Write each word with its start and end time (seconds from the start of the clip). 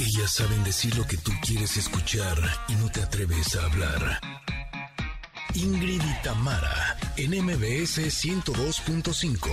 Ellas 0.00 0.32
saben 0.32 0.62
decir 0.62 0.96
lo 0.96 1.04
que 1.04 1.16
tú 1.16 1.32
quieres 1.44 1.76
escuchar 1.76 2.36
y 2.68 2.74
no 2.76 2.88
te 2.88 3.02
atreves 3.02 3.56
a 3.56 3.64
hablar. 3.64 4.20
Ingrid 5.54 6.00
y 6.00 6.22
Tamara, 6.22 6.96
en 7.16 7.32
MBS 7.32 7.98
102.5. 7.98 9.50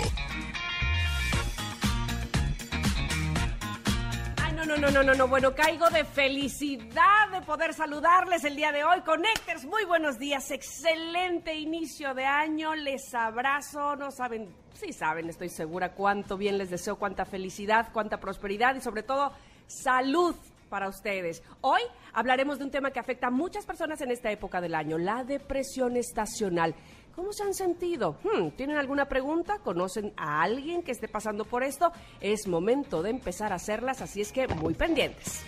Ay, 4.44 4.54
no, 4.54 4.66
no, 4.68 4.78
no, 4.78 4.92
no, 4.92 5.02
no, 5.02 5.16
no. 5.16 5.28
Bueno, 5.28 5.56
caigo 5.56 5.90
de 5.90 6.06
felicidad 6.06 7.30
de 7.32 7.42
poder 7.42 7.74
saludarles 7.74 8.44
el 8.44 8.56
día 8.56 8.72
de 8.72 8.84
hoy. 8.84 9.02
Connectors, 9.02 9.66
muy 9.66 9.84
buenos 9.86 10.20
días. 10.20 10.52
Excelente 10.52 11.56
inicio 11.56 12.14
de 12.14 12.26
año. 12.26 12.76
Les 12.76 13.16
abrazo. 13.16 13.96
No 13.96 14.12
saben, 14.12 14.54
sí 14.74 14.94
saben, 14.94 15.28
estoy 15.28 15.50
segura 15.50 15.94
cuánto 15.94 16.38
bien 16.38 16.60
les 16.60 16.70
deseo, 16.70 16.98
cuánta 16.98 17.26
felicidad, 17.26 17.90
cuánta 17.92 18.20
prosperidad 18.20 18.76
y 18.76 18.82
sobre 18.82 19.02
todo 19.02 19.34
salud 19.68 20.36
para 20.70 20.90
ustedes. 20.90 21.44
Hoy 21.62 21.82
hablaremos 22.14 22.60
de 22.60 22.66
un 22.66 22.72
tema 22.72 22.92
que 22.92 23.00
afecta 23.00 23.28
a 23.28 23.32
muchas 23.32 23.66
personas 23.66 24.02
en 24.02 24.12
esta 24.12 24.32
época 24.32 24.62
del 24.62 24.76
año, 24.76 24.98
la 24.98 25.24
depresión 25.24 25.96
estacional. 25.96 26.76
¿Cómo 27.16 27.32
se 27.32 27.44
han 27.44 27.54
sentido? 27.54 28.18
Hmm, 28.24 28.50
¿Tienen 28.58 28.78
alguna 28.78 29.06
pregunta? 29.06 29.60
¿Conocen 29.60 30.12
a 30.18 30.42
alguien 30.42 30.84
que 30.84 30.92
esté 30.92 31.08
pasando 31.08 31.46
por 31.46 31.64
esto? 31.64 31.92
Es 32.20 32.46
momento 32.46 33.02
de 33.04 33.12
empezar 33.12 33.54
a 33.54 33.56
hacerlas, 33.56 34.02
así 34.02 34.20
es 34.20 34.34
que 34.34 34.48
muy 34.50 34.74
pendientes. 34.74 35.46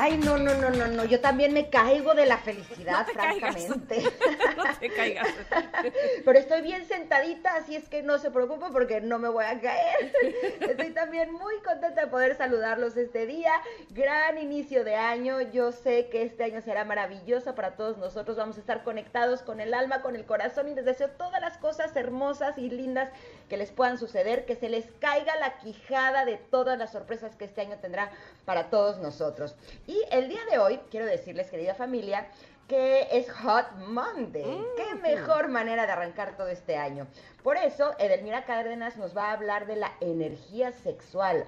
Ay, 0.00 0.16
no, 0.18 0.38
no, 0.38 0.54
no, 0.54 0.70
no, 0.70 0.86
no. 0.86 1.04
Yo 1.04 1.20
también 1.20 1.52
me 1.52 1.70
caigo 1.70 2.14
de 2.14 2.24
la 2.24 2.38
felicidad, 2.38 3.00
No 3.00 3.04
te 3.04 3.12
caigas. 3.14 3.54
francamente. 3.56 4.02
no 4.56 4.78
te 4.78 4.90
caigas. 4.90 5.28
Pero 6.24 6.38
estoy 6.38 6.62
bien 6.62 6.86
sentadita, 6.86 7.56
así 7.56 7.74
es 7.74 7.88
que 7.88 8.04
no 8.04 8.18
se 8.18 8.30
preocupe 8.30 8.66
porque 8.70 9.00
no 9.00 9.18
me 9.18 9.28
voy 9.28 9.44
a 9.44 9.60
caer. 9.60 10.12
Estoy 10.60 10.90
también 10.90 11.32
muy 11.32 11.56
contenta 11.64 12.02
de 12.02 12.06
poder 12.06 12.36
saludarlos 12.36 12.96
este 12.96 13.26
día. 13.26 13.52
Gran 13.90 14.38
inicio 14.38 14.84
de 14.84 14.94
año. 14.94 15.40
Yo 15.40 15.72
sé 15.72 16.08
que 16.10 16.22
este 16.22 16.44
año 16.44 16.60
será 16.60 16.84
maravilloso 16.84 17.56
para 17.56 17.72
todos 17.72 17.98
nosotros. 17.98 18.36
Vamos 18.36 18.56
a 18.56 18.60
estar 18.60 18.84
conectados 18.84 19.42
con 19.42 19.58
el 19.58 19.74
alma, 19.74 20.00
con 20.00 20.14
el 20.14 20.24
corazón 20.24 20.68
y 20.68 20.76
les 20.76 20.84
deseo 20.84 21.08
todas 21.10 21.40
las 21.40 21.58
cosas 21.58 21.96
hermosas 21.96 22.56
y 22.56 22.70
lindas 22.70 23.10
que 23.48 23.56
les 23.56 23.72
puedan 23.72 23.98
suceder, 23.98 24.44
que 24.44 24.54
se 24.54 24.68
les 24.68 24.86
caiga 25.00 25.34
la 25.36 25.58
quijada 25.58 26.24
de 26.24 26.36
todas 26.36 26.78
las 26.78 26.92
sorpresas 26.92 27.34
que 27.34 27.46
este 27.46 27.62
año 27.62 27.78
tendrá 27.80 28.12
para 28.48 28.70
todos 28.70 28.96
nosotros. 28.96 29.54
Y 29.86 30.02
el 30.10 30.30
día 30.30 30.40
de 30.50 30.58
hoy, 30.58 30.80
quiero 30.90 31.04
decirles, 31.04 31.50
querida 31.50 31.74
familia, 31.74 32.28
que 32.66 33.06
es 33.12 33.30
Hot 33.30 33.72
Monday. 33.88 34.64
Qué 34.74 34.94
mejor 34.94 35.48
manera 35.48 35.84
de 35.84 35.92
arrancar 35.92 36.34
todo 36.34 36.48
este 36.48 36.78
año. 36.78 37.06
Por 37.42 37.58
eso, 37.58 37.94
Edelmira 37.98 38.46
Cárdenas 38.46 38.96
nos 38.96 39.14
va 39.14 39.26
a 39.26 39.32
hablar 39.32 39.66
de 39.66 39.76
la 39.76 39.92
energía 40.00 40.72
sexual. 40.72 41.44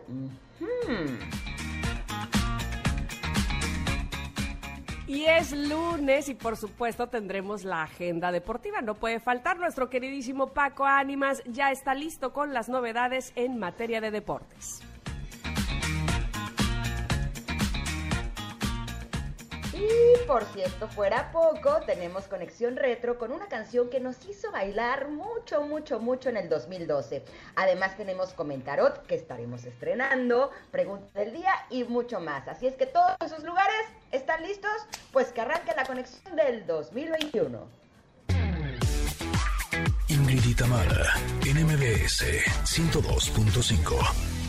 Y 5.07 5.25
es 5.25 5.53
lunes 5.53 6.29
y 6.29 6.35
por 6.35 6.59
supuesto 6.59 7.09
tendremos 7.09 7.65
la 7.65 7.85
agenda 7.85 8.31
deportiva. 8.31 8.83
No 8.83 8.95
puede 8.95 9.21
faltar 9.21 9.59
nuestro 9.59 9.89
queridísimo 9.89 10.49
Paco 10.49 10.85
Ánimas. 10.85 11.43
Ya 11.47 11.71
está 11.71 11.95
listo 11.95 12.35
con 12.35 12.53
las 12.53 12.69
novedades 12.69 13.33
en 13.37 13.59
materia 13.59 14.03
de 14.03 14.11
deportes. 14.11 14.83
Y 19.81 20.27
por 20.27 20.45
si 20.53 20.61
esto 20.61 20.89
fuera 20.89 21.33
poco, 21.33 21.81
tenemos 21.87 22.25
conexión 22.25 22.77
retro 22.77 23.19
con 23.19 23.33
una 23.33 23.47
canción 23.47 23.89
que 23.89 23.99
nos 23.99 24.23
hizo 24.27 24.53
bailar 24.53 25.09
mucho, 25.09 25.63
mucho, 25.63 25.99
mucho 25.99 26.29
en 26.29 26.37
el 26.37 26.51
2012. 26.51 27.25
Además 27.57 27.97
tenemos 27.97 28.35
Comentarot 28.35 29.07
que 29.07 29.15
estaremos 29.15 29.65
estrenando, 29.65 30.51
Pregunta 30.71 31.19
del 31.19 31.33
Día 31.33 31.53
y 31.71 31.85
mucho 31.85 32.21
más. 32.21 32.47
Así 32.47 32.67
es 32.67 32.75
que 32.75 32.87
todos 32.87 33.17
esos 33.25 33.43
lugares 33.43 33.87
están 34.13 34.43
listos, 34.43 34.71
pues 35.13 35.29
que 35.29 35.41
arranque 35.41 35.73
la 35.75 35.85
conexión 35.85 36.37
del 36.37 36.67
2021. 36.67 37.67
Ingrid 40.09 40.45
y 40.45 40.55
Tamara, 40.55 41.15
en 41.47 41.65
MBS 41.65 42.25
102.5. 42.65 44.40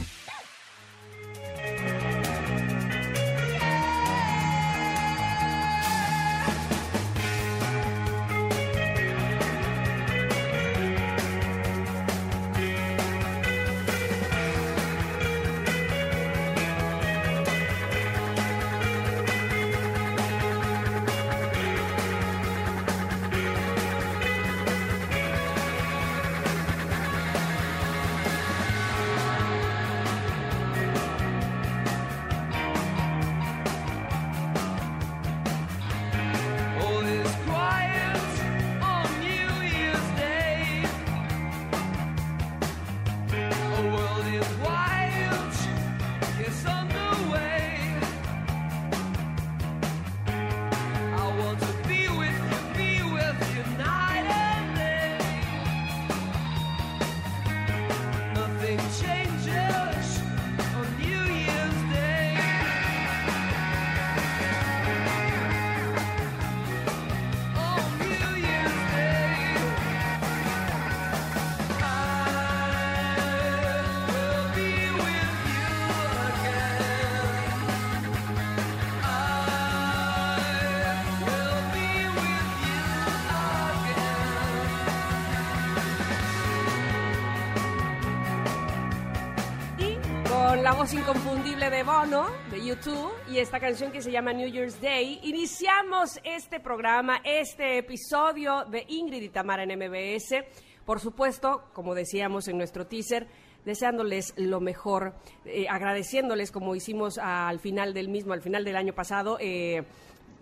inconfundible 90.89 91.69
de 91.69 91.83
Bono, 91.83 92.25
de 92.49 92.65
YouTube, 92.65 93.13
y 93.29 93.37
esta 93.37 93.59
canción 93.59 93.91
que 93.91 94.01
se 94.01 94.11
llama 94.11 94.33
New 94.33 94.49
Year's 94.49 94.81
Day, 94.81 95.19
iniciamos 95.21 96.19
este 96.23 96.59
programa, 96.59 97.21
este 97.23 97.77
episodio 97.77 98.65
de 98.65 98.85
Ingrid 98.87 99.21
y 99.21 99.29
Tamara 99.29 99.63
en 99.63 99.77
MBS. 99.77 100.43
Por 100.83 100.99
supuesto, 100.99 101.65
como 101.73 101.93
decíamos 101.93 102.47
en 102.47 102.57
nuestro 102.57 102.87
teaser, 102.87 103.27
deseándoles 103.63 104.33
lo 104.37 104.59
mejor, 104.59 105.13
eh, 105.45 105.67
agradeciéndoles 105.69 106.51
como 106.51 106.75
hicimos 106.75 107.19
al 107.19 107.59
final 107.59 107.93
del 107.93 108.09
mismo, 108.09 108.33
al 108.33 108.41
final 108.41 108.63
del 108.65 108.75
año 108.75 108.93
pasado. 108.93 109.37
eh, 109.39 109.83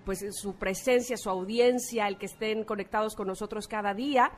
pues 0.05 0.25
su 0.31 0.55
presencia, 0.55 1.17
su 1.17 1.29
audiencia, 1.29 2.07
el 2.07 2.17
que 2.17 2.27
estén 2.27 2.63
conectados 2.63 3.13
con 3.13 3.27
nosotros 3.27 3.67
cada 3.67 3.93
día 3.93 4.31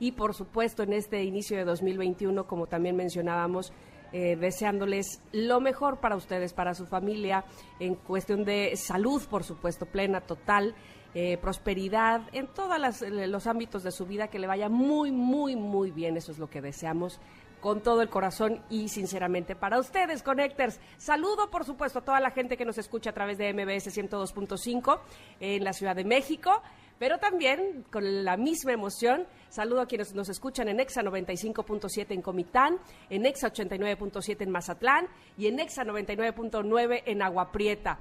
y 0.00 0.12
por 0.12 0.34
supuesto 0.34 0.82
en 0.82 0.94
este 0.94 1.22
inicio 1.22 1.56
de 1.56 1.64
2021, 1.64 2.44
como 2.48 2.66
también 2.66 2.96
mencionábamos, 2.96 3.72
eh, 4.12 4.36
deseándoles 4.36 5.20
lo 5.32 5.60
mejor 5.60 6.00
para 6.00 6.16
ustedes, 6.16 6.52
para 6.52 6.74
su 6.74 6.86
familia, 6.86 7.44
en 7.80 7.94
cuestión 7.94 8.44
de 8.44 8.76
salud, 8.76 9.22
por 9.28 9.44
supuesto, 9.44 9.86
plena, 9.86 10.20
total, 10.20 10.74
eh, 11.14 11.38
prosperidad, 11.38 12.22
en 12.32 12.46
todos 12.46 12.78
los 13.08 13.46
ámbitos 13.46 13.82
de 13.82 13.90
su 13.90 14.06
vida, 14.06 14.28
que 14.28 14.38
le 14.38 14.46
vaya 14.46 14.68
muy, 14.68 15.12
muy, 15.12 15.56
muy 15.56 15.90
bien, 15.90 16.16
eso 16.16 16.32
es 16.32 16.38
lo 16.38 16.48
que 16.48 16.60
deseamos 16.60 17.20
con 17.62 17.80
todo 17.80 18.02
el 18.02 18.08
corazón 18.08 18.60
y 18.68 18.88
sinceramente 18.88 19.54
para 19.54 19.78
ustedes, 19.78 20.22
Connectors. 20.22 20.80
Saludo, 20.98 21.48
por 21.48 21.64
supuesto, 21.64 22.00
a 22.00 22.04
toda 22.04 22.18
la 22.18 22.32
gente 22.32 22.56
que 22.56 22.64
nos 22.64 22.76
escucha 22.76 23.10
a 23.10 23.12
través 23.12 23.38
de 23.38 23.54
MBS 23.54 23.96
102.5 23.96 25.00
en 25.38 25.62
la 25.62 25.72
Ciudad 25.72 25.94
de 25.94 26.04
México, 26.04 26.60
pero 27.02 27.18
también 27.18 27.84
con 27.90 28.24
la 28.24 28.36
misma 28.36 28.74
emoción, 28.74 29.26
saludo 29.48 29.80
a 29.80 29.86
quienes 29.86 30.14
nos 30.14 30.28
escuchan 30.28 30.68
en 30.68 30.78
EXA 30.78 31.02
95.7 31.02 32.12
en 32.12 32.22
Comitán, 32.22 32.78
en 33.10 33.26
EXA 33.26 33.52
89.7 33.52 34.42
en 34.42 34.50
Mazatlán 34.52 35.08
y 35.36 35.48
en 35.48 35.58
EXA 35.58 35.82
99.9 35.82 37.02
en 37.04 37.22
Agua 37.22 37.50
Prieta. 37.50 37.98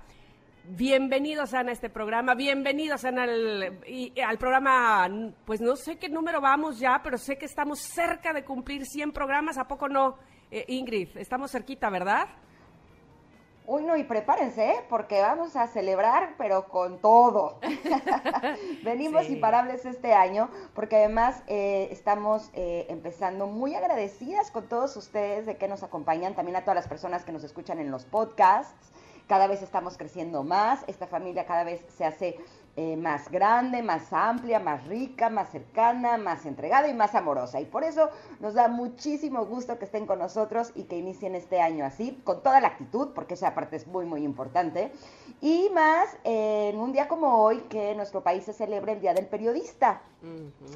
Bienvenidos 0.66 1.52
a 1.56 1.62
este 1.62 1.90
programa, 1.90 2.36
bienvenidos 2.36 3.04
y- 3.88 4.14
al 4.22 4.38
programa, 4.38 5.10
pues 5.46 5.62
no 5.62 5.76
sé 5.78 5.98
qué 5.98 6.08
número 6.08 6.40
vamos 6.40 6.78
ya, 6.78 7.02
pero 7.04 7.18
sé 7.18 7.40
que 7.40 7.46
estamos 7.46 7.80
cerca 7.80 8.34
de 8.34 8.46
cumplir 8.46 8.86
100 8.86 9.14
programas, 9.14 9.58
¿a 9.58 9.68
poco 9.68 9.90
no, 9.90 10.20
eh, 10.52 10.64
Ingrid? 10.68 11.18
Estamos 11.18 11.50
cerquita, 11.50 11.90
¿verdad? 11.90 12.28
Uy, 13.74 13.84
no, 13.84 13.96
y 13.96 14.04
prepárense, 14.04 14.70
¿eh? 14.72 14.86
porque 14.90 15.22
vamos 15.22 15.56
a 15.56 15.66
celebrar, 15.66 16.34
pero 16.38 16.68
con 16.68 17.00
todo. 17.00 17.58
Venimos 18.84 19.28
Sí. 19.28 19.34
imparables 19.36 19.86
este 19.86 20.14
año, 20.14 20.50
porque 20.76 20.98
además 20.98 21.42
eh, 21.48 21.88
estamos 21.90 22.50
eh, 22.54 22.86
empezando 22.90 23.48
muy 23.48 23.74
agradecidas 23.74 24.52
con 24.52 24.68
todos 24.68 24.98
ustedes 24.98 25.46
de 25.46 25.56
que 25.56 25.70
nos 25.70 25.84
acompañan, 25.84 26.36
también 26.36 26.58
a 26.58 26.62
todas 26.64 26.76
las 26.76 26.90
personas 26.90 27.24
que 27.24 27.32
nos 27.32 27.46
escuchan 27.46 27.80
en 27.80 27.92
los 27.92 28.04
podcasts. 28.04 28.92
Cada 29.30 29.48
vez 29.48 29.62
estamos 29.62 29.98
creciendo 29.98 30.44
más, 30.44 30.84
esta 30.88 31.08
familia 31.08 31.46
cada 31.46 31.64
vez 31.64 31.82
se 31.96 32.04
hace 32.04 32.38
eh, 32.78 32.96
más 32.96 33.30
grande, 33.30 33.84
más 33.84 34.14
amplia, 34.14 34.58
más 34.60 34.88
rica, 34.88 35.30
más 35.30 35.50
cercana, 35.50 36.18
más 36.18 36.46
entregada 36.46 36.88
y 36.88 36.94
más 36.94 37.16
amorosa. 37.16 37.60
Y 37.60 37.66
por 37.66 37.84
eso 37.84 38.10
nos 38.40 38.54
da 38.54 38.70
muchísimo 38.70 39.46
gusto 39.46 39.78
que 39.78 39.84
estén 39.84 40.06
con 40.06 40.20
nosotros 40.20 40.72
y 40.74 40.84
que 40.84 40.98
inicien 40.98 41.36
este 41.36 41.60
año 41.60 41.84
así, 41.84 42.22
con 42.24 42.42
toda 42.42 42.62
la 42.62 42.70
actitud, 42.70 43.10
porque 43.14 43.34
esa 43.34 43.54
parte 43.54 43.76
es 43.76 43.88
muy, 43.88 44.06
muy 44.06 44.24
importante. 44.24 44.94
Y 45.42 45.70
más 45.74 46.16
eh, 46.24 46.70
en 46.74 46.80
un 46.80 46.94
día 46.94 47.10
como 47.10 47.44
hoy, 47.44 47.60
que 47.70 47.92
en 47.92 47.98
nuestro 47.98 48.24
país 48.24 48.46
se 48.46 48.54
celebra 48.54 48.94
el 48.94 49.02
Día 49.02 49.14
del 49.14 49.28
Periodista. 49.28 50.02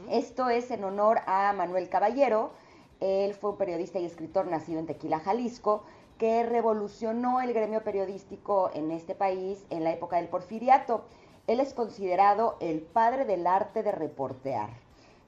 Esto 0.09 0.49
es 0.49 0.71
en 0.71 0.83
honor 0.83 1.19
a 1.27 1.53
Manuel 1.53 1.87
Caballero. 1.87 2.51
Él 2.99 3.33
fue 3.35 3.51
un 3.51 3.57
periodista 3.57 3.99
y 3.99 4.05
escritor 4.05 4.47
nacido 4.47 4.79
en 4.79 4.85
Tequila, 4.85 5.19
Jalisco, 5.19 5.83
que 6.17 6.43
revolucionó 6.43 7.41
el 7.41 7.53
gremio 7.53 7.83
periodístico 7.83 8.71
en 8.73 8.91
este 8.91 9.15
país 9.15 9.65
en 9.69 9.83
la 9.83 9.91
época 9.91 10.17
del 10.17 10.27
porfiriato. 10.27 11.05
Él 11.47 11.59
es 11.59 11.73
considerado 11.73 12.57
el 12.59 12.79
padre 12.81 13.25
del 13.25 13.45
arte 13.47 13.83
de 13.83 13.91
reportear 13.91 14.69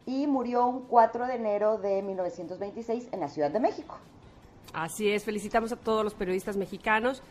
y 0.05 0.25
murió 0.27 0.65
un 0.65 0.81
4 0.87 1.27
de 1.27 1.35
enero 1.35 1.77
de 1.77 2.01
1926 2.01 3.09
en 3.11 3.19
la 3.19 3.27
Ciudad 3.27 3.51
de 3.51 3.59
México. 3.59 3.97
Así 4.73 5.11
es, 5.11 5.23
felicitamos 5.23 5.71
a 5.71 5.75
todos 5.75 6.03
los 6.03 6.13
periodistas 6.13 6.57
mexicanos, 6.57 7.21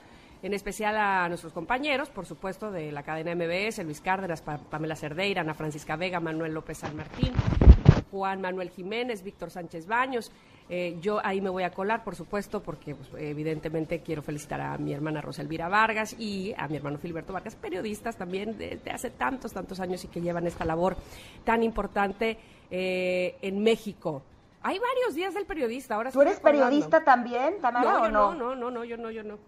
en 0.42 0.52
especial 0.54 0.96
a 0.96 1.28
nuestros 1.28 1.52
compañeros, 1.52 2.10
por 2.10 2.26
supuesto, 2.26 2.70
de 2.70 2.92
la 2.92 3.02
cadena 3.02 3.34
MBS, 3.34 3.82
Luis 3.84 4.00
Cárdenas, 4.00 4.42
Pa- 4.42 4.58
Pamela 4.58 4.94
Cerdeira, 4.96 5.40
Ana 5.40 5.54
Francisca 5.54 5.96
Vega, 5.96 6.20
Manuel 6.20 6.52
López 6.54 6.78
San 6.78 6.94
Martín, 6.96 7.32
Juan 8.10 8.40
Manuel 8.40 8.70
Jiménez, 8.70 9.22
Víctor 9.22 9.50
Sánchez 9.50 9.86
Baños. 9.86 10.30
Eh, 10.68 10.96
yo 11.00 11.20
ahí 11.24 11.40
me 11.40 11.48
voy 11.48 11.62
a 11.62 11.70
colar, 11.70 12.02
por 12.02 12.16
supuesto, 12.16 12.60
porque 12.60 12.94
pues, 12.96 13.08
evidentemente 13.22 14.00
quiero 14.00 14.20
felicitar 14.22 14.60
a 14.60 14.76
mi 14.78 14.92
hermana 14.92 15.20
Rosa 15.20 15.42
Elvira 15.42 15.68
Vargas 15.68 16.16
y 16.18 16.54
a 16.58 16.66
mi 16.66 16.76
hermano 16.76 16.98
Filiberto 16.98 17.32
Vargas, 17.32 17.54
periodistas 17.54 18.16
también 18.16 18.58
desde 18.58 18.90
hace 18.90 19.10
tantos, 19.10 19.52
tantos 19.52 19.78
años 19.78 20.04
y 20.04 20.08
que 20.08 20.20
llevan 20.20 20.46
esta 20.46 20.64
labor 20.64 20.96
tan 21.44 21.62
importante 21.62 22.36
eh, 22.70 23.36
en 23.42 23.62
México. 23.62 24.22
Hay 24.62 24.80
varios 24.80 25.14
días 25.14 25.34
del 25.34 25.46
periodista. 25.46 25.94
Ahora 25.94 26.10
¿Tú 26.10 26.20
eres 26.22 26.40
periodista 26.40 27.04
también, 27.04 27.60
Tamara, 27.60 27.84
No, 27.92 28.02
o 28.02 28.08
no? 28.08 28.34
no, 28.34 28.34
no, 28.34 28.54
no, 28.56 28.70
no, 28.72 28.84
yo 28.84 28.96
no, 28.96 29.10
yo 29.12 29.22
no. 29.22 29.38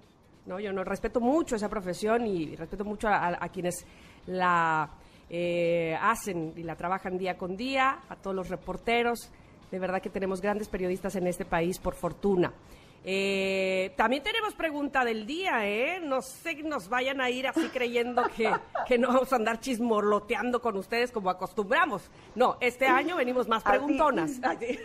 No, 0.46 0.60
yo 0.60 0.72
no. 0.72 0.84
Respeto 0.84 1.18
mucho 1.20 1.56
esa 1.56 1.68
profesión 1.68 2.24
y 2.28 2.54
respeto 2.54 2.84
mucho 2.84 3.08
a, 3.08 3.16
a- 3.16 3.38
a 3.44 3.48
quienes 3.48 3.84
la 4.26 4.88
eh, 5.28 5.96
hacen 6.00 6.52
y 6.56 6.62
la 6.62 6.76
trabajan 6.76 7.18
día 7.18 7.36
con 7.36 7.56
día, 7.56 7.98
a 8.08 8.14
todos 8.14 8.36
los 8.36 8.48
reporteros. 8.48 9.30
De 9.70 9.78
verdad 9.78 10.00
que 10.00 10.10
tenemos 10.10 10.40
grandes 10.40 10.68
periodistas 10.68 11.14
en 11.16 11.26
este 11.26 11.44
país, 11.44 11.78
por 11.78 11.94
fortuna. 11.94 12.52
Eh, 13.04 13.92
también 13.96 14.22
tenemos 14.22 14.54
pregunta 14.54 15.04
del 15.04 15.26
día, 15.26 15.66
¿eh? 15.66 16.00
No 16.00 16.20
sé 16.20 16.56
que 16.56 16.62
nos 16.62 16.88
vayan 16.88 17.20
a 17.20 17.30
ir 17.30 17.46
así 17.46 17.68
creyendo 17.72 18.22
que, 18.36 18.50
que 18.86 18.98
no 18.98 19.08
vamos 19.08 19.32
a 19.32 19.36
andar 19.36 19.60
chismorloteando 19.60 20.60
con 20.60 20.76
ustedes 20.76 21.10
como 21.12 21.30
acostumbramos. 21.30 22.10
No, 22.34 22.56
este 22.60 22.86
año 22.86 23.16
venimos 23.16 23.48
más 23.48 23.64
Así. 23.64 23.70
preguntonas. 23.78 24.32
Así. 24.42 24.78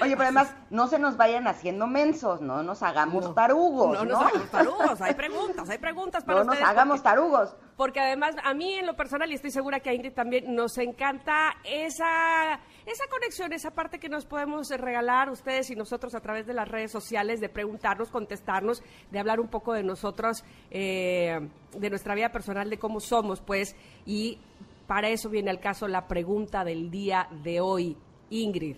Oye, 0.00 0.12
pero 0.12 0.22
además, 0.24 0.54
no 0.70 0.86
se 0.86 0.98
nos 0.98 1.16
vayan 1.16 1.46
haciendo 1.46 1.86
mensos, 1.86 2.40
no 2.40 2.62
nos 2.62 2.82
hagamos 2.82 3.24
No. 3.24 3.34
tarugos, 3.34 3.92
No 3.92 4.04
¿no? 4.04 4.12
nos 4.12 4.20
hagamos 4.26 4.50
tarugos, 4.50 5.00
hay 5.02 5.14
preguntas, 5.14 5.68
hay 5.68 5.78
preguntas 5.78 6.24
para 6.24 6.38
No 6.38 6.44
nos 6.44 6.54
ustedes. 6.54 6.68
hagamos 6.70 6.98
porque- 7.00 7.08
tarugos. 7.10 7.56
Porque 7.76 7.98
además, 8.00 8.34
a 8.44 8.52
mí 8.52 8.74
en 8.74 8.86
lo 8.86 8.94
personal, 8.94 9.30
y 9.30 9.34
estoy 9.34 9.50
segura 9.50 9.80
que 9.80 9.88
a 9.88 9.94
Ingrid 9.94 10.12
también, 10.12 10.54
nos 10.54 10.76
encanta 10.76 11.52
esa, 11.64 12.54
esa 12.84 13.04
conexión, 13.10 13.52
esa 13.54 13.70
parte 13.70 13.98
que 13.98 14.08
nos 14.10 14.26
podemos 14.26 14.68
regalar 14.68 15.30
ustedes 15.30 15.70
y 15.70 15.76
nosotros 15.76 16.14
a 16.14 16.20
través 16.20 16.46
de 16.46 16.52
las 16.54 16.68
redes 16.68 16.92
sociales, 16.92 17.40
de 17.40 17.48
preguntarnos, 17.48 18.10
contestarnos, 18.10 18.82
de 19.10 19.18
hablar 19.18 19.40
un 19.40 19.48
poco 19.48 19.72
de 19.72 19.82
nosotros, 19.82 20.44
eh, 20.70 21.40
de 21.76 21.90
nuestra 21.90 22.14
vida 22.14 22.30
personal, 22.30 22.68
de 22.68 22.78
cómo 22.78 23.00
somos, 23.00 23.40
pues, 23.40 23.74
y 24.04 24.38
para 24.86 25.08
eso 25.08 25.30
viene 25.30 25.50
al 25.50 25.60
caso 25.60 25.88
la 25.88 26.06
pregunta 26.06 26.64
del 26.64 26.90
día 26.90 27.28
de 27.42 27.60
hoy. 27.60 27.96
Ingrid, 28.32 28.76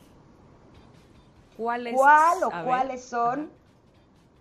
¿cuáles 1.56 1.94
¿Cuál 1.94 2.44
o 2.44 2.50
cuáles 2.64 3.04
son 3.04 3.50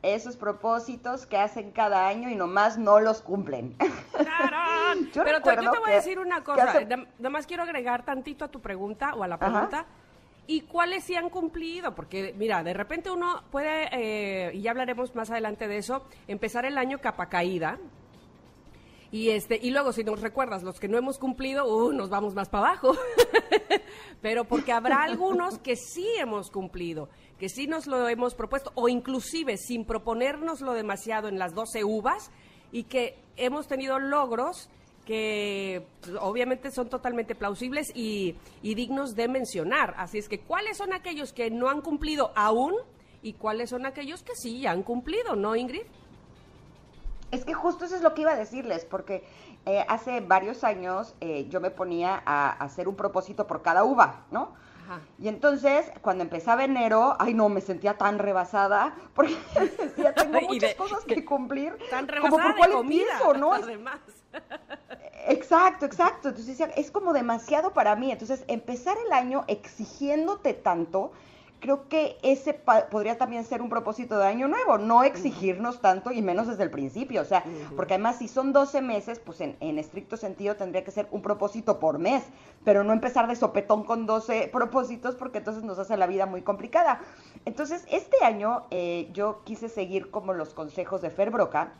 esos 0.03 0.35
propósitos 0.35 1.25
que 1.27 1.37
hacen 1.37 1.71
cada 1.71 2.07
año 2.07 2.29
y 2.29 2.35
nomás 2.35 2.77
no 2.77 2.99
los 2.99 3.21
cumplen? 3.21 3.75
Yo 5.13 5.23
Pero 5.23 5.41
te- 5.41 5.55
yo 5.55 5.71
te 5.71 5.79
voy 5.79 5.91
a 5.91 5.95
decir 5.95 6.19
una 6.19 6.43
cosa, 6.43 6.63
hace- 6.71 6.85
nada 6.85 7.29
más 7.29 7.47
quiero 7.47 7.63
agregar 7.63 8.03
tantito 8.03 8.43
a 8.45 8.49
tu 8.49 8.59
pregunta 8.61 9.13
o 9.15 9.23
a 9.23 9.27
la 9.27 9.35
Ajá. 9.35 9.45
pregunta. 9.45 9.85
¿Y 10.47 10.61
cuáles 10.61 11.03
sí 11.05 11.15
han 11.15 11.29
cumplido? 11.29 11.95
Porque, 11.95 12.33
mira, 12.37 12.61
de 12.63 12.73
repente 12.73 13.09
uno 13.09 13.43
puede, 13.51 13.87
eh, 13.93 14.51
y 14.53 14.61
ya 14.61 14.71
hablaremos 14.71 15.15
más 15.15 15.29
adelante 15.29 15.67
de 15.67 15.77
eso, 15.77 16.03
empezar 16.27 16.65
el 16.65 16.77
año 16.77 16.99
capa 16.99 17.27
caída. 17.29 17.77
Y, 19.11 19.31
este, 19.31 19.59
y 19.61 19.71
luego, 19.71 19.91
si 19.91 20.05
nos 20.05 20.21
recuerdas, 20.21 20.63
los 20.63 20.79
que 20.79 20.87
no 20.87 20.97
hemos 20.97 21.17
cumplido, 21.17 21.65
uh, 21.65 21.91
nos 21.91 22.09
vamos 22.09 22.33
más 22.33 22.47
para 22.47 22.69
abajo. 22.69 22.95
Pero 24.21 24.45
porque 24.45 24.71
habrá 24.71 25.03
algunos 25.03 25.57
que 25.57 25.75
sí 25.75 26.07
hemos 26.17 26.49
cumplido, 26.49 27.09
que 27.37 27.49
sí 27.49 27.67
nos 27.67 27.87
lo 27.87 28.07
hemos 28.07 28.35
propuesto, 28.35 28.71
o 28.75 28.87
inclusive 28.87 29.57
sin 29.57 29.83
proponérnoslo 29.83 30.73
demasiado 30.73 31.27
en 31.27 31.39
las 31.39 31.53
12 31.53 31.83
uvas, 31.83 32.31
y 32.71 32.83
que 32.83 33.17
hemos 33.35 33.67
tenido 33.67 33.99
logros 33.99 34.69
que 35.05 35.85
pues, 36.01 36.15
obviamente 36.21 36.71
son 36.71 36.87
totalmente 36.89 37.35
plausibles 37.35 37.91
y, 37.93 38.35
y 38.61 38.75
dignos 38.75 39.15
de 39.15 39.27
mencionar. 39.27 39.93
Así 39.97 40.19
es 40.19 40.29
que, 40.29 40.39
¿cuáles 40.39 40.77
son 40.77 40.93
aquellos 40.93 41.33
que 41.33 41.51
no 41.51 41.69
han 41.69 41.81
cumplido 41.81 42.31
aún 42.35 42.75
y 43.21 43.33
cuáles 43.33 43.71
son 43.71 43.85
aquellos 43.85 44.23
que 44.23 44.35
sí 44.35 44.65
han 44.65 44.83
cumplido, 44.83 45.35
no, 45.35 45.55
Ingrid? 45.55 45.83
Es 47.31 47.45
que 47.45 47.53
justo 47.53 47.85
eso 47.85 47.95
es 47.95 48.01
lo 48.01 48.13
que 48.13 48.21
iba 48.21 48.31
a 48.31 48.35
decirles, 48.35 48.85
porque 48.85 49.23
eh, 49.65 49.85
hace 49.87 50.19
varios 50.21 50.63
años 50.63 51.15
eh, 51.21 51.47
yo 51.49 51.61
me 51.61 51.71
ponía 51.71 52.21
a, 52.25 52.49
a 52.49 52.51
hacer 52.65 52.87
un 52.87 52.95
propósito 52.95 53.47
por 53.47 53.61
cada 53.61 53.83
uva, 53.83 54.25
¿no? 54.31 54.53
Ajá. 54.85 54.99
Y 55.19 55.27
entonces, 55.29 55.89
cuando 56.01 56.23
empezaba 56.23 56.63
enero, 56.65 57.15
ay 57.19 57.33
no, 57.33 57.47
me 57.47 57.61
sentía 57.61 57.97
tan 57.97 58.19
rebasada, 58.19 58.93
porque 59.13 59.37
decía, 59.77 60.13
tengo 60.13 60.41
muchas 60.49 60.71
de- 60.71 60.75
cosas 60.75 61.05
que 61.05 61.23
cumplir. 61.23 61.77
Tan 61.89 62.05
como 62.07 62.37
rebasada 62.37 62.43
por 62.43 62.51
de 62.53 62.57
cuál 62.57 62.71
comida, 62.73 63.03
empiezo, 63.03 63.33
¿no? 63.35 63.53
Además. 63.53 63.99
Exacto, 65.27 65.85
exacto. 65.85 66.29
Entonces 66.29 66.57
decía, 66.57 66.73
es 66.75 66.91
como 66.91 67.13
demasiado 67.13 67.73
para 67.73 67.95
mí. 67.95 68.11
Entonces, 68.11 68.43
empezar 68.47 68.97
el 69.05 69.13
año 69.13 69.43
exigiéndote 69.47 70.53
tanto, 70.53 71.11
creo 71.61 71.87
que 71.87 72.17
ese 72.23 72.53
podría 72.53 73.17
también 73.17 73.45
ser 73.45 73.61
un 73.61 73.69
propósito 73.69 74.17
de 74.17 74.25
año 74.25 74.47
nuevo, 74.47 74.77
no 74.77 75.03
exigirnos 75.03 75.79
tanto 75.79 76.11
y 76.11 76.21
menos 76.21 76.47
desde 76.47 76.63
el 76.63 76.71
principio. 76.71 77.21
O 77.21 77.25
sea, 77.25 77.45
porque 77.77 77.93
además 77.93 78.17
si 78.17 78.27
son 78.27 78.51
12 78.51 78.81
meses, 78.81 79.19
pues 79.19 79.39
en, 79.39 79.55
en 79.61 79.79
estricto 79.79 80.17
sentido 80.17 80.55
tendría 80.55 80.83
que 80.83 80.91
ser 80.91 81.07
un 81.11 81.21
propósito 81.21 81.79
por 81.79 81.99
mes, 81.99 82.23
pero 82.65 82.83
no 82.83 82.91
empezar 82.91 83.27
de 83.27 83.35
sopetón 83.35 83.83
con 83.83 84.05
12 84.05 84.49
propósitos 84.51 85.15
porque 85.15 85.37
entonces 85.37 85.63
nos 85.63 85.79
hace 85.79 85.95
la 85.95 86.07
vida 86.07 86.25
muy 86.25 86.41
complicada. 86.41 86.99
Entonces, 87.45 87.85
este 87.89 88.25
año 88.25 88.63
eh, 88.71 89.09
yo 89.13 89.41
quise 89.43 89.69
seguir 89.69 90.09
como 90.09 90.33
los 90.33 90.53
consejos 90.53 91.01
de 91.01 91.11
Fer 91.11 91.29
Broca, 91.29 91.73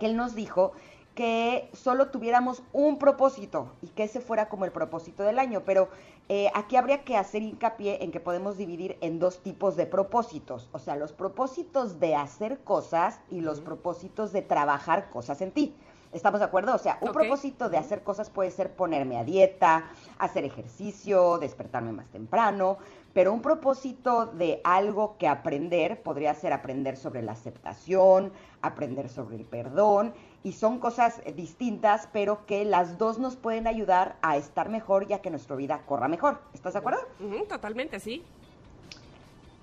que 0.00 0.06
él 0.06 0.16
nos 0.16 0.34
dijo 0.34 0.72
que 1.14 1.68
solo 1.74 2.08
tuviéramos 2.08 2.62
un 2.72 2.98
propósito 2.98 3.68
y 3.82 3.88
que 3.88 4.04
ese 4.04 4.20
fuera 4.20 4.48
como 4.48 4.64
el 4.64 4.72
propósito 4.72 5.22
del 5.22 5.38
año, 5.38 5.62
pero 5.66 5.90
eh, 6.28 6.50
aquí 6.54 6.76
habría 6.76 7.04
que 7.04 7.16
hacer 7.16 7.42
hincapié 7.42 8.02
en 8.04 8.12
que 8.12 8.20
podemos 8.20 8.56
dividir 8.56 8.96
en 9.00 9.18
dos 9.18 9.42
tipos 9.42 9.76
de 9.76 9.86
propósitos, 9.86 10.68
o 10.72 10.78
sea, 10.78 10.96
los 10.96 11.12
propósitos 11.12 12.00
de 12.00 12.14
hacer 12.14 12.60
cosas 12.60 13.20
y 13.30 13.40
los 13.40 13.60
propósitos 13.60 14.32
de 14.32 14.42
trabajar 14.42 15.10
cosas 15.10 15.40
en 15.40 15.50
ti. 15.50 15.74
¿Estamos 16.12 16.40
de 16.40 16.46
acuerdo? 16.46 16.74
O 16.74 16.78
sea, 16.78 16.98
un 17.00 17.10
propósito 17.10 17.70
de 17.70 17.78
hacer 17.78 18.02
cosas 18.02 18.28
puede 18.28 18.50
ser 18.50 18.76
ponerme 18.76 19.16
a 19.16 19.24
dieta, 19.24 19.86
hacer 20.18 20.44
ejercicio, 20.44 21.38
despertarme 21.38 21.90
más 21.90 22.06
temprano, 22.08 22.76
pero 23.14 23.32
un 23.32 23.40
propósito 23.40 24.26
de 24.26 24.60
algo 24.62 25.16
que 25.16 25.26
aprender 25.26 26.02
podría 26.02 26.34
ser 26.34 26.52
aprender 26.52 26.98
sobre 26.98 27.22
la 27.22 27.32
aceptación, 27.32 28.30
aprender 28.60 29.08
sobre 29.08 29.36
el 29.36 29.46
perdón, 29.46 30.12
y 30.44 30.52
son 30.52 30.78
cosas 30.78 31.20
eh, 31.24 31.32
distintas, 31.32 32.08
pero 32.12 32.44
que 32.46 32.64
las 32.64 32.98
dos 32.98 33.18
nos 33.18 33.36
pueden 33.36 33.66
ayudar 33.66 34.16
a 34.22 34.36
estar 34.36 34.68
mejor 34.68 35.06
y 35.08 35.12
a 35.12 35.20
que 35.22 35.30
nuestra 35.30 35.54
vida 35.56 35.82
corra 35.86 36.08
mejor. 36.08 36.40
¿Estás 36.54 36.72
de 36.72 36.80
acuerdo? 36.80 37.00
Totalmente, 37.48 38.00
sí. 38.00 38.24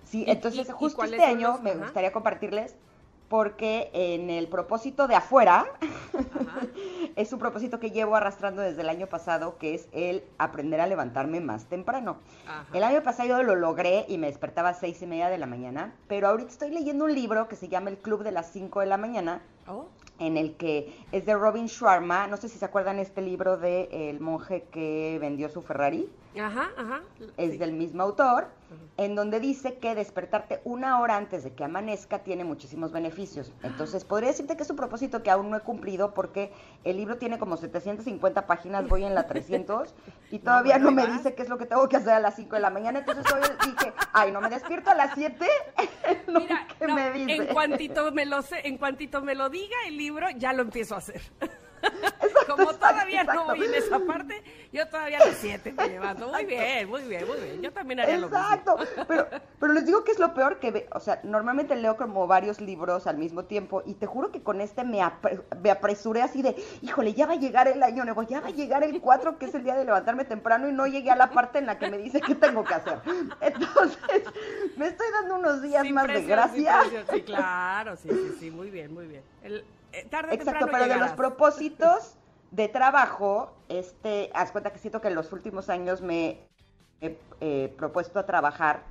Sí, 0.06 0.24
¿Y- 0.26 0.32
entonces 0.32 0.68
y- 0.68 0.72
y 0.72 0.74
justo 0.74 1.04
este 1.04 1.24
año 1.24 1.50
los- 1.52 1.62
me 1.62 1.72
ajá. 1.72 1.80
gustaría 1.84 2.12
compartirles 2.12 2.76
porque 3.28 3.92
en 3.94 4.32
el 4.32 4.48
propósito 4.48 5.08
de 5.08 5.14
afuera 5.14 5.68
es 7.16 7.32
un 7.32 7.38
propósito 7.40 7.80
que 7.80 7.92
llevo 7.92 8.16
arrastrando 8.16 8.62
desde 8.64 8.82
el 8.82 8.90
año 8.90 9.06
pasado, 9.08 9.58
que 9.60 9.76
es 9.76 9.88
el 9.92 10.24
aprender 10.40 10.82
a 10.82 10.88
levantarme 10.88 11.40
más 11.42 11.66
temprano. 11.66 12.18
Ajá. 12.48 12.66
El 12.74 12.84
año 12.84 13.04
pasado 13.04 13.44
lo 13.44 13.56
logré 13.56 14.06
y 14.08 14.18
me 14.18 14.28
despertaba 14.28 14.70
a 14.70 14.74
seis 14.74 15.02
y 15.04 15.06
media 15.06 15.30
de 15.30 15.38
la 15.38 15.46
mañana, 15.46 15.94
pero 16.08 16.28
ahorita 16.30 16.50
estoy 16.50 16.72
leyendo 16.72 17.06
un 17.06 17.14
libro 17.14 17.48
que 17.48 17.56
se 17.56 17.68
llama 17.68 17.90
El 17.92 17.98
Club 18.00 18.24
de 18.24 18.32
las 18.32 18.52
5 18.52 18.80
de 18.80 18.86
la 18.88 18.98
mañana, 18.98 19.42
Oh, 19.68 19.86
en 20.20 20.38
el 20.38 20.56
que 20.56 20.94
es 21.12 21.26
de 21.26 21.34
Robin 21.36 21.66
Sharma. 21.68 22.28
No 22.28 22.38
sé 22.38 22.50
si 22.50 22.58
se 22.58 22.66
acuerdan 22.66 23.00
este 23.00 23.22
libro 23.22 23.58
de 23.58 24.10
El 24.10 24.20
monje 24.20 24.66
que 24.72 25.18
vendió 25.20 25.50
su 25.50 25.62
Ferrari. 25.62 26.10
Ajá, 26.38 26.70
ajá. 26.78 27.02
Es 27.38 27.52
Sí. 27.54 27.58
del 27.58 27.74
mismo 27.74 28.04
autor, 28.04 28.48
en 28.98 29.16
donde 29.16 29.40
dice 29.40 29.78
que 29.80 29.96
despertarte 29.96 30.62
una 30.64 31.00
hora 31.00 31.18
antes 31.18 31.44
de 31.44 31.54
que 31.54 31.64
amanezca 31.64 32.20
tiene 32.20 32.44
muchísimos 32.44 32.92
beneficios. 32.92 33.52
Entonces, 33.64 34.06
podría 34.06 34.30
decirte 34.30 34.56
que 34.56 34.64
es 34.64 34.70
un 34.70 34.76
propósito 34.76 35.24
que 35.24 35.32
aún 35.32 35.50
no 35.50 35.58
he 35.58 35.62
cumplido 35.62 36.14
porque 36.14 36.54
el 36.84 36.98
libro 36.98 37.18
tiene 37.18 37.40
como 37.40 37.58
750 37.58 38.46
páginas, 38.46 38.88
voy 38.88 39.06
en 39.06 39.16
la 39.16 39.26
300 39.26 39.94
y 40.30 40.40
todavía 40.40 40.78
no, 40.78 40.92
me 40.92 41.08
dice 41.08 41.34
qué 41.34 41.42
es 41.42 41.50
lo 41.50 41.58
que 41.58 41.66
tengo 41.66 41.90
que 41.90 41.98
hacer 41.98 42.14
a 42.14 42.20
las 42.20 42.36
5 42.36 42.56
de 42.56 42.62
la 42.62 42.70
mañana. 42.70 43.00
Entonces, 43.00 43.26
hoy 43.34 43.42
dije, 43.66 43.94
ay, 44.14 44.32
no 44.32 44.40
me 44.40 44.50
despierto 44.50 44.92
a 44.92 44.96
las 44.96 45.14
7. 45.16 45.46
lo 46.28 46.40
Mira, 46.42 46.68
no, 46.88 46.96
me 46.96 47.12
dice. 47.12 47.36
en 47.36 47.48
cuantito 47.48 48.12
me 48.12 48.26
lo 48.28 48.44
sé, 48.44 48.68
en 48.68 48.78
cuantito 48.78 49.22
me 49.24 49.34
lo 49.34 49.50
diga 49.50 49.76
el 49.88 49.98
libro, 49.98 50.28
ya 50.38 50.54
lo 50.54 50.62
empiezo 50.62 50.94
a 50.94 51.00
hacer. 51.00 51.22
Como 52.48 52.64
exacto, 52.64 52.88
todavía 52.88 53.24
no 53.24 53.32
exacto. 53.32 53.56
voy 53.56 53.66
en 53.66 53.74
esa 53.76 54.00
parte, 54.00 54.44
yo 54.74 54.88
todavía 54.88 55.20
a 55.20 55.26
las 55.26 55.36
7 55.38 55.72
me 55.72 55.88
levanto. 55.88 56.28
Muy 56.30 56.46
bien, 56.46 56.90
muy 56.90 57.02
bien, 57.04 57.28
muy 57.28 57.38
bien. 57.40 57.62
Yo 57.62 57.72
también 57.72 58.00
haría 58.00 58.18
lo 58.18 58.28
mismo. 58.28 58.40
Exacto, 58.42 58.78
pero, 59.08 59.28
pero 59.60 59.74
les 59.74 59.86
digo 59.86 60.04
que 60.04 60.12
es 60.12 60.20
lo 60.20 60.34
peor 60.34 60.60
que, 60.60 60.72
ve- 60.72 60.90
o 60.94 61.00
sea, 61.00 61.20
normalmente 61.24 61.76
leo 61.76 61.96
como 61.96 62.26
varios 62.28 62.60
libros 62.60 63.06
al 63.08 63.18
mismo 63.18 63.46
tiempo 63.46 63.84
y 63.86 63.94
te 63.94 64.08
juro 64.08 64.32
que 64.32 64.42
con 64.42 64.62
este 64.62 64.84
me, 64.84 65.00
apre- 65.00 65.44
me 65.62 65.70
apresuré 65.70 66.24
así 66.24 66.42
de, 66.42 66.56
híjole, 66.82 67.14
ya 67.14 67.28
va 67.28 67.34
a 67.34 67.38
llegar 67.38 67.68
el 67.68 67.84
año 67.84 68.04
nuevo, 68.04 68.24
ya 68.24 68.42
va 68.42 68.48
a 68.48 68.52
llegar 68.52 68.84
el 68.84 69.00
4 69.00 69.38
que 69.38 69.46
es 69.46 69.54
el 69.56 69.64
día 69.64 69.76
de 69.76 69.86
levantarme 69.86 70.26
temprano 70.26 70.68
y 70.68 70.72
no 70.72 70.88
llegué 70.88 71.12
a 71.12 71.16
la 71.16 71.30
parte 71.30 71.60
en 71.60 71.68
la 71.68 71.78
que 71.78 71.90
me 71.92 71.98
dice 72.00 72.20
qué 72.22 72.34
tengo 72.36 72.64
que 72.64 72.74
hacer. 72.74 73.00
Entonces, 73.42 74.24
me 74.76 74.88
estoy 74.88 75.08
dando 75.22 75.36
unos 75.36 75.62
días 75.62 75.84
Sin 75.84 75.94
más 75.94 76.08
de 76.08 76.24
gracia. 76.24 76.80
presión. 76.82 77.04
Sí, 77.14 77.22
claro, 77.22 77.96
sí, 77.96 78.10
sí, 78.10 78.36
sí, 78.40 78.52
muy 78.52 78.70
bien, 78.72 78.94
muy 78.94 79.06
bien. 79.08 79.22
El, 79.44 79.64
tarde 80.10 80.32
o 80.32 80.34
Exacto, 80.34 80.68
pero 80.72 80.88
de 80.88 80.98
los 80.98 81.12
propósitos 81.12 82.16
de 82.52 82.68
trabajo, 82.68 83.54
este, 83.68 84.32
haz 84.34 84.52
cuenta 84.52 84.72
que 84.72 84.80
siento 84.80 85.02
que 85.02 85.10
en 85.10 85.16
los 85.16 85.32
últimos 85.32 85.70
años 85.70 86.02
me 86.02 86.48
he 87.02 87.18
eh, 87.42 87.74
propuesto 87.78 88.20
a 88.20 88.26
trabajar 88.26 88.84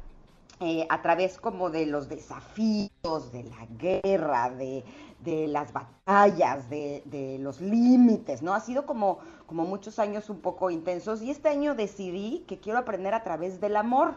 eh, 0.61 0.87
a 0.91 1.03
través 1.03 1.39
como 1.39 1.71
de 1.71 1.87
los 1.87 2.09
desafíos, 2.09 3.33
de 3.33 3.45
la 3.45 3.67
guerra, 3.79 4.51
de, 4.51 4.85
de 5.21 5.47
las 5.47 5.73
batallas, 5.73 6.69
de, 6.69 7.03
de 7.05 7.39
los 7.39 7.61
límites, 7.61 8.43
¿no? 8.43 8.55
Ha 8.55 8.61
sido 8.61 8.85
como, 8.87 9.19
como 9.47 9.65
muchos 9.65 9.99
años 9.99 10.31
un 10.31 10.41
poco 10.41 10.71
intensos 10.71 11.23
y 11.23 11.31
este 11.31 11.49
año 11.49 11.75
decidí 11.75 12.45
que 12.49 12.59
quiero 12.59 12.79
aprender 12.79 13.15
a 13.15 13.23
través 13.23 13.61
del 13.61 13.77
amor. 13.77 14.15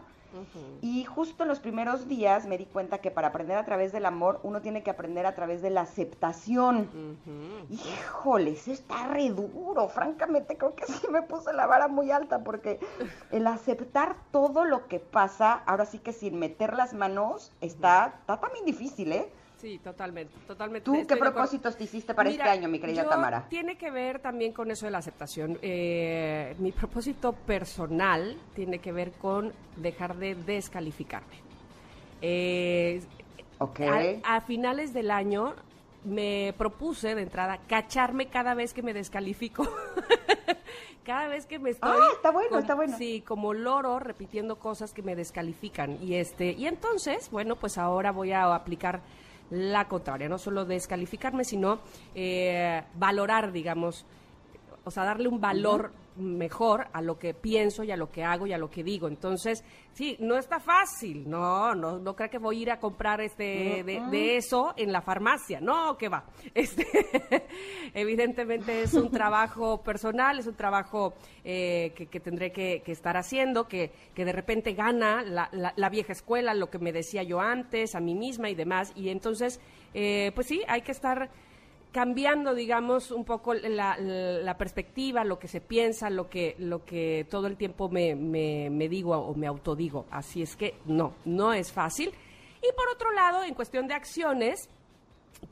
Y 0.82 1.04
justo 1.06 1.44
en 1.44 1.50
los 1.50 1.60
primeros 1.60 2.08
días 2.08 2.46
me 2.46 2.58
di 2.58 2.66
cuenta 2.66 3.00
que 3.00 3.12
para 3.12 3.30
aprender 3.30 3.58
a 3.58 3.66
través 3.66 3.92
del 3.92 4.06
amor 4.06 4.40
uno 4.44 4.62
tiene 4.62 4.84
que 4.84 4.90
aprender 4.90 5.26
a 5.26 5.36
través 5.36 5.62
de 5.62 5.70
la 5.70 5.82
aceptación. 5.82 6.90
Ujú. 6.94 7.74
Híjoles, 7.74 8.68
está 8.68 9.08
re 9.08 9.30
duro. 9.30 9.88
Francamente, 9.90 10.58
creo 10.58 10.76
que 10.76 10.86
sí 10.88 11.08
me 11.10 11.22
puse 11.22 11.54
la 11.54 11.68
vara 11.68 11.88
muy 11.88 12.12
alta 12.12 12.44
porque 12.44 12.80
el 13.32 13.48
aceptar 13.48 14.16
todo 14.32 14.66
lo 14.66 14.88
que 14.88 15.00
pasa, 15.00 15.54
ahora 15.66 15.86
sí 15.86 16.00
que 16.00 16.14
sin 16.14 16.40
meter 16.40 16.74
las 16.74 16.94
manos, 16.94 17.52
está, 17.62 18.16
está 18.20 18.40
también 18.40 18.66
difícil, 18.66 19.12
¿eh? 19.12 19.32
Sí, 19.62 19.78
totalmente, 19.78 20.34
totalmente. 20.48 20.84
¿Tú 20.86 20.96
estoy 20.96 21.16
qué 21.16 21.20
propósitos 21.22 21.78
te 21.78 21.84
hiciste 21.84 22.16
para 22.16 22.30
Mira, 22.30 22.46
este 22.46 22.58
año, 22.60 22.68
mi 22.68 22.80
querida 22.80 23.04
yo- 23.04 23.10
Tamara? 23.10 23.46
Tiene 23.48 23.78
que 23.78 23.92
ver 23.92 24.20
también 24.20 24.54
con 24.54 24.72
eso 24.72 24.86
de 24.88 24.92
la 24.92 24.98
aceptación. 24.98 25.60
Eh, 25.62 26.56
mi 26.58 26.72
propósito 26.72 27.34
personal 27.34 28.38
tiene 28.56 28.80
que 28.80 28.92
ver 28.92 29.12
con 29.12 29.54
dejar 29.78 30.16
de 30.16 30.34
descalificarme. 30.36 31.36
Eh, 32.22 33.02
Ok. 33.60 33.80
a, 34.24 34.38
a 34.38 34.42
finales 34.42 34.94
del 34.94 35.12
año 35.12 35.54
me 36.04 36.56
propuse 36.58 37.14
de 37.14 37.22
entrada 37.22 37.60
cacharme 37.68 38.26
cada 38.28 38.56
vez 38.56 38.74
que 38.74 38.82
me 38.82 38.94
descalifico. 38.96 39.68
cada 41.06 41.28
vez 41.28 41.46
que 41.46 41.60
me 41.60 41.72
estoy 41.72 41.92
Ah, 41.92 42.08
está 42.16 42.32
bueno, 42.32 42.50
como- 42.50 42.62
está 42.62 42.76
bueno. 42.76 42.98
sí 42.98 43.22
como 43.28 43.54
loro 43.54 44.00
repitiendo 44.00 44.58
cosas 44.58 44.94
que 44.94 45.02
me 45.02 45.16
descalifican 45.16 45.98
y 46.02 46.16
este 46.16 46.52
y 46.52 46.68
entonces 46.68 47.30
bueno 47.32 47.56
pues 47.56 47.78
ahora 47.80 48.12
voy 48.12 48.32
a 48.32 48.54
aplicar 48.54 49.02
la 49.52 49.88
contraria 49.88 50.28
no 50.28 50.38
solo 50.38 50.66
descalificarme 50.66 51.44
sino 51.44 51.80
eh, 52.16 52.84
valorar 52.96 53.52
digamos 53.52 54.06
o 54.84 54.92
sea, 54.92 55.04
darle 55.04 55.28
un 55.28 55.40
valor 55.40 55.92
mejor 56.16 56.88
a 56.94 57.02
lo 57.02 57.18
que 57.18 57.34
pienso 57.34 57.84
y 57.84 57.92
a 57.92 57.98
lo 57.98 58.12
que 58.12 58.24
hago 58.24 58.46
y 58.48 58.54
a 58.54 58.58
lo 58.58 58.70
que 58.70 58.84
digo. 58.84 59.08
Entonces, 59.08 59.64
sí, 59.94 60.18
no 60.20 60.38
está 60.38 60.60
fácil. 60.60 61.30
No, 61.30 61.74
no, 61.76 62.00
no 62.00 62.16
creo 62.16 62.30
que 62.30 62.38
voy 62.38 62.60
a 62.60 62.62
ir 62.62 62.72
a 62.72 62.80
comprar 62.80 63.22
este 63.22 63.84
de, 63.84 64.02
de 64.12 64.38
eso 64.38 64.74
en 64.78 64.92
la 64.92 65.02
farmacia. 65.02 65.60
No, 65.62 65.98
que 65.98 66.10
va. 66.10 66.26
Este, 66.54 66.86
evidentemente 67.94 68.84
es 68.84 68.94
un 68.94 69.12
trabajo 69.12 69.82
personal, 69.84 70.40
es 70.40 70.48
un 70.48 70.56
trabajo 70.56 71.14
eh, 71.44 71.94
que, 71.96 72.08
que 72.08 72.20
tendré 72.20 72.52
que, 72.52 72.82
que 72.86 72.92
estar 72.92 73.18
haciendo, 73.18 73.68
que, 73.68 73.92
que 74.14 74.26
de 74.26 74.32
repente 74.32 74.74
gana 74.74 75.24
la, 75.24 75.50
la- 75.52 75.74
la 75.76 75.90
vieja 75.90 76.12
escuela, 76.14 76.54
lo 76.54 76.70
que 76.70 76.80
me 76.80 76.92
decía 76.92 77.24
yo 77.24 77.40
antes, 77.40 77.96
a 77.96 78.00
mí 78.00 78.16
misma 78.16 78.50
y 78.50 78.56
demás. 78.56 78.92
Y 78.96 79.10
entonces, 79.10 79.60
eh, 79.94 80.32
pues 80.36 80.48
sí, 80.48 80.62
hay 80.68 80.82
que 80.82 80.92
estar 80.92 81.30
cambiando, 81.92 82.54
digamos, 82.56 83.12
un 83.12 83.26
poco 83.26 83.54
la, 83.54 83.98
la 83.98 84.58
perspectiva, 84.58 85.24
lo 85.26 85.38
que 85.40 85.48
se 85.48 85.60
piensa, 85.62 86.10
lo 86.10 86.30
que, 86.30 86.56
lo 86.58 86.86
que 86.86 87.26
todo 87.30 87.48
el 87.48 87.58
tiempo 87.58 87.90
me, 87.90 88.16
me, 88.16 88.70
me 88.70 88.88
digo 88.88 89.12
o 89.18 89.36
me 89.36 89.48
autodigo. 89.48 90.06
Así 90.10 90.42
es 90.42 90.56
que 90.56 90.76
no, 90.86 91.16
no 91.26 91.52
es 91.54 91.72
fácil. 91.72 92.10
Y 92.10 92.72
por 92.76 92.88
otro 92.94 93.12
lado, 93.12 93.44
en 93.44 93.54
cuestión 93.56 93.88
de 93.88 93.94
acciones, 93.96 94.70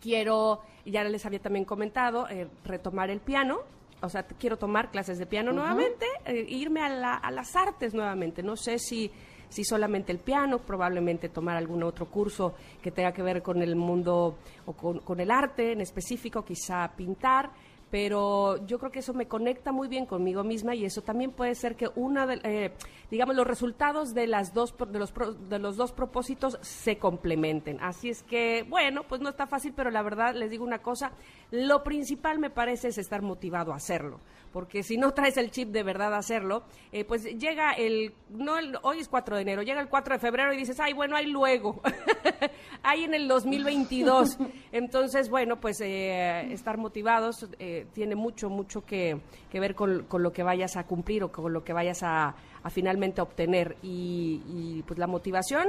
quiero, 0.01 0.61
ya 0.85 1.03
les 1.03 1.25
había 1.25 1.39
también 1.39 1.65
comentado, 1.65 2.27
eh, 2.29 2.47
retomar 2.63 3.09
el 3.09 3.19
piano. 3.19 3.59
O 4.01 4.07
sea, 4.07 4.23
quiero 4.23 4.57
tomar 4.57 4.91
clases 4.91 5.17
de 5.17 5.25
piano 5.25 5.51
nuevamente, 5.51 6.05
eh, 6.25 6.45
irme 6.47 6.81
a, 6.81 6.89
la- 6.89 7.15
a 7.15 7.31
las 7.31 7.53
artes 7.57 7.93
nuevamente. 7.93 8.41
No 8.43 8.55
sé 8.55 8.79
si, 8.79 9.11
si 9.49 9.63
solamente 9.63 10.11
el 10.11 10.19
piano, 10.19 10.59
probablemente 10.59 11.29
tomar 11.29 11.57
algún 11.57 11.83
otro 11.83 12.05
curso 12.05 12.53
que 12.81 12.91
tenga 12.91 13.11
que 13.11 13.23
ver 13.23 13.41
con 13.41 13.61
el 13.61 13.75
mundo 13.75 14.37
o 14.65 14.73
con, 14.73 15.19
el 15.19 15.31
arte 15.31 15.73
en 15.73 15.81
específico, 15.81 16.45
quizá 16.45 16.91
pintar. 16.95 17.51
Pero 17.91 18.63
yo 18.67 18.77
creo 18.77 18.91
que 18.91 18.99
eso 18.99 19.15
me 19.15 19.27
conecta 19.27 19.71
muy 19.71 19.87
bien 19.87 20.05
conmigo 20.05 20.43
misma 20.43 20.75
y 20.75 20.85
eso 20.85 21.01
también 21.01 21.31
puede 21.31 21.55
ser 21.55 21.75
que 21.75 21.89
una 21.95 22.27
de, 22.27 22.39
eh, 22.43 22.71
digamos, 23.09 23.35
los 23.35 23.47
resultados 23.47 24.13
de 24.13 24.27
las 24.27 24.53
dos 24.53 24.75
de 24.77 24.99
los 24.99 25.11
de 25.49 25.57
los 25.57 25.75
dos 25.75 25.91
propósitos 25.91 26.59
se 26.61 26.99
complementen. 26.99 27.79
Así 27.81 28.09
es 28.09 28.21
que, 28.21 28.63
bueno, 28.69 29.01
pues 29.09 29.21
no 29.21 29.29
está 29.29 29.47
fácil, 29.47 29.73
pero 29.75 29.89
la 29.89 30.03
verdad 30.03 30.35
les 30.35 30.51
digo 30.51 30.63
una 30.63 30.83
cosa, 30.83 31.13
lo 31.49 31.83
principal 31.83 32.37
me 32.37 32.51
parece 32.51 32.89
es 32.89 32.99
estar 32.99 33.23
motivado 33.23 33.73
a 33.73 33.77
hacerlo, 33.77 34.19
porque 34.51 34.83
si 34.83 34.97
no 34.97 35.13
traes 35.13 35.37
el 35.37 35.51
chip 35.51 35.69
de 35.69 35.83
verdad 35.83 36.13
a 36.13 36.17
hacerlo, 36.17 36.63
eh, 36.91 37.05
pues 37.05 37.23
llega 37.23 37.73
el, 37.73 38.13
no 38.29 38.57
el- 38.57 38.77
hoy 38.83 38.99
es 38.99 39.07
4 39.07 39.35
de 39.35 39.41
enero, 39.43 39.61
llega 39.61 39.81
el 39.81 39.89
4 39.89 40.15
de 40.15 40.19
febrero 40.19 40.53
y 40.53 40.57
dices, 40.57 40.79
ay, 40.79 40.93
bueno, 40.93 41.15
ahí 41.15 41.27
luego, 41.27 41.81
ahí 42.83 43.03
en 43.03 43.13
el 43.13 43.27
2022. 43.27 44.37
Entonces, 44.71 45.29
bueno, 45.29 45.59
pues 45.59 45.79
eh, 45.81 46.51
estar 46.51 46.77
motivados 46.77 47.47
eh, 47.59 47.87
tiene 47.93 48.15
mucho, 48.15 48.49
mucho 48.49 48.85
que, 48.85 49.19
que 49.51 49.59
ver 49.59 49.75
con, 49.75 50.03
con 50.05 50.23
lo 50.23 50.31
que 50.31 50.43
vayas 50.43 50.77
a 50.77 50.85
cumplir 50.85 51.23
o 51.23 51.31
con 51.31 51.51
lo 51.53 51.63
que 51.63 51.73
vayas 51.73 52.03
a, 52.03 52.35
a 52.63 52.69
finalmente 52.69 53.21
obtener. 53.21 53.77
Y, 53.81 54.41
y, 54.47 54.83
pues 54.87 54.99
la 54.99 55.07
motivación, 55.07 55.67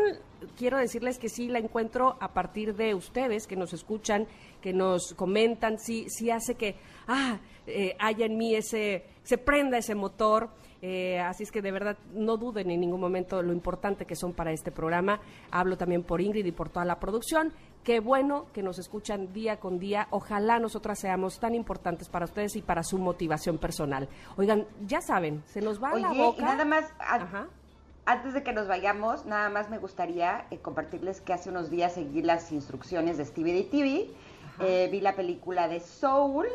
quiero 0.56 0.78
decirles 0.78 1.18
que 1.18 1.28
sí 1.28 1.48
la 1.48 1.58
encuentro 1.58 2.16
a 2.20 2.32
partir 2.32 2.74
de 2.74 2.94
ustedes 2.94 3.46
que 3.46 3.56
nos 3.56 3.72
escuchan, 3.72 4.26
que 4.60 4.72
nos 4.72 5.14
comentan, 5.14 5.78
sí, 5.78 6.06
sí 6.08 6.30
hace 6.30 6.54
que 6.54 6.76
ah, 7.08 7.38
eh, 7.66 7.96
haya 7.98 8.26
en 8.26 8.36
mí 8.36 8.54
ese, 8.54 9.04
se 9.22 9.38
prenda 9.38 9.78
ese 9.78 9.94
motor. 9.94 10.48
Eh, 10.82 11.18
así 11.20 11.42
es 11.42 11.52
que 11.52 11.60
de 11.60 11.72
verdad 11.72 11.98
no 12.14 12.38
duden 12.38 12.70
en 12.70 12.80
ningún 12.80 13.00
momento 13.02 13.42
lo 13.42 13.52
importante 13.52 14.06
que 14.06 14.16
son 14.16 14.32
para 14.32 14.50
este 14.50 14.72
programa. 14.72 15.20
Hablo 15.50 15.76
también 15.76 16.02
por 16.02 16.22
Ingrid 16.22 16.46
y 16.46 16.52
por 16.52 16.70
toda 16.70 16.86
la 16.86 16.98
producción. 16.98 17.52
Qué 17.84 18.00
bueno 18.00 18.46
que 18.54 18.62
nos 18.62 18.78
escuchan 18.78 19.32
día 19.34 19.58
con 19.58 19.78
día. 19.78 20.06
Ojalá 20.10 20.58
nosotras 20.58 20.98
seamos 20.98 21.38
tan 21.38 21.54
importantes 21.54 22.08
para 22.08 22.24
ustedes 22.24 22.56
y 22.56 22.62
para 22.62 22.82
su 22.82 22.96
motivación 22.98 23.58
personal. 23.58 24.08
Oigan, 24.38 24.66
ya 24.86 25.00
saben, 25.02 25.42
se 25.46 25.60
nos 25.60 25.82
va 25.82 25.92
Oye, 25.92 26.02
la 26.02 26.12
boca. 26.12 26.40
y 26.40 26.44
nada 26.44 26.64
más, 26.64 26.84
a- 26.98 27.16
Ajá. 27.16 27.46
antes 28.06 28.32
de 28.32 28.42
que 28.42 28.52
nos 28.54 28.66
vayamos, 28.66 29.26
nada 29.26 29.50
más 29.50 29.68
me 29.68 29.76
gustaría 29.78 30.46
eh, 30.50 30.58
compartirles 30.58 31.20
que 31.20 31.34
hace 31.34 31.50
unos 31.50 31.68
días 31.70 31.92
seguí 31.92 32.22
las 32.22 32.52
instrucciones 32.52 33.18
de 33.18 33.26
Stevie 33.26 33.64
TV. 33.64 34.08
Eh, 34.62 34.88
vi 34.90 35.00
la 35.00 35.14
película 35.14 35.68
de 35.68 35.80
Soul, 35.80 36.46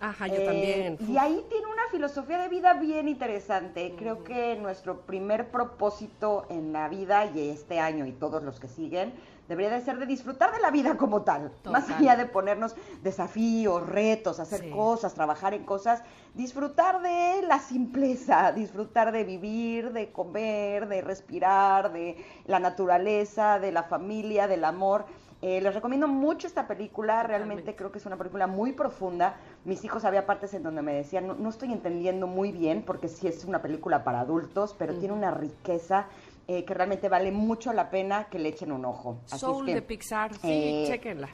Ajá, 0.00 0.26
yo 0.26 0.40
Eh, 0.40 0.44
también. 0.44 0.98
Y 1.08 1.16
ahí 1.16 1.44
tiene 1.48 1.66
una 1.66 1.82
filosofía 1.90 2.38
de 2.38 2.48
vida 2.48 2.74
bien 2.74 3.08
interesante. 3.08 3.94
Creo 3.96 4.24
que 4.24 4.56
nuestro 4.56 5.00
primer 5.02 5.50
propósito 5.50 6.46
en 6.50 6.72
la 6.72 6.88
vida 6.88 7.26
y 7.26 7.48
este 7.50 7.78
año 7.80 8.04
y 8.06 8.12
todos 8.12 8.42
los 8.42 8.58
que 8.60 8.68
siguen 8.68 9.12
debería 9.48 9.70
de 9.70 9.82
ser 9.82 9.98
de 9.98 10.06
disfrutar 10.06 10.52
de 10.52 10.60
la 10.60 10.70
vida 10.70 10.96
como 10.96 11.22
tal. 11.22 11.52
Más 11.70 11.88
allá 11.90 12.16
de 12.16 12.24
ponernos 12.26 12.74
desafíos, 13.02 13.86
retos, 13.86 14.40
hacer 14.40 14.60
Sí. 14.60 14.70
cosas, 14.70 15.14
trabajar 15.14 15.52
en 15.54 15.64
cosas, 15.64 16.02
disfrutar 16.34 17.02
de 17.02 17.42
la 17.46 17.58
simpleza, 17.58 18.52
disfrutar 18.52 19.12
de 19.12 19.22
vivir, 19.24 19.92
de 19.92 20.10
comer, 20.12 20.88
de 20.88 21.02
respirar, 21.02 21.92
de 21.92 22.16
la 22.46 22.58
naturaleza, 22.58 23.58
de 23.58 23.70
la 23.70 23.82
familia, 23.84 24.48
del 24.48 24.64
amor. 24.64 25.04
Eh, 25.46 25.60
les 25.60 25.74
recomiendo 25.74 26.08
mucho 26.08 26.46
esta 26.46 26.66
película, 26.66 27.22
realmente 27.22 27.64
Totalmente. 27.64 27.76
creo 27.76 27.92
que 27.92 27.98
es 27.98 28.06
una 28.06 28.16
película 28.16 28.46
muy 28.46 28.72
profunda. 28.72 29.36
Mis 29.66 29.84
hijos 29.84 30.06
había 30.06 30.24
partes 30.24 30.54
en 30.54 30.62
donde 30.62 30.80
me 30.80 30.94
decían, 30.94 31.26
no, 31.26 31.34
no 31.34 31.50
estoy 31.50 31.70
entendiendo 31.70 32.26
muy 32.26 32.50
bien, 32.50 32.82
porque 32.82 33.08
sí 33.08 33.28
es 33.28 33.44
una 33.44 33.60
película 33.60 34.04
para 34.04 34.20
adultos, 34.20 34.74
pero 34.78 34.94
tiene 34.94 35.12
una 35.12 35.30
riqueza 35.32 36.06
eh, 36.48 36.64
que 36.64 36.72
realmente 36.72 37.10
vale 37.10 37.30
mucho 37.30 37.74
la 37.74 37.90
pena 37.90 38.24
que 38.30 38.38
le 38.38 38.48
echen 38.48 38.72
un 38.72 38.86
ojo. 38.86 39.18
Así 39.26 39.34
es 39.34 39.40
Soul 39.40 39.66
que, 39.66 39.74
de 39.74 39.82
Pixar, 39.82 40.32
sí, 40.32 40.48
eh, 40.48 40.84
chéquenla. 40.86 41.28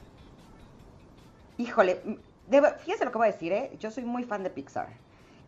Híjole, 1.57 2.01
debo- 2.49 2.75
fíjese 2.79 3.05
lo 3.05 3.13
que 3.13 3.17
voy 3.17 3.29
a 3.29 3.31
decir, 3.31 3.53
¿eh? 3.53 3.71
Yo 3.79 3.91
soy 3.91 4.03
muy 4.03 4.25
fan 4.25 4.43
de 4.43 4.49
Pixar. 4.49 4.89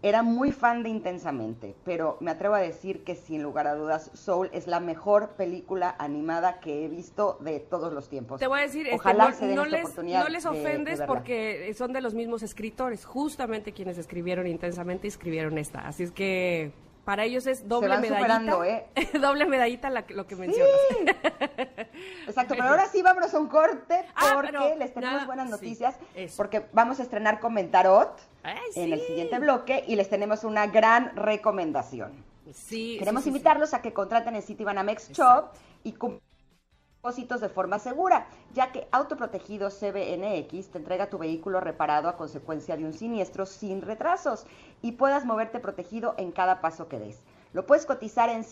Era 0.04 0.22
muy 0.22 0.52
fan 0.52 0.84
de 0.84 0.90
Intensamente, 0.90 1.76
pero 1.86 2.18
me 2.20 2.30
atrevo 2.30 2.56
a 2.56 2.60
decir 2.60 3.04
que 3.06 3.16
sin 3.16 3.42
lugar 3.42 3.68
a 3.68 3.74
dudas 3.76 4.12
Soul 4.14 4.50
es 4.52 4.68
la 4.68 4.80
mejor 4.82 5.30
película 5.38 5.96
animada 5.98 6.60
que 6.60 6.84
he 6.84 6.90
visto 6.90 7.38
de 7.40 7.62
todos 7.62 7.94
los 7.94 8.10
tiempos. 8.10 8.40
Te 8.40 8.48
voy 8.48 8.60
a 8.60 8.64
decir, 8.64 8.86
este, 8.86 8.96
Ojalá 8.98 9.30
no, 9.30 9.36
se 9.36 9.48
den 9.48 9.56
no 9.56 9.64
esta 9.64 9.78
les, 9.78 9.86
oportunidad 9.86 10.24
no 10.24 10.30
les 10.30 10.44
de- 10.44 10.50
de 10.52 10.60
ofendes 10.60 11.02
porque 11.08 11.74
son 11.76 11.94
de 11.94 12.02
los 12.02 12.14
mismos 12.14 12.44
escritores, 12.44 13.06
justamente 13.06 13.72
quienes 13.72 13.98
escribieron 13.98 14.46
intensamente 14.46 15.08
escribieron 15.08 15.58
esta. 15.58 15.80
Así 15.88 16.04
es 16.04 16.12
que 16.12 16.74
para 17.06 17.24
ellos 17.26 17.46
es 17.48 17.68
doble 17.68 17.90
van 17.90 18.02
medallita. 18.02 18.68
¿eh? 18.68 18.88
doble 19.22 19.46
medallita 19.46 19.90
la 19.90 20.06
lo 20.10 20.26
que 20.26 20.36
mencionas. 20.36 20.72
Exacto, 22.28 22.56
pero 22.56 22.70
ahora 22.70 22.88
sí 22.88 23.02
vámonos 23.02 23.34
a 23.34 23.40
un 23.40 23.48
corte 23.48 24.06
Ah, 24.16 24.32
porque 24.36 24.76
les 24.78 24.94
tenemos 24.94 25.14
nada, 25.14 25.26
buenas 25.26 25.48
sí, 25.48 25.52
noticias 25.52 25.96
porque 26.38 26.66
vamos 26.74 27.00
a 27.00 27.04
estrenar 27.04 27.40
Comentarot 27.40 28.20
Ay, 28.44 28.58
en 28.76 28.94
el 28.94 29.00
sí. 29.00 29.08
siguiente 29.08 29.40
bloque 29.40 29.84
y 29.88 29.96
les 29.96 30.10
tenemos 30.10 30.44
una 30.44 30.68
gran 30.68 31.16
recomendación. 31.16 32.24
Sí, 32.54 32.98
Queremos 33.00 33.24
sí, 33.24 33.30
sí, 33.30 33.32
sí. 33.32 33.38
invitarlos 33.38 33.74
a 33.74 33.82
que 33.82 33.94
contraten 33.94 34.36
el 34.36 34.44
Citibanamex 34.44 35.12
Shop 35.12 35.52
y 35.84 35.94
cumplan 35.94 36.22
de 37.04 37.50
forma 37.50 37.80
segura, 37.80 38.28
ya 38.54 38.72
que 38.72 38.88
Autoprotegido 38.94 39.68
CBNX 39.68 40.70
te 40.70 40.78
entrega 40.78 41.10
tu 41.10 41.18
vehículo 41.18 41.60
reparado 41.60 42.08
a 42.08 42.16
consecuencia 42.16 42.78
de 42.78 42.86
un 42.86 42.94
siniestro 42.94 43.46
sin 43.46 43.82
retrasos 43.82 44.46
y 44.82 44.94
puedas 44.94 45.26
moverte 45.26 45.60
protegido 45.60 46.16
en 46.18 46.32
cada 46.32 46.62
paso 46.62 46.88
que 46.88 47.00
des. 47.00 47.22
Lo 47.52 47.66
puedes 47.66 47.86
cotizar 47.86 48.30
en 48.30 48.46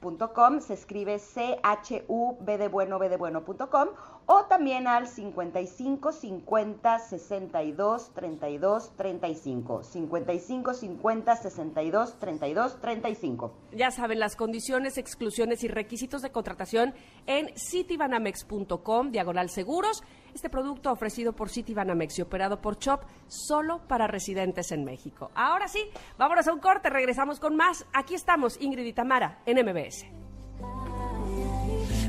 citibanamexshop.com, 0.00 0.60
se 0.60 0.74
escribe 0.74 1.18
c 1.18 1.58
h 1.62 2.04
u 2.08 2.36
b 2.40 2.58
de 2.58 2.68
bueno 2.68 2.98
b 2.98 3.08
de 3.08 3.16
bueno.com 3.16 3.88
o 4.26 4.44
también 4.44 4.86
al 4.86 5.06
55 5.06 6.12
50 6.12 6.98
62 6.98 8.10
32 8.14 8.96
35. 8.96 9.82
55 9.82 10.74
50 10.74 11.36
62 11.36 12.18
32 12.18 12.80
35. 12.80 13.52
Ya 13.72 13.90
saben 13.90 14.20
las 14.20 14.36
condiciones, 14.36 14.98
exclusiones 14.98 15.64
y 15.64 15.68
requisitos 15.68 16.22
de 16.22 16.30
contratación 16.30 16.94
en 17.26 17.50
citibanamex.com, 17.56 19.10
diagonal 19.10 19.50
seguros. 19.50 20.02
Este 20.34 20.48
producto 20.50 20.92
ofrecido 20.92 21.32
por 21.34 21.48
Citibanamex 21.48 22.18
y 22.18 22.22
operado 22.22 22.60
por 22.60 22.78
Chop 22.78 23.02
solo 23.28 23.80
para 23.86 24.06
residentes 24.06 24.72
en 24.72 24.84
México. 24.84 25.30
Ahora 25.34 25.68
sí, 25.68 25.80
vámonos 26.18 26.46
a 26.48 26.52
un 26.52 26.60
corte, 26.60 26.90
regresamos 26.90 27.40
con 27.40 27.56
más. 27.56 27.86
Aquí 27.92 28.14
estamos, 28.14 28.60
Ingrid 28.60 28.86
y 28.86 28.92
Tamara, 28.92 29.40
en 29.46 29.64
MBS. 29.64 30.06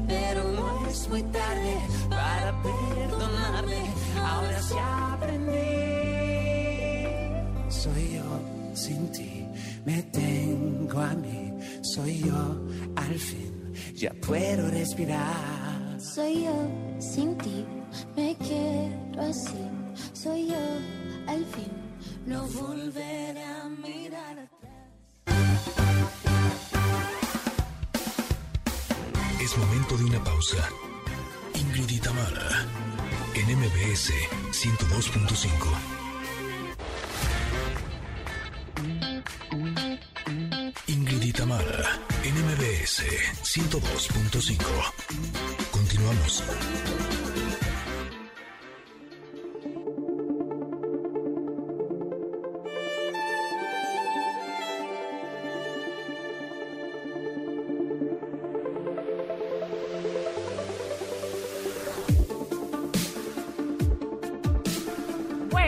pero 0.07 0.43
no 0.43 0.87
es 0.87 1.07
muy 1.07 1.23
tarde 1.23 1.77
para 2.09 2.61
perdonarle. 2.61 3.81
Ahora 4.21 4.61
sí 4.61 4.75
aprendí. 4.79 5.61
Soy 7.69 8.15
yo 8.15 8.75
sin 8.75 9.11
ti, 9.11 9.47
me 9.85 10.03
tengo 10.03 10.99
a 10.99 11.13
mí. 11.15 11.53
Soy 11.81 12.19
yo 12.19 12.35
al 12.95 13.15
fin, 13.17 13.73
ya 13.95 14.11
puedo 14.25 14.69
respirar. 14.69 15.99
Soy 15.99 16.45
yo 16.45 16.53
sin 16.99 17.37
ti, 17.37 17.65
me 18.15 18.35
quiero 18.37 19.21
así. 19.21 19.69
Soy 20.13 20.47
yo 20.47 20.57
al 21.27 21.45
fin, 21.45 21.71
no 22.25 22.47
volveré 22.47 23.43
a 23.43 23.69
mirar. 23.69 24.49
Es 29.41 29.57
momento 29.57 29.97
de 29.97 30.05
una 30.05 30.23
pausa. 30.23 30.69
Ingrid 31.55 31.89
y 31.89 31.99
Tamara, 31.99 32.65
en 33.33 33.57
MBS 33.57 34.13
102.5. 34.51 36.01
Ingrid 40.87 41.23
y 41.23 41.33
Tamara, 41.33 41.99
en 42.23 42.35
MBS 42.45 43.03
102.5. 43.43 44.57
Continuamos. 45.71 46.43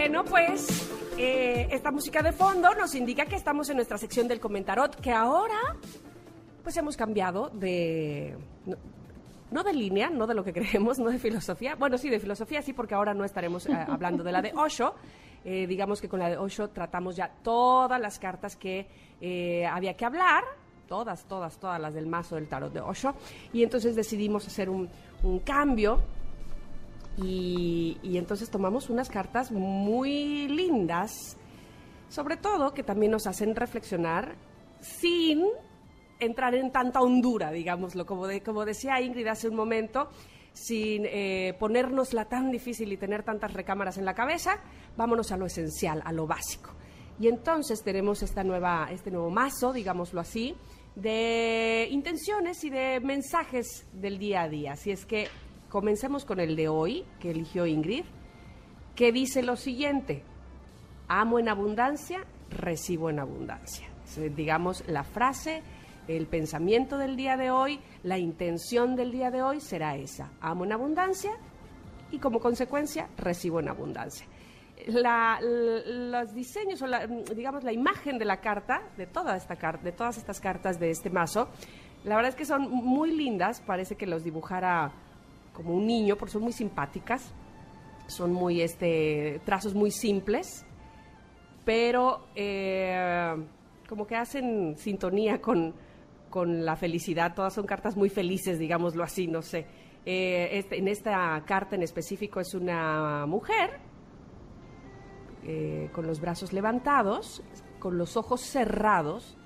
Bueno, 0.03 0.25
pues 0.25 0.91
eh, 1.17 1.69
esta 1.71 1.89
música 1.89 2.21
de 2.21 2.33
fondo 2.33 2.75
nos 2.75 2.93
indica 2.93 3.25
que 3.25 3.37
estamos 3.37 3.69
en 3.69 3.77
nuestra 3.77 3.97
sección 3.97 4.27
del 4.27 4.41
comentarot, 4.41 4.99
que 4.99 5.13
ahora 5.13 5.77
pues 6.61 6.75
hemos 6.75 6.97
cambiado 6.97 7.49
de... 7.53 8.37
No, 9.49 9.63
de 9.63 9.71
línea, 9.71 10.09
no 10.09 10.27
de 10.27 10.33
lo 10.33 10.43
que 10.43 10.51
creemos, 10.53 10.99
no 10.99 11.09
de 11.09 11.19
filosofía. 11.19 11.75
Bueno, 11.75 11.97
sí, 11.97 12.09
de 12.09 12.19
filosofía 12.19 12.61
sí, 12.61 12.73
porque 12.73 12.95
ahora 12.95 13.13
no 13.13 13.23
estaremos 13.23 13.65
eh, 13.65 13.73
hablando 13.73 14.25
de 14.25 14.33
la 14.33 14.41
de 14.41 14.51
Osho. 14.53 14.93
Eh, 15.45 15.67
digamos 15.67 16.01
que 16.01 16.09
con 16.09 16.19
la 16.19 16.29
de 16.29 16.35
Osho 16.35 16.69
tratamos 16.71 17.15
ya 17.15 17.31
todas 17.41 18.01
las 18.01 18.19
cartas 18.19 18.57
que 18.57 18.89
había 19.71 19.93
que 19.93 20.03
hablar, 20.03 20.43
todas, 20.85 21.23
todas, 21.29 21.57
todas 21.57 21.79
las 21.79 21.93
del 21.93 22.07
mazo 22.07 22.35
del 22.35 22.49
tarot 22.49 22.73
de 22.73 22.81
Osho. 22.81 23.15
Y 23.53 23.63
entonces 23.63 23.95
decidimos 23.95 24.45
hacer 24.47 24.69
un 24.69 24.89
cambio 25.45 26.01
y, 27.17 27.97
entonces 28.17 28.49
tomamos 28.49 28.89
unas 28.89 29.09
cartas 29.09 29.51
muy 29.51 30.47
lindas, 30.47 31.37
sobre 32.09 32.37
todo 32.37 32.73
que 32.73 32.83
también 32.83 33.11
nos 33.11 33.27
hacen 33.27 33.55
reflexionar 33.55 34.35
sin 34.81 35.45
entrar 36.19 36.55
en 36.55 36.71
tanta 36.71 37.01
hondura, 37.01 37.51
digámoslo, 37.51 38.05
como, 38.05 38.27
como 38.43 38.65
decía 38.65 39.01
Ingrid 39.01 39.27
hace 39.27 39.49
un 39.49 39.55
momento, 39.55 40.09
sin 40.53 41.05
eh, 41.05 41.55
ponérnosla 41.59 42.25
tan 42.25 42.51
difícil 42.51 42.91
y 42.91 42.97
tener 42.97 43.23
tantas 43.23 43.53
recámaras 43.53 43.97
en 43.97 44.05
la 44.05 44.13
cabeza, 44.13 44.61
vámonos 44.95 45.31
a 45.31 45.37
lo 45.37 45.45
esencial, 45.45 46.01
a 46.05 46.11
lo 46.11 46.27
básico. 46.27 46.71
Y 47.19 47.27
entonces 47.27 47.83
tenemos 47.83 48.23
esta 48.23 48.43
nueva, 48.43 48.87
este 48.91 49.11
nuevo 49.11 49.29
mazo, 49.29 49.71
digámoslo 49.71 50.19
así, 50.19 50.55
de 50.95 51.87
intenciones 51.91 52.63
y 52.63 52.69
de 52.69 52.99
mensajes 52.99 53.87
del 53.93 54.17
día 54.17 54.43
a 54.43 54.49
día. 54.49 54.73
Así 54.73 54.91
es 54.91 55.05
que 55.05 55.27
comencemos 55.73 56.23
con 56.23 56.39
el 56.39 56.55
de 56.55 56.67
hoy, 56.67 57.03
que 57.19 57.31
eligió 57.31 57.65
Ingrid, 57.65 58.05
que 58.93 59.11
dice 59.11 59.41
lo 59.41 59.55
siguiente, 59.55 60.23
amo 61.07 61.39
en 61.39 61.49
abundancia, 61.49 62.19
recibo 62.51 63.09
en 63.09 63.17
abundancia. 63.17 63.87
Es, 64.05 64.35
digamos, 64.35 64.87
la 64.87 65.03
frase, 65.03 65.63
el 66.07 66.27
pensamiento 66.27 66.99
del 66.99 67.15
día 67.15 67.37
de 67.37 67.49
hoy, 67.49 67.79
la 68.03 68.19
intención 68.19 68.95
del 68.95 69.11
día 69.11 69.31
de 69.31 69.41
hoy 69.41 69.59
será 69.61 69.95
esa, 69.95 70.29
amo 70.41 70.63
en 70.63 70.73
abundancia 70.73 71.31
y 72.11 72.19
como 72.19 72.39
consecuencia 72.39 73.09
recibo 73.17 73.59
en 73.59 73.69
abundancia. 73.69 74.27
Los 74.89 76.35
diseños 76.35 76.83
o 76.83 77.33
digamos 77.33 77.63
la 77.63 77.73
imagen 77.73 78.19
de 78.19 78.25
la 78.25 78.41
carta, 78.41 78.83
de 78.95 79.05
esta 79.05 79.55
carta, 79.55 79.83
de 79.83 79.91
todas 79.91 80.17
estas 80.17 80.39
cartas 80.39 80.79
de 80.79 80.91
este 80.91 81.09
mazo, 81.09 81.49
la 82.03 82.15
verdad 82.15 82.29
es 82.29 82.35
que 82.35 82.45
son 82.45 82.69
muy 82.69 83.09
lindas, 83.09 83.59
parece 83.61 83.95
que 83.95 84.05
los 84.05 84.23
dibujara 84.23 84.91
como 85.53 85.73
un 85.75 85.85
niño, 85.87 86.15
porque 86.17 86.33
son 86.33 86.41
muy 86.43 86.51
simpáticas, 86.53 87.31
son 88.07 88.33
muy 88.33 88.61
este 88.61 89.39
trazos 89.45 89.73
muy 89.73 89.91
simples, 89.91 90.65
pero 91.63 92.27
eh, 92.35 93.35
como 93.87 94.05
que 94.07 94.15
hacen 94.15 94.75
sintonía 94.77 95.39
con, 95.41 95.73
con 96.29 96.65
la 96.65 96.75
felicidad. 96.75 97.33
Todas 97.35 97.53
son 97.53 97.65
cartas 97.65 97.95
muy 97.95 98.09
felices, 98.09 98.59
digámoslo 98.59 99.03
así, 99.03 99.27
no 99.27 99.41
sé. 99.41 99.65
Eh, 100.05 100.49
este- 100.57 100.79
en 100.79 100.87
esta 100.89 101.41
carta 101.45 101.75
en 101.75 101.83
específico 101.83 102.39
es 102.41 102.53
una 102.53 103.25
mujer 103.25 103.79
eh, 105.45 105.89
con 105.93 106.07
los 106.07 106.19
brazos 106.19 106.51
levantados, 106.53 107.41
con 107.79 107.97
los 107.97 108.15
ojos 108.17 108.41
cerrados, 108.41 109.37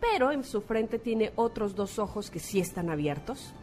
pero 0.00 0.32
en 0.32 0.44
su 0.44 0.60
frente 0.62 0.98
tiene 0.98 1.32
otros 1.36 1.74
dos 1.74 1.98
ojos 1.98 2.30
que 2.30 2.38
sí 2.38 2.58
están 2.60 2.90
abiertos. 2.90 3.54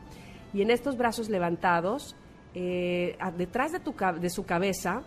Y 0.54 0.62
en 0.62 0.70
estos 0.70 0.98
brazos 0.98 1.30
levantados, 1.30 2.16
eh, 2.54 3.18
detrás 3.38 3.72
de, 3.72 3.80
tu, 3.80 3.96
de 4.20 4.30
su 4.30 4.46
cabeza, 4.46 5.04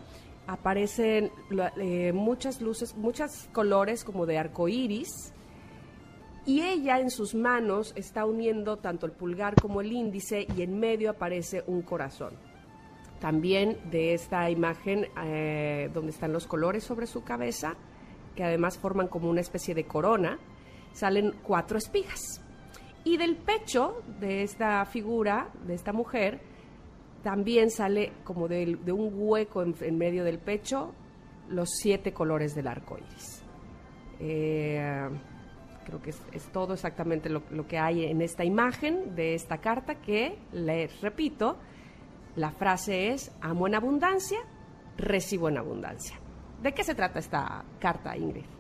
aparecen 0.47 1.31
eh, 1.77 2.13
muchas 2.13 2.61
luces, 2.61 2.97
muchos 2.97 3.49
colores 3.53 4.05
como 4.05 4.27
de 4.27 4.39
arco 4.39 4.69
iris. 4.69 5.33
Y 6.45 6.63
ella 6.63 7.01
en 7.01 7.11
sus 7.11 7.35
manos 7.35 7.93
está 7.97 8.25
uniendo 8.25 8.77
tanto 8.77 9.07
el 9.07 9.13
pulgar 9.13 9.55
como 9.61 9.81
el 9.81 9.93
índice 9.93 10.47
y 10.57 10.63
en 10.63 10.79
medio 10.79 11.11
aparece 11.11 11.65
un 11.67 11.83
corazón. 11.83 12.35
También 13.21 13.79
de 13.91 14.15
esta 14.15 14.49
imagen 14.51 15.09
eh, 15.25 15.91
donde 15.93 16.13
están 16.13 16.33
los 16.33 16.47
colores 16.47 16.85
sobre 16.85 17.07
su 17.07 17.25
cabeza, 17.25 17.75
que 18.37 18.45
además 18.45 18.79
forman 18.79 19.09
como 19.09 19.29
una 19.29 19.41
especie 19.41 19.75
de 19.75 19.87
corona, 19.87 20.39
salen 20.93 21.35
cuatro 21.43 21.79
espigas. 21.79 22.46
Y 23.07 23.19
del 23.19 23.37
pecho 23.37 24.03
de 24.19 24.43
esta 24.43 24.85
figura, 24.85 25.49
de 25.65 25.75
esta 25.75 25.93
mujer, 25.93 26.41
también 27.23 27.71
sale 27.71 28.15
como 28.25 28.49
de, 28.49 28.77
un 28.91 29.13
hueco 29.15 29.63
en, 29.63 29.97
medio 29.97 30.25
del 30.25 30.41
pecho 30.41 30.93
los 31.49 31.69
siete 31.71 32.13
colores 32.13 32.57
del 32.57 32.67
arco 32.67 32.99
iris. 32.99 33.45
Eh, 34.19 35.09
creo 35.85 36.03
que 36.03 36.11
es, 36.11 36.21
es 36.33 36.51
todo 36.51 36.75
exactamente 36.75 37.29
lo, 37.29 37.45
lo 37.51 37.69
que 37.69 37.79
hay 37.79 38.07
en 38.07 38.23
esta 38.23 38.45
imagen 38.45 39.15
de 39.15 39.35
esta 39.35 39.59
carta 39.59 40.01
que, 40.01 40.41
les 40.51 41.01
repito, 41.01 41.59
la 42.35 42.51
frase 42.51 43.11
es, 43.11 43.31
amo 43.41 43.69
en 43.69 43.77
abundancia, 43.77 44.41
recibo 44.97 45.49
en 45.49 45.59
abundancia. 45.59 46.17
¿De 46.61 46.75
qué 46.75 46.83
se 46.83 46.97
trata 46.97 47.21
esta 47.21 47.65
carta, 47.79 48.17
Ingrid? 48.17 48.56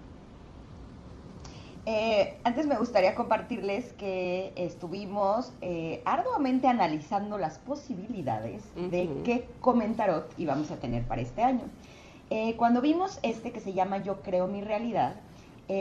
Eh, 1.89 2.37
antes 2.43 2.67
me 2.67 2.77
gustaría 2.77 3.15
compartirles 3.15 3.93
que 3.93 4.53
estuvimos 4.57 5.53
eh, 5.61 6.03
arduamente 6.05 6.67
analizando 6.67 7.39
las 7.39 7.59
posibilidades 7.59 8.65
de 8.75 9.09
qué 9.25 9.47
comentarot 9.61 10.33
íbamos 10.37 10.73
a 10.73 10.81
tener 10.81 11.05
para 11.05 11.23
este 11.23 11.45
año. 11.45 11.63
Eh, 12.31 12.57
cuando 12.57 12.81
vimos 12.81 13.21
este 13.23 13.53
que 13.53 13.61
se 13.61 13.73
llama 13.73 13.99
Yo 13.99 14.21
creo 14.23 14.49
mi 14.49 14.63
realidad, 14.63 15.15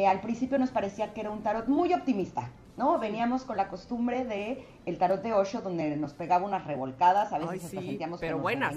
al 0.07 0.21
principio 0.21 0.59
nos 0.59 0.69
parecía 0.69 1.13
que 1.13 1.21
era 1.21 1.31
un 1.31 1.41
tarot 1.41 1.67
muy 1.67 1.93
optimista, 1.93 2.49
¿no? 2.77 2.99
Veníamos 2.99 3.43
con 3.43 3.57
la 3.57 3.67
costumbre 3.69 4.25
de 4.25 4.65
el 4.85 4.97
tarot 4.97 5.21
de 5.21 5.33
Osho, 5.33 5.61
donde 5.61 5.95
nos 5.97 6.13
pegaba 6.13 6.45
unas 6.45 6.65
revolcadas, 6.65 7.31
a 7.33 7.38
veces 7.38 7.51
Ay, 7.53 7.57
hasta 7.57 7.69
sí, 7.81 7.88
sentíamos 7.88 8.19
pero 8.19 8.31
que 8.31 8.35
nos 8.35 8.41
buenas. 8.43 8.75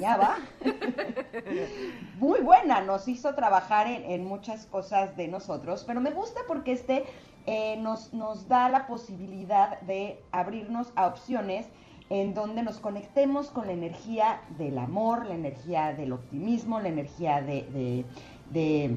muy 2.18 2.40
buena, 2.40 2.80
nos 2.80 3.08
hizo 3.08 3.34
trabajar 3.34 3.86
en, 3.86 4.04
en 4.10 4.24
muchas 4.24 4.66
cosas 4.66 5.16
de 5.16 5.28
nosotros, 5.28 5.84
pero 5.86 6.00
me 6.00 6.10
gusta 6.10 6.40
porque 6.46 6.72
este 6.72 7.04
eh, 7.46 7.76
nos, 7.78 8.12
nos 8.12 8.48
da 8.48 8.68
la 8.68 8.86
posibilidad 8.86 9.80
de 9.82 10.20
abrirnos 10.32 10.88
a 10.96 11.06
opciones 11.06 11.66
en 12.10 12.34
donde 12.34 12.62
nos 12.62 12.78
conectemos 12.78 13.48
con 13.50 13.66
la 13.66 13.72
energía 13.72 14.40
del 14.58 14.78
amor, 14.78 15.26
la 15.26 15.34
energía 15.34 15.92
del 15.92 16.12
optimismo, 16.12 16.80
la 16.80 16.88
energía 16.88 17.42
de, 17.42 17.62
de- 17.72 18.04
de- 18.50 18.96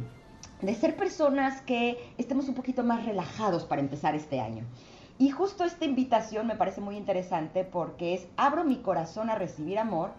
de 0.62 0.76
ser 0.76 0.96
personas 0.96 1.62
que 1.62 1.98
estemos 2.20 2.48
un 2.48 2.54
poquito 2.54 2.84
más 2.84 3.04
relajados 3.06 3.66
para 3.66 3.82
empezar 3.82 4.14
este 4.16 4.40
año. 4.40 4.64
Y 5.22 5.30
justo 5.30 5.66
esta 5.66 5.86
invitación 5.86 6.48
me 6.48 6.56
parece 6.56 6.82
muy 6.82 6.98
interesante 6.98 7.64
porque 7.64 8.16
es 8.16 8.28
abro 8.38 8.64
mi 8.64 8.78
corazón 8.78 9.30
a 9.30 9.36
recibir 9.36 9.78
amor, 9.78 10.10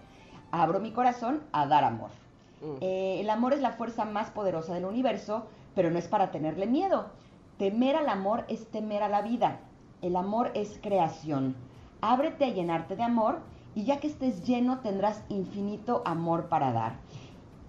abro 0.53 0.79
mi 0.79 0.93
corazón 0.93 1.43
a 1.51 1.67
dar 1.67 1.83
amor. 1.83 2.11
Eh, 2.81 3.17
el 3.19 3.29
amor 3.29 3.53
es 3.53 3.61
la 3.61 3.73
fuerza 3.73 4.05
más 4.05 4.31
poderosa 4.31 4.75
del 4.75 4.85
universo, 4.85 5.49
pero 5.75 5.91
no 5.91 5.99
es 5.99 6.07
para 6.07 6.31
tenerle 6.31 6.69
miedo. 6.69 7.07
Temer 7.59 7.97
al 7.97 8.09
amor 8.09 8.45
es 8.47 8.69
temer 8.69 9.03
a 9.03 9.09
la 9.09 9.23
vida. 9.23 9.59
El 10.03 10.15
amor 10.15 10.53
es 10.55 10.79
creación. 10.81 11.57
Ábrete 12.01 12.45
a 12.45 12.51
llenarte 12.51 12.95
de 12.95 13.03
amor 13.03 13.41
y 13.75 13.83
ya 13.83 13.99
que 13.99 14.07
estés 14.07 14.47
lleno 14.47 14.79
tendrás 14.83 15.25
infinito 15.29 16.03
amor 16.05 16.47
para 16.47 16.71
dar. 16.71 16.95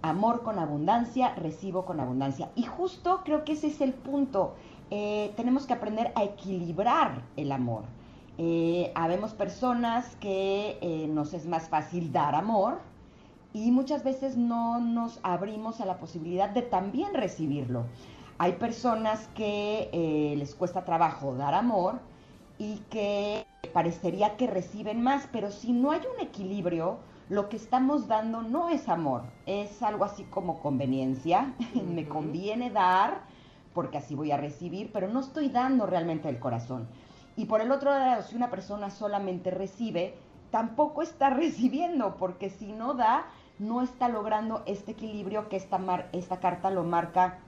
Amor 0.03 0.43
con 0.43 0.59
abundancia, 0.59 1.33
recibo 1.33 1.83
con 1.83 1.99
abundancia. 1.99 2.51
Y 2.53 2.61
justo 2.61 3.21
creo 3.25 3.43
que 3.43 3.53
ese 3.53 3.67
es 3.67 3.81
el 3.81 3.93
punto. 3.93 4.53
Eh, 4.95 5.33
tenemos 5.35 5.65
que 5.65 5.73
aprender 5.73 6.11
a 6.13 6.23
equilibrar 6.23 7.23
el 7.35 7.51
amor. 7.51 7.85
Eh, 8.37 8.91
habemos 8.93 9.33
personas 9.33 10.15
que 10.17 10.77
eh, 10.81 11.07
nos 11.07 11.33
es 11.33 11.47
más 11.47 11.67
fácil 11.67 12.11
dar 12.11 12.35
amor, 12.35 12.79
y 13.53 13.71
muchas 13.71 14.03
veces 14.03 14.37
no 14.37 14.79
nos 14.79 15.19
abrimos 15.23 15.81
a 15.81 15.85
la 15.85 15.97
posibilidad 15.97 16.49
de 16.49 16.61
también 16.61 17.15
recibirlo. 17.15 17.85
Hay 18.37 18.51
personas 18.53 19.27
que 19.33 20.35
les 20.37 20.53
cuesta 20.53 20.85
trabajo 20.85 21.33
dar 21.35 21.55
amor 21.55 21.99
y 22.59 22.77
que 22.91 23.47
parecería 23.73 24.37
que 24.37 24.45
reciben 24.45 25.01
más, 25.01 25.27
pero 25.31 25.49
si 25.49 25.71
no 25.71 25.89
hay 25.89 26.01
un 26.15 26.21
equilibrio, 26.23 26.97
lo 27.29 27.49
que 27.49 27.57
estamos 27.57 28.07
dando 28.07 28.43
no 28.43 28.69
es 28.69 28.87
amor, 28.89 29.23
es 29.47 29.81
algo 29.81 30.05
así 30.05 30.23
como 30.25 30.59
conveniencia, 30.59 31.55
me 31.95 32.07
conviene 32.07 32.69
dar 32.69 33.32
porque 33.73 33.97
así 33.97 34.15
voy 34.15 34.31
a 34.31 34.37
recibir, 34.37 34.91
pero 34.91 35.07
no 35.07 35.19
estoy 35.19 35.49
dando 35.49 35.85
realmente 35.85 36.29
el 36.29 36.39
corazón. 36.39 36.87
Y 37.35 37.45
por 37.45 37.61
el 37.61 37.71
otro 37.71 37.89
lado, 37.91 38.21
si 38.23 38.35
una 38.35 38.49
persona 38.49 38.89
solamente 38.89 39.49
recibe, 39.51 40.13
tampoco 40.51 41.01
está 41.01 41.29
recibiendo, 41.43 42.15
porque 42.17 42.49
si 42.49 42.71
no 42.71 42.93
da, 42.93 43.25
no 43.59 43.81
está 43.81 44.09
logrando 44.09 44.63
este 44.65 44.91
equilibrio 44.91 45.49
que 45.49 45.55
esta, 45.57 45.77
mar- 45.77 46.09
esta 46.11 46.39
carta 46.39 46.69
lo 46.69 46.83
marca 46.83 47.39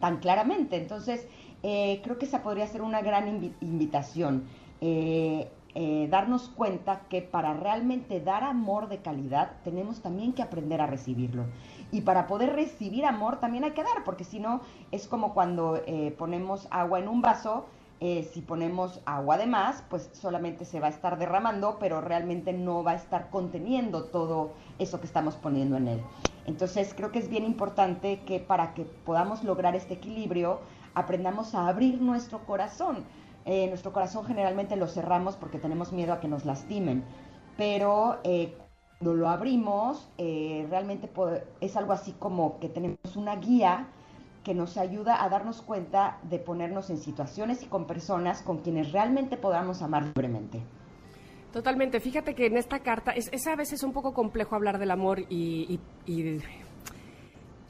tan 0.00 0.18
claramente. 0.18 0.76
Entonces, 0.76 1.26
eh, 1.62 2.00
creo 2.02 2.18
que 2.18 2.24
esa 2.26 2.42
podría 2.42 2.66
ser 2.66 2.82
una 2.82 3.02
gran 3.02 3.26
invi- 3.28 3.52
invitación. 3.60 4.44
Eh, 4.80 5.48
eh, 5.76 6.08
darnos 6.10 6.48
cuenta 6.48 7.02
que 7.08 7.22
para 7.22 7.54
realmente 7.54 8.20
dar 8.20 8.42
amor 8.42 8.88
de 8.88 8.98
calidad 8.98 9.52
tenemos 9.62 10.00
también 10.02 10.32
que 10.32 10.42
aprender 10.42 10.80
a 10.80 10.86
recibirlo. 10.86 11.44
Y 11.92 12.02
para 12.02 12.26
poder 12.26 12.54
recibir 12.54 13.04
amor 13.04 13.38
también 13.38 13.64
hay 13.64 13.72
que 13.72 13.82
dar, 13.82 14.04
porque 14.04 14.24
si 14.24 14.38
no 14.38 14.60
es 14.90 15.08
como 15.08 15.34
cuando 15.34 15.80
eh, 15.86 16.14
ponemos 16.16 16.68
agua 16.70 16.98
en 16.98 17.08
un 17.08 17.20
vaso, 17.20 17.66
eh, 18.02 18.26
si 18.32 18.40
ponemos 18.40 19.00
agua 19.04 19.36
de 19.36 19.46
más, 19.46 19.84
pues 19.90 20.08
solamente 20.14 20.64
se 20.64 20.80
va 20.80 20.86
a 20.86 20.90
estar 20.90 21.18
derramando, 21.18 21.76
pero 21.78 22.00
realmente 22.00 22.54
no 22.54 22.82
va 22.82 22.92
a 22.92 22.94
estar 22.94 23.28
conteniendo 23.28 24.04
todo 24.04 24.52
eso 24.78 25.00
que 25.00 25.06
estamos 25.06 25.36
poniendo 25.36 25.76
en 25.76 25.88
él. 25.88 26.02
Entonces 26.46 26.94
creo 26.96 27.12
que 27.12 27.18
es 27.18 27.28
bien 27.28 27.44
importante 27.44 28.20
que 28.20 28.40
para 28.40 28.72
que 28.72 28.84
podamos 28.84 29.44
lograr 29.44 29.76
este 29.76 29.94
equilibrio, 29.94 30.60
aprendamos 30.94 31.54
a 31.54 31.68
abrir 31.68 32.00
nuestro 32.00 32.38
corazón. 32.46 33.04
Eh, 33.44 33.66
nuestro 33.68 33.92
corazón 33.92 34.24
generalmente 34.24 34.76
lo 34.76 34.86
cerramos 34.86 35.36
porque 35.36 35.58
tenemos 35.58 35.92
miedo 35.92 36.14
a 36.14 36.20
que 36.20 36.28
nos 36.28 36.46
lastimen, 36.46 37.04
pero 37.58 38.18
cuando 39.00 39.16
lo 39.16 39.30
abrimos, 39.30 40.10
eh, 40.18 40.66
realmente 40.68 41.08
es 41.62 41.74
algo 41.78 41.94
así 41.94 42.12
como 42.18 42.58
que 42.60 42.68
tenemos 42.68 42.98
una 43.16 43.34
guía 43.36 43.86
que 44.44 44.52
nos 44.52 44.76
ayuda 44.76 45.24
a 45.24 45.28
darnos 45.30 45.62
cuenta 45.62 46.18
de 46.24 46.38
ponernos 46.38 46.90
en 46.90 46.98
situaciones 46.98 47.62
y 47.62 47.66
con 47.66 47.86
personas 47.86 48.42
con 48.42 48.58
quienes 48.58 48.92
realmente 48.92 49.38
podamos 49.38 49.80
amar 49.80 50.04
libremente. 50.04 50.60
Totalmente. 51.50 51.98
Fíjate 51.98 52.34
que 52.34 52.44
en 52.46 52.58
esta 52.58 52.80
carta 52.80 53.12
es, 53.12 53.30
es 53.32 53.46
a 53.46 53.56
veces 53.56 53.82
un 53.82 53.94
poco 53.94 54.12
complejo 54.12 54.54
hablar 54.54 54.78
del 54.78 54.90
amor 54.90 55.20
y, 55.30 55.80
y, 56.06 56.12
y- 56.12 56.40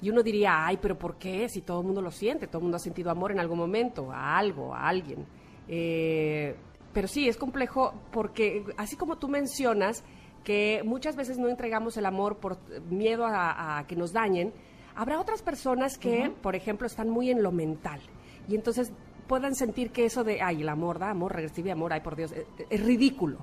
y 0.03 0.11
uno 0.11 0.23
diría, 0.25 0.67
ay, 0.67 0.79
pero 0.83 0.99
¿por 0.99 1.15
qué? 1.17 1.49
Si 1.49 1.61
todo 1.61 1.81
el 1.81 1.87
mundo 1.87 2.03
lo 2.03 2.11
siente, 2.11 2.49
todo 2.49 2.59
el 2.59 2.63
mundo 2.65 2.77
ha 2.77 2.81
sentido 2.81 3.09
amor 3.11 3.31
en 3.31 3.39
algún 3.39 3.59
momento, 3.59 4.11
a 4.11 4.37
algo, 4.37 4.75
a 4.75 4.89
alguien. 4.89 5.27
Eh, 5.69 6.57
pero 6.93 7.07
sí, 7.07 7.29
es 7.29 7.37
complejo 7.37 7.95
porque 8.11 8.65
así 8.79 8.97
como 8.97 9.17
tú 9.19 9.29
mencionas 9.29 10.03
que 10.45 10.83
muchas 10.85 11.17
veces 11.17 11.39
no 11.39 11.49
entregamos 11.49 11.97
el 11.97 12.07
amor 12.07 12.39
por 12.39 12.59
miedo 12.91 13.27
a, 13.27 13.79
a 13.79 13.87
que 13.87 13.97
nos 13.97 14.13
dañen, 14.13 14.53
habrá 14.95 15.21
otras 15.21 15.43
personas 15.43 15.99
que, 15.99 16.33
por 16.43 16.55
ejemplo, 16.57 16.87
están 16.87 17.09
muy 17.09 17.31
en 17.31 17.43
lo 17.43 17.53
mental 17.53 18.01
y 18.49 18.55
entonces 18.55 18.93
puedan 19.27 19.55
sentir 19.55 19.93
que 19.93 20.05
eso 20.05 20.25
de, 20.25 20.43
ay, 20.43 20.63
el 20.63 20.69
amor 20.69 20.99
da 20.99 21.11
amor, 21.11 21.35
recibe 21.35 21.71
amor, 21.71 21.93
ay, 21.93 22.01
por 22.01 22.17
Dios, 22.17 22.33
es, 22.33 22.47
es 22.69 22.85
ridículo. 22.85 23.39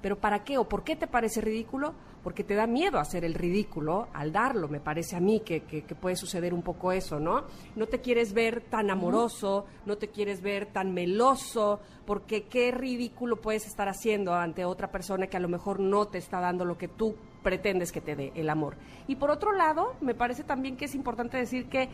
¿Pero 0.00 0.18
para 0.18 0.44
qué 0.44 0.56
o 0.56 0.68
por 0.68 0.84
qué 0.84 0.96
te 0.96 1.06
parece 1.06 1.40
ridículo? 1.40 1.94
Porque 2.26 2.42
te 2.42 2.56
da 2.56 2.66
miedo 2.66 2.98
hacer 2.98 3.24
el 3.24 3.34
ridículo 3.34 4.08
al 4.12 4.32
darlo, 4.32 4.66
me 4.66 4.80
parece 4.80 5.14
a 5.14 5.20
mí 5.20 5.42
que, 5.44 5.60
que- 5.60 5.82
que 5.84 5.94
puede 5.94 6.16
suceder 6.16 6.52
un 6.52 6.62
poco 6.62 6.90
eso, 6.90 7.20
¿no? 7.20 7.44
No 7.76 7.86
te 7.86 8.00
quieres 8.00 8.32
ver 8.32 8.62
tan 8.62 8.90
amoroso, 8.90 9.66
no 9.84 9.96
te 9.96 10.08
quieres 10.08 10.42
ver 10.42 10.66
tan 10.72 10.92
meloso, 10.92 11.78
porque 12.04 12.42
qué 12.48 12.72
ridículo 12.72 13.36
puedes 13.36 13.64
estar 13.68 13.88
haciendo 13.88 14.34
ante 14.34 14.64
otra 14.64 14.90
persona 14.90 15.28
que 15.28 15.36
a 15.36 15.40
lo 15.40 15.46
mejor 15.48 15.78
no 15.78 16.08
te 16.08 16.18
está 16.18 16.40
dando 16.40 16.64
lo 16.64 16.76
que 16.76 16.88
tú 16.88 17.14
pretendes 17.44 17.92
que 17.92 18.00
te 18.00 18.16
dé 18.16 18.32
el 18.34 18.50
amor. 18.50 18.74
Y 19.06 19.14
por 19.14 19.30
otro 19.30 19.52
lado, 19.52 19.94
me 20.00 20.16
parece 20.16 20.42
también 20.42 20.76
que 20.76 20.86
es 20.86 20.96
importante 20.96 21.36
decir 21.36 21.68
que 21.68 21.88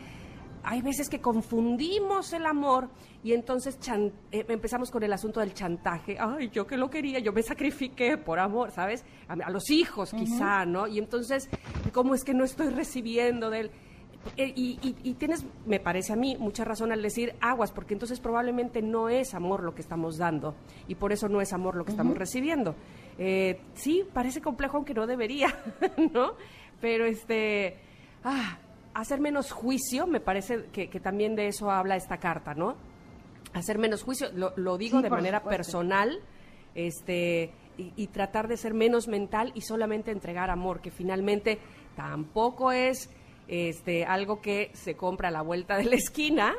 hay 0.63 0.81
veces 0.81 1.09
que 1.09 1.19
confundimos 1.21 2.33
el 2.33 2.45
amor 2.45 2.89
y 3.23 3.33
entonces 3.33 3.79
chan- 3.79 4.11
eh, 4.31 4.45
empezamos 4.47 4.91
con 4.91 5.03
el 5.03 5.11
asunto 5.13 5.39
del 5.39 5.53
chantaje. 5.53 6.17
Ay, 6.19 6.49
yo 6.49 6.65
que 6.67 6.77
lo 6.77 6.89
quería, 6.89 7.19
yo 7.19 7.31
me 7.33 7.43
sacrifiqué 7.43 8.17
por 8.17 8.39
amor, 8.39 8.71
¿sabes? 8.71 9.03
A, 9.27 9.33
a 9.33 9.49
los 9.49 9.69
hijos 9.69 10.13
quizá, 10.13 10.65
¿no? 10.65 10.87
Y 10.87 10.99
entonces, 10.99 11.49
¿cómo 11.93 12.15
es 12.15 12.23
que 12.23 12.33
no 12.33 12.43
estoy 12.43 12.69
recibiendo 12.69 13.49
de 13.49 13.59
él? 13.61 13.71
Eh, 14.37 14.53
y, 14.55 14.79
y- 14.81 14.95
y 15.03 15.13
tienes, 15.15 15.45
me 15.65 15.81
parece 15.81 16.13
a 16.13 16.15
mí, 16.15 16.37
mucha 16.39 16.63
razón 16.63 16.93
al 16.93 17.01
decir 17.01 17.35
aguas, 17.41 17.71
porque 17.73 17.93
entonces 17.93 18.21
probablemente 18.21 18.81
no 18.81 19.09
es 19.09 19.33
amor 19.33 19.63
lo 19.63 19.75
que 19.75 19.81
estamos 19.81 20.17
dando 20.17 20.55
y 20.87 20.95
por 20.95 21.11
eso 21.11 21.27
no 21.27 21.41
es 21.41 21.51
amor 21.51 21.75
lo 21.75 21.83
que 21.83 21.91
estamos 21.91 22.17
recibiendo. 22.17 22.73
Eh, 23.17 23.59
sí, 23.73 24.05
parece 24.13 24.39
complejo 24.39 24.77
aunque 24.77 24.93
no 24.93 25.07
debería, 25.07 25.53
¿no? 26.13 26.35
Pero 26.79 27.05
este, 27.05 27.77
ah, 28.23 28.59
hacer 28.93 29.19
menos 29.19 29.51
juicio, 29.51 30.07
me 30.07 30.19
parece 30.19 30.65
que, 30.71 30.89
que 30.89 30.99
también 30.99 31.35
de 31.35 31.47
eso 31.47 31.71
habla 31.71 31.95
esta 31.95 32.17
carta, 32.17 32.53
¿no? 32.53 32.75
Hacer 33.53 33.77
menos 33.77 34.03
juicio, 34.03 34.29
lo, 34.33 34.53
lo 34.55 34.77
digo 34.77 34.97
Sí, 34.97 35.03
de 35.03 35.09
manera 35.09 35.39
supuesto. 35.39 35.57
personal, 35.57 36.19
este, 36.75 37.53
y, 37.77 37.93
y 37.95 38.07
tratar 38.07 38.47
de 38.47 38.57
ser 38.57 38.73
menos 38.73 39.07
mental 39.07 39.51
y 39.55 39.61
solamente 39.61 40.11
entregar 40.11 40.49
amor, 40.49 40.81
que 40.81 40.91
finalmente 40.91 41.59
tampoco 41.95 42.71
es 42.71 43.09
este, 43.47 44.05
algo 44.05 44.41
que 44.41 44.71
se 44.73 44.95
compra 44.95 45.27
a 45.27 45.31
la 45.31 45.41
vuelta 45.41 45.77
de 45.77 45.85
la 45.85 45.95
esquina, 45.95 46.53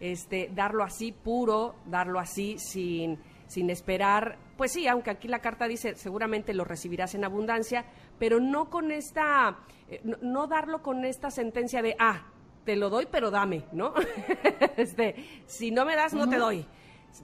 este, 0.00 0.50
darlo 0.54 0.84
así 0.84 1.12
puro, 1.12 1.74
darlo 1.86 2.20
así 2.20 2.56
sin, 2.58 3.18
sin 3.46 3.68
esperar, 3.70 4.38
pues 4.56 4.72
sí, 4.72 4.86
aunque 4.86 5.10
aquí 5.10 5.28
la 5.28 5.40
carta 5.40 5.66
dice 5.66 5.94
seguramente 5.96 6.54
lo 6.54 6.64
recibirás 6.64 7.14
en 7.14 7.24
abundancia, 7.24 7.84
pero 8.18 8.40
no 8.40 8.70
con 8.70 8.90
esta, 8.90 9.58
eh, 9.88 10.00
no, 10.04 10.16
no 10.22 10.46
darlo 10.46 10.82
con 10.82 11.04
esta 11.04 11.30
sentencia 11.30 11.82
de, 11.82 11.96
ah, 11.98 12.26
te 12.64 12.76
lo 12.76 12.90
doy, 12.90 13.06
pero 13.10 13.30
dame, 13.30 13.64
¿no? 13.72 13.94
este, 14.76 15.14
si 15.46 15.70
no 15.70 15.84
me 15.84 15.96
das, 15.96 16.12
no 16.12 16.28
te 16.28 16.36
doy. 16.36 16.66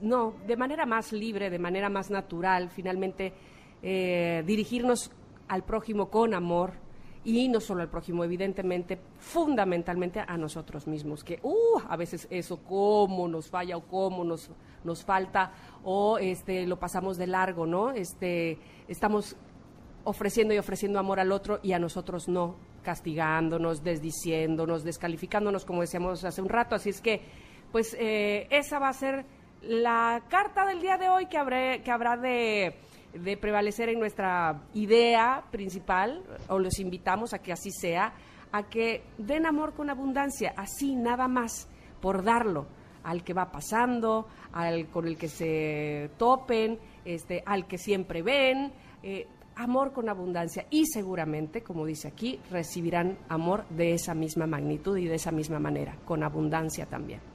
No, 0.01 0.33
de 0.47 0.57
manera 0.57 0.85
más 0.85 1.13
libre, 1.13 1.49
de 1.49 1.59
manera 1.59 1.89
más 1.89 2.09
natural, 2.09 2.69
finalmente 2.69 3.31
eh, 3.83 4.43
dirigirnos 4.45 5.11
al 5.47 5.63
prójimo 5.63 6.09
con 6.09 6.33
amor 6.33 6.73
y 7.23 7.47
no 7.47 7.59
solo 7.59 7.81
al 7.81 7.89
prójimo, 7.89 8.23
evidentemente, 8.23 8.99
fundamentalmente 9.17 10.19
a 10.19 10.37
nosotros 10.37 10.87
mismos, 10.87 11.23
que 11.23 11.39
uh, 11.43 11.79
a 11.87 11.95
veces 11.95 12.27
eso 12.29 12.57
cómo 12.63 13.27
nos 13.27 13.49
falla 13.49 13.77
o 13.77 13.81
cómo 13.81 14.23
nos, 14.23 14.49
nos 14.83 15.03
falta 15.03 15.51
o 15.83 16.17
este, 16.17 16.65
lo 16.65 16.79
pasamos 16.79 17.17
de 17.17 17.27
largo, 17.27 17.65
¿no? 17.65 17.91
Este, 17.91 18.57
estamos 18.87 19.35
ofreciendo 20.05 20.53
y 20.53 20.57
ofreciendo 20.57 20.99
amor 20.99 21.19
al 21.19 21.31
otro 21.31 21.59
y 21.61 21.73
a 21.73 21.79
nosotros 21.79 22.29
no, 22.29 22.55
castigándonos, 22.83 23.83
desdiciéndonos, 23.83 24.83
descalificándonos, 24.83 25.65
como 25.65 25.81
decíamos 25.81 26.23
hace 26.23 26.41
un 26.41 26.49
rato. 26.49 26.75
Así 26.75 26.89
es 26.89 27.01
que, 27.01 27.21
pues, 27.71 27.95
eh, 27.99 28.47
esa 28.49 28.79
va 28.79 28.89
a 28.89 28.93
ser 28.93 29.25
la 29.61 30.23
carta 30.29 30.65
del 30.65 30.79
día 30.81 30.97
de 30.97 31.09
hoy 31.09 31.25
que, 31.25 31.37
habré, 31.37 31.81
que 31.83 31.91
habrá 31.91 32.15
de, 32.17 32.75
de 33.13 33.37
prevalecer 33.37 33.89
en 33.89 33.99
nuestra 33.99 34.61
idea 34.73 35.43
principal, 35.51 36.23
o 36.47 36.59
los 36.59 36.79
invitamos 36.79 37.33
a 37.33 37.39
que 37.39 37.51
así 37.51 37.71
sea, 37.71 38.13
a 38.51 38.63
que 38.69 39.03
den 39.17 39.45
amor 39.45 39.73
con 39.73 39.89
abundancia, 39.89 40.53
así 40.55 40.95
nada 40.95 41.27
más, 41.27 41.67
por 41.99 42.23
darlo 42.23 42.67
al 43.03 43.23
que 43.23 43.33
va 43.33 43.51
pasando, 43.51 44.27
al 44.51 44.87
con 44.87 45.07
el 45.07 45.17
que 45.17 45.29
se 45.29 46.09
topen, 46.17 46.79
este, 47.05 47.43
al 47.45 47.67
que 47.67 47.77
siempre 47.77 48.23
ven, 48.23 48.73
eh, 49.03 49.27
amor 49.55 49.93
con 49.93 50.09
abundancia 50.09 50.65
y 50.69 50.85
seguramente, 50.85 51.63
como 51.63 51.85
dice 51.85 52.07
aquí, 52.07 52.39
recibirán 52.51 53.17
amor 53.29 53.67
de 53.69 53.93
esa 53.93 54.13
misma 54.13 54.47
magnitud 54.47 54.97
y 54.97 55.05
de 55.05 55.15
esa 55.15 55.31
misma 55.31 55.59
manera, 55.59 55.97
con 56.05 56.23
abundancia 56.23 56.85
también. 56.85 57.34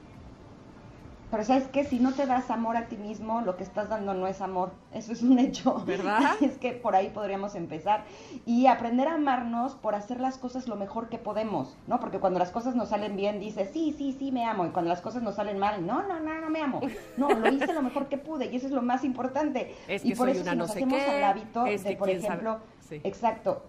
Pero 1.31 1.45
sabes 1.45 1.63
que 1.69 1.85
si 1.85 1.99
no 1.99 2.11
te 2.11 2.25
das 2.25 2.51
amor 2.51 2.75
a 2.75 2.87
ti 2.87 2.97
mismo, 2.97 3.41
lo 3.41 3.55
que 3.55 3.63
estás 3.63 3.87
dando 3.87 4.13
no 4.13 4.27
es 4.27 4.41
amor. 4.41 4.73
Eso 4.93 5.13
es 5.13 5.21
un 5.21 5.39
hecho. 5.39 5.81
¿Verdad? 5.85 6.35
Es 6.41 6.57
que 6.57 6.73
por 6.73 6.93
ahí 6.93 7.09
podríamos 7.09 7.55
empezar. 7.55 8.03
Y 8.45 8.67
aprender 8.67 9.07
a 9.07 9.13
amarnos 9.13 9.75
por 9.75 9.95
hacer 9.95 10.19
las 10.19 10.37
cosas 10.37 10.67
lo 10.67 10.75
mejor 10.75 11.07
que 11.07 11.17
podemos, 11.17 11.77
¿no? 11.87 12.01
Porque 12.01 12.19
cuando 12.19 12.37
las 12.37 12.51
cosas 12.51 12.75
nos 12.75 12.89
salen 12.89 13.15
bien, 13.15 13.39
dices, 13.39 13.69
sí, 13.71 13.95
sí, 13.97 14.13
sí, 14.19 14.33
me 14.33 14.45
amo. 14.45 14.65
Y 14.65 14.69
cuando 14.69 14.89
las 14.89 14.99
cosas 15.01 15.23
nos 15.23 15.35
salen 15.35 15.57
mal, 15.57 15.85
no, 15.87 16.03
no, 16.05 16.19
no, 16.19 16.41
no 16.41 16.49
me 16.49 16.61
amo. 16.61 16.81
No, 17.15 17.29
lo 17.29 17.49
hice 17.49 17.73
lo 17.73 17.81
mejor 17.81 18.07
que 18.07 18.17
pude. 18.17 18.47
Y 18.51 18.57
eso 18.57 18.67
es 18.67 18.73
lo 18.73 18.81
más 18.81 19.05
importante. 19.05 19.73
Es 19.87 20.03
y 20.03 20.13
por 20.13 20.27
soy 20.27 20.31
eso 20.31 20.41
una 20.41 20.51
si 20.51 20.57
no 20.57 20.63
nos 20.63 20.71
sé 20.71 20.79
hacemos 20.79 20.99
qué, 20.99 21.09
al 21.11 21.23
hábito 21.23 21.65
es 21.65 21.83
de, 21.85 21.95
por 21.95 22.09
ejemplo, 22.09 22.59
Sí. 22.81 22.99
exacto, 23.05 23.63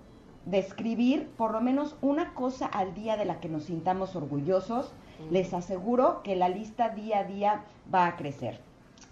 de 0.44 0.58
escribir 0.58 1.28
por 1.36 1.52
lo 1.52 1.60
menos 1.60 1.96
una 2.00 2.34
cosa 2.34 2.66
al 2.66 2.94
día 2.94 3.16
de 3.16 3.24
la 3.24 3.40
que 3.40 3.48
nos 3.48 3.64
sintamos 3.64 4.16
orgullosos, 4.16 4.92
les 5.30 5.54
aseguro 5.54 6.22
que 6.22 6.36
la 6.36 6.48
lista 6.48 6.88
día 6.88 7.20
a 7.20 7.24
día 7.24 7.64
va 7.92 8.06
a 8.06 8.16
crecer. 8.16 8.60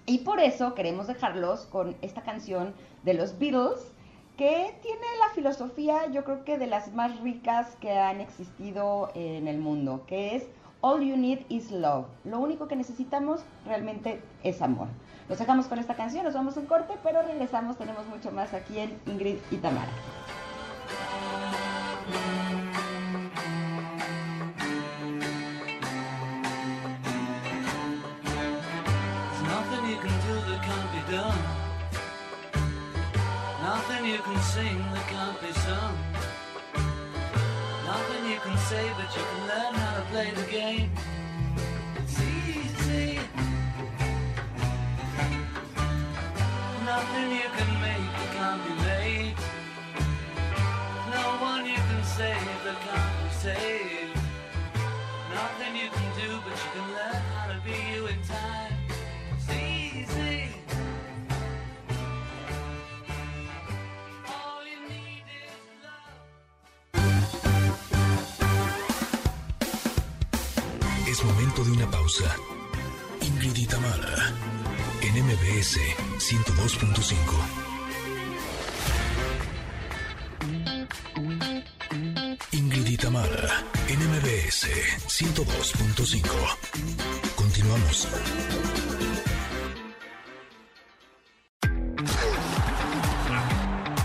Y 0.06 0.18
por 0.18 0.40
eso 0.40 0.74
queremos 0.74 1.06
dejarlos 1.06 1.66
con 1.66 1.96
esta 2.02 2.22
canción 2.22 2.74
de 3.04 3.14
los 3.14 3.38
Beatles, 3.38 3.92
que 4.36 4.74
tiene 4.82 5.06
la 5.20 5.34
filosofía, 5.34 6.10
yo 6.10 6.24
creo 6.24 6.44
que 6.44 6.58
de 6.58 6.66
las 6.66 6.94
más 6.94 7.20
ricas 7.20 7.76
que 7.80 7.98
han 7.98 8.20
existido 8.20 9.10
en 9.14 9.46
el 9.46 9.58
mundo, 9.58 10.04
que 10.06 10.34
es 10.34 10.48
All 10.80 11.02
You 11.02 11.16
Need 11.16 11.40
Is 11.50 11.70
Love. 11.70 12.06
Lo 12.24 12.38
único 12.40 12.66
que 12.66 12.74
necesitamos 12.74 13.42
realmente 13.66 14.22
es 14.42 14.62
amor. 14.62 14.88
Los 15.28 15.38
dejamos 15.38 15.66
con 15.66 15.78
esta 15.78 15.94
canción, 15.94 16.24
nos 16.24 16.34
vamos 16.34 16.56
a 16.56 16.60
un 16.60 16.66
corte, 16.66 16.94
pero 17.04 17.22
regresamos, 17.22 17.76
tenemos 17.76 18.06
mucho 18.06 18.32
más 18.32 18.54
aquí 18.54 18.78
en 18.78 18.98
Ingrid 19.06 19.36
y 19.50 19.56
Tamara. 19.58 19.92
Nothing 29.44 29.90
you 29.90 29.96
can 29.96 30.16
do 30.26 30.34
that 30.48 30.60
can't 30.62 30.90
be 30.94 31.12
done. 31.12 31.42
Nothing 33.62 34.04
you 34.06 34.18
can 34.18 34.40
sing 34.42 34.78
that 34.92 35.06
can't 35.08 35.40
be 35.40 35.52
sung. 35.52 35.96
Nothing 37.86 38.30
you 38.30 38.38
can 38.38 38.56
say, 38.58 38.90
but 38.96 39.08
you 39.16 39.22
can 39.30 39.40
learn 39.48 39.74
how 39.74 39.96
to 39.98 40.04
play 40.12 40.30
the 40.30 40.46
game. 40.50 40.90
It's 41.96 42.20
easy. 42.20 43.18
Nothing 46.84 47.30
you 47.30 47.48
can 47.56 47.70
make 47.84 48.06
that 48.18 48.30
can't 48.36 48.62
be 48.66 48.74
made. 48.84 48.99
One 51.40 51.64
you 51.64 51.80
can 51.88 52.04
save 52.04 52.64
that 52.64 52.78
can't 52.84 53.14
be 53.22 53.30
saved. 53.44 54.18
Nothing 55.32 55.72
you 55.74 55.88
can 55.88 56.08
do, 56.20 56.28
but 56.44 56.52
you 56.62 56.70
can 56.74 56.86
learn 56.98 57.22
how 57.34 57.46
to 57.52 57.58
be 57.64 57.76
you 57.94 58.06
in 58.08 58.20
time. 58.28 58.76
It's 59.32 59.48
easy. 59.48 60.52
All 64.28 64.60
you 64.70 64.80
need 64.92 65.24
is 65.40 65.64
love. 65.82 66.20
Es 71.08 71.24
momento 71.24 71.64
de 71.64 71.70
una 71.72 71.90
pausa. 71.90 72.36
Ingrid 73.22 73.56
y 73.56 73.66
Tamara, 73.66 74.34
en 75.00 75.14
MBS 75.24 75.78
102.5. 76.18 77.69
Ingrid 82.52 82.84
y 82.88 82.96
en 83.86 83.98
MBS 84.10 84.66
102.5. 85.06 86.26
Continuamos. 87.36 88.08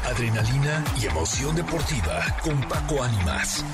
Adrenalina 0.06 0.84
y 1.02 1.08
emoción 1.08 1.56
deportiva 1.56 2.24
con 2.44 2.62
Paco 2.70 3.02
Ánimas. 3.02 3.66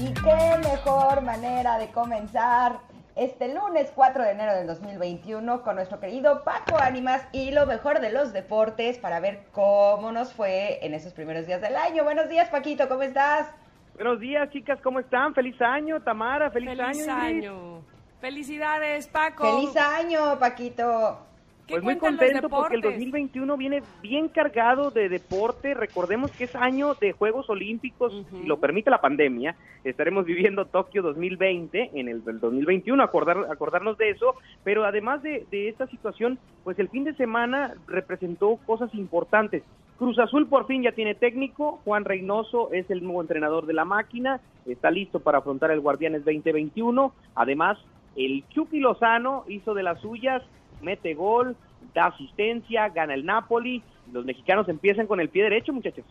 Y 0.00 0.12
qué 0.14 0.58
mejor 0.68 1.22
manera 1.22 1.78
de 1.78 1.92
comenzar 1.92 2.93
este 3.16 3.54
lunes 3.54 3.92
4 3.94 4.24
de 4.24 4.30
enero 4.32 4.54
del 4.54 4.66
2021 4.66 5.62
con 5.62 5.76
nuestro 5.76 6.00
querido 6.00 6.42
Paco 6.42 6.76
Ánimas 6.78 7.26
y 7.32 7.52
lo 7.52 7.64
mejor 7.66 8.00
de 8.00 8.10
los 8.10 8.32
deportes 8.32 8.98
para 8.98 9.20
ver 9.20 9.44
cómo 9.52 10.10
nos 10.10 10.32
fue 10.32 10.84
en 10.84 10.94
esos 10.94 11.12
primeros 11.12 11.46
días 11.46 11.60
del 11.60 11.76
año. 11.76 12.02
Buenos 12.02 12.28
días, 12.28 12.48
Paquito, 12.48 12.88
¿cómo 12.88 13.02
estás? 13.02 13.48
Buenos 13.94 14.18
días, 14.18 14.50
chicas, 14.50 14.80
¿cómo 14.82 14.98
están? 14.98 15.32
Feliz 15.34 15.60
año, 15.62 16.02
Tamara, 16.02 16.50
feliz, 16.50 16.70
Feliz 16.70 17.08
año. 17.08 17.28
Ingrid. 17.28 17.48
año. 17.48 17.84
Felicidades, 18.20 19.06
Paco. 19.06 19.44
Feliz 19.44 19.76
año, 19.76 20.38
Paquito. 20.40 21.20
¿Qué 21.66 21.74
Pues 21.74 21.82
muy 21.82 21.96
contento 21.96 22.48
porque 22.50 22.74
el 22.74 22.82
deportes? 22.82 23.00
2021 23.00 23.56
viene 23.56 23.82
bien 24.02 24.28
cargado 24.28 24.90
de 24.90 25.08
deporte. 25.08 25.72
Recordemos 25.72 26.30
que 26.32 26.44
es 26.44 26.54
año 26.54 26.94
de 26.94 27.12
Juegos 27.12 27.48
Olímpicos, 27.48 28.12
Ujú. 28.12 28.36
si 28.42 28.46
lo 28.46 28.58
permite 28.60 28.90
la 28.90 29.00
pandemia. 29.00 29.56
Estaremos 29.82 30.26
viviendo 30.26 30.66
Tokio 30.66 31.00
2020 31.02 31.92
en 31.94 32.08
el, 32.08 32.22
del 32.22 32.38
2021, 32.38 33.02
acordar, 33.02 33.46
acordarnos 33.50 33.96
de 33.96 34.10
eso. 34.10 34.34
Pero 34.62 34.84
además 34.84 35.22
de, 35.22 35.46
de 35.50 35.68
esta 35.70 35.86
situación, 35.86 36.38
pues 36.64 36.78
el 36.78 36.90
fin 36.90 37.04
de 37.04 37.14
semana 37.14 37.74
representó 37.86 38.58
cosas 38.66 38.94
importantes. 38.94 39.62
Cruz 39.98 40.18
Azul 40.18 40.46
por 40.48 40.66
fin 40.66 40.82
ya 40.82 40.92
tiene 40.92 41.14
técnico, 41.14 41.80
Juan 41.84 42.04
Reynoso 42.04 42.72
es 42.72 42.90
el 42.90 43.02
nuevo 43.04 43.22
entrenador 43.22 43.64
de 43.64 43.74
la 43.74 43.84
máquina, 43.84 44.40
está 44.66 44.90
listo 44.90 45.20
para 45.20 45.38
afrontar 45.38 45.70
el 45.70 45.80
Guardianes 45.80 46.24
2021. 46.24 47.12
Además, 47.36 47.78
el 48.16 48.44
Chucky 48.50 48.80
Lozano 48.80 49.44
hizo 49.48 49.72
de 49.72 49.84
las 49.84 50.00
suyas, 50.00 50.42
mete 50.84 51.14
gol, 51.14 51.56
da 51.94 52.06
asistencia, 52.06 52.88
gana 52.90 53.14
el 53.14 53.24
Napoli, 53.24 53.82
los 54.12 54.24
mexicanos 54.24 54.68
empiezan 54.68 55.06
con 55.06 55.20
el 55.20 55.28
pie 55.28 55.44
derecho, 55.44 55.72
muchachos. 55.72 56.04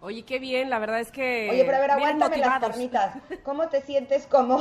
Oye, 0.00 0.22
qué 0.22 0.38
bien, 0.38 0.68
la 0.68 0.78
verdad 0.78 1.00
es 1.00 1.10
que... 1.10 1.48
Oye, 1.50 1.64
pero 1.64 1.78
a 1.78 1.80
ver, 1.80 1.90
aguántame 1.92 2.36
las 2.36 2.60
carnitas. 2.60 3.16
¿Cómo 3.42 3.68
te 3.68 3.80
sientes 3.80 4.26
como, 4.26 4.58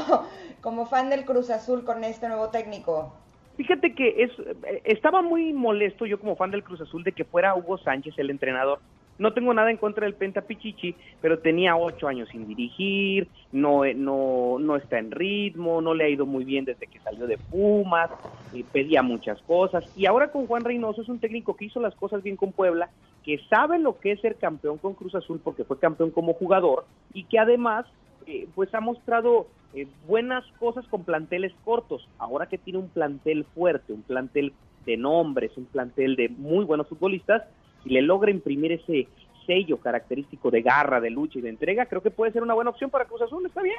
como 0.62 0.86
fan 0.86 1.10
del 1.10 1.26
Cruz 1.26 1.50
Azul 1.50 1.84
con 1.84 2.04
este 2.04 2.30
nuevo 2.30 2.50
técnico? 2.50 3.14
Fíjate 3.58 3.94
que 3.94 4.24
es, 4.24 4.32
eh, 4.40 4.82
estaba 4.86 5.22
muy 5.22 5.52
molesto 5.54 6.06
yo 6.06 6.20
como 6.20 6.36
fan 6.36 6.52
del 6.52 6.64
Cruz 6.64 6.82
Azul 6.82 7.04
de 7.04 7.12
que 7.12 7.26
fuera 7.26 7.56
Hugo 7.56 7.78
Sánchez 7.78 8.18
el 8.18 8.30
entrenador. 8.30 8.80
No 9.24 9.32
tengo 9.32 9.54
nada 9.54 9.72
en 9.72 9.78
contra 9.78 10.06
del 10.06 10.16
Penta 10.16 10.42
Pichichi, 10.42 10.98
pero 11.22 11.40
tenía 11.40 11.78
ocho 11.78 12.10
años 12.10 12.28
sin 12.28 12.46
dirigir, 12.46 13.30
no, 13.54 13.86
no, 13.96 14.58
no 14.60 14.76
está 14.76 15.00
en 15.00 15.12
ritmo, 15.12 15.80
no 15.80 15.94
le 15.94 16.04
ha 16.04 16.10
ido 16.10 16.26
muy 16.26 16.44
bien 16.44 16.66
desde 16.66 16.88
que 16.88 17.00
salió 17.00 17.26
de 17.26 17.38
Pumas, 17.38 18.12
eh, 18.54 18.66
pedía 18.70 19.02
muchas 19.02 19.42
cosas. 19.44 19.86
Y 19.96 20.08
ahora 20.08 20.30
con 20.30 20.46
Juan 20.46 20.66
Reynoso 20.66 21.04
es 21.04 21.08
un 21.08 21.20
técnico 21.20 21.56
que 21.56 21.64
hizo 21.64 21.80
las 21.80 21.96
cosas 21.96 22.22
bien 22.22 22.36
con 22.36 22.52
Puebla, 22.52 22.90
que 23.24 23.40
sabe 23.50 23.80
lo 23.80 23.98
que 23.98 24.12
es 24.12 24.20
ser 24.20 24.36
campeón 24.36 24.78
con 24.78 24.94
Cruz 24.94 25.16
Azul 25.16 25.40
porque 25.42 25.64
fue 25.64 25.80
campeón 25.80 26.12
como 26.12 26.34
jugador 26.34 26.84
y 27.14 27.24
que 27.24 27.40
además 27.40 27.86
eh, 28.28 28.50
pues 28.54 28.76
ha 28.76 28.82
mostrado 28.82 29.48
eh, 29.74 29.88
buenas 30.06 30.44
cosas 30.60 30.86
con 30.90 31.06
planteles 31.06 31.54
cortos. 31.64 32.10
Ahora 32.18 32.48
que 32.48 32.58
tiene 32.58 32.80
un 32.80 32.90
plantel 32.90 33.46
fuerte, 33.56 33.94
un 33.94 34.02
plantel 34.02 34.52
de 34.86 34.98
nombres, 34.98 35.56
un 35.56 35.64
plantel 35.64 36.18
de 36.18 36.28
muy 36.28 36.66
buenos 36.66 36.90
futbolistas, 36.90 37.44
si 37.84 37.90
le 37.90 38.02
logra 38.02 38.32
imprimir 38.32 38.72
ese 38.72 39.08
sello 39.46 39.78
característico 39.78 40.50
de 40.50 40.62
garra, 40.62 41.02
de 41.02 41.10
lucha 41.10 41.40
y 41.40 41.42
de 41.42 41.50
entrega, 41.50 41.86
creo 41.86 42.02
que 42.02 42.12
puede 42.12 42.32
ser 42.32 42.44
una 42.44 42.54
buena 42.54 42.70
opción 42.70 42.90
para 42.90 43.06
Cruz 43.06 43.22
Azul, 43.22 43.46
está 43.46 43.62
bien. 43.62 43.78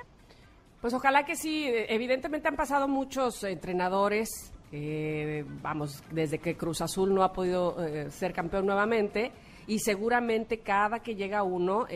Pues 0.81 0.93
ojalá 0.93 1.25
que 1.25 1.35
sí. 1.35 1.67
Evidentemente 1.67 2.49
han 2.49 2.57
pasado 2.57 2.87
muchos 2.89 3.43
entrenadores, 3.45 4.53
eh, 4.71 5.45
vamos, 5.63 6.03
desde 6.11 6.39
que 6.39 6.57
Cruz 6.57 6.83
Azul 6.83 7.15
no 7.15 7.23
ha 7.23 7.33
podido 7.33 7.83
eh, 7.83 8.11
ser 8.11 8.35
campeón 8.35 8.67
nuevamente. 8.67 9.33
Y 9.67 9.79
seguramente 9.79 10.59
cada 10.59 10.99
que 10.99 11.15
llega 11.15 11.43
uno, 11.43 11.87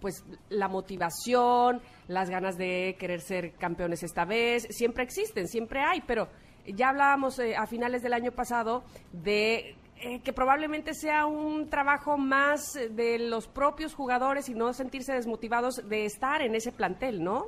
pues 0.00 0.24
la 0.50 0.68
motivación, 0.68 1.80
las 2.06 2.30
ganas 2.30 2.56
de 2.56 2.94
querer 2.96 3.20
ser 3.20 3.54
campeones 3.54 4.04
esta 4.04 4.24
vez, 4.24 4.68
siempre 4.70 5.02
existen, 5.02 5.48
siempre 5.48 5.80
hay, 5.80 6.00
pero 6.06 6.28
ya 6.74 6.90
hablábamos 6.90 7.38
eh, 7.38 7.56
a 7.56 7.66
finales 7.66 8.02
del 8.02 8.12
año 8.12 8.32
pasado 8.32 8.84
de 9.12 9.74
eh, 10.00 10.20
que 10.24 10.32
probablemente 10.32 10.94
sea 10.94 11.26
un 11.26 11.68
trabajo 11.68 12.16
más 12.18 12.76
eh, 12.76 12.88
de 12.88 13.18
los 13.18 13.48
propios 13.48 13.94
jugadores 13.94 14.48
y 14.48 14.54
no 14.54 14.72
sentirse 14.72 15.12
desmotivados 15.12 15.88
de 15.88 16.04
estar 16.04 16.42
en 16.42 16.54
ese 16.54 16.72
plantel, 16.72 17.22
¿no? 17.22 17.46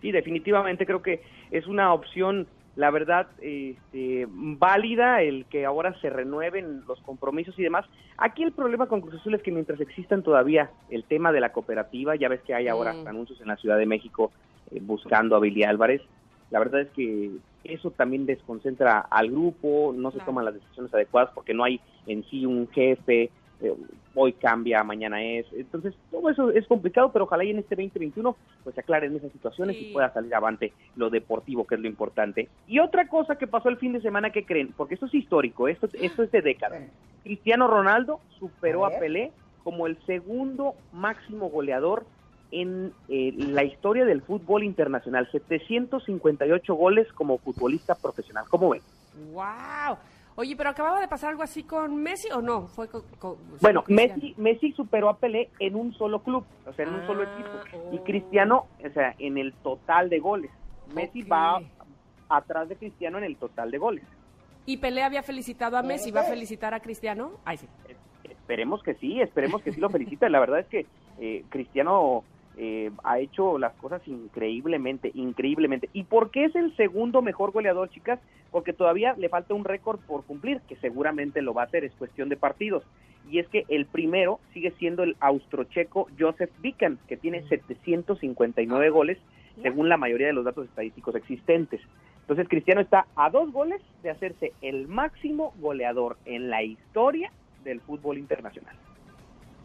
Sí, 0.00 0.12
definitivamente 0.12 0.86
creo 0.86 1.02
que 1.02 1.22
es 1.50 1.66
una 1.66 1.92
opción, 1.94 2.46
la 2.76 2.90
verdad, 2.90 3.26
este, 3.40 4.26
válida 4.28 5.22
el 5.22 5.46
que 5.46 5.64
ahora 5.64 5.98
se 6.00 6.10
renueven 6.10 6.84
los 6.86 7.00
compromisos 7.00 7.58
y 7.58 7.62
demás. 7.62 7.86
Aquí 8.18 8.42
el 8.42 8.52
problema 8.52 8.86
con 8.86 9.00
Cruz 9.00 9.14
Azul 9.20 9.34
es 9.34 9.42
que 9.42 9.50
mientras 9.50 9.80
existan 9.80 10.22
todavía 10.22 10.70
el 10.90 11.04
tema 11.04 11.32
de 11.32 11.40
la 11.40 11.52
cooperativa, 11.52 12.16
ya 12.16 12.28
ves 12.28 12.42
que 12.42 12.54
hay 12.54 12.68
ahora 12.68 12.92
Mm. 12.92 13.08
anuncios 13.08 13.40
en 13.40 13.48
la 13.48 13.56
Ciudad 13.56 13.78
de 13.78 13.86
México 13.86 14.30
eh, 14.70 14.80
buscando 14.82 15.36
a 15.36 15.40
Billy 15.40 15.64
Álvarez, 15.64 16.02
la 16.50 16.58
verdad 16.58 16.82
es 16.82 16.90
que 16.90 17.30
eso 17.64 17.90
también 17.90 18.26
desconcentra 18.26 19.00
al 19.00 19.30
grupo, 19.30 19.92
no 19.96 20.10
se 20.10 20.20
toman 20.20 20.44
las 20.44 20.54
decisiones 20.54 20.92
adecuadas 20.94 21.30
porque 21.34 21.54
no 21.54 21.64
hay 21.64 21.80
en 22.06 22.22
sí 22.24 22.44
un 22.46 22.68
jefe, 22.68 23.30
eh, 23.60 23.74
hoy 24.14 24.32
cambia, 24.34 24.84
mañana 24.84 25.22
es. 25.22 25.46
Entonces, 25.52 25.94
todo 26.10 26.28
eso 26.30 26.50
es 26.50 26.66
complicado, 26.66 27.10
pero 27.12 27.24
ojalá 27.24 27.44
y 27.44 27.50
en 27.50 27.58
este 27.58 27.74
2021 27.76 28.36
pues 28.62 28.74
se 28.74 28.80
aclaren 28.80 29.16
esas 29.16 29.32
situaciones 29.32 29.76
Sí. 29.76 29.88
y 29.88 29.92
pueda 29.92 30.12
salir 30.12 30.34
avante 30.34 30.72
lo 30.96 31.10
deportivo, 31.10 31.66
que 31.66 31.74
es 31.76 31.80
lo 31.80 31.88
importante. 31.88 32.48
Y 32.68 32.78
otra 32.78 33.08
cosa 33.08 33.36
que 33.36 33.46
pasó 33.46 33.68
el 33.68 33.78
fin 33.78 33.92
de 33.92 34.00
semana, 34.00 34.30
que 34.30 34.44
creen? 34.44 34.72
Porque 34.76 34.94
esto 34.94 35.06
es 35.06 35.14
histórico, 35.14 35.68
esto, 35.68 35.88
esto 35.94 36.22
es 36.22 36.30
de 36.30 36.42
décadas. 36.42 36.82
Cristiano 37.22 37.66
Ronaldo 37.68 38.20
superó 38.38 38.84
A. 38.86 38.90
Pelé 38.98 39.32
como 39.62 39.86
el 39.86 39.96
segundo 40.04 40.74
máximo 40.92 41.48
goleador 41.48 42.04
en 42.60 42.92
eh, 43.08 43.32
la 43.36 43.64
historia 43.64 44.04
del 44.04 44.22
fútbol 44.22 44.62
internacional. 44.64 45.28
758 45.30 46.74
goles 46.74 47.12
como 47.12 47.38
futbolista 47.38 47.94
profesional. 47.94 48.44
¿Cómo 48.48 48.70
ven? 48.70 48.82
¡Wow! 49.32 49.96
Oye, 50.36 50.56
pero 50.56 50.70
acababa 50.70 51.00
de 51.00 51.06
pasar 51.08 51.30
algo 51.30 51.42
así 51.44 51.62
con 51.62 51.96
Messi 51.96 52.28
o 52.32 52.42
no? 52.42 52.66
Fue 52.66 52.88
con, 52.88 53.02
con- 53.18 53.36
Bueno? 53.60 53.84
Messi, 53.88 54.34
Messi 54.36 54.72
superó 54.72 55.08
a 55.08 55.16
Pelé 55.18 55.50
en 55.60 55.76
un 55.76 55.92
solo 55.94 56.20
club, 56.22 56.44
o 56.66 56.72
sea, 56.72 56.84
en 56.86 56.94
un 56.94 57.06
solo 57.06 57.22
Ah, 57.24 57.32
equipo. 57.32 57.94
Y. 57.94 57.98
Cristiano, 58.00 58.66
o 58.84 58.90
sea, 58.90 59.14
en 59.18 59.38
el 59.38 59.52
total 59.52 60.10
de 60.10 60.18
goles. 60.18 60.50
Messi 60.94 61.22
va 61.22 61.60
atrás 62.28 62.68
de 62.68 62.76
Cristiano 62.76 63.18
en 63.18 63.24
el 63.24 63.36
total 63.36 63.70
de 63.70 63.78
goles. 63.78 64.04
¿Y 64.66 64.78
Pelé 64.78 65.02
había 65.02 65.22
felicitado 65.22 65.76
a 65.76 65.82
Messi? 65.82 66.10
¿Va 66.10 66.22
a 66.22 66.24
felicitar 66.24 66.74
a 66.74 66.80
Cristiano? 66.80 67.32
Ay, 67.44 67.58
sí. 67.58 67.68
Es- 67.88 67.96
Esperemos 68.24 68.82
que 68.82 68.92
sí, 68.94 69.20
esperemos 69.22 69.62
que 69.62 69.72
sí 69.72 69.80
lo 69.80 69.88
felicite. 69.88 70.28
La 70.28 70.38
verdad 70.40 70.58
es 70.60 70.66
que 70.66 70.86
eh, 71.18 71.44
Cristiano 71.48 72.24
eh, 72.56 72.90
ha 73.02 73.18
hecho 73.18 73.58
las 73.58 73.72
cosas 73.74 74.06
increíblemente, 74.06 75.10
increíblemente. 75.14 75.88
¿Y 75.92 76.04
por 76.04 76.30
qué 76.30 76.44
es 76.44 76.54
el 76.54 76.74
segundo 76.76 77.22
mejor 77.22 77.50
goleador, 77.52 77.90
chicas? 77.90 78.20
Porque 78.50 78.72
todavía 78.72 79.14
le 79.18 79.28
falta 79.28 79.54
un 79.54 79.64
récord 79.64 79.98
por 80.00 80.24
cumplir, 80.24 80.60
que 80.68 80.76
seguramente 80.76 81.42
lo 81.42 81.54
va 81.54 81.62
a 81.62 81.66
hacer, 81.66 81.84
es 81.84 81.92
cuestión 81.92 82.28
de 82.28 82.36
partidos. 82.36 82.84
Y 83.30 83.38
es 83.38 83.48
que 83.48 83.64
el 83.68 83.86
primero 83.86 84.38
sigue 84.52 84.72
siendo 84.78 85.02
el 85.02 85.16
austrocheco 85.20 86.08
Joseph 86.18 86.50
Vican, 86.60 86.98
que 87.08 87.16
tiene 87.16 87.42
759 87.48 88.90
goles, 88.90 89.18
según 89.62 89.88
la 89.88 89.96
mayoría 89.96 90.26
de 90.26 90.32
los 90.32 90.44
datos 90.44 90.66
estadísticos 90.66 91.14
existentes. 91.14 91.80
Entonces 92.20 92.48
Cristiano 92.48 92.80
está 92.80 93.06
a 93.16 93.30
dos 93.30 93.52
goles 93.52 93.80
de 94.02 94.10
hacerse 94.10 94.52
el 94.62 94.88
máximo 94.88 95.52
goleador 95.60 96.16
en 96.24 96.50
la 96.50 96.62
historia 96.62 97.30
del 97.64 97.80
fútbol 97.80 98.18
internacional. 98.18 98.76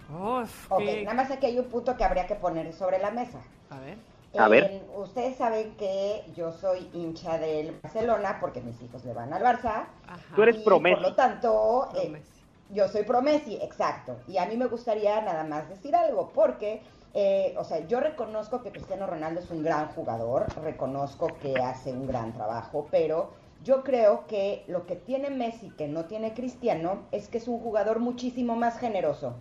Uf, 0.10 0.72
ok, 0.72 0.80
qué- 0.80 1.04
nada 1.04 1.14
más 1.16 1.32
aquí 1.32 1.46
hay 1.46 1.60
un 1.60 1.66
punto 1.66 1.96
que 1.96 2.04
habría 2.04 2.26
que 2.28 2.36
poner 2.36 2.74
sobre 2.74 3.00
la 3.00 3.12
mesa. 3.12 3.40
A 3.70 3.80
ver. 3.80 3.98
A 4.38 4.48
ver. 4.48 4.64
Eh, 4.66 4.84
Ustedes 4.96 5.38
saben 5.38 5.76
que 5.76 6.24
yo 6.36 6.52
soy 6.52 6.90
hincha 6.94 7.38
del 7.38 7.80
Barcelona 7.82 8.38
porque 8.40 8.62
mis 8.62 8.80
hijos 8.82 9.04
le 9.06 9.14
van 9.14 9.34
al 9.34 9.42
Barça. 9.44 9.86
Ajá. 10.08 10.36
Tú 10.36 10.44
eres 10.44 10.58
y 10.58 10.60
pro 10.64 10.80
Messi. 10.80 10.96
Por 10.96 11.10
lo 11.10 11.16
tanto, 11.16 11.90
eh, 11.96 12.22
yo 12.70 12.88
soy 12.88 13.04
pro 13.04 13.22
Messi, 13.22 13.56
exacto. 13.62 14.18
Y 14.28 14.38
a 14.38 14.46
mí 14.46 14.56
me 14.58 14.68
gustaría 14.68 15.20
nada 15.22 15.44
más 15.44 15.68
decir 15.70 15.96
algo, 15.96 16.30
porque, 16.34 16.82
eh, 17.14 17.56
o 17.58 17.64
sea, 17.64 17.80
yo 17.88 18.00
reconozco 18.00 18.62
que 18.62 18.72
Cristiano 18.72 19.08
Ronaldo 19.08 19.40
es 19.40 19.50
un 19.50 19.64
gran 19.64 19.88
jugador, 19.90 20.46
reconozco 20.64 21.28
que 21.42 21.56
hace 21.62 21.92
un 21.92 22.06
gran 22.06 22.34
trabajo, 22.34 22.88
pero 22.92 23.32
yo 23.64 23.84
creo 23.84 24.26
que 24.28 24.64
lo 24.68 24.86
que 24.86 24.96
tiene 24.96 25.30
Messi 25.32 25.72
que 25.72 25.88
no 25.88 26.06
tiene 26.06 26.34
Cristiano 26.34 27.04
es 27.12 27.28
que 27.30 27.40
es 27.40 27.48
un 27.48 27.60
jugador 27.60 28.00
muchísimo 28.00 28.56
más 28.56 28.78
generoso 28.78 29.34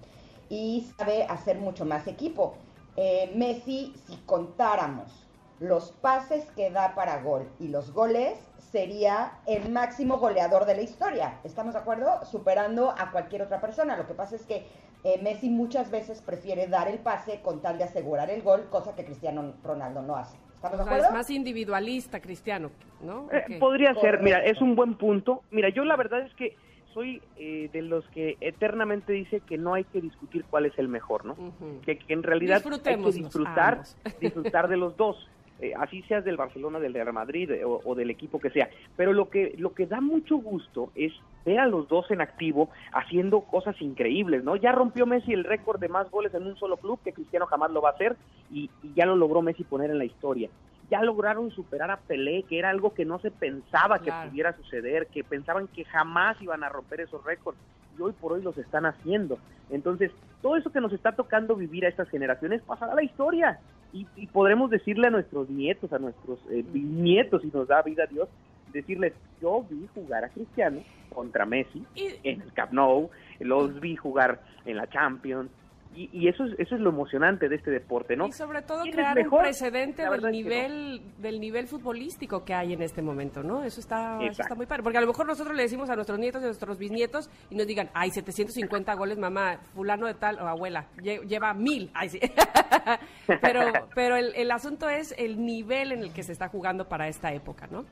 y 0.48 0.86
sabe 0.96 1.24
hacer 1.24 1.58
mucho 1.58 1.84
más 1.84 2.06
equipo. 2.06 2.56
Eh, 2.96 3.32
Messi, 3.34 3.94
si 4.06 4.16
contáramos 4.26 5.26
los 5.60 5.92
pases 5.92 6.44
que 6.56 6.70
da 6.70 6.94
para 6.94 7.22
gol 7.22 7.48
y 7.58 7.68
los 7.68 7.92
goles, 7.92 8.38
sería 8.58 9.32
el 9.46 9.70
máximo 9.70 10.18
goleador 10.18 10.66
de 10.66 10.76
la 10.76 10.82
historia. 10.82 11.38
¿Estamos 11.44 11.74
de 11.74 11.80
acuerdo? 11.80 12.24
Superando 12.24 12.90
a 12.90 13.10
cualquier 13.10 13.42
otra 13.42 13.60
persona. 13.60 13.96
Lo 13.96 14.06
que 14.06 14.14
pasa 14.14 14.36
es 14.36 14.44
que 14.46 14.66
eh, 15.04 15.20
Messi 15.22 15.48
muchas 15.48 15.90
veces 15.90 16.20
prefiere 16.22 16.66
dar 16.66 16.88
el 16.88 16.98
pase 16.98 17.40
con 17.40 17.60
tal 17.62 17.78
de 17.78 17.84
asegurar 17.84 18.30
el 18.30 18.42
gol, 18.42 18.68
cosa 18.70 18.94
que 18.94 19.04
Cristiano 19.04 19.54
Ronaldo 19.62 20.02
no 20.02 20.16
hace. 20.16 20.36
¿Estamos 20.54 20.74
O 20.80 20.84
de 20.84 20.90
acuerdo? 20.90 21.04
es 21.06 21.12
más 21.12 21.30
individualista, 21.30 22.20
Cristiano, 22.20 22.70
¿no? 23.00 23.28
Eh, 23.30 23.58
podría 23.60 23.94
ser, 23.94 24.20
mira, 24.22 24.44
es 24.44 24.60
un 24.60 24.74
buen 24.74 24.96
punto. 24.96 25.42
Mira, 25.52 25.68
yo 25.68 25.84
la 25.84 25.96
verdad 25.96 26.20
es 26.22 26.34
que 26.34 26.56
soy 26.94 27.22
eh, 27.36 27.68
de 27.72 27.82
los 27.82 28.06
que 28.08 28.36
eternamente 28.40 29.12
dice 29.12 29.40
que 29.40 29.58
no 29.58 29.74
hay 29.74 29.84
que 29.84 30.00
discutir 30.00 30.44
cuál 30.48 30.66
es 30.66 30.78
el 30.78 30.88
mejor, 30.88 31.24
¿no? 31.24 31.36
Que, 31.84 31.98
que 31.98 32.12
en 32.12 32.22
realidad 32.22 32.62
hay 32.84 32.96
que 33.02 33.12
disfrutar, 33.12 33.82
disfrutar 34.20 34.68
de 34.68 34.76
los 34.76 34.96
dos. 34.96 35.28
Eh, 35.60 35.72
así 35.76 36.02
seas 36.02 36.24
del 36.24 36.36
Barcelona, 36.36 36.78
del 36.78 36.94
Real 36.94 37.12
Madrid 37.12 37.50
eh, 37.50 37.64
o, 37.64 37.80
o 37.84 37.94
del 37.96 38.10
equipo 38.10 38.38
que 38.38 38.50
sea. 38.50 38.70
Pero 38.96 39.12
lo 39.12 39.28
que, 39.28 39.56
lo 39.58 39.74
que 39.74 39.86
da 39.86 40.00
mucho 40.00 40.36
gusto 40.36 40.92
es 40.94 41.12
ver 41.44 41.58
a 41.58 41.66
los 41.66 41.88
dos 41.88 42.08
en 42.12 42.20
activo 42.20 42.70
haciendo 42.92 43.40
cosas 43.40 43.80
increíbles, 43.82 44.44
¿no? 44.44 44.54
Ya 44.54 44.70
rompió 44.70 45.04
Messi 45.04 45.32
el 45.32 45.44
récord 45.44 45.80
de 45.80 45.88
más 45.88 46.08
goles 46.10 46.32
en 46.34 46.46
un 46.46 46.56
solo 46.56 46.76
club, 46.76 47.00
que 47.02 47.12
Cristiano 47.12 47.46
jamás 47.46 47.72
lo 47.72 47.82
va 47.82 47.90
a 47.90 47.92
hacer, 47.92 48.16
y, 48.52 48.70
y 48.84 48.94
ya 48.94 49.04
lo 49.04 49.16
logró 49.16 49.42
Messi 49.42 49.64
poner 49.64 49.90
en 49.90 49.98
la 49.98 50.04
historia. 50.04 50.48
Ya 50.90 51.02
lograron 51.02 51.50
superar 51.50 51.90
a 51.90 51.98
Pelé, 51.98 52.44
que 52.44 52.58
era 52.58 52.70
algo 52.70 52.94
que 52.94 53.04
no 53.04 53.18
se 53.18 53.30
pensaba 53.30 53.98
Claro. 53.98 54.22
que 54.24 54.28
pudiera 54.30 54.56
suceder, 54.56 55.06
que 55.08 55.22
pensaban 55.24 55.66
que 55.68 55.84
jamás 55.84 56.40
iban 56.40 56.64
a 56.64 56.68
romper 56.68 57.00
esos 57.02 57.22
récords, 57.24 57.58
y 57.98 58.02
hoy 58.02 58.12
por 58.12 58.32
hoy 58.32 58.42
los 58.42 58.56
están 58.56 58.86
haciendo. 58.86 59.38
Entonces, 59.70 60.10
todo 60.40 60.56
eso 60.56 60.70
que 60.70 60.80
nos 60.80 60.92
está 60.92 61.12
tocando 61.12 61.56
vivir 61.56 61.84
a 61.84 61.88
estas 61.88 62.08
generaciones 62.08 62.62
pasará 62.62 62.92
a 62.92 62.94
la 62.94 63.02
historia 63.02 63.58
y, 63.92 64.06
y 64.16 64.26
podremos 64.28 64.70
decirle 64.70 65.08
a 65.08 65.10
nuestros 65.10 65.50
nietos, 65.50 65.92
a 65.92 65.98
nuestros 65.98 66.38
eh, 66.50 66.64
bisnietos, 66.72 67.42
si 67.42 67.48
nos 67.52 67.66
da 67.68 67.82
vida 67.82 68.06
Dios, 68.06 68.28
decirles, 68.72 69.12
yo 69.42 69.64
vi 69.68 69.86
jugar 69.94 70.24
a 70.24 70.28
Cristiano 70.28 70.80
contra 71.14 71.44
Messi 71.46 71.84
en 72.22 72.40
el 72.42 72.52
Camp 72.52 72.72
Nou, 72.72 73.10
los 73.40 73.80
vi 73.80 73.96
jugar 73.96 74.40
en 74.64 74.76
la 74.76 74.86
Champions 74.88 75.50
Y, 75.98 76.08
y 76.12 76.28
eso, 76.28 76.44
es, 76.44 76.52
eso 76.60 76.76
es 76.76 76.80
lo 76.80 76.90
emocionante 76.90 77.48
de 77.48 77.56
este 77.56 77.72
deporte, 77.72 78.14
¿no? 78.14 78.28
Y 78.28 78.32
sobre 78.32 78.62
todo 78.62 78.82
¿Quién 78.82 78.90
es 78.90 78.94
crear 78.94 79.18
un 79.18 79.38
precedente 79.38 80.08
del 80.08 80.20
no. 80.22 80.30
nivel, 80.30 81.02
del 81.18 81.40
nivel 81.40 81.66
futbolístico 81.66 82.44
que 82.44 82.54
hay 82.54 82.72
en 82.72 82.82
este 82.82 83.02
momento, 83.02 83.42
¿no? 83.42 83.64
Eso 83.64 83.80
está, 83.80 84.16
eso 84.22 84.42
está 84.42 84.54
muy 84.54 84.66
padre. 84.66 84.84
Porque 84.84 84.98
a 84.98 85.00
lo 85.00 85.08
mejor 85.08 85.26
nosotros 85.26 85.56
le 85.56 85.62
decimos 85.64 85.90
a 85.90 85.96
nuestros 85.96 86.20
nietos 86.20 86.40
y 86.40 86.44
a 86.44 86.48
nuestros 86.48 86.78
bisnietos 86.78 87.28
y 87.50 87.56
nos 87.56 87.66
digan, 87.66 87.90
ay, 87.94 88.10
750 88.12 88.94
goles, 88.94 89.18
mamá, 89.18 89.58
fulano 89.74 90.06
de 90.06 90.14
tal, 90.14 90.38
o 90.38 90.46
abuela, 90.46 90.86
lle- 90.98 91.26
lleva 91.26 91.52
mil. 91.52 91.90
Ay, 91.94 92.10
sí. 92.10 92.20
pero 93.40 93.60
pero 93.94 94.16
el, 94.16 94.32
el 94.36 94.50
asunto 94.52 94.88
es 94.88 95.12
el 95.18 95.44
nivel 95.44 95.90
en 95.90 96.04
el 96.04 96.12
que 96.12 96.22
se 96.22 96.30
está 96.30 96.46
jugando 96.48 96.88
para 96.88 97.08
esta 97.08 97.32
época, 97.32 97.66
¿no? 97.72 97.84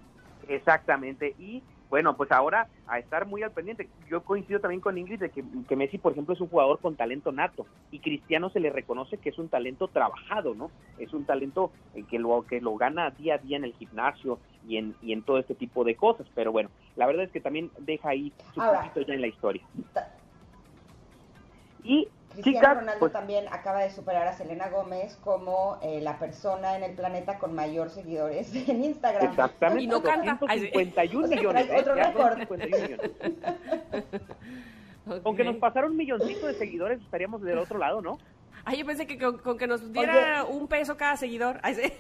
Exactamente. 0.48 1.34
Y 1.40 1.62
bueno, 1.88 2.16
pues 2.16 2.32
ahora 2.32 2.68
a 2.86 2.98
estar 2.98 3.26
muy 3.26 3.42
al 3.42 3.52
pendiente. 3.52 3.88
Yo 4.08 4.22
coincido 4.22 4.60
también 4.60 4.80
con 4.80 4.98
Ingrid 4.98 5.20
de 5.20 5.30
que, 5.30 5.44
que 5.68 5.76
Messi, 5.76 5.98
por 5.98 6.12
ejemplo, 6.12 6.34
es 6.34 6.40
un 6.40 6.48
jugador 6.48 6.80
con 6.80 6.96
talento 6.96 7.32
nato 7.32 7.66
y 7.90 8.00
Cristiano 8.00 8.50
se 8.50 8.60
le 8.60 8.70
reconoce 8.70 9.18
que 9.18 9.28
es 9.28 9.38
un 9.38 9.48
talento 9.48 9.88
trabajado, 9.88 10.54
¿no? 10.54 10.70
Es 10.98 11.12
un 11.12 11.24
talento 11.24 11.70
eh, 11.94 12.04
que 12.08 12.18
lo 12.18 12.44
que 12.48 12.60
lo 12.60 12.76
gana 12.76 13.10
día 13.10 13.34
a 13.34 13.38
día 13.38 13.56
en 13.56 13.64
el 13.64 13.74
gimnasio 13.74 14.38
y 14.66 14.78
en, 14.78 14.96
y 15.00 15.12
en 15.12 15.22
todo 15.22 15.38
este 15.38 15.54
tipo 15.54 15.84
de 15.84 15.94
cosas. 15.94 16.26
Pero 16.34 16.52
bueno, 16.52 16.70
la 16.96 17.06
verdad 17.06 17.24
es 17.24 17.30
que 17.30 17.40
también 17.40 17.70
deja 17.78 18.08
ahí 18.10 18.32
su 18.54 18.60
Ahora. 18.60 18.80
poquito 18.80 19.02
ya 19.02 19.14
en 19.14 19.20
la 19.20 19.28
historia. 19.28 19.62
Y 21.84 22.08
Cristiano 22.42 22.58
chicas, 22.60 22.76
Ronaldo 22.78 23.00
pues 23.00 23.12
también 23.12 23.46
acaba 23.50 23.80
de 23.80 23.90
superar 23.90 24.26
a 24.28 24.32
Selena 24.32 24.68
Gómez 24.68 25.16
como 25.24 25.78
eh, 25.82 26.00
la 26.00 26.18
persona 26.18 26.76
en 26.76 26.82
el 26.84 26.94
planeta 26.94 27.38
con 27.38 27.54
mayor 27.54 27.90
seguidores 27.90 28.54
en 28.68 28.84
Instagram. 28.84 29.30
exactamente 29.30 29.84
Y 29.84 29.86
no 29.86 30.02
canta. 30.02 30.38
Ay, 30.48 30.60
sí. 30.60 30.70
251 30.72 31.24
O 31.24 31.28
sea, 31.28 31.36
millones. 31.36 31.66
trae 31.66 31.80
otro 31.80 31.96
¿eh? 31.96 32.04
Récord. 32.04 32.38
251 32.38 32.82
millones. 32.82 33.10
Aunque 35.24 35.44
nos 35.44 35.56
pasara 35.56 35.86
un 35.86 35.96
milloncito 35.96 36.46
de 36.46 36.54
seguidores, 36.54 37.00
estaríamos 37.00 37.40
del 37.42 37.58
otro 37.58 37.78
lado, 37.78 38.02
¿no? 38.02 38.18
Ay, 38.64 38.78
yo 38.78 38.86
pensé 38.86 39.06
que 39.06 39.16
con, 39.16 39.38
con 39.38 39.56
que 39.56 39.68
nos 39.68 39.92
diera 39.92 40.44
un 40.44 40.66
peso 40.66 40.96
cada 40.96 41.16
seguidor. 41.16 41.60
Ay, 41.62 41.76
sí. 41.76 41.92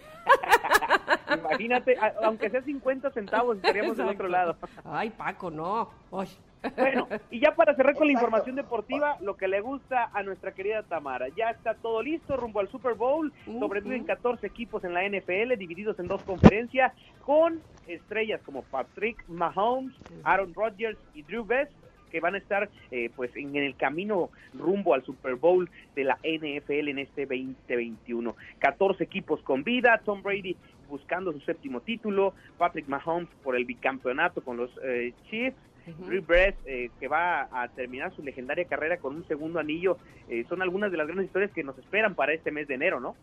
Imagínate, 1.32 1.96
aunque 2.24 2.50
sea 2.50 2.62
50 2.62 3.10
centavos, 3.10 3.56
estaríamos 3.58 3.96
del 3.96 4.08
otro 4.08 4.26
lado. 4.26 4.56
Ay, 4.84 5.10
Paco, 5.10 5.50
no. 5.50 5.88
Ay. 6.10 6.28
Bueno, 6.76 7.08
y 7.30 7.40
ya 7.40 7.54
para 7.54 7.74
cerrar 7.74 7.94
con 7.94 8.06
la 8.06 8.12
información 8.12 8.56
deportiva, 8.56 9.16
lo 9.20 9.36
que 9.36 9.48
le 9.48 9.60
gusta 9.60 10.10
a 10.12 10.22
nuestra 10.22 10.52
querida 10.52 10.82
Tamara. 10.82 11.28
Ya 11.36 11.50
está 11.50 11.74
todo 11.74 12.02
listo 12.02 12.36
rumbo 12.36 12.60
al 12.60 12.68
Super 12.68 12.94
Bowl. 12.94 13.32
Sobreviven 13.44 14.04
14 14.04 14.46
equipos 14.46 14.82
en 14.84 14.94
la 14.94 15.06
NFL, 15.08 15.56
divididos 15.58 15.98
en 15.98 16.08
dos 16.08 16.22
conferencias, 16.22 16.92
con 17.24 17.60
estrellas 17.86 18.40
como 18.44 18.62
Patrick 18.62 19.22
Mahomes, 19.28 19.94
Aaron 20.24 20.54
Rodgers 20.54 20.98
y 21.14 21.22
Drew 21.22 21.44
Brees 21.44 21.68
que 22.10 22.20
van 22.20 22.36
a 22.36 22.38
estar 22.38 22.70
eh, 22.92 23.10
pues 23.16 23.34
en, 23.34 23.56
en 23.56 23.64
el 23.64 23.76
camino 23.76 24.30
rumbo 24.54 24.94
al 24.94 25.04
Super 25.04 25.34
Bowl 25.34 25.68
de 25.96 26.04
la 26.04 26.18
NFL 26.22 26.88
en 26.88 27.00
este 27.00 27.26
2021. 27.26 28.36
14 28.60 29.02
equipos 29.02 29.42
con 29.42 29.64
vida, 29.64 30.00
Tom 30.04 30.22
Brady 30.22 30.56
buscando 30.88 31.32
su 31.32 31.40
séptimo 31.40 31.80
título, 31.80 32.34
Patrick 32.58 32.88
Mahomes 32.88 33.28
por 33.42 33.56
el 33.56 33.64
bicampeonato 33.64 34.40
con 34.42 34.56
los 34.56 34.70
eh, 34.82 35.12
Chiefs, 35.28 35.56
Drew 35.98 36.22
Brees, 36.22 36.54
eh, 36.66 36.90
que 36.98 37.08
va 37.08 37.48
a 37.52 37.68
terminar 37.68 38.14
su 38.14 38.22
legendaria 38.22 38.64
carrera 38.66 38.96
con 38.98 39.14
un 39.16 39.26
segundo 39.28 39.58
anillo, 39.60 39.98
eh, 40.28 40.44
son 40.48 40.62
algunas 40.62 40.90
de 40.90 40.96
las 40.96 41.06
grandes 41.06 41.26
historias 41.26 41.52
que 41.52 41.62
nos 41.62 41.78
esperan 41.78 42.14
para 42.14 42.32
este 42.34 42.50
mes 42.50 42.66
de 42.68 42.74
enero, 42.74 43.00
¿no? 43.00 43.14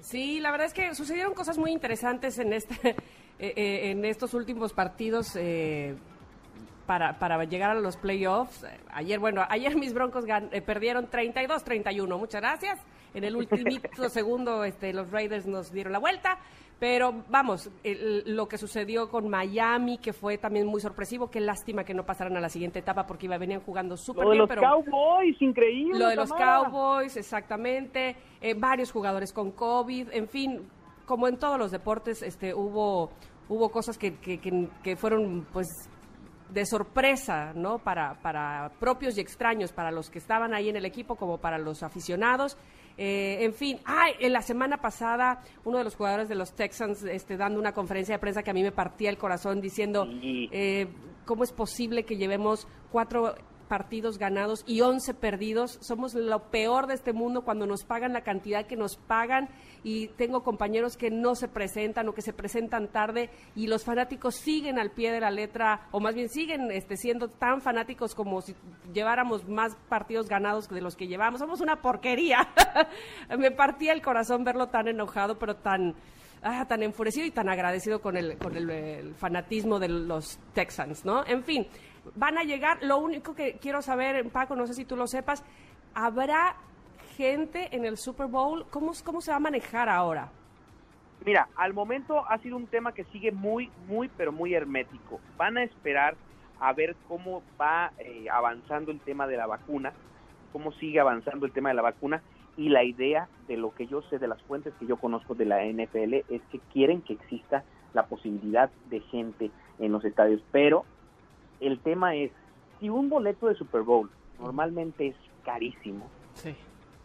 Sí, 0.00 0.40
la 0.40 0.50
verdad 0.50 0.66
es 0.66 0.74
que 0.74 0.94
sucedieron 0.94 1.34
cosas 1.34 1.58
muy 1.58 1.72
interesantes 1.72 2.38
en 2.38 2.52
este, 2.52 2.74
eh, 3.38 3.52
eh, 3.56 3.90
en 3.90 4.04
estos 4.04 4.34
últimos 4.34 4.72
partidos 4.72 5.36
para, 6.86 7.18
para 7.18 7.42
llegar 7.44 7.70
a 7.70 7.74
los 7.80 7.96
playoffs. 7.96 8.66
Ayer, 8.92 9.18
bueno, 9.18 9.44
ayer 9.48 9.76
mis 9.78 9.94
Broncos 9.94 10.24
gan- 10.26 10.48
eh, 10.52 10.60
perdieron 10.62 11.08
32-31. 11.08 12.18
Muchas 12.18 12.40
gracias. 12.40 12.78
En 13.14 13.24
el 13.24 13.36
ultimito 13.36 14.08
segundo, 14.08 14.64
este, 14.64 14.92
los 14.92 15.10
Raiders 15.10 15.46
nos 15.46 15.72
dieron 15.72 15.92
la 15.92 15.98
vuelta. 15.98 16.38
Pero 16.82 17.22
vamos, 17.28 17.70
el- 17.84 18.24
lo 18.34 18.48
que 18.48 18.58
sucedió 18.58 19.08
con 19.08 19.28
Miami, 19.28 19.98
que 19.98 20.12
fue 20.12 20.36
también 20.36 20.66
muy 20.66 20.80
sorpresivo, 20.80 21.30
qué 21.30 21.38
lástima 21.38 21.84
que 21.84 21.94
no 21.94 22.04
pasaran 22.04 22.36
a 22.36 22.40
la 22.40 22.48
siguiente 22.48 22.80
etapa 22.80 23.06
porque 23.06 23.26
iba, 23.26 23.38
venían 23.38 23.60
jugando 23.60 23.96
súper 23.96 24.24
Lo 24.24 24.30
de 24.30 24.34
bien. 24.34 24.40
los 24.40 24.48
pero... 24.48 24.62
Cowboys, 24.62 25.40
increíble. 25.40 25.96
Lo 26.00 26.08
de 26.08 26.16
los. 26.16 26.32
Cowboys, 26.32 27.16
exactamente. 27.16 28.16
eh, 28.40 28.54
varios 28.54 28.90
jugadores 28.90 29.32
con 29.32 29.52
COVID, 29.52 30.08
en 30.10 30.26
fin, 30.28 30.68
como 31.06 31.28
en 31.28 31.36
todos 31.38 31.56
los 31.56 31.70
deportes, 31.70 32.20
este, 32.20 32.52
hubo, 32.52 33.10
hubo 33.48 33.68
cosas 33.68 33.96
que, 33.96 34.16
que, 34.18 34.38
que- 34.40 34.68
que 34.82 34.96
fueron, 34.96 35.46
pues, 35.52 35.68
de 36.52 36.66
sorpresa, 36.66 37.52
¿no? 37.54 37.78
Para, 37.78 38.14
para 38.20 38.72
propios 38.78 39.16
y 39.16 39.20
extraños, 39.20 39.72
para 39.72 39.90
los 39.90 40.10
que 40.10 40.18
estaban 40.18 40.52
ahí 40.54 40.68
en 40.68 40.76
el 40.76 40.84
equipo 40.84 41.16
como 41.16 41.38
para 41.38 41.58
los 41.58 41.82
aficionados. 41.82 42.56
Eh, 42.98 43.38
en 43.40 43.54
fin, 43.54 43.78
ay, 43.86 44.12
en 44.20 44.32
la 44.34 44.42
semana 44.42 44.76
pasada 44.76 45.42
uno 45.64 45.78
de 45.78 45.84
los 45.84 45.96
jugadores 45.96 46.28
de 46.28 46.34
los 46.34 46.52
Texans 46.54 47.02
este, 47.04 47.38
dando 47.38 47.58
una 47.58 47.72
conferencia 47.72 48.14
de 48.14 48.18
prensa 48.18 48.42
que 48.42 48.50
a 48.50 48.54
mí 48.54 48.62
me 48.62 48.70
partía 48.72 49.08
el 49.08 49.16
corazón 49.16 49.62
diciendo 49.62 50.06
Sí. 50.20 50.50
eh, 50.52 50.88
cómo 51.24 51.42
es 51.42 51.52
posible 51.52 52.04
que 52.04 52.16
llevemos 52.18 52.68
cuatro 52.90 53.34
partidos 53.72 54.18
ganados 54.18 54.64
y 54.66 54.82
11 54.82 55.14
perdidos. 55.14 55.78
Somos 55.80 56.12
lo 56.12 56.50
peor 56.50 56.86
de 56.86 56.92
este 56.92 57.14
mundo 57.14 57.40
cuando 57.40 57.66
nos 57.66 57.84
pagan 57.84 58.12
la 58.12 58.20
cantidad 58.20 58.66
que 58.66 58.76
nos 58.76 58.98
pagan 58.98 59.48
y 59.82 60.08
tengo 60.08 60.42
compañeros 60.42 60.98
que 60.98 61.10
no 61.10 61.34
se 61.34 61.48
presentan 61.48 62.06
o 62.06 62.12
que 62.12 62.20
se 62.20 62.34
presentan 62.34 62.88
tarde 62.88 63.30
y 63.56 63.68
los 63.68 63.82
fanáticos 63.82 64.34
siguen 64.34 64.78
al 64.78 64.90
pie 64.90 65.10
de 65.10 65.20
la 65.20 65.30
letra 65.30 65.88
o 65.90 66.00
más 66.00 66.14
bien 66.14 66.28
siguen 66.28 66.70
este, 66.70 66.98
siendo 66.98 67.28
tan 67.28 67.62
fanáticos 67.62 68.14
como 68.14 68.42
si 68.42 68.54
lleváramos 68.92 69.48
más 69.48 69.74
partidos 69.88 70.28
ganados 70.28 70.68
de 70.68 70.82
los 70.82 70.94
que 70.94 71.06
llevamos. 71.06 71.40
Somos 71.40 71.62
una 71.62 71.80
porquería. 71.80 72.46
Me 73.38 73.52
partía 73.52 73.94
el 73.94 74.02
corazón 74.02 74.44
verlo 74.44 74.66
tan 74.68 74.86
enojado 74.86 75.38
pero 75.38 75.56
tan 75.56 75.94
ah, 76.42 76.66
tan 76.68 76.82
enfurecido 76.82 77.24
y 77.24 77.30
tan 77.30 77.48
agradecido 77.48 78.02
con 78.02 78.18
el, 78.18 78.36
con 78.36 78.54
el 78.54 79.14
fanatismo 79.14 79.78
de 79.78 79.88
los 79.88 80.38
Texans, 80.52 81.06
¿no? 81.06 81.24
En 81.26 81.42
fin, 81.42 81.66
van 82.14 82.38
a 82.38 82.44
llegar. 82.44 82.78
Lo 82.82 82.98
único 82.98 83.34
que 83.34 83.54
quiero 83.54 83.82
saber, 83.82 84.28
Paco, 84.30 84.56
no 84.56 84.66
sé 84.66 84.74
si 84.74 84.84
tú 84.84 84.96
lo 84.96 85.06
sepas, 85.06 85.44
¿habrá 85.94 86.56
gente 87.16 87.68
en 87.74 87.84
el 87.84 87.96
Super 87.96 88.26
Bowl? 88.26 88.66
¿Cómo, 88.70 88.92
cómo 89.04 89.20
se 89.20 89.30
va 89.30 89.36
a 89.36 89.40
manejar 89.40 89.88
ahora? 89.88 90.30
Mira, 91.24 91.48
al 91.56 91.72
momento 91.72 92.24
ha 92.28 92.38
sido 92.38 92.56
un 92.56 92.66
tema 92.66 92.92
que 92.92 93.04
sigue 93.04 93.30
muy, 93.30 93.70
muy, 93.86 94.08
pero 94.08 94.32
muy 94.32 94.54
hermético. 94.54 95.20
Van 95.36 95.56
a 95.56 95.62
esperar 95.62 96.16
a 96.58 96.72
ver 96.72 96.96
cómo 97.06 97.42
va 97.60 97.92
eh, 97.98 98.26
avanzando 98.30 98.90
el 98.90 99.00
tema 99.00 99.26
de 99.26 99.36
la 99.36 99.46
vacuna, 99.46 99.92
cómo 100.52 100.72
sigue 100.72 100.98
avanzando 100.98 101.46
el 101.46 101.52
tema 101.52 101.68
de 101.68 101.76
la 101.76 101.82
vacuna. 101.82 102.22
Y 102.56 102.68
la 102.68 102.84
idea 102.84 103.28
de 103.46 103.56
lo 103.56 103.72
que 103.74 103.86
yo 103.86 104.02
sé 104.02 104.18
de 104.18 104.28
las 104.28 104.42
fuentes 104.42 104.74
que 104.78 104.86
yo 104.86 104.96
conozco 104.96 105.34
de 105.34 105.46
la 105.46 105.64
NFL 105.64 106.14
es 106.28 106.42
que 106.50 106.58
quieren 106.72 107.02
que 107.02 107.14
exista 107.14 107.64
la 107.94 108.06
posibilidad 108.06 108.70
de 108.90 109.00
gente 109.00 109.50
en 109.78 109.92
los 109.92 110.04
estadios. 110.04 110.42
Pero 110.50 110.84
el 111.66 111.78
tema 111.80 112.14
es, 112.14 112.30
si 112.80 112.88
un 112.88 113.08
boleto 113.08 113.46
de 113.48 113.54
Super 113.54 113.82
Bowl 113.82 114.10
normalmente 114.38 115.08
es 115.08 115.16
carísimo, 115.44 116.08
Sí. 116.34 116.54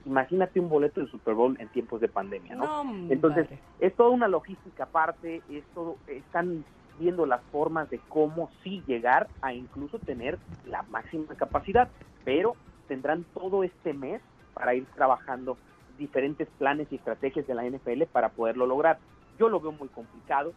imagínate 0.05 0.59
un 0.59 0.69
boleto 0.69 1.01
de 1.01 1.07
Super 1.07 1.33
Bowl 1.33 1.55
en 1.59 1.67
tiempos 1.69 2.01
de 2.01 2.07
pandemia, 2.07 2.55
¿no? 2.55 2.83
No. 2.83 3.11
Entonces, 3.11 3.47
es 3.79 3.95
toda 3.95 4.09
una 4.09 4.27
logística 4.27 4.83
aparte, 4.85 5.41
es 5.49 5.63
todo- 5.73 5.97
están 6.07 6.63
viendo 6.99 7.25
las 7.25 7.41
formas 7.51 7.89
de 7.91 7.99
cómo 8.09 8.49
sí 8.63 8.83
llegar 8.87 9.27
a 9.41 9.53
incluso 9.53 9.99
tener 9.99 10.39
la 10.65 10.81
máxima 10.83 11.35
capacidad, 11.35 11.89
pero 12.23 12.55
tendrán 12.87 13.23
todo 13.33 13.63
este 13.63 13.93
mes 13.93 14.21
para 14.53 14.73
ir 14.73 14.85
trabajando 14.95 15.57
diferentes 15.99 16.47
planes 16.57 16.87
y 16.91 16.95
estrategias 16.95 17.45
de 17.45 17.53
la 17.53 17.65
NFL 17.65 18.03
para 18.11 18.29
poderlo 18.29 18.65
lograr. 18.65 18.97
Yo 19.37 19.49
lo 19.49 19.59
veo 19.59 19.71
muy 19.71 19.89
complicado. 19.89 20.53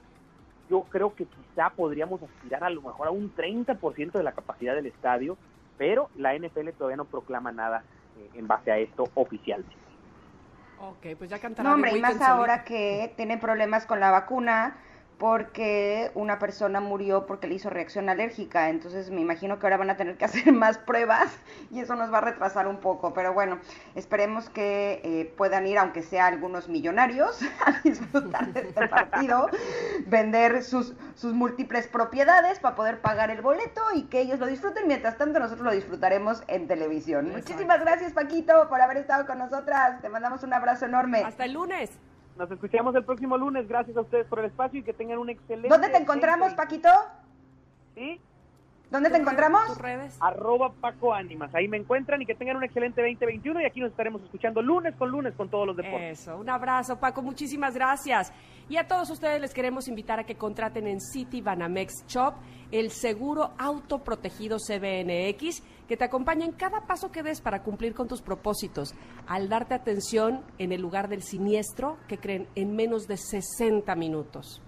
Yo 0.71 0.85
creo 0.85 1.15
que 1.15 1.27
quizá 1.27 1.71
podríamos 1.71 2.23
aspirar 2.23 2.65
a 2.65 2.71
lo 2.71 2.81
mejor 2.81 3.09
a 3.09 3.11
un 3.11 3.35
30% 3.35 4.13
de 4.13 4.23
la 4.23 4.33
capacidad 4.33 4.75
del 4.75 4.87
estadio, 4.87 5.37
pero 5.77 6.09
la 6.17 6.35
NFL 6.35 6.71
todavía 6.71 6.97
no 6.97 7.05
proclama 7.05 7.51
nada 7.51 7.83
eh, 8.17 8.31
en 8.35 8.47
base 8.47 8.71
a 8.71 8.79
esto 8.79 9.09
oficialmente. 9.15 9.75
Ok, 10.81 11.19
pues 11.19 11.29
ya 11.29 11.39
cantará 11.39 11.69
No, 11.69 11.75
The 11.75 11.75
hombre, 11.75 11.99
y 11.99 12.01
más 12.01 12.21
ahora 12.23 12.65
que 12.65 13.13
tienen 13.17 13.41
problemas 13.41 13.85
con 13.85 14.01
la 14.01 14.11
vacuna 14.11 14.77
porque 15.21 16.11
una 16.15 16.39
persona 16.39 16.81
murió 16.81 17.27
porque 17.27 17.47
le 17.47 17.55
hizo 17.55 17.69
reacción 17.69 18.09
alérgica. 18.09 18.71
Entonces 18.71 19.11
me 19.11 19.21
imagino 19.21 19.59
que 19.59 19.67
ahora 19.67 19.77
van 19.77 19.91
a 19.91 19.97
tener 19.99 20.17
que 20.17 20.25
hacer 20.31 20.51
más 20.51 20.79
pruebas 20.79 21.31
y 21.71 21.81
eso 21.81 21.95
nos 21.95 22.11
va 22.11 22.19
a 22.19 22.21
retrasar 22.23 22.67
un 22.67 22.79
poco. 22.79 23.13
Pero 23.13 23.35
bueno, 23.35 23.59
esperemos 23.95 24.49
que 24.49 25.03
eh, 25.05 25.33
puedan 25.37 25.67
ir, 25.67 25.79
aunque 25.79 26.03
sea 26.03 26.27
algunos 26.27 26.71
millonarios, 26.71 27.39
a 27.67 27.81
disfrutar 27.85 28.51
de 28.55 28.61
este 28.61 28.89
partido, 28.89 29.51
vender 30.07 30.65
sus, 30.65 30.95
sus 31.15 31.35
múltiples 31.35 31.87
propiedades 31.87 32.59
para 32.59 32.75
poder 32.75 33.03
pagar 33.03 33.31
el 33.31 33.43
boleto 33.43 33.83
y 33.95 34.05
que 34.05 34.23
ellos 34.23 34.41
lo 34.41 34.47
disfruten. 34.47 34.89
Mientras 34.89 35.19
tanto, 35.19 35.39
nosotros 35.39 35.67
lo 35.67 35.73
disfrutaremos 35.73 36.43
en 36.49 36.67
televisión. 36.67 37.31
Muchísimas 37.31 37.81
gracias, 37.81 38.15
Paquito, 38.15 38.71
por 38.71 38.81
haber 38.81 38.97
estado 38.97 39.27
con 39.27 39.37
nosotras. 39.37 40.01
Te 40.01 40.09
mandamos 40.09 40.43
un 40.45 40.55
abrazo 40.55 40.87
enorme. 40.87 41.23
Hasta 41.25 41.45
el 41.45 41.53
lunes. 41.53 41.91
Nos 42.41 42.51
escuchamos 42.51 42.95
el 42.95 43.05
próximo 43.05 43.37
lunes. 43.37 43.69
Gracias 43.69 43.95
a 43.99 44.01
ustedes 44.01 44.27
por 44.27 44.39
el 44.39 44.47
espacio 44.47 44.81
y 44.81 44.83
que 44.83 44.95
tengan 44.95 45.19
un 45.19 45.29
excelente. 45.29 45.69
¿Dónde 45.69 45.91
te 45.91 45.99
encontramos, 45.99 46.55
Paquito? 46.55 46.89
¿Sí? 47.95 48.19
¿Dónde 48.91 49.09
te 49.09 49.19
encontramos? 49.19 49.67
¿Tus 49.67 49.79
redes? 49.79 50.17
Arroba 50.19 50.73
Paco 50.73 51.15
Ánimas. 51.15 51.55
Ahí 51.55 51.69
me 51.69 51.77
encuentran 51.77 52.21
y 52.23 52.27
que 52.27 52.35
tengan 52.35 52.57
un 52.57 52.65
excelente 52.65 53.01
2021 53.01 53.61
y 53.61 53.65
aquí 53.65 53.81
nos 53.81 53.91
estaremos 53.91 54.21
escuchando 54.23 54.61
lunes 54.63 54.97
con 54.97 55.11
lunes 55.11 55.33
con 55.37 55.49
todos 55.49 55.65
los 55.65 55.77
deportes. 55.77 56.21
Eso, 56.21 56.37
un 56.37 56.51
abrazo 56.51 56.99
Paco, 56.99 57.23
muchísimas 57.23 57.75
gracias. 57.75 58.33
Y 58.69 58.79
a 58.79 58.89
todos 58.89 59.09
ustedes 59.11 59.41
les 59.41 59.55
queremos 59.55 59.87
invitar 59.87 60.19
a 60.19 60.25
que 60.25 60.35
contraten 60.35 60.89
en 60.89 61.01
City 61.01 61.41
Banamex 61.41 62.05
Shop 62.09 62.35
el 62.73 62.91
seguro 62.91 63.53
autoprotegido 63.59 64.59
CBNX 64.59 65.63
que 65.87 65.97
te 65.97 66.05
acompaña 66.05 66.45
en 66.45 66.53
cada 66.53 66.87
paso 66.87 67.13
que 67.13 67.23
des 67.23 67.41
para 67.41 67.63
cumplir 67.63 67.95
con 67.95 68.09
tus 68.09 68.23
propósitos, 68.23 68.95
al 69.27 69.49
darte 69.49 69.75
atención 69.75 70.45
en 70.59 70.73
el 70.73 70.81
lugar 70.81 71.09
del 71.09 71.23
siniestro 71.23 71.97
que 72.09 72.19
creen 72.19 72.49
en 72.57 72.75
menos 72.75 73.07
de 73.07 73.17
60 73.17 73.95
minutos. 73.95 74.63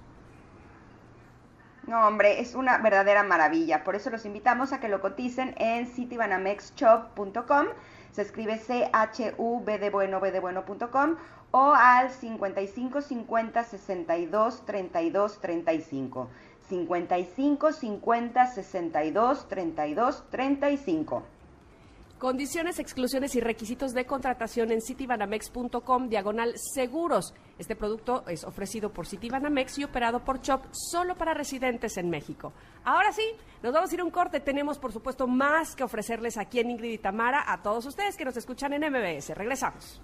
No, 1.86 2.06
hombre, 2.06 2.40
es 2.40 2.54
una 2.54 2.78
verdadera 2.78 3.24
maravilla. 3.24 3.82
Por 3.82 3.96
eso 3.96 4.10
los 4.10 4.24
invitamos 4.24 4.72
a 4.72 4.78
que 4.78 4.88
lo 4.88 5.00
coticen 5.00 5.54
en 5.58 5.86
citybanamexshop.com. 5.86 7.66
Se 8.12 8.22
escribe 8.22 8.58
C-H-U-B 8.58 9.78
de 9.78 9.90
bueno, 9.90 10.20
B 10.20 10.30
de 10.30 10.40
bueno.com 10.40 11.16
o 11.50 11.74
al 11.74 12.10
55 12.10 13.00
50 13.02 13.64
62 13.64 14.64
32 14.64 15.40
35. 15.40 16.28
55 16.68 17.72
50 17.72 18.46
62 18.46 19.48
32 19.48 20.24
35. 20.30 21.22
Condiciones, 22.22 22.78
exclusiones 22.78 23.34
y 23.34 23.40
requisitos 23.40 23.94
de 23.94 24.06
contratación 24.06 24.70
en 24.70 24.80
citibanamex.com 24.80 26.08
diagonal 26.08 26.54
seguros. 26.56 27.34
Este 27.58 27.74
producto 27.74 28.22
es 28.28 28.44
ofrecido 28.44 28.92
por 28.92 29.08
Citibanamex 29.08 29.80
y 29.80 29.82
operado 29.82 30.24
por 30.24 30.40
Chop 30.40 30.66
solo 30.70 31.16
para 31.16 31.34
residentes 31.34 31.96
en 31.96 32.10
México. 32.10 32.52
Ahora 32.84 33.10
sí, 33.10 33.24
nos 33.60 33.72
vamos 33.72 33.90
a 33.90 33.94
ir 33.94 34.00
a 34.02 34.04
un 34.04 34.12
corte. 34.12 34.38
Tenemos, 34.38 34.78
por 34.78 34.92
supuesto, 34.92 35.26
más 35.26 35.74
que 35.74 35.82
ofrecerles 35.82 36.38
aquí 36.38 36.60
en 36.60 36.70
Ingrid 36.70 36.92
y 36.92 36.98
Tamara 36.98 37.42
a 37.44 37.60
todos 37.60 37.86
ustedes 37.86 38.16
que 38.16 38.24
nos 38.24 38.36
escuchan 38.36 38.72
en 38.72 38.88
MBS. 38.88 39.34
Regresamos. 39.34 40.00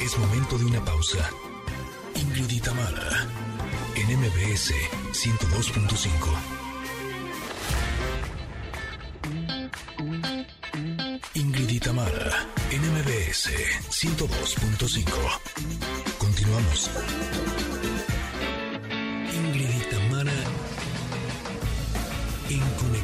Es 0.00 0.18
momento 0.18 0.58
de 0.58 0.64
una 0.64 0.84
pausa. 0.84 1.30
Ingrid 2.14 2.62
en 3.96 4.18
MBS 4.18 4.72
102.5. 5.12 6.60
Ingrid 11.34 11.82
en 12.70 12.80
MBS 12.80 13.50
102.5. 13.90 15.40
Continuamos. 16.18 16.90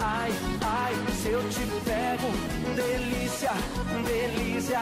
ai, 0.00 0.30
ai, 0.62 0.94
se 1.12 1.28
eu 1.30 1.40
te 1.48 1.64
pego, 1.84 2.30
delícia, 2.74 3.52
delícia, 4.06 4.80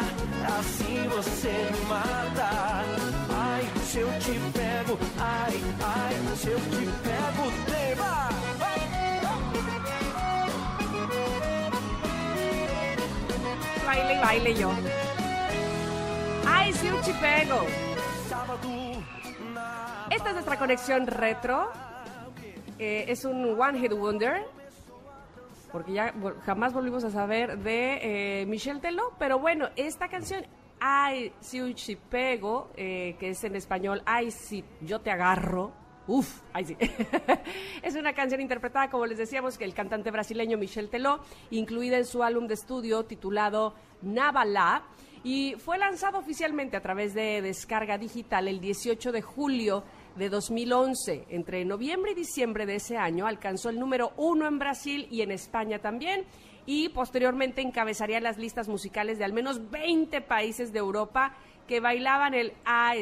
assim 0.58 1.08
você 1.08 1.70
me 1.72 1.84
mata. 1.88 2.84
Ai, 3.30 3.64
se 3.84 3.98
eu 4.00 4.08
te 4.20 4.32
pego, 4.52 4.98
ai, 5.18 5.60
ai, 5.82 6.36
se 6.36 6.48
eu 6.48 6.58
te 6.58 6.84
pego, 7.02 7.44
tema. 7.66 8.28
Baile 13.86 14.20
baile 14.20 14.54
yo. 14.54 14.70
¡Ay, 16.46 16.72
sí, 16.72 16.88
un 16.88 17.02
chipego! 17.02 17.66
Sábado 18.28 18.68
na 19.54 20.06
Esta 20.10 20.28
es 20.28 20.34
nuestra 20.34 20.56
conexión 20.58 21.06
retro. 21.06 21.70
Eh, 22.78 23.04
es 23.08 23.24
un 23.24 23.60
One 23.60 23.78
Hit 23.78 23.92
Wonder. 23.92 24.42
Porque 25.72 25.92
ya 25.92 26.14
jamás 26.44 26.72
volvimos 26.72 27.02
a 27.04 27.10
saber 27.10 27.58
de 27.58 28.42
eh, 28.42 28.46
Michelle 28.46 28.80
Teló. 28.80 29.14
Pero 29.18 29.38
bueno, 29.38 29.70
esta 29.76 30.08
canción, 30.08 30.44
Ay, 30.78 31.32
si 31.40 31.74
chipego, 31.74 32.70
eh, 32.76 33.16
que 33.18 33.30
es 33.30 33.44
en 33.44 33.56
español, 33.56 34.02
Ay, 34.04 34.30
si 34.30 34.64
yo 34.80 35.00
te 35.00 35.10
agarro. 35.10 35.72
Uf, 36.08 36.42
ay 36.52 36.64
sí. 36.64 36.76
es 37.82 37.94
una 37.94 38.12
canción 38.12 38.40
interpretada, 38.40 38.90
como 38.90 39.06
les 39.06 39.18
decíamos, 39.18 39.56
que 39.56 39.64
el 39.64 39.72
cantante 39.72 40.10
brasileño 40.10 40.58
Michel 40.58 40.90
Teló, 40.90 41.20
incluida 41.50 41.96
en 41.96 42.04
su 42.04 42.24
álbum 42.24 42.48
de 42.48 42.54
estudio 42.54 43.04
titulado 43.04 43.74
Navala, 44.02 44.82
y 45.24 45.54
fue 45.58 45.78
lanzado 45.78 46.18
oficialmente 46.18 46.76
a 46.76 46.82
través 46.82 47.14
de 47.14 47.40
descarga 47.40 47.98
digital 47.98 48.48
el 48.48 48.60
18 48.60 49.12
de 49.12 49.22
julio 49.22 49.84
de 50.16 50.28
2011. 50.28 51.26
Entre 51.28 51.64
noviembre 51.64 52.12
y 52.12 52.14
diciembre 52.14 52.66
de 52.66 52.76
ese 52.76 52.96
año 52.96 53.26
alcanzó 53.26 53.70
el 53.70 53.78
número 53.78 54.12
uno 54.16 54.46
en 54.46 54.58
Brasil 54.58 55.06
y 55.10 55.22
en 55.22 55.30
España 55.30 55.78
también. 55.78 56.24
Y 56.66 56.90
posteriormente 56.90 57.60
encabezaría 57.60 58.20
las 58.20 58.38
listas 58.38 58.68
musicales 58.68 59.18
de 59.18 59.24
al 59.24 59.32
menos 59.32 59.70
20 59.70 60.20
países 60.20 60.72
de 60.72 60.78
Europa 60.78 61.34
que 61.66 61.80
bailaban 61.80 62.34
el 62.34 62.52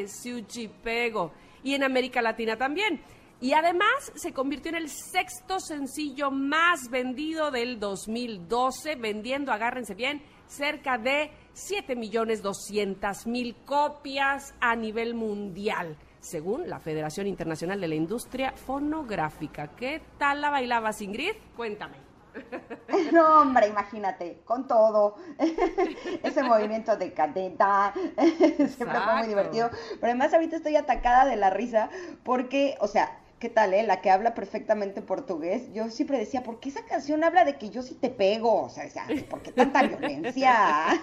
Suchi 0.07 0.67
Pego. 0.67 1.31
Y 1.63 1.75
en 1.75 1.83
América 1.83 2.21
Latina 2.21 2.57
también. 2.57 3.01
Y 3.41 3.53
además 3.53 4.11
se 4.13 4.33
convirtió 4.33 4.69
en 4.69 4.77
el 4.77 4.89
sexto 4.89 5.59
sencillo 5.59 6.29
más 6.29 6.91
vendido 6.91 7.49
del 7.49 7.79
2012, 7.79 8.97
vendiendo, 8.97 9.51
agárrense 9.51 9.95
bien, 9.95 10.21
cerca 10.45 10.99
de 10.99 11.31
7.200.000 11.55 13.55
copias 13.65 14.53
a 14.59 14.75
nivel 14.75 15.15
mundial, 15.15 15.97
según 16.21 16.69
la 16.69 16.79
Federación 16.79 17.27
Internacional 17.27 17.81
de 17.81 17.87
la 17.87 17.95
Industria 17.95 18.53
Fonográfica. 18.53 19.75
¿Qué 19.75 20.01
tal 20.17 20.39
la 20.39 20.51
bailabas, 20.51 21.01
Ingrid? 21.01 21.33
Cuéntame. 21.57 21.97
No, 23.11 23.41
hombre, 23.41 23.67
imagínate, 23.67 24.41
con 24.45 24.67
todo. 24.67 25.15
Ese 26.23 26.43
movimiento 26.43 26.95
de 26.95 27.13
cadeta 27.13 27.93
siempre 28.35 28.99
fue 28.99 29.15
muy 29.17 29.27
divertido. 29.27 29.69
Pero 29.95 30.05
además 30.07 30.33
ahorita 30.33 30.57
estoy 30.57 30.75
atacada 30.75 31.25
de 31.25 31.35
la 31.35 31.49
risa 31.49 31.89
porque, 32.23 32.77
o 32.79 32.87
sea, 32.87 33.20
¿Qué 33.41 33.49
tal, 33.49 33.73
eh? 33.73 33.81
La 33.81 34.01
que 34.01 34.11
habla 34.11 34.35
perfectamente 34.35 35.01
portugués. 35.01 35.73
Yo 35.73 35.89
siempre 35.89 36.19
decía, 36.19 36.43
¿por 36.43 36.59
qué 36.59 36.69
esa 36.69 36.85
canción 36.85 37.23
habla 37.23 37.43
de 37.43 37.57
que 37.57 37.71
yo 37.71 37.81
sí 37.81 37.95
te 37.95 38.11
pego? 38.11 38.65
O 38.65 38.69
sea, 38.69 38.83
decía, 38.83 39.03
¿por 39.27 39.41
qué 39.41 39.51
tanta 39.51 39.81
violencia? 39.87 41.01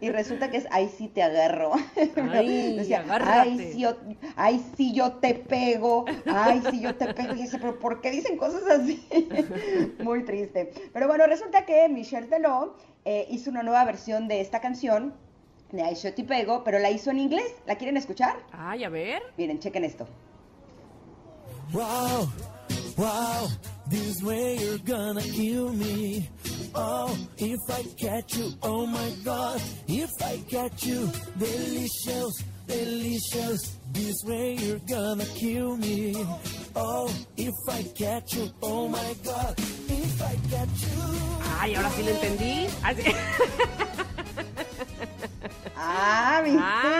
y 0.00 0.08
resulta 0.08 0.50
que 0.50 0.56
es, 0.56 0.66
ay, 0.70 0.88
sí 0.88 1.08
te 1.08 1.22
agarro. 1.22 1.72
Ay, 2.32 2.76
decía, 2.78 3.04
ay, 3.10 3.72
sí, 3.72 3.78
yo, 3.78 3.94
ay, 4.36 4.64
sí 4.74 4.94
yo 4.94 5.12
te 5.16 5.34
pego. 5.34 6.06
Ay, 6.24 6.62
sí 6.70 6.80
yo 6.80 6.94
te 6.94 7.12
pego. 7.12 7.34
Y 7.34 7.42
decía, 7.42 7.58
¿pero 7.60 7.78
por 7.78 8.00
qué 8.00 8.10
dicen 8.10 8.38
cosas 8.38 8.62
así? 8.66 9.06
Muy 10.02 10.24
triste. 10.24 10.72
Pero 10.94 11.08
bueno, 11.08 11.26
resulta 11.26 11.66
que 11.66 11.86
Michelle 11.90 12.28
Teló 12.28 12.74
eh, 13.04 13.26
hizo 13.28 13.50
una 13.50 13.62
nueva 13.62 13.84
versión 13.84 14.28
de 14.28 14.40
esta 14.40 14.62
canción, 14.62 15.12
de 15.72 16.12
te 16.12 16.24
pego, 16.24 16.64
pero 16.64 16.78
la 16.78 16.90
hizo 16.90 17.10
en 17.10 17.18
inglés. 17.18 17.54
¿La 17.66 17.76
quieren 17.76 17.98
escuchar? 17.98 18.38
Ay, 18.50 18.82
a 18.82 18.88
ver. 18.88 19.22
Miren, 19.36 19.58
chequen 19.58 19.84
esto. 19.84 20.08
Wow, 21.72 22.28
wow, 22.98 23.48
this 23.88 24.20
way 24.22 24.56
you're 24.58 24.78
gonna 24.78 25.22
kill 25.22 25.72
me. 25.72 26.28
Oh, 26.74 27.16
if 27.38 27.60
I 27.70 27.82
catch 27.96 28.36
you, 28.36 28.52
oh 28.62 28.86
my 28.86 29.10
god, 29.24 29.62
if 29.86 30.10
I 30.20 30.42
catch 30.50 30.84
you, 30.84 31.08
delicious, 31.38 32.42
delicious. 32.66 33.76
This 33.92 34.16
way 34.24 34.56
you're 34.56 34.80
gonna 34.88 35.24
kill 35.36 35.76
me. 35.76 36.14
Oh, 36.74 37.12
if 37.36 37.54
I 37.68 37.82
catch 37.96 38.34
you, 38.34 38.50
oh 38.62 38.88
my 38.88 39.14
god, 39.24 39.54
if 39.58 40.22
I 40.22 40.36
catch 40.50 40.82
you. 40.82 41.02
Ay, 41.60 41.74
ahora 41.76 41.90
sí 41.90 42.02
lo 42.02 42.10
entendí. 42.10 42.66
Así. 42.82 43.14
Ah, 45.76 46.42
¿viste? 46.44 46.58
Ah, 46.62 46.99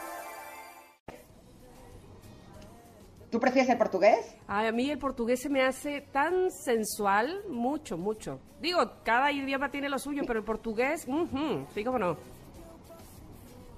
¿Tú 3.31 3.39
prefieres 3.39 3.69
el 3.69 3.77
portugués? 3.77 4.35
Ay, 4.45 4.67
a 4.67 4.71
mí 4.73 4.89
el 4.91 4.99
portugués 4.99 5.39
se 5.39 5.49
me 5.49 5.63
hace 5.63 6.01
tan 6.01 6.51
sensual, 6.51 7.43
mucho, 7.49 7.97
mucho. 7.97 8.41
Digo, 8.59 8.81
cada 9.05 9.31
idioma 9.31 9.71
tiene 9.71 9.87
lo 9.87 9.99
suyo, 9.99 10.23
pero 10.27 10.39
el 10.39 10.45
portugués, 10.45 11.05
ujú, 11.07 11.65
sí, 11.73 11.83
cómo 11.85 11.97
no. 11.97 12.17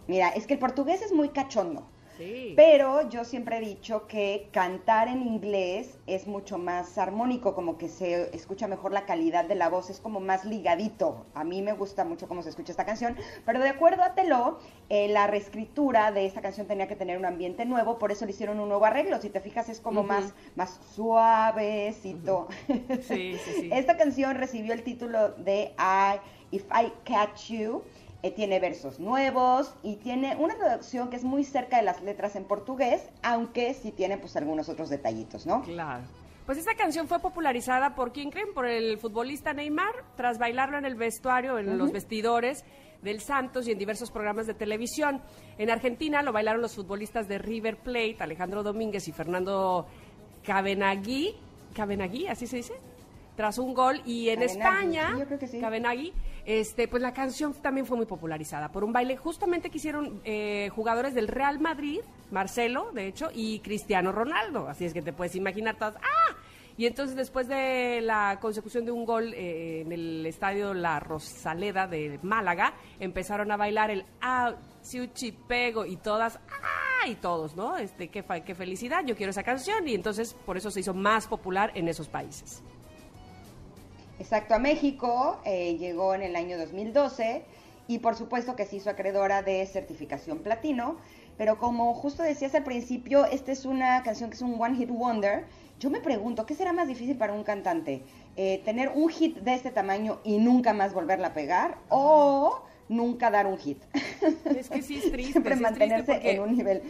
Mira, 0.08 0.30
es 0.30 0.48
que 0.48 0.56
el 0.56 0.60
portugués 0.60 1.04
es 1.04 1.14
muy 1.14 1.30
cachondo. 1.30 1.88
Sí. 2.18 2.54
Pero 2.56 3.10
yo 3.10 3.24
siempre 3.26 3.58
he 3.58 3.62
dicho 3.62 4.08
que 4.08 4.50
cantar 4.52 5.08
en 5.08 5.24
inglés 5.24 5.98
es 6.08 6.28
mucho 6.28 6.58
más 6.58 6.98
armónico, 6.98 7.56
como 7.56 7.78
que 7.78 7.90
se 7.90 8.36
escucha 8.36 8.68
mejor 8.68 8.92
la 8.92 9.06
calidad 9.06 9.46
de 9.46 9.56
la 9.56 9.70
voz, 9.70 9.90
es 9.90 10.00
como 10.00 10.20
más 10.20 10.46
ligadito. 10.46 11.26
A 11.34 11.44
mí 11.44 11.62
me 11.62 11.74
gusta 11.74 12.06
mucho 12.06 12.28
cómo 12.28 12.44
se 12.44 12.50
escucha 12.50 12.72
esta 12.72 12.86
canción, 12.86 13.16
pero 13.46 13.60
de 13.60 13.70
acuerdo 13.70 14.04
a 14.04 14.14
Teló, 14.14 14.60
eh, 14.90 15.08
la 15.08 15.28
reescritura 15.28 16.12
de 16.12 16.26
esta 16.26 16.42
canción 16.42 16.68
tenía 16.68 16.88
que 16.88 16.96
tener 16.96 17.18
un 17.18 17.26
ambiente 17.26 17.66
nuevo, 17.66 17.98
por 17.98 18.12
eso 18.12 18.26
le 18.26 18.32
hicieron 18.32 18.60
un 18.60 18.70
nuevo 18.70 18.86
arreglo. 18.86 19.20
Si 19.20 19.30
te 19.30 19.40
fijas, 19.40 19.70
es 19.70 19.80
como 19.80 20.04
más, 20.04 20.34
más 20.56 20.80
suavecito. 20.94 22.48
Sí, 23.08 23.38
sí, 23.44 23.52
sí. 23.60 23.70
Esta 23.74 23.98
canción 23.98 24.36
recibió 24.36 24.74
el 24.74 24.84
título 24.84 25.30
de 25.32 25.74
I, 25.78 26.20
If 26.52 26.66
I 26.72 26.92
Catch 27.04 27.50
You. 27.50 27.84
Eh, 28.26 28.32
tiene 28.32 28.62
versos 28.62 29.02
nuevos 29.02 29.76
y 29.84 29.98
tiene 29.98 30.38
una 30.38 30.56
traducción 30.56 31.10
que 31.10 31.18
es 31.18 31.26
muy 31.26 31.44
cerca 31.44 31.76
de 31.76 31.84
las 31.84 32.02
letras 32.02 32.38
en 32.38 32.46
portugués, 32.46 33.04
aunque 33.22 33.74
sí 33.74 33.92
tiene 33.92 34.18
pues 34.18 34.38
algunos 34.38 34.70
otros 34.70 34.90
detallitos, 34.90 35.46
¿no? 35.46 35.62
Claro. 35.64 36.04
Pues 36.46 36.58
esta 36.58 36.74
canción 36.76 37.10
fue 37.10 37.20
popularizada 37.20 37.96
por 37.96 38.14
quién 38.14 38.32
creen, 38.32 38.54
por 38.54 38.66
el 38.66 38.98
futbolista 38.98 39.54
Neymar, 39.54 39.94
tras 40.16 40.38
bailarlo 40.38 40.78
en 40.78 40.86
el 40.86 40.96
vestuario, 40.96 41.60
en 41.60 41.78
los 41.78 41.92
vestidores 41.92 42.64
del 43.02 43.20
Santos 43.20 43.68
y 43.68 43.72
en 43.72 43.78
diversos 43.78 44.10
programas 44.10 44.48
de 44.48 44.54
televisión. 44.54 45.22
En 45.58 45.70
Argentina 45.70 46.22
lo 46.22 46.32
bailaron 46.32 46.62
los 46.62 46.76
futbolistas 46.76 47.28
de 47.28 47.40
River 47.40 47.76
Plate, 47.76 48.18
Alejandro 48.20 48.64
Domínguez 48.64 49.06
y 49.10 49.12
Fernando 49.12 49.86
Cabenagui, 50.44 51.36
Cabenagui, 51.74 52.28
así 52.28 52.48
se 52.48 52.56
dice, 52.56 52.74
tras 53.36 53.58
un 53.58 53.74
gol 53.74 54.02
y 54.06 54.30
en 54.30 54.40
Cabenagui, 54.40 54.98
España, 54.98 55.28
sí. 55.48 55.60
Cabenagui, 55.60 56.14
este, 56.46 56.88
pues 56.88 57.02
la 57.02 57.14
canción 57.14 57.54
también 57.54 57.86
fue 57.86 57.96
muy 57.96 58.06
popularizada 58.06 58.70
por 58.70 58.84
un 58.84 58.92
baile 58.92 59.16
justamente 59.16 59.70
que 59.70 59.78
hicieron 59.78 60.22
eh, 60.26 60.70
jugadores 60.76 61.14
del 61.14 61.28
Real 61.28 61.60
Madrid, 61.60 62.02
Marcelo, 62.32 62.92
de 62.92 63.08
hecho, 63.08 63.30
y 63.34 63.60
Cristiano 63.60 64.12
Ronaldo. 64.12 64.68
Así 64.68 64.86
es 64.86 64.94
que 64.94 65.02
te 65.02 65.14
puedes 65.14 65.36
imaginar 65.36 65.78
todas. 65.78 65.96
¡Ah! 65.96 66.36
Y 66.76 66.88
entonces 66.88 67.16
después 67.16 67.48
de 67.48 68.02
la 68.02 68.40
consecución 68.42 68.84
de 68.84 68.92
un 68.92 69.06
gol 69.06 69.34
eh, 69.34 69.82
en 69.82 69.92
el 69.92 70.26
estadio 70.26 70.74
La 70.74 71.00
Rosaleda 71.00 71.88
de 71.88 72.20
Málaga, 72.24 72.74
empezaron 73.00 73.52
a 73.52 73.58
bailar 73.58 73.92
el 73.92 74.06
ah, 74.22 74.56
Pego 75.48 75.86
y 75.86 75.98
todas 75.98 76.38
¡ah! 76.38 77.08
y 77.08 77.16
todos, 77.16 77.56
¿no? 77.56 77.78
Este, 77.78 78.10
qué, 78.10 78.26
qué 78.46 78.56
felicidad, 78.56 79.06
yo 79.06 79.16
quiero 79.16 79.30
esa 79.30 79.44
canción 79.44 79.88
y 79.88 79.94
entonces 79.94 80.34
por 80.46 80.58
eso 80.58 80.72
se 80.72 80.80
hizo 80.80 80.94
más 80.94 81.28
popular 81.28 81.72
en 81.76 81.88
esos 81.88 82.08
países. 82.08 82.64
Exacto, 84.20 84.54
a 84.54 84.60
México 84.60 85.40
eh, 85.46 85.76
llegó 85.78 86.14
en 86.14 86.22
el 86.22 86.36
año 86.36 86.58
2012 86.58 87.44
y 87.88 88.00
por 88.00 88.16
supuesto 88.16 88.56
que 88.56 88.66
se 88.66 88.78
hizo 88.78 88.90
acreedora 88.90 89.42
de 89.42 89.66
certificación 89.66 90.40
platino, 90.40 90.98
pero 91.38 91.58
como 91.58 91.94
justo 91.94 92.24
decías 92.24 92.54
al 92.56 92.64
principio, 92.64 93.26
esta 93.26 93.52
es 93.52 93.66
una 93.66 94.04
canción 94.04 94.30
que 94.30 94.36
es 94.36 94.42
un 94.42 94.62
one 94.62 94.76
hit 94.78 94.90
wonder. 94.90 95.46
Yo 95.80 95.90
me 95.90 96.00
pregunto, 96.00 96.46
¿qué 96.46 96.54
será 96.56 96.72
más 96.72 96.88
difícil 96.88 97.18
para 97.18 97.34
un 97.34 97.44
cantante? 97.44 98.04
Eh, 98.38 98.62
¿Tener 98.64 98.92
un 98.94 99.10
hit 99.10 99.38
de 99.40 99.56
este 99.56 99.72
tamaño 99.72 100.20
y 100.24 100.38
nunca 100.38 100.74
más 100.74 100.94
volverla 100.94 101.28
a 101.30 101.34
pegar? 101.34 101.78
¿O 101.90 102.62
nunca 102.88 103.32
dar 103.32 103.48
un 103.48 103.58
hit? 103.58 103.82
Es 104.56 104.70
que 104.70 104.82
sí 104.82 104.98
es 104.98 105.04
triste. 105.12 105.32
Siempre 105.34 105.58
sí 105.58 105.64
es 105.64 105.70
triste 105.74 105.80
mantenerse 105.80 106.14
porque- 106.14 106.32
en 106.32 106.40
un 106.42 106.56
nivel. 106.56 106.84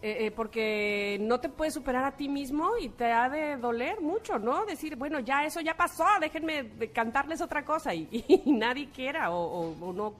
Eh, 0.00 0.26
eh, 0.26 0.30
porque 0.30 1.18
no 1.20 1.40
te 1.40 1.48
puedes 1.48 1.74
superar 1.74 2.04
a 2.04 2.16
ti 2.16 2.28
mismo 2.28 2.76
y 2.80 2.88
te 2.88 3.10
ha 3.10 3.28
de 3.28 3.56
doler 3.56 4.00
mucho, 4.00 4.38
¿no? 4.38 4.64
Decir, 4.64 4.94
bueno, 4.94 5.18
ya 5.18 5.44
eso 5.44 5.60
ya 5.60 5.76
pasó, 5.76 6.04
déjenme 6.20 6.62
de 6.62 6.92
cantarles 6.92 7.40
otra 7.40 7.64
cosa 7.64 7.92
y, 7.94 8.08
y 8.46 8.52
nadie 8.52 8.90
quiera 8.90 9.32
o, 9.32 9.38
o- 9.40 9.86
o 9.88 9.92
no. 9.92 10.14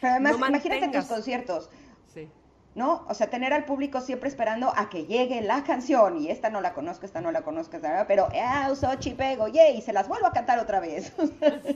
Pero 0.00 0.12
además, 0.12 0.32
no 0.38 0.46
imagínate 0.48 0.86
tus 1.00 1.06
conciertos. 1.06 1.70
Sí. 2.14 2.28
¿No? 2.74 3.04
O 3.08 3.14
sea, 3.14 3.28
tener 3.28 3.52
al 3.52 3.64
público 3.64 4.00
siempre 4.00 4.28
esperando 4.28 4.72
a 4.74 4.88
que 4.88 5.04
llegue 5.06 5.40
la 5.42 5.62
canción 5.62 6.16
y 6.18 6.28
esta 6.30 6.48
no 6.48 6.60
la 6.60 6.72
conozco, 6.72 7.04
esta 7.04 7.20
no 7.20 7.30
la 7.30 7.42
conozco, 7.42 7.76
esta 7.76 8.06
pero 8.06 8.28
ah, 8.42 8.68
usó 8.72 8.94
chipego, 8.96 9.48
yay, 9.48 9.76
y 9.76 9.82
se 9.82 9.92
las 9.92 10.08
vuelvo 10.08 10.26
a 10.26 10.32
cantar 10.32 10.58
otra 10.58 10.80
vez. 10.80 11.12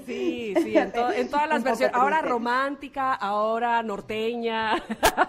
Sí, 0.07 0.55
sí, 0.63 0.77
en, 0.77 0.93
to- 0.93 1.13
en 1.13 1.29
todas 1.29 1.49
las 1.49 1.63
versiones. 1.63 1.95
Ahora 1.97 2.23
romántica, 2.23 3.15
ahora 3.15 3.83
norteña, 3.83 4.77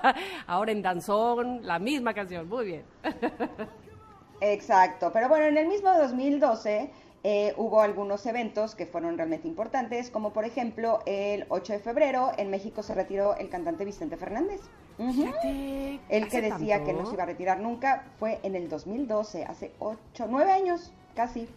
ahora 0.47 0.71
en 0.71 0.81
danzón, 0.81 1.59
la 1.63 1.79
misma 1.79 2.13
canción. 2.13 2.47
Muy 2.47 2.65
bien. 2.65 2.83
Exacto, 4.41 5.11
pero 5.11 5.27
bueno, 5.29 5.45
en 5.45 5.57
el 5.57 5.67
mismo 5.67 5.91
2012 5.91 6.91
eh, 7.23 7.53
hubo 7.57 7.81
algunos 7.81 8.25
eventos 8.25 8.75
que 8.75 8.85
fueron 8.85 9.17
realmente 9.17 9.47
importantes, 9.47 10.09
como 10.11 10.31
por 10.33 10.45
ejemplo 10.45 10.99
el 11.05 11.45
8 11.49 11.73
de 11.73 11.79
febrero 11.79 12.31
en 12.37 12.49
México 12.49 12.83
se 12.83 12.93
retiró 12.93 13.35
el 13.35 13.49
cantante 13.49 13.85
Vicente 13.85 14.17
Fernández. 14.17 14.61
Ujú. 14.99 15.11
Fíjate, 15.13 15.99
El 16.09 16.27
que 16.29 16.37
¿hace 16.37 16.41
decía 16.41 16.79
que 16.79 16.85
tanto? 16.87 17.01
no 17.03 17.07
se 17.07 17.13
iba 17.13 17.23
a 17.23 17.27
retirar 17.27 17.59
nunca 17.59 18.05
fue 18.19 18.39
en 18.43 18.55
el 18.55 18.69
2012, 18.69 19.43
hace 19.45 19.71
8, 19.79 20.25
9 20.29 20.51
años 20.51 20.91
casi. 21.15 21.47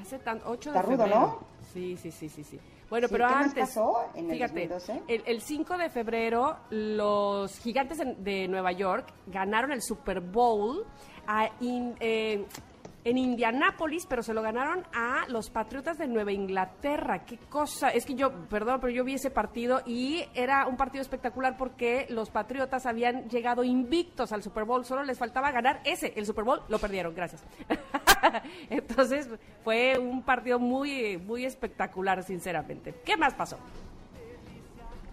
Hace 0.00 0.18
tan, 0.18 0.40
8 0.44 0.70
Está 0.70 0.82
de 0.82 0.86
rudo, 0.86 0.98
febrero. 1.04 1.20
¿no? 1.20 1.38
Sí, 1.72 1.96
sí, 1.96 2.10
sí, 2.10 2.28
sí, 2.28 2.44
sí. 2.44 2.60
Bueno, 2.88 3.08
Sí, 3.08 3.14
pero 3.14 3.26
¿qué 3.26 3.34
más 3.34 3.46
antes. 3.46 3.68
pasó 3.68 4.04
en 4.14 4.26
el 4.30 4.36
fíjate, 4.36 4.68
2012? 4.68 5.02
El, 5.08 5.22
el 5.26 5.40
5 5.42 5.76
de 5.78 5.90
febrero, 5.90 6.56
los 6.70 7.58
gigantes 7.58 7.98
de, 7.98 8.14
de 8.18 8.46
Nueva 8.48 8.70
York 8.72 9.08
ganaron 9.26 9.72
el 9.72 9.82
Super 9.82 10.20
Bowl 10.20 10.84
a 11.26 11.50
in- 11.60 11.96
eh, 11.98 12.46
en 13.06 13.18
Indianápolis, 13.18 14.04
pero 14.04 14.24
se 14.24 14.34
lo 14.34 14.42
ganaron 14.42 14.84
a 14.92 15.26
los 15.28 15.48
Patriotas 15.48 15.96
de 15.96 16.08
Nueva 16.08 16.32
Inglaterra. 16.32 17.24
Qué 17.24 17.38
cosa. 17.38 17.90
Es 17.90 18.04
que 18.04 18.16
yo, 18.16 18.32
perdón, 18.48 18.80
pero 18.80 18.92
yo 18.92 19.04
vi 19.04 19.14
ese 19.14 19.30
partido 19.30 19.80
y 19.86 20.24
era 20.34 20.66
un 20.66 20.76
partido 20.76 21.02
espectacular 21.02 21.56
porque 21.56 22.06
los 22.10 22.30
Patriotas 22.30 22.84
habían 22.84 23.28
llegado 23.28 23.62
invictos 23.62 24.32
al 24.32 24.42
Super 24.42 24.64
Bowl. 24.64 24.84
Solo 24.84 25.04
les 25.04 25.18
faltaba 25.18 25.52
ganar 25.52 25.80
ese, 25.84 26.14
el 26.16 26.26
Super 26.26 26.42
Bowl. 26.42 26.62
Lo 26.68 26.80
perdieron, 26.80 27.14
gracias. 27.14 27.44
Entonces 28.70 29.28
fue 29.62 29.96
un 30.00 30.24
partido 30.24 30.58
muy, 30.58 31.16
muy 31.16 31.44
espectacular, 31.44 32.24
sinceramente. 32.24 32.92
¿Qué 33.04 33.16
más 33.16 33.34
pasó? 33.34 33.56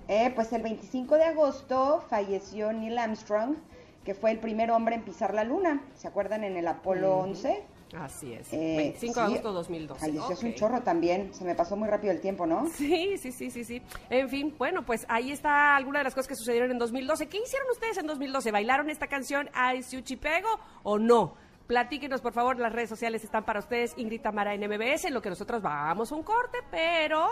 Eh, 0.07 0.31
pues 0.33 0.51
el 0.51 0.63
25 0.63 1.13
de 1.15 1.25
agosto 1.25 2.03
falleció 2.09 2.73
Neil 2.73 2.97
Armstrong, 2.97 3.55
que 4.03 4.15
fue 4.15 4.31
el 4.31 4.39
primer 4.39 4.71
hombre 4.71 4.95
en 4.95 5.03
pisar 5.03 5.35
la 5.35 5.43
luna. 5.43 5.83
¿Se 5.93 6.07
acuerdan 6.07 6.43
en 6.43 6.57
el 6.57 6.67
Apolo 6.67 7.19
11? 7.19 7.72
Así 7.99 8.33
es. 8.33 8.51
Eh, 8.51 8.75
25 8.77 9.19
de 9.19 9.25
sí. 9.25 9.31
agosto 9.31 9.53
2012. 9.53 10.05
Ay, 10.05 10.17
eso 10.17 10.31
es 10.31 10.43
un 10.43 10.53
chorro 10.55 10.81
también. 10.81 11.33
Se 11.33 11.43
me 11.43 11.55
pasó 11.55 11.75
muy 11.75 11.87
rápido 11.87 12.11
el 12.11 12.21
tiempo, 12.21 12.45
¿no? 12.45 12.67
Sí, 12.73 13.17
sí, 13.17 13.31
sí, 13.31 13.51
sí, 13.51 13.63
sí. 13.63 13.81
En 14.09 14.29
fin, 14.29 14.53
bueno, 14.57 14.83
pues 14.85 15.05
ahí 15.09 15.31
está 15.31 15.75
alguna 15.75 15.99
de 15.99 16.05
las 16.05 16.15
cosas 16.15 16.27
que 16.27 16.35
sucedieron 16.35 16.71
en 16.71 16.79
2012. 16.79 17.27
¿Qué 17.27 17.37
hicieron 17.37 17.69
ustedes 17.71 17.97
en 17.97 18.07
2012? 18.07 18.51
¿Bailaron 18.51 18.89
esta 18.89 19.07
canción 19.07 19.49
Ay 19.53 19.81
Pego 20.19 20.49
o 20.83 20.97
no? 20.97 21.35
Platíquenos, 21.67 22.19
por 22.21 22.33
favor, 22.33 22.59
las 22.59 22.73
redes 22.73 22.89
sociales 22.89 23.23
están 23.23 23.45
para 23.45 23.59
ustedes, 23.59 23.93
Ingrid 23.95 24.21
Tamara 24.21 24.53
en 24.53 24.61
MBS, 24.61 25.05
en 25.05 25.13
lo 25.13 25.21
que 25.21 25.29
nosotros 25.29 25.61
vamos 25.61 26.11
a 26.11 26.15
un 26.15 26.23
corte, 26.23 26.57
pero 26.69 27.29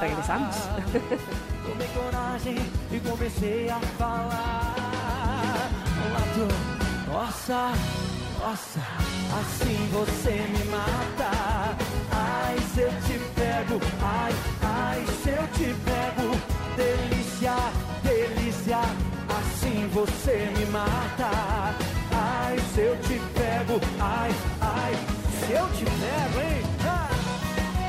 regresamos. 0.00 0.56
Tomei 1.66 1.88
coragem 1.88 2.56
e 2.92 3.00
comecei 3.00 3.68
a 3.68 3.80
falar. 3.96 4.86
Nossa, 7.06 7.72
nossa, 8.40 8.80
assim 9.40 9.88
você 9.92 10.30
me 10.30 10.64
mata. 10.70 11.30
Ai, 12.10 12.56
se 12.74 12.80
eu 12.80 12.90
te 13.02 13.18
pego, 13.34 13.80
ai, 14.02 14.32
ai, 14.62 15.06
se 15.22 15.30
eu 15.30 15.48
te 15.48 15.74
pego. 15.84 16.36
Delícia, 16.76 17.54
delícia, 18.02 18.80
assim 19.38 19.88
você 19.92 20.52
me 20.56 20.66
mata. 20.66 21.30
Ai, 22.12 22.58
se 22.74 22.80
eu 22.80 22.96
te 23.00 23.20
pego, 23.34 23.80
ai, 24.00 24.30
ai, 24.60 24.94
se 25.38 25.52
eu 25.52 25.68
te 25.70 25.84
pego, 25.84 26.40
hein? 26.40 26.62
Ah, 26.84 27.08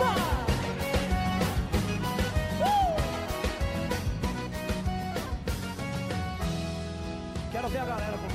ah. 0.02 0.38
Quero 7.52 7.68
ver 7.70 7.80
a 7.80 7.86
galera. 7.86 8.08
Nossa. 8.12 8.27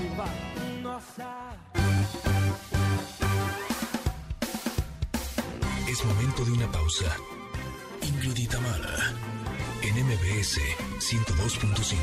Es 5.86 6.04
momento 6.06 6.44
de 6.46 6.52
una 6.52 6.72
pausa. 6.72 7.14
Ingrid 8.00 8.38
y 8.38 8.46
Tamara, 8.46 9.12
en 9.82 10.06
MBS 10.06 10.58
102.5. 11.00 11.96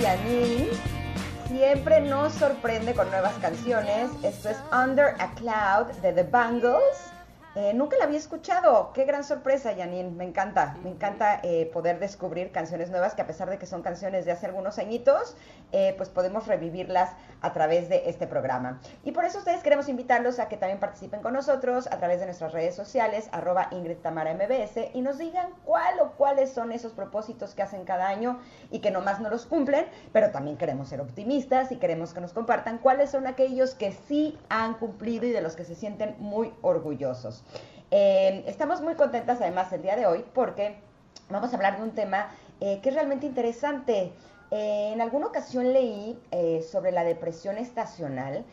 Janine, 0.02 0.70
siempre 1.48 2.00
nos 2.00 2.32
sorprende 2.34 2.94
con 2.94 3.10
nuevas 3.10 3.34
canciones. 3.42 4.10
Esto 4.24 4.50
es 4.50 4.58
Under 4.72 5.16
a 5.20 5.34
Cloud 5.36 5.88
de 6.02 6.14
The 6.14 6.24
Bangles. 6.24 7.12
Eh, 7.62 7.74
nunca 7.74 7.98
la 7.98 8.06
había 8.06 8.18
escuchado. 8.18 8.94
Qué 8.94 9.04
gran 9.04 9.26
sorpresa, 9.26 9.74
Janine. 9.76 10.12
Me 10.12 10.24
encanta. 10.24 10.78
Me 10.82 10.90
encanta 10.90 11.42
eh, 11.44 11.70
poder 11.74 12.00
descubrir 12.00 12.54
canciones 12.54 12.90
nuevas 12.90 13.16
que 13.16 13.22
a 13.22 13.28
pesar 13.28 13.50
de 13.50 13.58
que 13.58 13.66
son 13.66 13.82
canciones 13.82 14.24
de 14.24 14.32
hace 14.32 14.46
algunos 14.46 14.80
añitos, 14.80 15.36
eh, 15.74 15.94
pues 15.98 16.08
podemos 16.08 16.48
revivirlas 16.48 17.12
a 17.42 17.52
través 17.52 17.90
de 17.90 18.10
este 18.10 18.28
programa. 18.28 18.80
Y 19.04 19.12
por 19.12 19.26
eso 19.26 19.40
ustedes 19.40 19.62
queremos 19.62 19.90
invitarlos 19.90 20.40
a 20.40 20.48
que 20.48 20.56
también 20.56 20.80
participen 20.80 21.22
con 21.22 21.34
nosotros 21.34 21.88
a 21.88 21.98
través 21.98 22.22
de 22.22 22.28
nuestras 22.28 22.54
redes 22.54 22.76
sociales, 22.76 23.28
arroba 23.34 23.68
Ingrid 23.72 23.98
Tamara 23.98 24.34
MBS, 24.34 24.92
y 24.94 25.02
nos 25.02 25.18
digan 25.18 25.50
cuál 25.66 26.00
o 26.00 26.12
cuáles 26.14 26.54
son 26.54 26.72
esos 26.72 26.94
propósitos 26.94 27.56
que 27.56 27.62
hacen 27.62 27.84
cada 27.84 28.08
año 28.08 28.40
y 28.72 28.80
que 28.80 28.90
nomás 28.90 29.20
no 29.20 29.30
los 29.30 29.46
cumplen, 29.46 29.86
pero 30.14 30.32
también 30.32 30.56
queremos 30.56 30.88
ser 30.88 31.02
optimistas 31.02 31.74
y 31.74 31.76
queremos 31.76 32.14
que 32.14 32.22
nos 32.22 32.32
compartan 32.32 32.78
cuáles 32.78 33.10
son 33.10 33.28
aquellos 33.28 33.76
que 33.76 33.92
sí 33.92 34.40
han 34.48 34.76
cumplido 34.76 35.26
y 35.26 35.32
de 35.32 35.42
los 35.42 35.58
que 35.58 35.66
se 35.66 35.76
sienten 35.76 36.16
muy 36.20 36.54
orgullosos. 36.62 37.44
Eh, 37.92 38.44
estamos 38.48 38.82
muy 38.82 38.96
contentas 38.96 39.42
además 39.42 39.72
el 39.74 39.82
día 39.82 39.96
de 39.96 40.06
hoy 40.06 40.24
porque 40.34 40.78
vamos 41.30 41.52
a 41.52 41.56
hablar 41.56 41.78
de 41.78 41.84
un 41.84 41.92
tema 41.92 42.30
eh, 42.60 42.80
que 42.82 42.90
es 42.90 42.96
realmente 42.96 43.26
interesante. 43.26 44.12
Eh, 44.52 44.92
en 44.94 45.02
alguna 45.02 45.28
ocasión 45.28 45.74
leí 45.74 46.20
sobre 46.72 46.92
la 46.92 47.04
depresión 47.04 47.58
estacional 47.58 48.44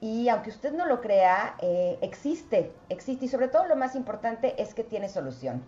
y 0.00 0.28
aunque 0.28 0.50
usted 0.50 0.72
no 0.72 0.86
lo 0.86 1.00
crea, 1.00 1.56
existe, 2.00 2.72
existe 2.88 3.26
y 3.26 3.28
sobre 3.28 3.48
todo 3.48 3.66
lo 3.66 3.76
más 3.76 3.94
importante 3.94 4.60
es 4.60 4.74
que 4.74 4.82
tiene 4.82 5.08
solución. 5.08 5.62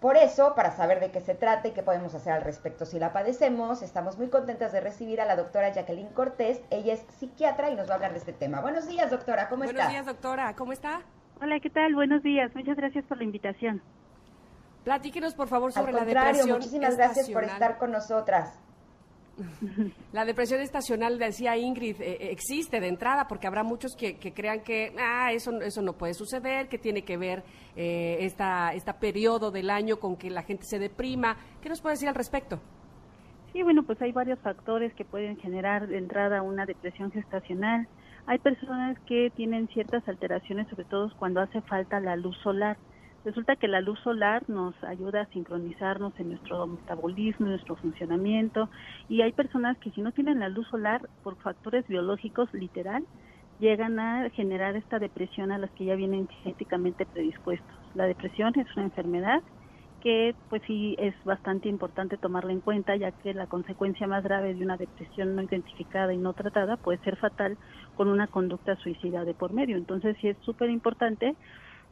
Por 0.00 0.16
eso, 0.16 0.54
para 0.54 0.72
saber 0.72 1.00
de 1.00 1.10
qué 1.10 1.20
se 1.20 1.34
trata 1.34 1.68
y 1.68 1.70
qué 1.70 1.82
podemos 1.82 2.14
hacer 2.14 2.32
al 2.32 2.42
respecto 2.42 2.84
si 2.84 2.98
la 2.98 3.12
padecemos, 3.12 3.82
estamos 3.82 4.18
muy 4.18 4.28
contentas 4.28 4.72
de 4.72 4.80
recibir 4.80 5.20
a 5.20 5.24
la 5.24 5.36
doctora 5.36 5.72
Jacqueline 5.72 6.08
Cortés. 6.08 6.60
Ella 6.70 6.94
es 6.94 7.04
psiquiatra 7.18 7.70
y 7.70 7.76
nos 7.76 7.88
va 7.88 7.92
a 7.92 7.94
hablar 7.96 8.12
de 8.12 8.18
este 8.18 8.32
tema. 8.32 8.60
Buenos 8.60 8.86
días, 8.88 9.10
doctora, 9.10 9.48
¿cómo 9.48 9.64
Buenos 9.64 9.80
está? 9.80 9.90
días, 9.90 10.04
doctora, 10.04 10.54
¿cómo 10.54 10.72
está? 10.72 11.02
Hola, 11.40 11.60
¿qué 11.60 11.70
tal? 11.70 11.94
Buenos 11.94 12.22
días. 12.22 12.54
Muchas 12.54 12.76
gracias 12.76 13.04
por 13.04 13.18
la 13.18 13.24
invitación. 13.24 13.82
Platíquenos, 14.84 15.34
por 15.34 15.48
favor, 15.48 15.72
sobre 15.72 15.90
Al 15.90 15.96
la 15.96 16.04
contrario, 16.04 16.28
depresión 16.30 16.58
muchísimas 16.58 16.96
gracias 16.96 17.30
por 17.30 17.42
estacional. 17.44 17.50
estar 17.70 17.78
con 17.78 17.92
nosotras. 17.92 18.58
La 20.12 20.24
depresión 20.24 20.60
estacional, 20.62 21.18
decía 21.18 21.58
Ingrid, 21.58 22.00
eh, 22.00 22.12
eh, 22.12 22.28
existe 22.30 22.80
de 22.80 22.88
entrada 22.88 23.28
porque 23.28 23.46
habrá 23.46 23.62
muchos 23.62 23.94
que, 23.94 24.16
que 24.16 24.32
crean 24.32 24.60
que 24.62 24.94
ah, 24.98 25.30
eso, 25.32 25.60
eso 25.60 25.82
no 25.82 25.92
puede 25.92 26.14
suceder, 26.14 26.68
que 26.68 26.78
tiene 26.78 27.02
que 27.02 27.18
ver 27.18 27.42
eh, 27.74 28.16
esta, 28.20 28.72
esta 28.72 28.98
periodo 28.98 29.50
del 29.50 29.68
año 29.68 29.98
con 29.98 30.16
que 30.16 30.30
la 30.30 30.42
gente 30.42 30.64
se 30.64 30.78
deprima. 30.78 31.36
¿Qué 31.60 31.68
nos 31.68 31.82
puede 31.82 31.94
decir 31.96 32.08
al 32.08 32.14
respecto? 32.14 32.60
Sí, 33.52 33.62
bueno, 33.62 33.82
pues 33.82 34.00
hay 34.00 34.12
varios 34.12 34.38
factores 34.38 34.94
que 34.94 35.04
pueden 35.04 35.36
generar 35.36 35.86
de 35.86 35.98
entrada 35.98 36.40
una 36.40 36.64
depresión 36.64 37.12
gestacional. 37.12 37.86
Hay 38.26 38.38
personas 38.38 38.96
que 39.06 39.30
tienen 39.30 39.68
ciertas 39.68 40.06
alteraciones, 40.08 40.68
sobre 40.68 40.84
todo 40.84 41.10
cuando 41.16 41.40
hace 41.40 41.62
falta 41.62 42.00
la 42.00 42.16
luz 42.16 42.36
solar. 42.42 42.78
Resulta 43.24 43.56
que 43.56 43.68
la 43.68 43.80
luz 43.80 43.98
solar 44.00 44.42
nos 44.48 44.74
ayuda 44.84 45.22
a 45.22 45.26
sincronizarnos 45.28 46.12
en 46.18 46.28
nuestro 46.30 46.66
metabolismo, 46.66 47.46
en 47.46 47.52
nuestro 47.52 47.76
funcionamiento, 47.76 48.70
y 49.08 49.22
hay 49.22 49.32
personas 49.32 49.78
que 49.78 49.90
si 49.90 50.00
no 50.00 50.12
tienen 50.12 50.40
la 50.40 50.48
luz 50.48 50.66
solar 50.68 51.00
por 51.22 51.36
factores 51.38 51.86
biológicos, 51.88 52.48
literal, 52.52 53.04
llegan 53.58 53.98
a 53.98 54.30
generar 54.30 54.76
esta 54.76 54.98
depresión 54.98 55.50
a 55.50 55.58
las 55.58 55.72
que 55.72 55.86
ya 55.86 55.94
vienen 55.96 56.28
genéticamente 56.42 57.06
predispuestos. 57.06 57.76
La 57.94 58.06
depresión 58.06 58.52
es 58.56 58.66
una 58.76 58.86
enfermedad 58.86 59.40
que 60.00 60.36
pues 60.48 60.62
sí 60.66 60.94
es 60.98 61.14
bastante 61.24 61.68
importante 61.68 62.18
tomarla 62.18 62.52
en 62.52 62.60
cuenta 62.60 62.96
ya 62.96 63.12
que 63.12 63.32
la 63.34 63.46
consecuencia 63.46 64.06
más 64.06 64.22
grave 64.22 64.54
de 64.54 64.62
una 64.62 64.76
depresión 64.76 65.34
no 65.34 65.42
identificada 65.42 66.12
y 66.12 66.18
no 66.18 66.34
tratada 66.34 66.76
puede 66.76 66.98
ser 66.98 67.16
fatal 67.16 67.58
con 67.96 68.08
una 68.08 68.26
conducta 68.28 68.76
suicida 68.76 69.24
de 69.24 69.34
por 69.34 69.52
medio. 69.52 69.76
Entonces 69.76 70.16
sí 70.20 70.28
es 70.28 70.36
súper 70.42 70.70
importante 70.70 71.34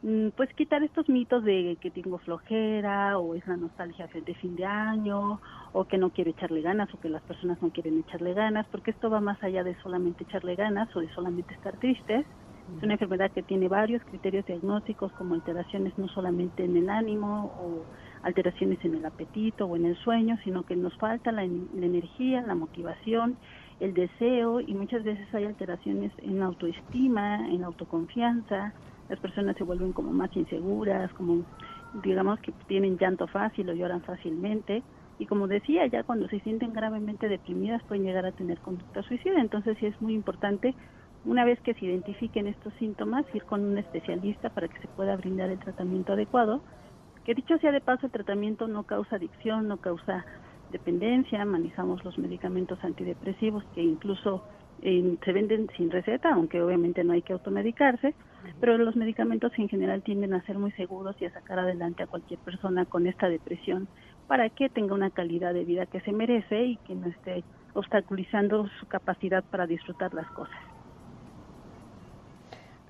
mm, 0.03 0.29
pues 0.37 0.53
quitar 0.55 0.83
estos 0.83 1.09
mitos 1.09 1.43
de 1.45 1.77
que 1.81 1.91
tengo 1.91 2.19
flojera 2.19 3.19
o 3.19 3.35
es 3.35 3.47
la 3.47 3.57
nostalgia 3.57 4.09
de 4.09 4.35
fin 4.35 4.55
de 4.57 4.67
año 4.67 5.41
o 5.73 5.85
que 5.87 5.99
no 5.99 6.11
quiero 6.11 6.31
echarle 6.31 6.63
ganas 6.63 6.93
o 6.95 7.01
que 7.01 7.09
las 7.09 7.23
personas 7.23 7.61
no 7.63 7.71
quieren 7.71 7.99
echarle 7.99 8.35
ganas 8.35 8.67
porque 8.71 8.93
esto 8.93 9.11
va 9.11 9.21
más 9.21 9.43
allá 9.43 9.65
de 9.65 9.75
solamente 9.83 10.25
echarle 10.25 10.55
ganas 10.55 10.95
o 10.95 11.01
de 11.01 11.09
solamente 11.15 11.55
estar 11.55 11.77
tristes 11.79 12.27
es 12.77 12.83
una 12.83 12.95
enfermedad 12.95 13.31
que 13.31 13.43
tiene 13.43 13.69
varios 13.69 14.03
criterios 14.05 14.47
diagnósticos 14.47 15.13
como 15.13 15.35
alteraciones 15.35 15.97
no 15.99 16.09
solamente 16.09 16.65
en 16.65 16.77
el 16.77 16.89
ánimo 16.89 17.53
o 17.61 17.85
alteraciones 18.23 18.83
en 18.85 18.95
el 18.95 19.05
apetito 19.05 19.67
o 19.67 19.77
en 19.77 19.85
el 19.85 19.97
sueño, 19.99 20.39
sino 20.45 20.65
que 20.65 20.75
nos 20.75 20.97
falta 20.97 21.31
la, 21.31 21.43
la 21.45 21.87
energía, 21.87 22.41
la 22.41 22.55
motivación, 22.55 23.37
el 23.81 23.95
deseo 23.95 24.61
y 24.61 24.75
muchas 24.75 25.03
veces 25.05 25.33
hay 25.35 25.45
alteraciones 25.45 26.13
en 26.19 26.43
autoestima, 26.43 27.49
en 27.49 27.65
autoconfianza, 27.65 28.73
las 29.09 29.19
personas 29.21 29.57
se 29.57 29.65
vuelven 29.65 29.93
como 29.93 30.13
más 30.13 30.35
inseguras, 30.37 31.13
como 31.15 31.45
digamos 32.03 32.41
que 32.41 32.53
tienen 32.67 32.97
llanto 32.99 33.27
fácil 33.27 33.69
o 33.71 33.75
lloran 33.75 34.03
fácilmente. 34.03 34.83
Y 35.19 35.27
como 35.27 35.47
decía, 35.47 35.87
ya 35.87 36.03
cuando 36.03 36.29
se 36.29 36.41
sienten 36.41 36.73
gravemente 36.73 37.29
deprimidas 37.29 37.83
pueden 37.85 38.05
llegar 38.05 38.27
a 38.27 38.33
tener 38.33 38.59
conducta 38.59 39.03
suicida, 39.03 39.41
entonces 39.41 39.77
sí 39.79 39.87
es 39.87 40.01
muy 40.01 40.15
importante 40.15 40.75
una 41.25 41.45
vez 41.45 41.61
que 41.61 41.75
se 41.75 41.87
identifiquen 41.87 42.47
estos 42.47 42.73
síntomas, 42.75 43.25
ir 43.35 43.45
con 43.45 43.65
un 43.65 43.79
especialista 43.79 44.51
para 44.51 44.69
que 44.69 44.79
se 44.81 44.89
pueda 44.89 45.17
brindar 45.17 45.51
el 45.51 45.59
tratamiento 45.59 46.13
adecuado, 46.13 46.61
que 47.25 47.35
dicho 47.35 47.57
sea 47.59 47.73
de 47.73 47.81
paso, 47.81 48.07
el 48.07 48.13
tratamiento 48.13 48.69
no 48.69 48.83
causa 48.83 49.17
adicción, 49.17 49.67
no 49.69 49.79
causa 49.79 50.27
dependencia, 50.75 51.45
manejamos 51.45 52.05
los 52.05 52.19
medicamentos 52.19 52.79
antidepresivos 52.83 53.63
que 53.75 53.83
incluso 53.83 54.43
eh, 54.83 55.17
se 55.25 55.33
venden 55.33 55.69
sin 55.77 55.89
receta, 55.89 56.35
aunque 56.35 56.61
obviamente 56.61 57.05
no 57.05 57.13
hay 57.13 57.23
que 57.23 57.33
automedicarse, 57.33 58.13
pero 58.61 58.77
los 58.77 58.97
medicamentos 58.97 59.53
en 59.57 59.69
general 59.69 60.03
tienden 60.03 60.35
a 60.35 60.43
ser 60.43 60.59
muy 60.59 60.73
seguros 60.73 61.15
y 61.21 61.27
a 61.27 61.33
sacar 61.33 61.61
adelante 61.61 62.03
a 62.03 62.09
cualquier 62.09 62.41
persona 62.41 62.85
con 62.87 63.07
esta 63.07 63.29
depresión 63.29 63.87
para 64.27 64.51
que 64.51 64.69
tenga 64.69 64.95
una 64.95 65.11
calidad 65.11 65.55
de 65.55 65.65
vida 65.65 65.87
que 65.87 66.01
se 66.01 66.13
merece 66.13 66.65
y 66.65 66.77
que 66.79 66.97
no 66.97 67.07
esté 67.07 67.45
obstaculizando 67.75 68.69
su 68.81 68.87
capacidad 68.87 69.45
para 69.45 69.67
disfrutar 69.67 70.13
las 70.13 70.27
cosas. 70.33 70.74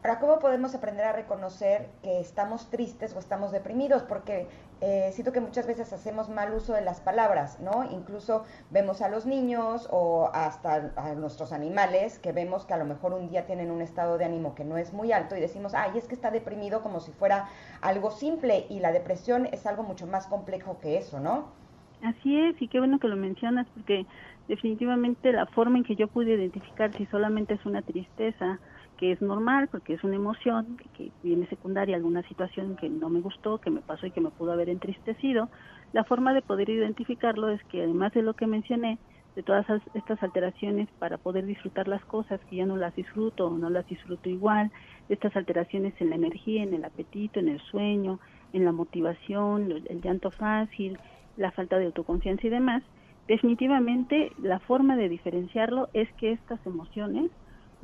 Ahora, 0.07 0.20
¿cómo 0.20 0.38
podemos 0.38 0.74
aprender 0.74 1.07
a 1.07 1.12
reconocer 1.12 1.88
que 2.02 2.20
estamos 2.20 2.68
tristes 2.68 3.16
o 3.16 3.18
estamos 3.18 3.52
deprimidos? 3.52 4.02
Porque 4.02 4.48
eh, 4.82 5.09
siento 5.14 5.32
que 5.32 5.40
muchas 5.40 5.66
veces 5.66 5.94
hacemos 5.94 6.28
mal 6.28 6.52
uso 6.52 6.74
de 6.74 6.82
las 6.82 7.00
palabras, 7.00 7.59
¿no? 7.61 7.90
Incluso 7.90 8.44
vemos 8.70 9.00
a 9.00 9.09
los 9.09 9.24
niños 9.24 9.88
o 9.90 10.30
hasta 10.34 10.92
a 10.96 11.14
nuestros 11.14 11.55
animales 11.55 12.18
que 12.18 12.32
vemos 12.32 12.66
que 12.66 12.74
a 12.74 12.76
lo 12.76 12.84
mejor 12.84 13.14
un 13.14 13.30
día 13.30 13.46
tienen 13.46 13.70
un 13.70 13.80
estado 13.80 14.18
de 14.18 14.26
ánimo 14.26 14.55
que 14.55 14.66
no 14.66 14.76
es 14.76 14.92
muy 14.92 15.11
alto 15.11 15.36
y 15.36 15.40
decimos, 15.40 15.72
ay, 15.72 15.96
es 15.96 16.07
que 16.07 16.14
está 16.14 16.30
deprimido 16.30 16.82
como 16.82 17.00
si 17.00 17.11
fuera 17.11 17.48
algo 17.80 18.11
simple 18.11 18.66
y 18.68 18.80
la 18.80 18.92
depresión 18.92 19.46
es 19.52 19.64
algo 19.64 19.84
mucho 19.84 20.07
más 20.07 20.26
complejo 20.26 20.80
que 20.82 20.98
eso, 20.98 21.18
¿no? 21.18 21.48
Así 22.02 22.38
es, 22.38 22.61
y 22.61 22.68
qué 22.68 22.78
bueno 22.78 22.98
que 22.98 23.09
lo 23.09 23.16
mencionas 23.16 23.66
porque 23.72 24.05
definitivamente 24.48 25.32
la 25.32 25.46
forma 25.46 25.78
en 25.78 25.84
que 25.84 25.96
yo 25.96 26.09
pude 26.09 26.34
identificar 26.34 26.92
si 26.92 27.07
solamente 27.07 27.55
es 27.55 27.64
una 27.64 27.80
tristeza, 27.80 28.59
que 28.99 29.12
es 29.12 29.20
normal 29.20 29.68
porque 29.68 29.95
es 29.95 30.05
una 30.05 30.16
emoción 30.16 30.78
que 30.97 31.11
viene 31.22 31.47
secundaria 31.47 31.97
alguna 31.97 32.22
situación 32.28 32.76
que 32.76 32.88
no 32.88 33.09
me 33.09 33.20
gustó, 33.20 33.59
que 33.59 33.70
me 33.70 33.80
pasó 33.80 34.07
y 34.07 34.11
que 34.11 34.20
me 34.20 34.30
pudo 34.30 34.53
haber 34.53 34.68
entristecido. 34.68 35.49
La 35.92 36.05
forma 36.05 36.34
de 36.34 36.42
poder 36.42 36.70
identificarlo 36.70 37.49
es 37.51 37.62
que 37.64 37.82
además 37.82 38.12
de 38.12 38.22
lo 38.22 38.34
que 38.34 38.47
mencioné, 38.47 38.99
de 39.36 39.42
todas 39.42 39.66
estas 39.95 40.22
alteraciones 40.22 40.88
para 40.99 41.18
poder 41.18 41.45
disfrutar 41.45 41.88
las 41.88 42.05
cosas 42.05 42.40
que 42.49 42.57
ya 42.57 42.66
no 42.66 42.76
las 42.76 42.95
disfruto 42.95 43.49
o 43.49 43.59
no 43.59 43.68
las 43.68 43.86
disfruto 43.86 44.28
igual, 44.28 44.70
estas 45.09 45.34
alteraciones 45.34 45.92
en 46.01 46.11
la 46.11 46.16
energía, 46.16 46.62
en 46.62 46.72
el 46.72 46.84
apetito, 46.84 47.40
en 47.40 47.49
el 47.49 47.61
sueño, 47.61 48.20
en 48.53 48.64
la 48.64 48.72
motivación, 48.72 49.72
el 49.72 50.01
llanto 50.01 50.30
fácil, 50.30 50.99
la 51.36 51.51
falta 51.51 51.78
de 51.78 51.86
autoconfianza 51.86 52.47
y 52.47 52.51
demás, 52.51 52.84
definitivamente 53.26 54.30
la 54.40 54.61
forma 54.61 54.97
de 54.97 55.09
diferenciarlo 55.09 55.88
es 55.95 56.09
que 56.14 56.32
estas 56.32 56.64
emociones 56.66 57.30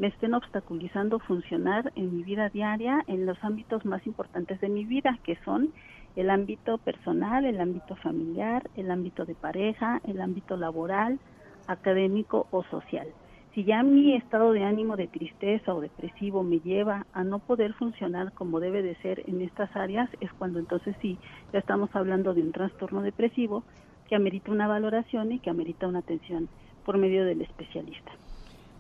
me 0.00 0.06
estén 0.06 0.32
obstaculizando 0.32 1.18
funcionar 1.18 1.92
en 1.94 2.16
mi 2.16 2.22
vida 2.22 2.48
diaria 2.48 3.04
en 3.06 3.26
los 3.26 3.36
ámbitos 3.44 3.84
más 3.84 4.04
importantes 4.06 4.58
de 4.62 4.70
mi 4.70 4.86
vida, 4.86 5.18
que 5.24 5.36
son 5.44 5.74
el 6.16 6.30
ámbito 6.30 6.78
personal, 6.78 7.44
el 7.44 7.60
ámbito 7.60 7.96
familiar, 7.96 8.62
el 8.76 8.90
ámbito 8.90 9.26
de 9.26 9.34
pareja, 9.34 10.00
el 10.04 10.22
ámbito 10.22 10.56
laboral, 10.56 11.18
académico 11.66 12.46
o 12.50 12.64
social. 12.64 13.08
Si 13.54 13.64
ya 13.64 13.82
mi 13.82 14.14
estado 14.14 14.52
de 14.52 14.64
ánimo 14.64 14.96
de 14.96 15.06
tristeza 15.06 15.74
o 15.74 15.82
depresivo 15.82 16.42
me 16.42 16.60
lleva 16.60 17.04
a 17.12 17.22
no 17.22 17.38
poder 17.38 17.74
funcionar 17.74 18.32
como 18.32 18.58
debe 18.58 18.80
de 18.82 18.94
ser 19.02 19.22
en 19.28 19.42
estas 19.42 19.74
áreas, 19.76 20.08
es 20.20 20.32
cuando 20.32 20.60
entonces 20.60 20.96
sí, 21.02 21.18
ya 21.52 21.58
estamos 21.58 21.94
hablando 21.94 22.32
de 22.32 22.40
un 22.40 22.52
trastorno 22.52 23.02
depresivo 23.02 23.64
que 24.08 24.16
amerita 24.16 24.50
una 24.50 24.66
valoración 24.66 25.30
y 25.32 25.40
que 25.40 25.50
amerita 25.50 25.86
una 25.86 25.98
atención 25.98 26.48
por 26.86 26.96
medio 26.96 27.26
del 27.26 27.42
especialista. 27.42 28.12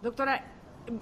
Doctora, 0.02 0.42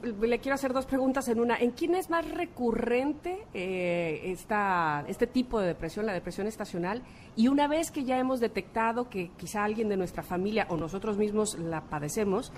le 0.03 0.39
quiero 0.39 0.55
hacer 0.55 0.73
dos 0.73 0.87
preguntas 0.87 1.29
en 1.29 1.41
una. 1.41 1.57
¿En 1.57 1.71
quién 1.71 1.95
es 1.95 2.11
más 2.11 2.29
recurrente 2.31 3.39
eh, 3.55 4.21
esta, 4.25 5.05
este 5.09 5.27
tipo 5.27 5.61
de 5.61 5.69
depresión, 5.69 6.07
la 6.07 6.13
depresión 6.13 6.47
estacional? 6.47 7.03
Y 7.37 7.49
una 7.49 7.69
vez 7.69 7.91
que 7.91 8.05
ya 8.05 8.19
hemos 8.19 8.41
detectado 8.41 9.09
que 9.09 9.31
quizá 9.37 9.65
alguien 9.65 9.89
de 9.89 9.97
nuestra 9.97 10.23
familia 10.23 10.67
o 10.71 10.77
nosotros 10.77 11.19
mismos 11.19 11.59
la 11.59 11.83
padecemos, 11.83 12.53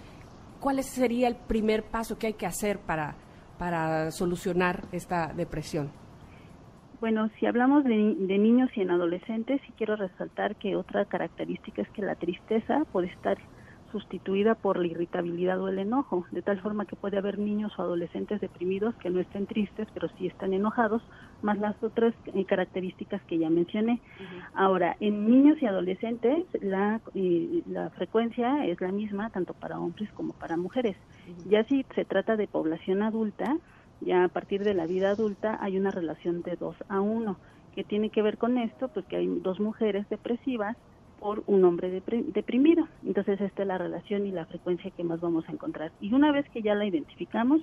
¿cuál 0.60 0.82
sería 0.82 1.28
el 1.28 1.36
primer 1.36 1.84
paso 1.84 2.18
que 2.18 2.28
hay 2.28 2.34
que 2.34 2.46
hacer 2.46 2.78
para, 2.78 3.14
para 3.58 4.10
solucionar 4.10 4.84
esta 4.92 5.32
depresión? 5.32 5.90
Bueno, 7.00 7.30
si 7.38 7.46
hablamos 7.46 7.84
de, 7.84 8.14
de 8.18 8.38
niños 8.38 8.70
y 8.74 8.82
en 8.82 8.90
adolescentes, 8.90 9.60
sí 9.66 9.72
quiero 9.78 9.96
resaltar 9.96 10.56
que 10.56 10.76
otra 10.76 11.06
característica 11.06 11.80
es 11.80 11.88
que 11.90 12.02
la 12.02 12.14
tristeza 12.14 12.84
puede 12.92 13.08
estar 13.08 13.38
sustituida 13.92 14.54
por 14.54 14.78
la 14.78 14.86
irritabilidad 14.86 15.60
o 15.60 15.68
el 15.68 15.78
enojo, 15.78 16.26
de 16.30 16.42
tal 16.42 16.60
forma 16.60 16.86
que 16.86 16.96
puede 16.96 17.18
haber 17.18 17.38
niños 17.38 17.72
o 17.78 17.82
adolescentes 17.82 18.40
deprimidos 18.40 18.94
que 18.96 19.10
no 19.10 19.20
estén 19.20 19.46
tristes, 19.46 19.88
pero 19.92 20.08
sí 20.16 20.26
están 20.26 20.52
enojados, 20.52 21.02
más 21.42 21.58
las 21.58 21.80
otras 21.82 22.14
eh, 22.26 22.44
características 22.44 23.22
que 23.22 23.38
ya 23.38 23.50
mencioné. 23.50 24.00
Ahora, 24.54 24.96
en 25.00 25.28
niños 25.28 25.60
y 25.62 25.66
adolescentes 25.66 26.44
la, 26.60 27.00
eh, 27.14 27.62
la 27.66 27.90
frecuencia 27.90 28.66
es 28.66 28.80
la 28.80 28.92
misma 28.92 29.30
tanto 29.30 29.54
para 29.54 29.78
hombres 29.78 30.10
como 30.12 30.32
para 30.32 30.56
mujeres. 30.56 30.96
Ya 31.46 31.64
si 31.64 31.84
se 31.94 32.04
trata 32.04 32.36
de 32.36 32.48
población 32.48 33.02
adulta, 33.02 33.56
ya 34.00 34.24
a 34.24 34.28
partir 34.28 34.64
de 34.64 34.74
la 34.74 34.86
vida 34.86 35.10
adulta 35.10 35.58
hay 35.60 35.78
una 35.78 35.90
relación 35.90 36.42
de 36.42 36.56
2 36.56 36.76
a 36.88 37.00
1 37.00 37.36
que 37.74 37.84
tiene 37.84 38.10
que 38.10 38.22
ver 38.22 38.38
con 38.38 38.58
esto, 38.58 38.88
pues 38.88 39.06
que 39.06 39.16
hay 39.16 39.26
dos 39.26 39.60
mujeres 39.60 40.08
depresivas 40.08 40.76
por 41.20 41.44
un 41.46 41.64
hombre 41.64 42.02
deprimido. 42.10 42.88
Entonces 43.04 43.40
esta 43.40 43.62
es 43.62 43.68
la 43.68 43.78
relación 43.78 44.26
y 44.26 44.32
la 44.32 44.46
frecuencia 44.46 44.90
que 44.90 45.04
más 45.04 45.20
vamos 45.20 45.48
a 45.48 45.52
encontrar. 45.52 45.92
Y 46.00 46.12
una 46.12 46.32
vez 46.32 46.48
que 46.50 46.62
ya 46.62 46.74
la 46.74 46.86
identificamos, 46.86 47.60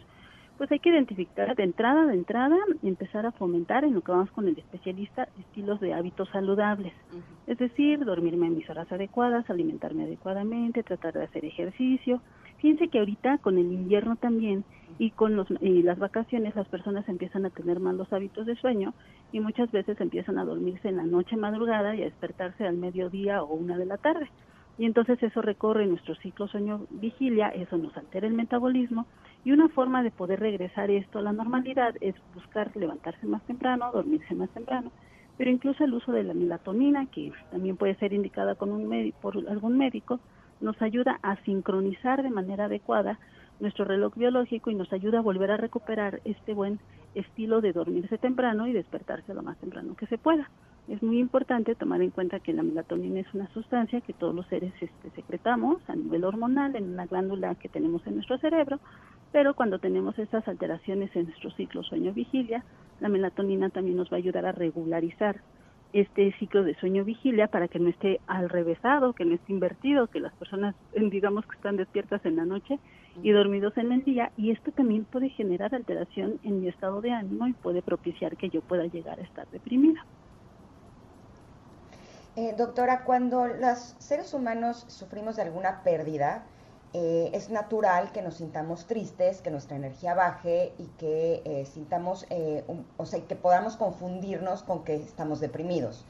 pues 0.58 0.72
hay 0.72 0.80
que 0.80 0.90
identificar 0.90 1.56
de 1.56 1.64
entrada, 1.64 2.06
de 2.08 2.16
entrada, 2.16 2.58
y 2.82 2.88
empezar 2.88 3.26
a 3.26 3.32
fomentar 3.32 3.84
en 3.84 3.94
lo 3.94 4.02
que 4.02 4.12
vamos 4.12 4.32
con 4.32 4.48
el 4.48 4.58
especialista 4.58 5.28
estilos 5.40 5.80
de 5.80 5.94
hábitos 5.94 6.30
saludables. 6.30 6.94
Es 7.46 7.58
decir, 7.58 8.04
dormirme 8.04 8.48
en 8.48 8.56
mis 8.56 8.70
horas 8.70 8.92
adecuadas, 8.92 9.50
alimentarme 9.50 10.04
adecuadamente, 10.04 10.84
tratar 10.84 11.14
de 11.14 11.26
hacer 11.26 11.46
ejercicio. 11.46 12.22
Fíjense 12.58 12.88
que 12.88 13.00
ahorita 13.00 13.38
con 13.40 13.58
el 13.58 13.72
invierno 13.72 14.16
también 14.16 14.64
y 15.00 15.12
con 15.12 15.36
los, 15.36 15.48
y 15.62 15.84
las 15.84 16.00
vacaciones 16.00 16.56
las 16.56 16.68
personas 16.68 17.08
empiezan 17.08 17.46
a 17.46 17.52
tener 17.52 17.80
malos 17.80 18.12
hábitos 18.12 18.46
de 18.48 18.56
sueño 18.56 18.94
y 19.32 19.40
muchas 19.40 19.72
veces 19.72 20.00
empiezan 20.02 20.40
a 20.40 20.46
dormirse 20.46 20.90
en 20.90 20.98
la 20.98 21.04
noche 21.04 21.38
madrugada 21.38 21.96
y 21.96 22.02
a 22.02 22.06
despertarse 22.06 22.66
al 22.66 22.78
mediodía 22.78 23.44
o 23.44 23.54
una 23.54 23.78
de 23.78 23.86
la 23.86 23.98
tarde. 23.98 24.30
Y 24.80 24.86
entonces 24.86 25.22
eso 25.22 25.42
recorre 25.42 25.88
nuestro 25.88 26.16
ciclo 26.16 26.48
sueño-vigilia, 26.48 27.50
eso 27.50 27.78
nos 27.78 27.96
altera 27.98 28.28
el 28.28 28.34
metabolismo 28.34 29.06
y 29.44 29.52
una 29.52 29.70
forma 29.70 30.04
de 30.04 30.12
poder 30.12 30.40
regresar 30.40 30.92
esto 30.92 31.20
a 31.20 31.24
la 31.24 31.34
normalidad 31.34 31.96
es 32.02 32.16
buscar 32.34 32.76
levantarse 32.76 33.26
más 33.26 33.42
temprano, 33.44 33.92
dormirse 33.92 34.36
más 34.36 34.50
temprano, 34.50 34.92
pero 35.38 35.50
incluso 35.50 35.84
el 35.84 35.94
uso 35.94 36.12
de 36.12 36.24
la 36.24 36.34
melatonina, 36.34 37.06
que 37.08 37.32
también 37.52 37.78
puede 37.78 37.96
ser 37.96 38.14
indicada 38.14 38.56
con 38.56 38.72
un 38.72 39.14
por 39.22 39.38
algún 39.48 39.78
médico, 39.78 40.20
nos 40.62 40.82
ayuda 40.82 41.20
a 41.22 41.36
sincronizar 41.44 42.24
de 42.24 42.30
manera 42.30 42.66
adecuada 42.66 43.20
nuestro 43.60 43.86
reloj 43.86 44.16
biológico 44.16 44.70
y 44.70 44.76
nos 44.76 44.92
ayuda 44.94 45.20
a 45.20 45.24
volver 45.24 45.52
a 45.52 45.58
recuperar 45.58 46.22
este 46.26 46.54
buen 46.54 46.80
estilo 47.16 47.62
de 47.62 47.74
dormirse 47.74 48.18
temprano 48.18 48.68
y 48.68 48.74
despertarse 48.74 49.34
lo 49.34 49.42
más 49.42 49.58
temprano 49.58 49.96
que 49.96 50.08
se 50.08 50.18
pueda. 50.18 50.50
Es 50.88 51.04
muy 51.04 51.20
importante 51.20 51.76
tomar 51.76 52.02
en 52.02 52.12
cuenta 52.12 52.40
que 52.40 52.54
la 52.54 52.64
melatonina 52.64 53.20
es 53.20 53.34
una 53.34 53.48
sustancia 53.50 54.00
que 54.00 54.14
todos 54.14 54.34
los 54.34 54.48
seres 54.48 54.72
este, 54.80 55.10
secretamos 55.12 55.78
a 55.90 55.96
nivel 55.96 56.24
hormonal 56.24 56.76
en 56.76 56.94
una 56.94 57.06
glándula 57.06 57.56
que 57.56 57.68
tenemos 57.68 58.06
en 58.08 58.16
nuestro 58.16 58.38
cerebro, 58.38 58.80
pero 59.34 59.54
cuando 59.54 59.80
tenemos 59.80 60.18
estas 60.18 60.48
alteraciones 60.48 61.14
en 61.16 61.26
nuestro 61.26 61.52
ciclo 61.52 61.84
sueño-vigilia, 61.84 62.64
la 63.02 63.10
melatonina 63.10 63.70
también 63.70 63.98
nos 63.98 64.10
va 64.10 64.16
a 64.16 64.20
ayudar 64.20 64.46
a 64.46 64.54
regularizar 64.54 65.42
este 65.94 66.34
ciclo 66.40 66.64
de 66.64 66.76
sueño-vigilia 66.76 67.48
para 67.48 67.68
que 67.68 67.80
no 67.80 67.90
esté 67.90 68.20
al 68.28 68.50
revésado, 68.50 69.14
que 69.14 69.26
no 69.26 69.36
esté 69.36 69.54
invertido, 69.54 70.08
que 70.08 70.20
las 70.20 70.34
personas 70.34 70.76
eh, 70.94 71.10
digamos 71.10 71.46
que 71.46 71.56
están 71.56 71.78
despiertas 71.78 72.26
en 72.26 72.36
la 72.36 72.46
noche 72.46 72.80
y 73.24 73.32
dormidos 73.32 73.78
en 73.78 73.92
el 73.92 74.04
día 74.04 74.32
y 74.38 74.52
esto 74.52 74.72
también 74.72 75.06
puede 75.06 75.30
generar 75.30 75.74
alteración 75.74 76.40
en 76.44 76.62
mi 76.62 76.68
estado 76.68 77.02
de 77.02 77.12
ánimo 77.12 77.48
y 77.48 77.54
puede 77.54 77.82
propiciar 77.82 78.38
que 78.38 78.50
yo 78.50 78.62
pueda 78.62 78.86
llegar 78.86 79.20
a 79.20 79.24
estar 79.24 79.48
deprimida. 79.50 80.06
Eh, 82.36 82.54
doctora, 82.56 83.04
cuando 83.04 83.48
los 83.48 83.96
seres 83.98 84.34
humanos 84.34 84.86
sufrimos 84.90 85.38
de 85.38 85.42
alguna 85.42 85.82
pérdida, 85.82 86.44
eh, 87.00 87.30
es 87.34 87.52
natural 87.52 88.12
que 88.12 88.24
nos 88.24 88.38
sintamos 88.38 88.88
tristes, 88.88 89.44
que 89.44 89.52
nuestra 89.52 89.78
energía 89.78 90.16
baje 90.16 90.74
y 90.80 90.88
que 90.98 91.44
eh, 91.46 91.68
sintamos, 91.72 92.26
eh, 92.32 92.64
o 92.98 93.06
sea, 93.06 93.22
que 93.22 93.36
podamos 93.36 93.78
confundirnos 93.78 94.64
con 94.64 94.84
que 94.84 94.96
estamos 94.96 95.40
deprimidos. 95.40 96.06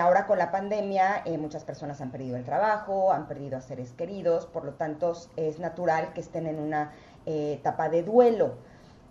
Ahora 0.00 0.26
con 0.26 0.38
la 0.38 0.50
pandemia 0.50 1.22
muchas 1.38 1.62
personas 1.62 2.00
han 2.00 2.10
perdido 2.10 2.36
el 2.36 2.44
trabajo, 2.44 3.12
han 3.12 3.28
perdido 3.28 3.56
a 3.56 3.60
seres 3.60 3.92
queridos, 3.92 4.44
por 4.46 4.64
lo 4.64 4.72
tanto 4.74 5.12
es 5.36 5.60
natural 5.60 6.12
que 6.14 6.20
estén 6.20 6.48
en 6.48 6.58
una 6.58 6.90
etapa 7.24 7.88
de 7.88 8.02
duelo. 8.02 8.56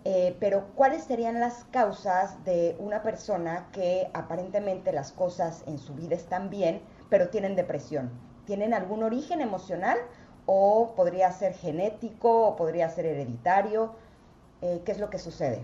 Pero 0.04 0.66
¿cuáles 0.74 1.04
serían 1.04 1.40
las 1.40 1.64
causas 1.70 2.44
de 2.44 2.76
una 2.80 3.02
persona 3.02 3.68
que 3.72 4.10
aparentemente 4.12 4.92
las 4.92 5.10
cosas 5.10 5.64
en 5.66 5.78
su 5.78 5.94
vida 5.94 6.14
están 6.14 6.50
bien, 6.50 6.82
pero 7.08 7.30
tienen 7.30 7.56
depresión? 7.56 8.10
¿Tienen 8.44 8.74
algún 8.74 9.02
origen 9.02 9.40
emocional 9.40 9.96
o 10.50 10.94
podría 10.96 11.30
ser 11.32 11.52
genético 11.54 12.48
o 12.48 12.56
podría 12.56 12.88
ser 12.88 13.04
hereditario? 13.06 13.94
Eh, 14.62 14.82
¿Qué 14.84 14.92
es 14.92 14.98
lo 14.98 15.10
que 15.10 15.18
sucede? 15.18 15.62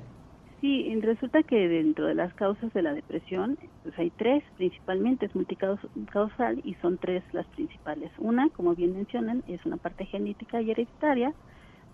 Sí, 0.60 0.98
resulta 1.00 1.42
que 1.42 1.68
dentro 1.68 2.06
de 2.06 2.14
las 2.14 2.34
causas 2.34 2.72
de 2.72 2.82
la 2.82 2.94
depresión, 2.94 3.58
pues 3.82 3.98
hay 3.98 4.10
tres 4.12 4.42
principalmente, 4.56 5.26
es 5.26 5.34
multicausal 5.34 6.60
y 6.64 6.74
son 6.76 6.98
tres 6.98 7.22
las 7.32 7.46
principales. 7.48 8.12
Una, 8.18 8.48
como 8.50 8.74
bien 8.74 8.94
mencionan, 8.94 9.42
es 9.46 9.64
una 9.66 9.76
parte 9.78 10.06
genética 10.06 10.62
y 10.62 10.70
hereditaria. 10.70 11.34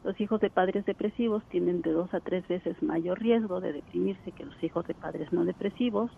Los 0.03 0.19
hijos 0.19 0.41
de 0.41 0.49
padres 0.49 0.87
depresivos 0.87 1.45
tienen 1.51 1.83
de 1.83 1.93
dos 1.93 2.13
a 2.15 2.21
tres 2.21 2.47
veces 2.49 2.83
mayor 2.83 3.21
riesgo 3.21 3.61
de 3.61 3.75
deprimirse 3.75 4.33
que 4.33 4.47
los 4.47 4.63
hijos 4.63 4.87
de 4.87 4.95
padres 4.95 5.31
no 5.31 5.45
depresivos. 5.45 6.11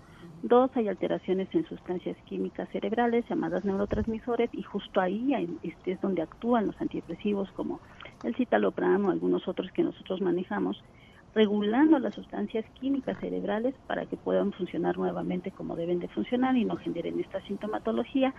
Dos, 0.45 0.71
hay 0.75 0.87
alteraciones 0.87 1.49
en 1.53 1.67
sustancias 1.67 2.17
químicas 2.25 2.69
cerebrales 2.71 3.25
llamadas 3.29 3.65
neurotransmisores 3.65 4.51
y 4.53 4.63
justo 4.63 5.01
ahí 5.01 5.35
este 5.65 5.93
es 5.93 6.01
donde 6.01 6.23
actúan 6.23 6.69
los 6.69 6.81
antidepresivos 6.81 7.51
como 7.53 7.81
el 8.23 8.37
citalopram 8.37 9.07
o 9.07 9.11
algunos 9.11 9.49
otros 9.49 9.73
que 9.73 9.83
nosotros 9.83 10.21
manejamos 10.21 10.83
regulando 11.35 11.99
las 11.99 12.15
sustancias 12.15 12.65
químicas 12.81 13.19
cerebrales 13.19 13.75
para 13.87 14.07
que 14.07 14.17
puedan 14.17 14.53
funcionar 14.53 14.97
nuevamente 14.97 15.51
como 15.51 15.77
deben 15.77 15.99
de 15.99 16.09
funcionar 16.09 16.57
y 16.57 16.65
no 16.65 16.77
generen 16.77 17.19
esta 17.21 17.41
sintomatología. 17.43 18.35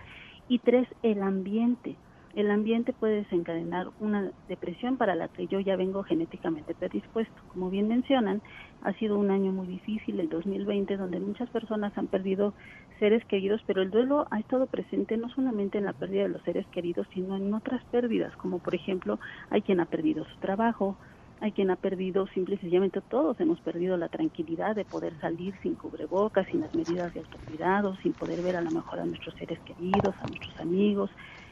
Y 0.48 0.58
tres, 0.58 0.86
el 1.02 1.22
ambiente. 1.22 1.96
El 2.34 2.50
ambiente 2.50 2.92
puede 2.92 3.18
desencadenar 3.18 3.90
una 4.00 4.32
depresión 4.48 4.96
para 4.96 5.14
la 5.14 5.28
que 5.28 5.46
yo 5.46 5.60
ya 5.60 5.76
vengo 5.76 6.02
genéticamente 6.02 6.74
predispuesto. 6.74 7.40
Como 7.46 7.70
bien 7.70 7.86
mencionan, 7.86 8.42
ha 8.82 8.92
sido 8.94 9.16
un 9.16 9.30
año 9.30 9.52
muy 9.52 9.68
difícil, 9.68 10.18
el 10.18 10.28
2020, 10.28 10.96
donde 10.96 11.20
muchas 11.20 11.48
personas 11.50 11.96
han 11.96 12.08
perdido 12.08 12.52
seres 12.98 13.24
queridos, 13.26 13.62
pero 13.66 13.82
el 13.82 13.90
duelo 13.92 14.26
ha 14.32 14.40
estado 14.40 14.66
presente 14.66 15.16
no 15.16 15.28
solamente 15.28 15.78
en 15.78 15.84
la 15.84 15.92
pérdida 15.92 16.24
de 16.24 16.30
los 16.30 16.42
seres 16.42 16.66
queridos, 16.72 17.06
sino 17.14 17.36
en 17.36 17.54
otras 17.54 17.84
pérdidas, 17.84 18.34
como 18.36 18.58
por 18.58 18.74
ejemplo 18.74 19.20
hay 19.50 19.62
quien 19.62 19.78
ha 19.78 19.86
perdido 19.86 20.24
su 20.24 20.36
trabajo, 20.38 20.96
hay 21.40 21.52
quien 21.52 21.70
ha 21.70 21.76
perdido, 21.76 22.26
simple 22.28 22.54
y 22.54 22.58
sencillamente 22.58 23.00
todos 23.00 23.38
hemos 23.40 23.60
perdido 23.60 23.96
la 23.96 24.08
tranquilidad 24.08 24.74
de 24.74 24.84
poder 24.84 25.18
salir 25.20 25.54
sin 25.62 25.74
cubrebocas, 25.74 26.46
sin 26.46 26.60
las 26.60 26.74
medidas 26.74 27.12
de 27.12 27.20
autocuidado, 27.20 27.96
sin 27.96 28.12
poder 28.12 28.40
ver 28.42 28.56
a 28.56 28.60
lo 28.60 28.70
mejor 28.70 29.00
a 29.00 29.04
nuestros 29.04 29.34
seres 29.34 29.58
queridos, 29.60 30.14
a 30.20 30.26
nuestros 30.26 30.58
amigos, 30.60 31.10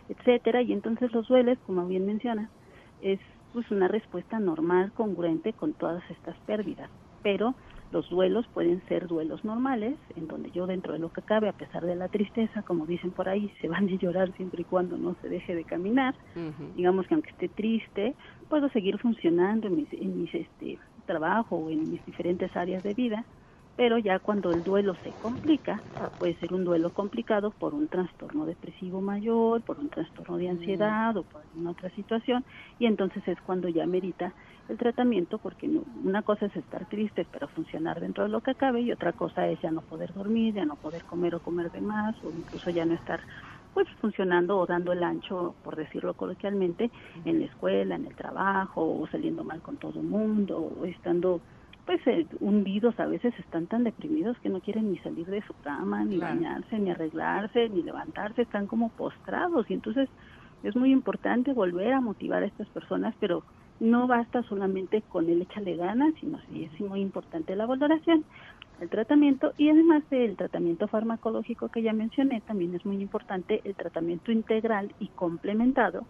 etcétera, 0.09 0.63
y 0.63 0.73
entonces 0.73 1.13
los 1.13 1.29
duelos, 1.29 1.59
como 1.67 1.87
bien 1.87 2.07
menciona, 2.07 2.51
es 3.01 3.21
pues 3.53 3.71
una 3.71 3.89
respuesta 3.89 4.39
normal, 4.39 4.93
congruente 4.93 5.53
con 5.53 5.75
todas 5.75 6.03
estas 6.11 6.37
pérdidas, 6.47 6.91
pero 7.23 7.55
los 7.93 8.09
duelos 8.09 8.47
pueden 8.55 8.83
ser 8.89 9.07
duelos 9.07 9.45
normales, 9.45 9.97
en 10.17 10.27
donde 10.27 10.51
yo 10.51 10.67
dentro 10.67 10.95
de 10.95 10.99
lo 10.99 11.13
que 11.13 11.21
cabe, 11.21 11.49
a 11.49 11.53
pesar 11.53 11.85
de 11.85 11.95
la 11.95 12.09
tristeza, 12.09 12.63
como 12.63 12.87
dicen 12.87 13.11
por 13.11 13.29
ahí, 13.29 13.53
se 13.61 13.69
van 13.69 13.87
a 13.87 13.97
llorar 13.97 14.33
siempre 14.33 14.63
y 14.63 14.65
cuando 14.65 14.97
no 14.97 15.15
se 15.21 15.29
deje 15.29 15.55
de 15.55 15.65
caminar, 15.65 16.15
digamos 16.75 17.07
que 17.07 17.15
aunque 17.15 17.31
esté 17.31 17.49
triste, 17.49 18.15
puedo 18.49 18.71
seguir 18.71 18.99
funcionando 18.99 19.67
en 19.67 19.77
mis, 19.77 19.93
en 19.93 20.23
mis 20.23 20.35
este, 20.35 20.79
trabajo 21.05 21.57
o 21.57 21.71
en 21.71 21.91
mis 21.91 22.05
diferentes 22.07 22.57
áreas 22.57 22.83
de 22.83 22.95
vida, 22.95 23.27
pero 23.83 23.99
ya 23.99 24.21
cuando 24.21 24.53
el 24.53 24.63
duelo 24.63 24.95
se 25.03 25.15
complica, 25.15 25.83
puede 26.17 26.37
ser 26.37 26.53
un 26.55 26.63
duelo 26.63 26.93
complicado 26.93 27.51
por 27.51 27.75
un 27.75 27.89
trastorno 27.89 28.47
depresivo 28.47 29.01
mayor, 29.03 29.65
por 29.65 29.81
un 29.81 29.91
trastorno 29.91 30.37
de 30.37 30.49
ansiedad 30.51 31.17
o 31.17 31.25
por 31.25 31.43
alguna 31.43 31.73
otra 31.73 31.91
situación, 31.91 32.45
y 32.79 32.87
entonces 32.87 33.27
es 33.27 33.41
cuando 33.41 33.69
ya 33.69 33.85
merita 33.89 34.37
el 34.69 34.77
tratamiento, 34.79 35.41
porque 35.41 35.67
no- 35.67 35.83
una 35.97 36.23
cosa 36.23 36.47
es 36.47 36.55
estar 36.55 36.87
triste 36.87 37.27
pero 37.29 37.49
funcionar 37.49 37.99
dentro 37.99 38.23
de 38.23 38.31
lo 38.31 38.41
que 38.41 38.55
cabe, 38.55 38.83
y 38.83 38.93
otra 38.93 39.13
cosa 39.15 39.49
es 39.49 39.61
ya 39.61 39.73
no 39.73 39.83
poder 39.83 40.13
dormir, 40.13 40.55
ya 40.55 40.65
no 40.65 40.77
poder 40.77 41.05
comer 41.05 41.35
o 41.35 41.41
comer 41.41 41.73
de 41.73 41.81
más, 41.81 42.15
o 42.23 42.33
incluso 42.33 42.71
ya 42.71 42.85
no 42.85 42.95
estar 42.95 43.21
pues 43.73 43.89
funcionando 44.01 44.59
o 44.59 44.67
dando 44.67 44.93
el 44.93 45.03
ancho, 45.03 45.57
por 45.63 45.75
decirlo 45.75 46.15
coloquialmente, 46.15 46.93
en 47.25 47.41
la 47.41 47.47
escuela, 47.47 47.97
en 47.97 48.07
el 48.07 48.15
trabajo, 48.15 48.81
o 49.01 49.09
saliendo 49.09 49.43
mal 49.43 49.61
con 49.61 49.77
todo 49.79 49.99
el 50.01 50.07
mundo, 50.07 50.59
o 50.61 50.85
estando 50.85 51.43
pues 51.85 52.01
eh, 52.07 52.27
hundidos, 52.41 52.99
a 53.01 53.07
veces 53.07 53.35
están 53.39 53.67
tan 53.67 53.85
deprimidos 53.85 54.39
que 54.41 54.49
no 54.49 54.61
quieren 54.61 54.91
ni 54.91 54.99
salir 54.99 55.27
de 55.27 55.43
su 55.43 55.55
cama, 55.55 56.05
ni 56.05 56.17
Claro. 56.19 56.35
bañarse, 56.37 56.79
ni 56.79 56.91
arreglarse, 56.91 57.69
ni 57.71 57.83
levantarse, 57.83 58.43
están 58.43 58.67
como 58.67 58.91
postrados 58.91 59.69
y 59.71 59.75
entonces 59.75 60.09
es 60.63 60.77
muy 60.77 60.93
importante 60.93 61.53
volver 61.53 61.93
a 61.93 62.01
motivar 62.01 62.43
a 62.43 62.47
estas 62.47 62.69
personas, 62.71 63.15
pero 63.19 63.45
no 63.81 64.07
basta 64.07 64.43
solamente 64.45 65.03
con 65.03 65.29
el 65.29 65.43
échale 65.43 65.77
ganas, 65.77 66.15
sino 66.21 66.39
sí 66.47 66.65
es 66.73 66.81
muy 66.81 67.01
importante 67.01 67.57
la 67.57 67.67
valoración, 67.67 68.25
el 68.79 68.89
tratamiento 68.89 69.53
y 69.57 69.71
además 69.71 70.09
del 70.09 70.37
tratamiento 70.37 70.87
farmacológico 70.87 71.69
que 71.69 71.83
ya 71.83 71.93
mencioné, 71.93 72.43
también 72.43 72.75
es 72.77 72.87
muy 72.87 73.03
importante 73.03 73.61
el 73.65 73.75
tratamiento 73.75 74.31
integral 74.31 74.95
y 75.01 75.09
complementado 75.09 76.07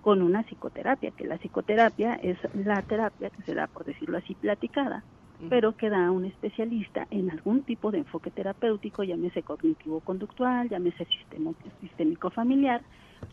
con 0.00 0.22
una 0.22 0.42
psicoterapia, 0.44 1.10
que 1.10 1.26
la 1.26 1.38
psicoterapia 1.38 2.14
es 2.14 2.38
la 2.54 2.82
terapia 2.82 3.30
que 3.30 3.42
se 3.42 3.54
da, 3.54 3.66
por 3.66 3.84
decirlo 3.84 4.18
así, 4.18 4.34
platicada, 4.34 5.04
pero 5.48 5.74
que 5.74 5.88
da 5.88 6.10
un 6.10 6.26
especialista 6.26 7.06
en 7.10 7.30
algún 7.30 7.62
tipo 7.62 7.90
de 7.90 7.98
enfoque 7.98 8.30
terapéutico, 8.30 9.04
llámese 9.04 9.42
cognitivo-conductual, 9.42 10.68
llámese 10.68 11.06
sistema, 11.06 11.52
sistémico 11.80 12.30
familiar, 12.30 12.82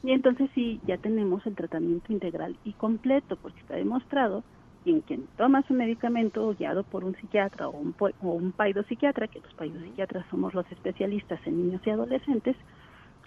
y 0.03 0.11
entonces 0.11 0.49
sí, 0.53 0.80
ya 0.86 0.97
tenemos 0.97 1.45
el 1.45 1.55
tratamiento 1.55 2.11
integral 2.13 2.55
y 2.63 2.74
completo, 2.74 3.36
porque 3.36 3.59
está 3.59 3.76
demostrado 3.76 4.43
que 4.84 4.91
en 4.91 5.01
quien 5.01 5.28
toma 5.38 5.63
su 5.68 5.74
medicamento 5.74 6.53
guiado 6.57 6.84
por 6.84 7.03
un 7.03 7.15
psiquiatra 7.15 7.68
o 7.68 7.78
un, 7.78 7.95
o 7.99 8.32
un 8.32 8.51
paidopsiquiatra, 8.51 9.28
que 9.28 9.39
los 9.39 9.53
paidopsiquiatras 9.53 10.26
somos 10.30 10.53
los 10.53 10.70
especialistas 10.72 11.39
en 11.45 11.57
niños 11.57 11.82
y 11.86 11.89
adolescentes, 11.89 12.55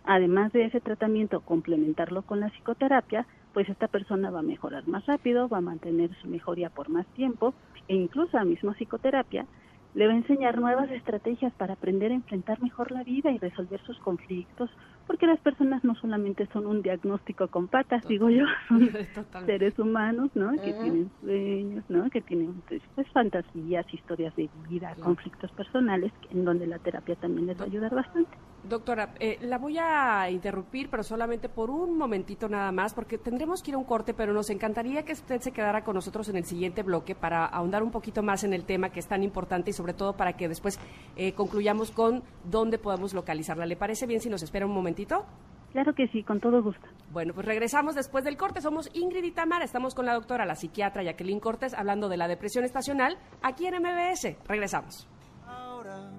además 0.05 0.53
de 0.53 0.67
ese 0.67 0.81
tratamiento, 0.81 1.41
complementarlo 1.41 2.23
con 2.23 2.41
la 2.41 2.51
psicoterapia, 2.51 3.27
pues 3.53 3.69
esta 3.69 3.89
persona 3.89 4.31
va 4.31 4.41
a 4.41 4.43
mejorar 4.43 4.87
más 4.87 5.05
rápido, 5.07 5.49
va 5.49 5.59
a 5.59 5.63
mantener 5.63 6.15
su 6.21 6.29
mejoría 6.29 6.71
por 6.71 6.89
más 6.89 7.07
tiempo 7.15 7.55
e 7.89 7.95
incluso 7.95 8.39
a 8.39 8.45
misma 8.45 8.75
psicoterapia 8.75 9.47
le 9.93 10.07
va 10.07 10.13
a 10.13 10.17
enseñar 10.17 10.59
nuevas 10.61 10.91
estrategias 10.91 11.53
para 11.57 11.75
aprender 11.75 12.13
a 12.13 12.15
enfrentar 12.15 12.61
mejor 12.63 12.93
la 12.93 13.03
vida 13.03 13.33
y 13.33 13.39
resolver 13.39 13.81
sus 13.83 13.99
conflictos, 13.99 14.71
porque 15.07 15.27
las 15.27 15.41
personas 15.41 15.83
no 15.83 15.95
solamente 15.97 16.47
son 16.53 16.67
un 16.67 16.83
diagnóstico 16.83 17.49
con 17.49 17.69
patas, 17.69 18.07
digo 18.07 18.31
yo, 18.31 18.45
son 18.69 18.81
seres 19.47 19.77
humanos, 19.79 20.31
¿no? 20.35 20.53
Que 20.63 20.75
tienen 20.75 21.11
sueños, 21.19 21.85
¿no? 21.89 22.09
Que 22.11 22.23
tienen 22.23 22.63
pues, 22.69 22.83
pues, 22.95 23.09
fantasías, 23.13 23.85
historias 23.93 24.35
de 24.37 24.49
vida, 24.55 24.95
conflictos 25.01 25.51
personales, 25.53 26.13
en 26.29 26.45
donde 26.45 26.67
la 26.69 26.79
terapia 26.79 27.17
también 27.17 27.47
les 27.49 27.59
va 27.59 27.65
a 27.65 27.67
ayudar 27.69 27.93
bastante. 27.95 28.39
Doctora, 28.63 29.15
eh, 29.19 29.39
la 29.41 29.57
voy 29.57 29.79
a 29.79 30.29
interrumpir, 30.31 30.91
pero 30.91 31.03
solamente 31.03 31.49
por 31.49 31.71
un 31.71 31.97
momentito 31.97 32.49
nada 32.49 32.71
más, 32.73 32.93
porque 32.93 33.17
tendremos 33.17 33.63
que 33.63 33.71
ir 33.71 33.75
a 33.75 33.79
un 33.79 33.85
corte, 33.85 34.13
pero 34.13 34.35
nos 34.35 34.51
encantaría 34.51 35.03
que 35.03 35.15
usted 35.15 35.41
se 35.41 35.53
quedara 35.53 35.83
con 35.83 35.95
nosotros 35.95 36.29
en 36.29 36.37
el 36.37 36.45
siguiente 36.45 36.83
bloque 36.83 37.15
para 37.15 37.47
ahondar 37.47 37.83
un 37.83 37.91
poquito 37.91 38.23
más 38.23 38.45
en 38.45 38.53
el 38.53 38.65
tema 38.65 38.91
que 38.91 39.01
es 39.01 39.07
tan 39.07 39.23
importante 39.23 39.71
y 39.71 39.73
sobre 39.73 39.95
todo 39.95 40.15
para 40.15 40.35
que 40.35 40.47
después 40.47 40.79
eh, 41.17 41.33
concluyamos 41.33 41.91
con 41.91 42.23
dónde 42.45 42.79
podemos 42.79 43.15
localizarla. 43.15 43.65
¿Le 43.65 43.77
parece 43.77 44.07
bien 44.07 44.21
si 44.21 44.29
nos 44.29 44.43
espera 44.43 44.67
un 44.67 44.73
momentito? 44.73 45.25
Claro 45.73 45.95
que 45.95 46.09
sí, 46.09 46.23
con 46.23 46.41
todo 46.41 46.63
gusto. 46.63 46.87
Bueno, 47.13 47.33
pues 47.33 47.47
regresamos 47.47 47.95
después 47.95 48.25
del 48.25 48.37
corte. 48.37 48.61
Somos 48.61 48.91
Ingrid 48.93 49.25
y 49.25 49.31
Tamara. 49.31 49.65
Estamos 49.65 49.95
con 49.95 50.05
la 50.05 50.15
doctora, 50.15 50.45
la 50.45 50.57
psiquiatra 50.57 51.03
Jacqueline 51.03 51.41
Cortés, 51.41 51.75
hablando 51.75 52.09
de 52.09 52.17
la 52.17 52.29
depresión 52.29 52.65
estacional 52.65 53.17
aquí 53.41 53.67
en 53.67 53.77
MBS. 53.81 54.37
Regresamos. 54.47 55.09
Ahora 55.47 56.11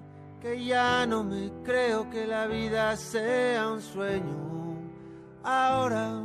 que 0.42 0.64
ya 0.64 1.06
no 1.06 1.22
me 1.22 1.52
creo 1.62 2.10
que 2.10 2.26
la 2.26 2.48
vida 2.48 2.96
sea 2.96 3.70
un 3.70 3.80
sueño. 3.80 4.76
Ahora 5.44 6.24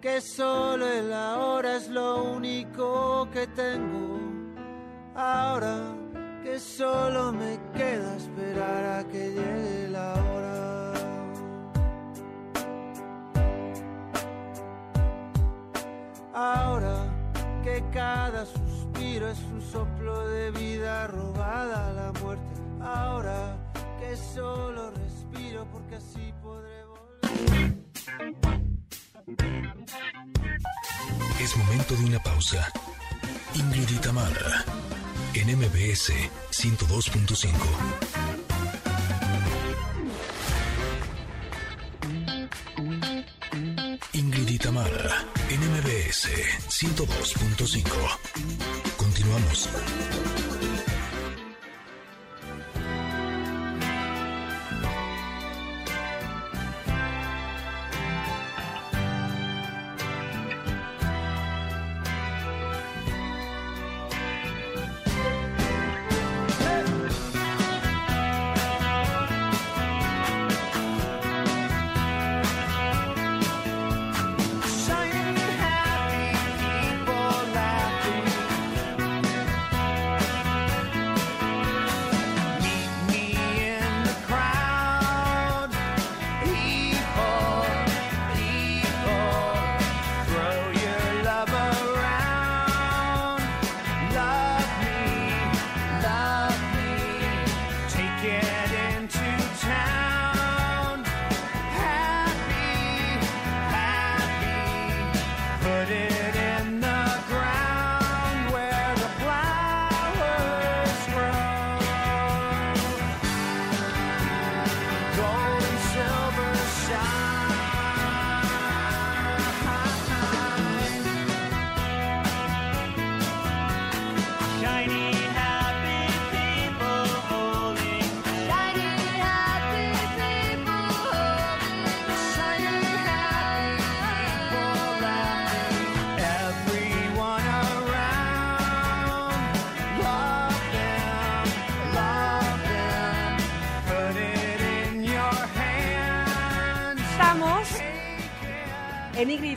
que 0.00 0.22
solo 0.22 0.86
el 0.86 1.12
ahora 1.12 1.76
es 1.76 1.90
lo 1.90 2.32
único 2.32 3.28
que 3.30 3.46
tengo. 3.48 4.20
Ahora 5.14 5.76
que 6.42 6.58
solo 6.58 7.30
me 7.30 7.60
queda 7.74 8.16
esperar 8.16 9.00
a 9.00 9.04
que 9.06 9.32
llegue 9.32 9.88
la 9.90 10.14
hora. 10.14 10.92
Ahora 16.32 16.96
que 17.62 17.84
cada 17.92 18.46
suspiro 18.46 19.28
es 19.28 19.42
un 19.52 19.60
soplo 19.60 20.26
de 20.28 20.52
vida 20.52 21.06
robada 21.08 21.88
a 21.88 21.92
la 21.92 22.12
muerte. 22.22 22.67
Ahora 22.80 23.56
que 24.00 24.16
solo 24.34 24.90
respiro 24.92 25.66
porque 25.70 25.96
así 25.96 26.32
podré 26.42 26.84
volver. 26.84 27.74
Es 31.40 31.56
momento 31.56 31.94
de 31.96 32.04
una 32.04 32.22
pausa. 32.22 32.72
Ingrid 33.54 33.88
en 35.34 35.58
MBS 35.58 36.12
102.5. 36.50 37.48
Ingrid 44.12 44.66
en 44.66 45.60
MBS 45.60 46.28
102.5. 46.68 48.18
Continuamos. 48.96 49.68
Into 99.16 99.67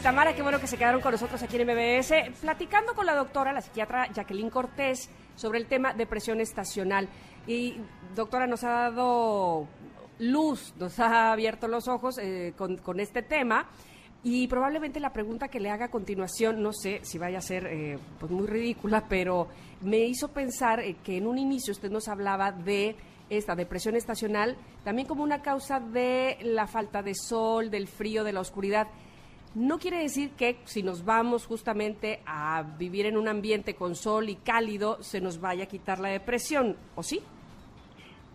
Tamara, 0.02 0.34
qué 0.34 0.42
bueno 0.42 0.60
que 0.60 0.66
se 0.66 0.78
quedaron 0.78 1.00
con 1.00 1.12
nosotros 1.12 1.44
aquí 1.44 1.58
en 1.58 1.68
MBS, 1.68 2.40
platicando 2.42 2.96
con 2.96 3.06
la 3.06 3.14
doctora, 3.14 3.54
la 3.54 3.62
psiquiatra 3.62 4.12
Jacqueline 4.12 4.50
Cortés, 4.50 5.12
sobre 5.36 5.60
el 5.60 5.68
tema 5.68 5.94
depresión 5.94 6.42
estacional. 6.42 7.08
Y 7.46 7.78
doctora, 8.16 8.48
nos 8.48 8.64
ha 8.64 8.70
dado 8.70 9.68
luz, 10.18 10.74
nos 10.80 11.00
ha 11.00 11.32
abierto 11.32 11.68
los 11.68 11.88
ojos 11.88 12.18
eh, 12.18 12.54
con, 12.58 13.00
este 13.00 13.22
tema. 13.22 13.70
Y 14.24 14.48
probablemente 14.48 15.00
la 15.00 15.14
pregunta 15.14 15.50
que 15.50 15.60
le 15.60 15.70
haga 15.70 15.86
a 15.86 15.92
continuación, 15.92 16.64
no 16.64 16.74
sé 16.74 17.02
si 17.04 17.20
vaya 17.20 17.38
a 17.38 17.42
ser 17.42 17.68
eh, 17.68 18.00
pues 18.20 18.32
muy 18.32 18.48
ridícula, 18.48 19.06
pero 19.08 19.50
me 19.82 20.00
hizo 20.00 20.30
pensar 20.30 20.80
eh, 20.80 20.98
que 21.04 21.18
en 21.18 21.28
un 21.28 21.38
inicio 21.38 21.74
usted 21.74 21.92
nos 21.92 22.08
hablaba 22.08 22.52
de 22.52 22.96
esta 23.30 23.56
depresión 23.56 23.96
estacional 23.96 24.58
también 24.84 25.08
como 25.08 25.24
una 25.24 25.42
causa 25.42 25.80
de 25.80 26.38
la 26.42 26.68
falta 26.68 27.02
de 27.02 27.14
sol, 27.14 27.70
del 27.70 27.88
frío, 27.88 28.24
de 28.24 28.34
la 28.34 28.42
oscuridad. 28.42 28.88
No 29.54 29.80
quiere 29.80 30.00
decir 30.00 30.32
que 30.32 30.60
si 30.64 30.82
nos 30.82 31.04
vamos 31.04 31.46
justamente 31.46 32.22
a 32.26 32.64
vivir 32.78 33.06
en 33.06 33.18
un 33.18 33.28
ambiente 33.28 33.76
con 33.76 33.96
sol 33.96 34.30
y 34.30 34.36
cálido, 34.36 35.04
se 35.04 35.20
nos 35.20 35.42
vaya 35.42 35.66
a 35.66 35.68
quitar 35.68 36.00
la 36.00 36.08
depresión, 36.08 36.78
¿o 36.96 37.04
sí? 37.04 37.22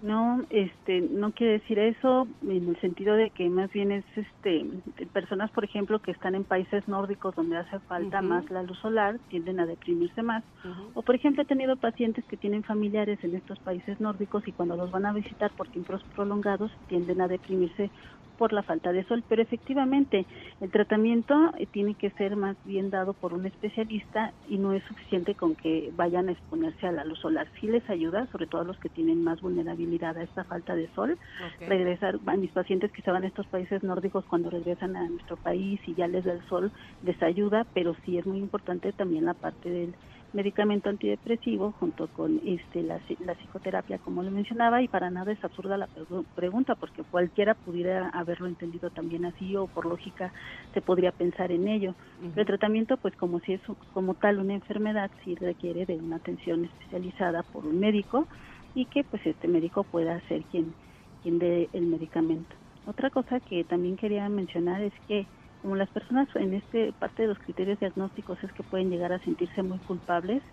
No, 0.02 0.44
este, 0.50 1.00
no 1.00 1.32
quiere 1.32 1.54
decir 1.54 1.78
eso 1.78 2.28
en 2.42 2.68
el 2.68 2.80
sentido 2.82 3.16
de 3.16 3.30
que 3.30 3.48
más 3.48 3.72
bien 3.72 3.92
es, 3.92 4.04
este, 4.14 4.66
personas, 5.14 5.50
por 5.52 5.64
ejemplo, 5.64 6.00
que 6.00 6.10
están 6.10 6.34
en 6.34 6.44
países 6.44 6.86
nórdicos 6.86 7.34
donde 7.34 7.56
hace 7.56 7.78
falta 7.80 8.20
más 8.20 8.48
la 8.50 8.62
luz 8.62 8.78
solar, 8.80 9.18
tienden 9.30 9.58
a 9.58 9.64
deprimirse 9.64 10.22
más. 10.22 10.44
O, 10.92 11.00
por 11.00 11.14
ejemplo, 11.14 11.42
he 11.42 11.46
tenido 11.46 11.76
pacientes 11.76 12.26
que 12.26 12.36
tienen 12.36 12.62
familiares 12.62 13.18
en 13.24 13.34
estos 13.34 13.58
países 13.60 13.98
nórdicos 13.98 14.46
y 14.46 14.52
cuando 14.52 14.76
los 14.76 14.90
van 14.90 15.06
a 15.06 15.14
visitar 15.14 15.50
por 15.52 15.68
tiempos 15.68 16.04
prolongados 16.14 16.70
tienden 16.88 17.22
a 17.22 17.28
deprimirse 17.28 17.90
por 18.36 18.52
la 18.52 18.62
falta 18.62 18.92
de 18.92 19.04
sol. 19.04 19.24
Pero 19.28 19.42
efectivamente, 19.42 20.26
el 20.60 20.70
tratamiento 20.70 21.52
eh, 21.58 21.66
tiene 21.66 21.94
que 21.94 22.10
ser 22.10 22.36
más 22.36 22.56
bien 22.64 22.90
dado 22.90 23.14
por 23.14 23.34
un 23.34 23.46
especialista 23.46 24.32
y 24.46 24.58
no 24.58 24.72
es 24.72 24.82
suficiente 24.84 25.34
con 25.34 25.56
que 25.56 25.90
vayan 25.94 26.28
a 26.28 26.32
exponerse 26.32 26.86
a 26.86 26.92
la 26.92 27.04
luz 27.04 27.18
solar. 27.20 27.48
Sí 27.60 27.66
les 27.66 27.88
ayuda, 27.88 28.26
sobre 28.32 28.46
todo 28.46 28.62
a 28.62 28.64
los 28.64 28.78
que 28.78 28.88
tienen 28.88 29.22
más 29.22 29.40
vulnerabilidad 29.40 30.16
a 30.16 30.22
esta 30.22 30.44
falta 30.44 30.74
de 30.74 30.88
sol. 30.94 31.18
Regresar, 31.60 32.18
a 32.26 32.36
mis 32.36 32.52
pacientes 32.52 32.92
que 32.92 33.00
estaban 33.00 33.22
en 33.22 33.28
estos 33.28 33.46
países 33.46 33.82
nórdicos 33.82 34.24
cuando 34.26 34.50
regresan 34.50 34.96
a 34.96 35.08
nuestro 35.08 35.36
país 35.36 35.80
y 35.86 35.94
ya 35.94 36.06
les 36.06 36.24
da 36.24 36.32
el 36.32 36.42
sol, 36.44 36.72
les 37.02 37.20
ayuda, 37.22 37.66
pero 37.72 37.96
sí 38.04 38.18
es 38.18 38.26
muy 38.26 38.38
importante 38.38 38.92
también 38.92 39.24
la 39.24 39.34
parte 39.34 39.70
del 39.70 39.96
medicamento 40.32 40.88
antidepresivo 40.90 41.72
junto 41.72 42.08
con 42.08 42.40
este 42.44 42.82
la, 42.82 43.00
la 43.20 43.34
psicoterapia 43.36 43.98
como 43.98 44.22
le 44.22 44.30
mencionaba 44.30 44.82
y 44.82 44.88
para 44.88 45.10
nada 45.10 45.32
es 45.32 45.42
absurda 45.44 45.76
la 45.78 45.88
pregu- 45.88 46.26
pregunta 46.34 46.74
porque 46.76 47.04
cualquiera 47.04 47.54
pudiera 47.54 48.08
haberlo 48.10 48.46
entendido 48.46 48.90
también 48.90 49.24
así 49.24 49.56
o 49.56 49.68
por 49.68 49.86
lógica 49.86 50.32
se 50.74 50.82
podría 50.82 51.12
pensar 51.12 51.52
en 51.52 51.68
ello. 51.68 51.96
El 52.34 52.44
tratamiento 52.46 52.98
pues 52.98 53.16
como 53.16 53.40
si 53.40 53.54
es 53.54 53.62
como 53.92 54.14
tal 54.14 54.38
una 54.38 54.54
enfermedad 54.54 55.10
sí 55.24 55.34
requiere 55.36 55.86
de 55.86 55.96
una 55.96 56.16
atención 56.16 56.64
especializada 56.64 57.42
por 57.44 57.66
un 57.66 57.78
médico 57.78 58.28
y 58.74 58.86
que 58.86 59.04
pues 59.04 59.24
este 59.26 59.48
médico 59.48 59.84
pueda 59.84 60.20
ser 60.28 60.44
quien 60.46 60.76
quien 61.22 61.38
dé 61.38 61.70
el 61.72 61.86
medicamento. 61.86 62.54
Otra 62.84 63.10
cosa 63.10 63.40
que 63.40 63.64
también 63.64 63.96
quería 63.96 64.28
mencionar 64.28 64.82
es 64.82 64.92
que 65.08 65.28
como 65.66 65.74
las 65.74 65.90
personas 65.90 66.28
en 66.36 66.54
este 66.54 66.92
parte 66.92 67.22
de 67.22 67.28
los 67.28 67.40
criterios 67.40 67.80
diagnósticos 67.80 68.38
es 68.44 68.52
que 68.52 68.62
pueden 68.62 68.88
llegar 68.88 69.12
a 69.12 69.18
sentirse 69.18 69.64
muy 69.64 69.80
culpables 69.80 70.44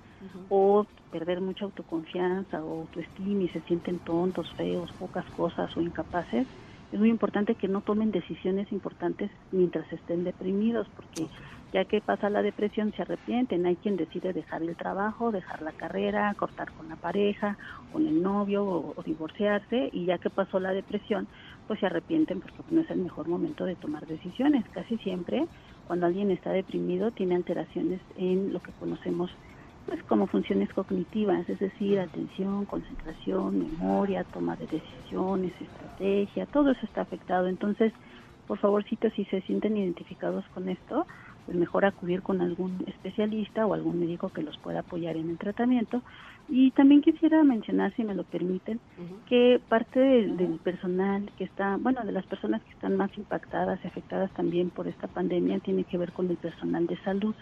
o 0.50 0.88
perder 1.12 1.40
mucha 1.40 1.66
autoconfianza 1.66 2.66
o 2.66 2.82
autoestima 2.82 3.44
y 3.44 3.50
se 3.50 3.62
sienten 3.62 4.00
tontos, 4.00 4.52
feos, 4.58 4.92
pocas 4.98 5.30
cosas 5.30 5.70
o 5.78 5.82
incapaces, 5.82 6.48
es 6.94 7.00
muy 7.00 7.10
importante 7.10 7.56
que 7.56 7.68
no 7.68 7.82
tomen 7.82 8.12
decisiones 8.12 8.72
importantes 8.72 9.32
mientras 9.50 9.92
estén 9.92 10.24
deprimidos, 10.24 10.88
porque 10.96 11.28
ya 11.74 11.86
que 11.86 12.02
pasa 12.02 12.30
la 12.30 12.44
depresión 12.44 12.94
se 12.96 13.02
arrepienten. 13.02 13.66
Hay 13.66 13.78
quien 13.78 13.98
decide 13.98 14.32
dejar 14.32 14.62
el 14.62 14.78
trabajo, 14.78 15.32
dejar 15.32 15.64
la 15.64 15.72
carrera, 15.72 16.36
cortar 16.36 16.72
con 16.72 16.88
la 16.88 16.96
pareja, 16.96 17.58
con 17.92 18.06
el 18.06 18.22
novio 18.22 18.64
o, 18.64 18.94
o 18.96 19.02
divorciarse, 19.02 19.90
y 19.92 20.06
ya 20.06 20.20
que 20.20 20.30
pasó 20.30 20.60
la 20.60 20.72
depresión, 20.72 21.28
pues 21.66 21.80
se 21.80 21.88
arrepienten 21.88 22.40
porque 22.40 22.62
no 22.70 22.82
es 22.82 22.90
el 22.92 23.00
mejor 23.00 23.28
momento 23.28 23.66
de 23.66 23.76
tomar 23.76 24.06
decisiones. 24.06 24.64
Casi 24.70 25.00
siempre 25.00 25.48
cuando 25.84 26.06
alguien 26.06 26.30
está 26.30 26.52
deprimido 26.52 27.10
tiene 27.10 27.34
alteraciones 27.34 28.02
en 28.18 28.54
lo 28.54 28.60
que 28.60 28.72
conocemos 28.72 29.32
pues 29.86 30.02
como 30.04 30.28
funciones 30.28 30.72
cognitivas, 30.74 31.48
es 31.50 31.60
decir, 31.60 32.00
atención, 32.00 32.66
concentración, 32.66 33.60
memoria, 33.60 34.24
toma 34.24 34.56
de 34.56 34.68
decisiones, 34.68 35.54
estrategia, 35.60 36.46
todo 36.48 36.72
eso 36.72 36.86
está 36.86 37.02
afectado. 37.02 37.48
Entonces, 37.48 37.92
por 38.48 38.58
favorcito, 38.58 39.10
si 39.12 39.26
se 39.26 39.42
sienten 39.42 39.78
identificados 39.78 40.46
con 40.54 40.70
esto, 40.70 41.06
pues 41.46 41.58
mejor 41.58 41.86
acudir 41.86 42.22
con 42.22 42.42
algún 42.42 42.84
especialista 42.88 43.66
o 43.66 43.74
algún 43.74 44.00
médico 44.00 44.30
que 44.30 44.44
los 44.44 44.58
pueda 44.58 44.80
apoyar 44.80 45.18
en 45.18 45.30
el 45.30 45.38
tratamiento. 45.38 46.02
Y 46.50 46.72
también 46.72 47.02
quisiera 47.02 47.44
mencionar, 47.44 47.94
si 47.96 48.04
me 48.04 48.16
lo 48.16 48.24
permiten, 48.24 48.80
que 49.28 49.62
parte 49.70 50.00
del, 50.00 50.38
del 50.38 50.60
personal 50.60 51.30
que 51.38 51.46
está, 51.46 51.78
bueno, 51.78 52.04
de 52.04 52.12
las 52.12 52.26
personas 52.26 52.62
que 52.64 52.72
están 52.72 52.98
más 52.98 53.16
impactadas 53.18 53.80
y 53.84 53.88
afectadas 53.88 54.32
también 54.32 54.70
por 54.70 54.88
esta 54.88 55.08
pandemia, 55.08 55.60
tiene 55.60 55.84
que 55.84 55.98
ver 55.98 56.12
con 56.12 56.30
el 56.30 56.38
personal 56.38 56.86
de 56.88 56.98
salud. 57.04 57.36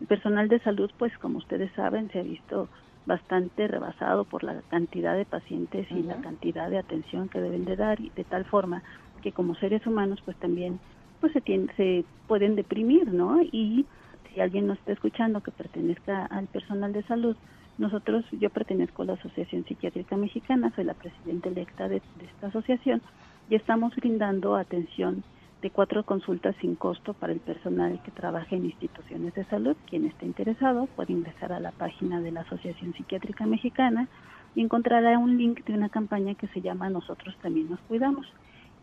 El 0.00 0.06
personal 0.06 0.48
de 0.48 0.60
salud, 0.60 0.90
pues 0.98 1.16
como 1.18 1.38
ustedes 1.38 1.70
saben, 1.72 2.10
se 2.10 2.20
ha 2.20 2.22
visto 2.22 2.68
bastante 3.06 3.66
rebasado 3.66 4.24
por 4.24 4.44
la 4.44 4.60
cantidad 4.68 5.16
de 5.16 5.24
pacientes 5.24 5.90
y 5.90 6.02
la 6.02 6.16
cantidad 6.20 6.68
de 6.68 6.78
atención 6.78 7.28
que 7.28 7.40
deben 7.40 7.64
de 7.64 7.74
dar 7.74 8.00
y 8.00 8.10
de 8.10 8.24
tal 8.24 8.44
forma 8.44 8.82
que 9.22 9.32
como 9.32 9.54
seres 9.54 9.86
humanos 9.86 10.20
pues 10.24 10.36
también 10.36 10.78
pues 11.20 11.32
se, 11.32 11.40
se 11.76 12.04
pueden 12.26 12.54
deprimir, 12.54 13.12
¿no? 13.12 13.40
Y 13.42 13.86
si 14.28 14.40
alguien 14.40 14.66
nos 14.66 14.78
está 14.78 14.92
escuchando 14.92 15.40
que 15.42 15.50
pertenezca 15.50 16.26
al 16.26 16.46
personal 16.48 16.92
de 16.92 17.02
salud, 17.04 17.36
nosotros, 17.78 18.24
yo 18.32 18.50
pertenezco 18.50 19.02
a 19.02 19.06
la 19.06 19.12
Asociación 19.14 19.64
Psiquiátrica 19.64 20.16
Mexicana, 20.16 20.72
soy 20.74 20.84
la 20.84 20.94
presidenta 20.94 21.48
electa 21.48 21.88
de, 21.88 22.02
de 22.18 22.24
esta 22.26 22.48
asociación 22.48 23.00
y 23.48 23.54
estamos 23.54 23.94
brindando 23.96 24.54
atención 24.56 25.22
de 25.62 25.70
cuatro 25.70 26.04
consultas 26.04 26.54
sin 26.60 26.76
costo 26.76 27.14
para 27.14 27.32
el 27.32 27.40
personal 27.40 28.00
que 28.04 28.10
trabaja 28.12 28.54
en 28.54 28.66
instituciones 28.66 29.34
de 29.34 29.44
salud. 29.46 29.76
Quien 29.86 30.04
esté 30.06 30.26
interesado 30.26 30.86
puede 30.86 31.12
ingresar 31.12 31.52
a 31.52 31.60
la 31.60 31.72
página 31.72 32.20
de 32.20 32.30
la 32.30 32.42
Asociación 32.42 32.94
Psiquiátrica 32.94 33.44
Mexicana 33.46 34.08
y 34.54 34.62
encontrará 34.62 35.18
un 35.18 35.36
link 35.36 35.64
de 35.64 35.74
una 35.74 35.88
campaña 35.88 36.34
que 36.34 36.46
se 36.48 36.60
llama 36.60 36.90
Nosotros 36.90 37.36
también 37.42 37.70
nos 37.70 37.80
cuidamos. 37.80 38.26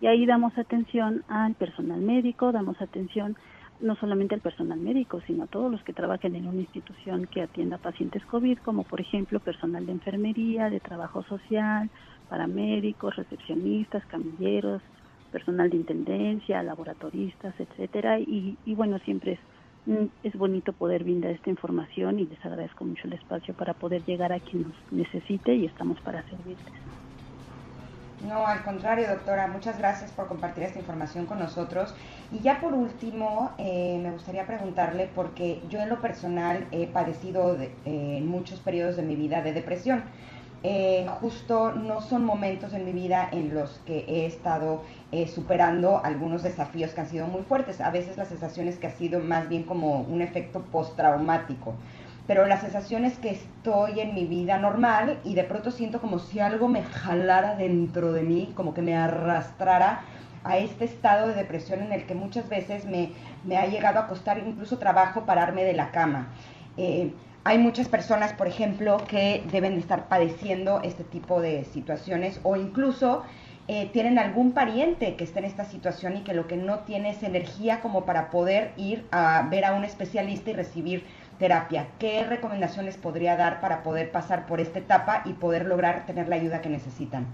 Y 0.02 0.08
ahí 0.08 0.26
damos 0.26 0.58
atención 0.58 1.24
al 1.30 1.56
personal 1.56 2.02
médico, 2.02 2.52
damos 2.52 2.82
atención 2.82 3.38
no 3.80 3.96
solamente 3.96 4.36
al 4.36 4.42
personal 4.42 4.80
médico, 4.80 5.22
sino 5.28 5.44
a 5.44 5.48
todos 5.48 5.72
los 5.72 5.84
que 5.84 5.94
trabajan 5.94 6.36
en 6.36 6.48
una 6.48 6.62
institución 6.62 7.28
que 7.28 7.42
atienda 7.42 7.78
pacientes 7.78 8.24
COVID, 8.26 8.60
como 8.60 8.84
por 8.84 9.02
ejemplo 9.02 9.40
personal 9.40 9.86
de 9.86 9.94
enfermería, 9.94 10.70
de 10.70 10.80
trabajo 10.80 11.24
social, 11.24 11.90
paramédicos, 12.30 13.16
recepcionistas, 13.16 14.06
camilleros, 14.06 14.82
personal 15.36 15.70
de 15.70 15.78
intendencia, 15.84 16.64
laboratoristas, 16.64 17.53
etcétera, 17.60 18.20
y, 18.20 18.60
y 18.64 18.74
bueno, 18.80 18.99
siempre 18.99 19.34
es, 19.34 19.41
mm, 19.86 20.06
es 20.28 20.34
bonito 20.44 20.72
poder 20.74 21.03
brindar 21.03 21.32
esta 21.32 21.49
información 21.49 22.20
y 22.20 22.26
les 22.28 22.44
agradezco 22.45 22.86
mucho 22.86 23.07
el 23.07 23.14
espacio 23.20 23.53
para 23.53 23.74
poder 23.74 24.02
llegar 24.06 24.32
a 24.34 24.40
quien 24.40 24.64
nos 24.64 24.78
necesite 24.91 25.52
y 25.56 25.66
estamos 25.66 25.99
para 26.02 26.24
servirles. 26.30 26.74
No, 28.20 28.48
al 28.48 28.64
contrario, 28.64 29.10
doctora, 29.10 29.48
muchas 29.48 29.78
gracias 29.78 30.12
por 30.14 30.28
compartir 30.28 30.64
esta 30.64 30.80
información 30.80 31.26
con 31.26 31.38
nosotros. 31.40 31.94
Y 32.32 32.40
ya 32.41 32.62
por 32.62 32.74
último, 32.74 33.56
eh, 33.57 33.99
me 34.02 34.12
gustaría 34.12 34.48
preguntarle, 34.48 35.12
porque 35.14 35.64
yo 35.68 35.82
en 35.82 35.90
lo 35.90 35.99
personal 36.02 36.68
he 36.72 36.88
padecido 36.88 37.56
de- 37.57 37.82
eh, 37.84 38.18
en 38.20 38.28
muchos 38.28 38.62
periodos 38.62 38.95
de 38.95 39.03
mi 39.03 39.16
vida 39.18 39.41
de 39.41 39.52
depresión. 39.52 40.06
Eh, 40.68 41.06
justo 41.22 41.74
no 41.74 42.02
son 42.02 42.26
momentos 42.26 42.74
en 42.74 42.86
mi 42.86 42.92
vida 42.92 43.30
en 43.32 43.54
los 43.54 43.80
que 43.86 44.00
he 44.08 44.26
estado 44.26 44.82
eh, 45.12 45.28
superando 45.28 46.04
algunos 46.04 46.42
desafíos 46.42 46.90
que 46.90 47.02
han 47.02 47.08
sido 47.08 47.28
muy 47.28 47.44
fuertes. 47.44 47.82
A 47.82 47.92
veces 47.92 48.18
la 48.18 48.26
sensación 48.26 48.68
es 48.68 48.80
que 48.80 48.88
ha 48.88 48.92
sido 48.92 49.20
más 49.20 49.48
bien 49.48 49.62
como 49.62 50.02
un 50.02 50.24
efecto 50.24 50.64
postraumático 50.64 51.76
pero 52.28 52.48
la 52.48 52.60
sensación 52.60 53.06
es 53.06 53.20
que 53.20 53.30
estoy 53.30 54.00
en 54.00 54.16
mi 54.16 54.26
vida 54.26 54.58
normal 54.58 55.20
y 55.24 55.36
de 55.36 55.44
pronto 55.44 55.70
siento 55.70 56.02
como 56.02 56.18
si 56.18 56.40
algo 56.40 56.68
me 56.68 56.82
jalara 56.82 57.56
dentro 57.56 58.14
de 58.14 58.24
mí, 58.24 58.52
como 58.56 58.74
que 58.74 58.82
me 58.82 58.96
arrastrara 58.96 60.02
a 60.44 60.58
este 60.58 60.86
estado 60.86 61.28
de 61.28 61.36
depresión 61.36 61.84
en 61.84 61.94
el 61.94 62.08
que 62.08 62.16
muchas 62.16 62.50
veces 62.50 62.86
me, 62.86 63.12
me 63.44 63.58
ha 63.58 63.68
llegado 63.68 64.00
a 64.00 64.08
costar 64.08 64.40
incluso 64.40 64.80
trabajo 64.80 65.28
pararme 65.28 65.64
de 65.64 65.74
la 65.74 65.92
cama. 65.92 66.30
Eh, 66.78 67.14
hay 67.46 67.60
muchas 67.60 67.88
personas, 67.88 68.34
por 68.34 68.48
ejemplo, 68.48 68.98
que 69.08 69.44
deben 69.52 69.76
de 69.76 69.80
estar 69.80 70.08
padeciendo 70.08 70.82
este 70.82 71.04
tipo 71.04 71.40
de 71.40 71.64
situaciones 71.64 72.40
o 72.42 72.56
incluso 72.56 73.24
eh, 73.68 73.88
tienen 73.94 74.18
algún 74.18 74.54
pariente 74.54 75.16
que 75.16 75.24
esté 75.24 75.40
en 75.40 75.46
esta 75.46 75.64
situación 75.64 76.18
y 76.18 76.22
que 76.22 76.34
lo 76.34 76.48
que 76.48 76.58
no 76.58 76.80
tiene 76.80 77.12
es 77.12 77.22
energía 77.22 77.82
como 77.82 78.04
para 78.04 78.32
poder 78.32 78.72
ir 78.78 79.06
a 79.12 79.48
ver 79.52 79.64
a 79.64 79.76
un 79.76 79.84
especialista 79.84 80.50
y 80.50 80.54
recibir 80.54 81.04
terapia. 81.38 81.86
¿Qué 82.00 82.24
recomendaciones 82.24 82.98
podría 82.98 83.38
dar 83.38 83.62
para 83.62 83.84
poder 83.84 84.12
pasar 84.12 84.48
por 84.48 84.60
esta 84.60 84.80
etapa 84.80 85.22
y 85.26 85.34
poder 85.34 85.68
lograr 85.68 86.08
tener 86.08 86.28
la 86.28 86.38
ayuda 86.38 86.62
que 86.62 86.70
necesitan? 86.70 87.28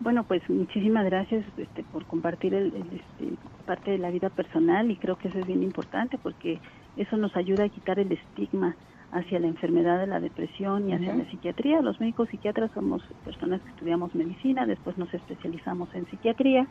Bueno, 0.00 0.24
pues 0.24 0.40
muchísimas 0.48 1.04
gracias 1.04 1.44
este, 1.58 1.82
por 1.82 2.06
compartir 2.06 2.54
el, 2.54 2.74
el, 2.74 2.86
este, 2.94 3.36
parte 3.66 3.90
de 3.90 3.98
la 3.98 4.10
vida 4.10 4.30
personal 4.30 4.90
y 4.90 4.96
creo 4.96 5.16
que 5.16 5.28
eso 5.28 5.38
es 5.38 5.46
bien 5.46 5.62
importante 5.62 6.16
porque 6.16 6.58
eso 6.96 7.18
nos 7.18 7.36
ayuda 7.36 7.64
a 7.64 7.68
quitar 7.68 7.98
el 7.98 8.10
estigma 8.10 8.74
hacia 9.10 9.40
la 9.40 9.46
enfermedad 9.46 9.98
de 9.98 10.06
la 10.06 10.20
depresión 10.20 10.88
y 10.88 10.92
hacia 10.92 11.14
la 11.14 11.24
psiquiatría. 11.30 11.80
Los 11.80 11.98
médicos 11.98 12.28
psiquiatras 12.28 12.70
somos 12.72 13.02
personas 13.24 13.62
que 13.62 13.70
estudiamos 13.70 14.14
medicina, 14.14 14.66
después 14.66 14.98
nos 14.98 15.12
especializamos 15.14 15.88
en 15.94 16.06
psiquiatría 16.06 16.66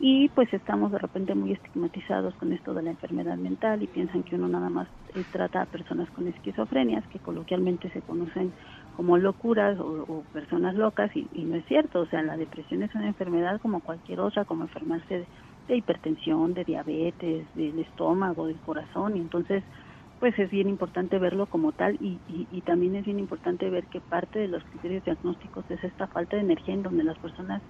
y 0.00 0.28
pues 0.30 0.52
estamos 0.54 0.90
de 0.90 0.98
repente 0.98 1.34
muy 1.34 1.52
estigmatizados 1.52 2.34
con 2.36 2.52
esto 2.52 2.72
de 2.72 2.82
la 2.82 2.90
enfermedad 2.90 3.36
mental 3.36 3.82
y 3.82 3.86
piensan 3.86 4.22
que 4.22 4.36
uno 4.36 4.48
nada 4.48 4.70
más 4.70 4.88
eh, 5.14 5.22
trata 5.32 5.62
a 5.62 5.66
personas 5.66 6.10
con 6.10 6.26
esquizofrenias 6.28 7.06
que 7.08 7.18
coloquialmente 7.18 7.90
se 7.90 8.00
conocen 8.00 8.52
como 8.96 9.18
locuras 9.18 9.78
o, 9.78 10.04
o 10.08 10.22
personas 10.32 10.74
locas 10.74 11.14
y, 11.14 11.28
y 11.34 11.44
no 11.44 11.56
es 11.56 11.64
cierto, 11.66 12.00
o 12.00 12.06
sea, 12.06 12.22
la 12.22 12.36
depresión 12.36 12.82
es 12.82 12.94
una 12.94 13.08
enfermedad 13.08 13.60
como 13.60 13.80
cualquier 13.80 14.20
otra, 14.20 14.44
como 14.44 14.62
enfermarse 14.62 15.18
de, 15.20 15.26
de 15.68 15.76
hipertensión, 15.76 16.54
de 16.54 16.64
diabetes, 16.64 17.46
del 17.54 17.78
estómago, 17.78 18.46
del 18.46 18.58
corazón. 18.60 19.16
Y 19.16 19.20
entonces 19.20 19.62
pues 20.22 20.38
es 20.38 20.50
bien 20.52 20.68
importante 20.70 21.18
verlo 21.18 21.48
como 21.48 21.72
tal 21.72 21.96
y, 22.00 22.22
y, 22.28 22.46
y 22.48 22.62
también 22.62 22.94
es 22.94 23.04
bien 23.04 23.18
importante 23.18 23.68
ver 23.70 23.88
que 23.88 24.00
parte 24.00 24.38
de 24.38 24.46
los 24.48 24.64
criterios 24.64 25.02
diagnósticos 25.04 25.68
es 25.68 25.82
esta 25.82 26.06
falta 26.06 26.36
de 26.36 26.44
energía 26.44 26.74
en 26.74 26.84
donde 26.84 27.02
las 27.04 27.18
personas 27.18 27.64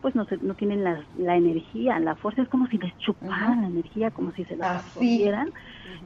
pues 0.00 0.14
no, 0.14 0.24
se, 0.24 0.38
no 0.38 0.54
tienen 0.54 0.84
la, 0.84 1.06
la 1.12 1.36
energía, 1.36 2.00
la 2.00 2.16
fuerza, 2.16 2.42
es 2.42 2.48
como 2.48 2.66
si 2.68 2.78
les 2.78 2.96
chuparan 2.96 3.60
la 3.62 3.68
energía, 3.68 4.10
como 4.12 4.32
si 4.32 4.46
se 4.46 4.56
la 4.56 4.78
absorbieran. 4.78 5.48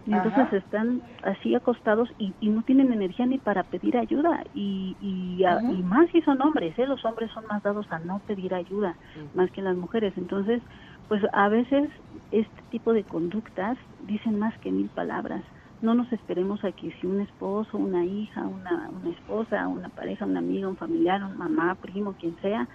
Y 0.04 0.12
entonces 0.16 0.44
Ajá. 0.48 0.56
están 0.58 1.02
así 1.22 1.54
acostados 1.54 2.08
y, 2.18 2.34
y 2.40 2.50
no 2.50 2.64
tienen 2.64 2.92
energía 2.92 3.26
ni 3.26 3.38
para 3.38 3.64
pedir 3.64 3.96
ayuda. 3.96 4.42
Y, 4.52 4.96
y, 4.98 5.44
a- 5.44 5.62
y 5.68 5.82
más 5.84 6.10
si 6.10 6.22
son 6.22 6.42
hombres, 6.42 6.76
¿eh? 6.78 6.86
los 6.86 7.04
hombres 7.04 7.30
son 7.32 7.44
más 7.50 7.62
dados 7.62 7.86
a 7.90 8.00
no 8.00 8.22
pedir 8.26 8.54
ayuda 8.54 8.98
más 9.34 9.50
que 9.52 9.62
las 9.62 9.76
mujeres, 9.76 10.16
entonces 10.16 10.62
pues 11.08 11.22
a 11.32 11.48
veces 11.48 11.90
este 12.30 12.62
tipo 12.70 12.92
de 12.94 13.04
conductas 13.04 13.78
dicen 13.98 14.38
más 14.38 14.58
que 14.60 14.72
mil 14.72 14.90
palabras. 14.90 15.44
No 15.82 15.94
nos 15.94 16.10
esperemos 16.12 16.64
a 16.64 16.72
que 16.72 16.92
si 16.92 17.06
un 17.06 17.20
esposo, 17.20 17.76
una 17.76 18.06
hija, 18.06 18.46
una, 18.46 18.88
una 18.90 19.10
esposa, 19.10 19.66
una 19.68 19.90
pareja, 19.90 20.24
una 20.24 20.38
amiga, 20.38 20.68
un 20.68 20.76
familiar, 20.76 21.22
un 21.24 21.36
mamá, 21.36 21.74
primo, 21.74 22.14
quien 22.14 22.36
sea, 22.36 22.68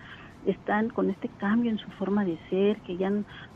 están 0.46 0.90
con 0.90 1.10
este 1.10 1.30
cambio 1.30 1.72
en 1.72 1.78
su 1.78 1.90
forma 1.92 2.26
de 2.26 2.38
ser, 2.50 2.82
que 2.82 2.98
ya, 2.98 3.10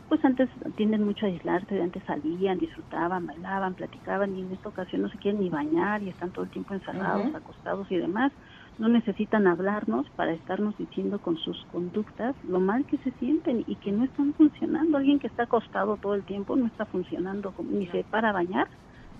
pues 0.08 0.24
antes 0.24 0.48
tienden 0.76 1.04
mucho 1.04 1.26
a 1.26 1.28
aislarse, 1.28 1.80
antes 1.80 2.02
salían, 2.04 2.58
disfrutaban, 2.58 3.26
bailaban, 3.26 3.74
platicaban 3.74 4.34
y 4.34 4.40
en 4.40 4.52
esta 4.52 4.70
ocasión 4.70 5.02
no 5.02 5.08
se 5.10 5.18
quieren 5.18 5.40
ni 5.40 5.50
bañar 5.50 6.02
y 6.02 6.08
están 6.08 6.32
todo 6.32 6.44
el 6.46 6.50
tiempo 6.50 6.72
encerrados, 6.74 7.26
acostados 7.34 7.90
y 7.90 7.96
demás. 7.96 8.32
No 8.78 8.88
necesitan 8.88 9.46
hablarnos 9.46 10.06
para 10.16 10.32
estarnos 10.32 10.76
diciendo 10.78 11.20
con 11.20 11.36
sus 11.36 11.62
conductas 11.66 12.34
lo 12.42 12.58
mal 12.58 12.86
que 12.86 12.96
se 12.98 13.12
sienten 13.12 13.62
y 13.66 13.76
que 13.76 13.92
no 13.92 14.02
están 14.04 14.32
funcionando. 14.32 14.96
Alguien 14.96 15.18
que 15.18 15.26
está 15.28 15.42
acostado 15.44 15.98
todo 15.98 16.14
el 16.14 16.24
tiempo 16.24 16.56
no 16.56 16.66
está 16.66 16.86
funcionando, 16.86 17.52
como- 17.52 17.70
ni 17.70 17.86
se 17.88 18.04
para 18.04 18.30
a 18.30 18.32
bañar, 18.32 18.68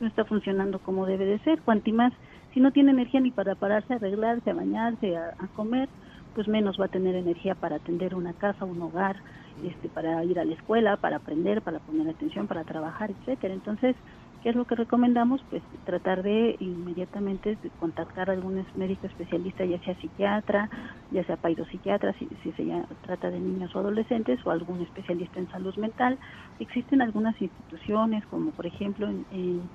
no 0.01 0.09
está 0.09 0.24
funcionando 0.24 0.81
como 0.81 1.06
debe 1.06 1.27
de 1.27 1.39
ser. 1.40 1.62
Cuanti 1.62 1.93
más, 1.93 2.12
si 2.52 2.60
no 2.60 2.73
tiene 2.73 2.93
energía 2.93 3.20
ni 3.20 3.31
para 3.31 3.55
pararse, 3.55 3.94
arreglarse, 3.94 4.51
a 4.51 4.55
bañarse, 4.55 5.16
a 5.16 5.48
comer, 5.52 5.89
pues 6.32 6.48
menos 6.48 6.77
va 6.81 6.86
a 6.86 6.89
tener 6.89 7.14
energía 7.14 7.55
para 7.55 7.77
atender 7.77 8.14
una 8.14 8.35
casa, 8.35 8.64
un 8.64 8.81
hogar, 8.82 9.16
este, 9.60 9.89
para 9.89 10.24
ir 10.24 10.39
a 10.39 10.44
la 10.44 10.55
escuela, 10.55 10.97
para 10.97 11.16
aprender, 11.16 11.62
para 11.62 11.81
poner 11.81 12.09
atención, 12.09 12.47
para 12.48 12.64
trabajar, 12.64 13.10
etcétera. 13.10 13.55
Entonces, 13.55 13.97
¿qué 14.43 14.51
es 14.51 14.56
lo 14.56 14.66
que 14.66 14.74
recomendamos? 14.74 15.43
Pues 15.48 15.62
tratar 15.85 16.23
de 16.23 16.56
inmediatamente 16.59 17.59
contactar 17.77 18.28
a 18.28 18.32
algún 18.32 18.66
médico 18.74 19.06
especialista, 19.06 19.64
ya 19.64 19.78
sea 19.81 19.94
psiquiatra, 19.97 20.69
ya 21.10 21.24
sea 21.24 21.39
psiquiatra, 21.70 22.12
si, 22.14 22.28
se 22.43 22.52
trata 23.01 23.31
de 23.31 23.40
niños 23.40 23.74
o 23.74 23.78
adolescentes, 23.78 24.40
o 24.44 24.51
algún 24.51 24.82
especialista 24.82 25.39
en 25.39 25.48
salud 25.48 25.74
mental. 25.77 26.19
Existen 26.59 27.02
algunas 27.02 27.40
instituciones, 27.40 28.27
como 28.27 28.52
por 28.52 28.66
ejemplo 28.66 29.09
en, 29.09 29.27
en- 29.31 29.70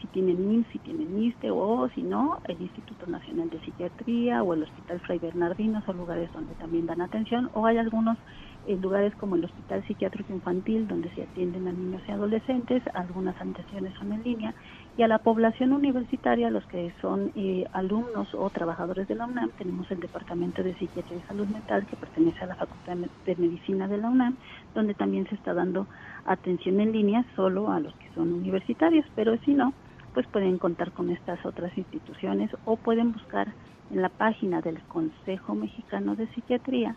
si 0.00 0.08
tienen 0.08 0.50
IMSS, 0.50 0.68
si 0.72 0.78
tienen 0.80 1.16
ISTE, 1.16 1.50
o 1.50 1.88
si 1.94 2.02
no, 2.02 2.40
el 2.44 2.60
Instituto 2.60 3.06
Nacional 3.06 3.50
de 3.50 3.60
Psiquiatría 3.60 4.42
o 4.42 4.54
el 4.54 4.62
Hospital 4.64 5.00
Fray 5.00 5.18
Bernardino, 5.20 5.80
son 5.82 5.98
lugares 5.98 6.32
donde 6.32 6.56
también 6.56 6.86
dan 6.86 7.00
atención, 7.02 7.50
o 7.52 7.66
hay 7.66 7.78
algunos 7.78 8.18
en 8.66 8.80
lugares 8.80 9.14
como 9.16 9.36
el 9.36 9.44
Hospital 9.44 9.84
Psiquiátrico 9.86 10.32
Infantil, 10.32 10.88
donde 10.88 11.10
se 11.14 11.22
atienden 11.22 11.68
a 11.68 11.72
niños 11.72 12.02
y 12.06 12.10
adolescentes, 12.10 12.82
algunas 12.94 13.36
atenciones 13.36 13.94
son 13.98 14.12
en 14.12 14.22
línea, 14.22 14.54
y 14.96 15.02
a 15.02 15.08
la 15.08 15.18
población 15.18 15.72
universitaria, 15.72 16.50
los 16.50 16.64
que 16.66 16.92
son 17.00 17.32
eh, 17.36 17.64
alumnos 17.72 18.34
o 18.34 18.48
trabajadores 18.50 19.06
de 19.08 19.14
la 19.14 19.26
UNAM, 19.26 19.50
tenemos 19.58 19.90
el 19.90 20.00
Departamento 20.00 20.62
de 20.62 20.74
Psiquiatría 20.74 21.18
y 21.18 21.28
Salud 21.28 21.46
Mental 21.46 21.86
que 21.86 21.96
pertenece 21.96 22.44
a 22.44 22.46
la 22.46 22.54
Facultad 22.56 22.96
de 23.24 23.36
Medicina 23.36 23.88
de 23.88 23.98
la 23.98 24.08
UNAM, 24.08 24.36
donde 24.74 24.94
también 24.94 25.28
se 25.28 25.34
está 25.34 25.54
dando 25.54 25.86
atención 26.24 26.80
en 26.80 26.92
línea 26.92 27.24
solo 27.36 27.70
a 27.70 27.80
los 27.80 27.94
que 27.94 28.10
son 28.14 28.32
universitarios, 28.32 29.06
pero 29.14 29.36
si 29.44 29.54
no, 29.54 29.72
pues 30.14 30.26
pueden 30.28 30.58
contar 30.58 30.92
con 30.92 31.10
estas 31.10 31.44
otras 31.44 31.76
instituciones 31.76 32.50
o 32.64 32.76
pueden 32.76 33.12
buscar 33.12 33.48
en 33.90 34.02
la 34.02 34.08
página 34.08 34.62
del 34.62 34.80
Consejo 34.84 35.54
Mexicano 35.54 36.16
de 36.16 36.26
Psiquiatría 36.28 36.96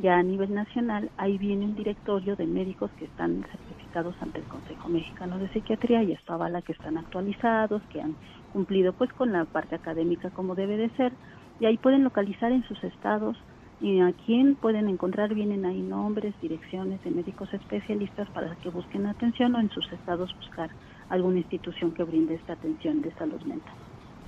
ya 0.00 0.16
a 0.16 0.22
nivel 0.22 0.54
nacional, 0.54 1.12
ahí 1.18 1.36
viene 1.36 1.66
un 1.66 1.74
directorio 1.74 2.34
de 2.34 2.46
médicos 2.46 2.90
que 2.94 3.04
están 3.04 3.44
certificados 3.52 4.16
ante 4.20 4.40
el 4.40 4.46
Consejo 4.46 4.88
Mexicano 4.88 5.38
de 5.38 5.50
Psiquiatría 5.50 6.02
y 6.02 6.12
esto 6.12 6.32
avala 6.32 6.62
que 6.62 6.72
están 6.72 6.96
actualizados, 6.96 7.82
que 7.90 8.00
han 8.00 8.16
cumplido 8.48 8.94
pues 8.94 9.12
con 9.12 9.30
la 9.30 9.44
parte 9.44 9.74
académica 9.74 10.30
como 10.30 10.54
debe 10.54 10.78
de 10.78 10.88
ser 10.96 11.12
y 11.58 11.66
ahí 11.66 11.76
pueden 11.76 12.02
localizar 12.02 12.50
en 12.50 12.62
sus 12.64 12.82
estados 12.82 13.36
y 13.78 14.00
a 14.00 14.14
quién 14.24 14.56
pueden 14.56 14.88
encontrar, 14.88 15.34
vienen 15.34 15.66
ahí 15.66 15.82
nombres, 15.82 16.34
direcciones 16.40 17.02
de 17.02 17.10
médicos 17.10 17.52
especialistas 17.52 18.30
para 18.30 18.56
que 18.56 18.70
busquen 18.70 19.06
atención 19.06 19.54
o 19.54 19.60
en 19.60 19.68
sus 19.68 19.92
estados 19.92 20.34
buscar 20.38 20.70
alguna 21.10 21.40
institución 21.40 21.92
que 21.92 22.04
brinde 22.04 22.36
esta 22.36 22.54
atención 22.54 23.02
de 23.02 23.12
salud 23.12 23.42
mental. 23.44 23.76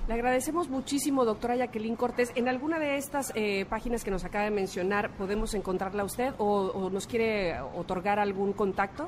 Le 0.07 0.15
agradecemos 0.15 0.69
muchísimo, 0.69 1.23
doctora 1.23 1.55
Jacqueline 1.55 1.95
Cortés. 1.95 2.33
¿En 2.35 2.49
alguna 2.49 2.77
de 2.77 2.97
estas 2.97 3.31
eh, 3.35 3.65
páginas 3.69 4.03
que 4.03 4.11
nos 4.11 4.25
acaba 4.25 4.43
de 4.43 4.51
mencionar 4.51 5.11
podemos 5.11 5.53
encontrarla 5.53 6.03
usted 6.03 6.33
o, 6.39 6.71
o 6.71 6.89
nos 6.89 7.07
quiere 7.07 7.61
otorgar 7.61 8.19
algún 8.19 8.51
contacto? 8.51 9.07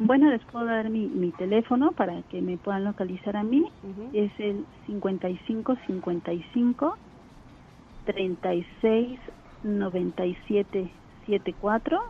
Bueno, 0.00 0.28
les 0.30 0.44
puedo 0.46 0.64
dar 0.66 0.90
mi, 0.90 1.06
mi 1.06 1.30
teléfono 1.30 1.92
para 1.92 2.22
que 2.22 2.40
me 2.40 2.56
puedan 2.56 2.84
localizar 2.84 3.36
a 3.36 3.44
mí. 3.44 3.64
Es 4.12 4.32
el 4.38 4.64
55 4.86 5.76
55 5.86 6.96
36 8.04 9.20
97 9.62 10.90
74. 11.26 12.00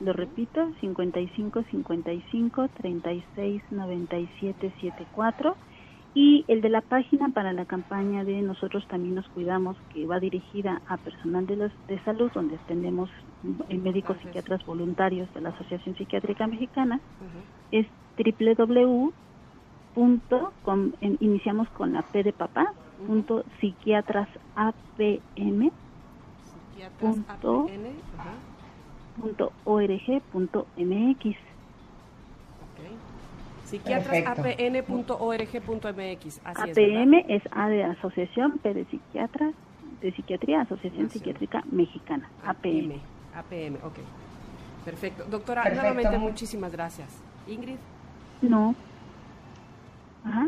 Lo 0.00 0.12
repito, 0.14 0.70
55 0.80 1.64
55 1.70 2.68
36 2.80 3.62
97 3.70 4.72
74. 4.80 5.56
Y 6.20 6.44
el 6.48 6.62
de 6.62 6.68
la 6.68 6.80
página 6.80 7.28
para 7.28 7.52
la 7.52 7.64
campaña 7.64 8.24
de 8.24 8.42
Nosotros 8.42 8.84
también 8.88 9.14
nos 9.14 9.28
cuidamos, 9.28 9.76
que 9.88 10.04
va 10.04 10.18
dirigida 10.18 10.82
a 10.86 10.98
personal 10.98 11.46
de, 11.46 11.54
los, 11.54 11.72
de 11.86 12.02
salud, 12.02 12.32
donde 12.32 12.56
atendemos 12.56 13.08
eh, 13.68 13.78
médicos 13.78 14.16
psiquiatras 14.24 14.64
voluntarios 14.64 15.32
de 15.32 15.42
la 15.42 15.50
Asociación 15.50 15.94
Psiquiátrica 15.94 16.48
Mexicana, 16.48 17.00
es 17.70 17.86
www. 18.16 19.12
con- 20.62 20.96
en- 21.00 21.16
iniciamos 21.20 21.70
con 21.70 21.92
la 21.92 22.02
P 22.02 22.22
de 22.24 22.32
papá, 22.32 22.66
punto 23.06 23.44
psiquiatrasapm 23.60 25.70
Psiquiatras 26.52 27.14
Punto. 27.14 27.64
Ajá, 28.18 28.34
punto 29.14 29.52
org 29.64 30.22
punto 30.30 30.68
mx. 30.76 31.36
psiquiatrasapn.org.mx. 33.68 36.40
APM 36.44 37.10
¿verdad? 37.10 37.24
es 37.28 37.42
A 37.52 37.68
de 37.68 37.84
Asociación, 37.84 38.58
P 38.58 38.74
de 38.74 38.84
Psiquiatras, 38.86 39.54
de 40.00 40.12
Psiquiatría, 40.12 40.62
Asociación 40.62 41.10
Psiquiátrica 41.10 41.62
Mexicana, 41.70 42.28
APM. 42.44 43.00
APM, 43.34 43.76
ok. 43.84 43.98
Perfecto. 44.84 45.24
Doctora, 45.24 45.62
Perfecto. 45.62 45.86
nuevamente 45.86 46.18
muchísimas 46.18 46.72
gracias. 46.72 47.22
Ingrid. 47.46 47.76
No. 48.42 48.74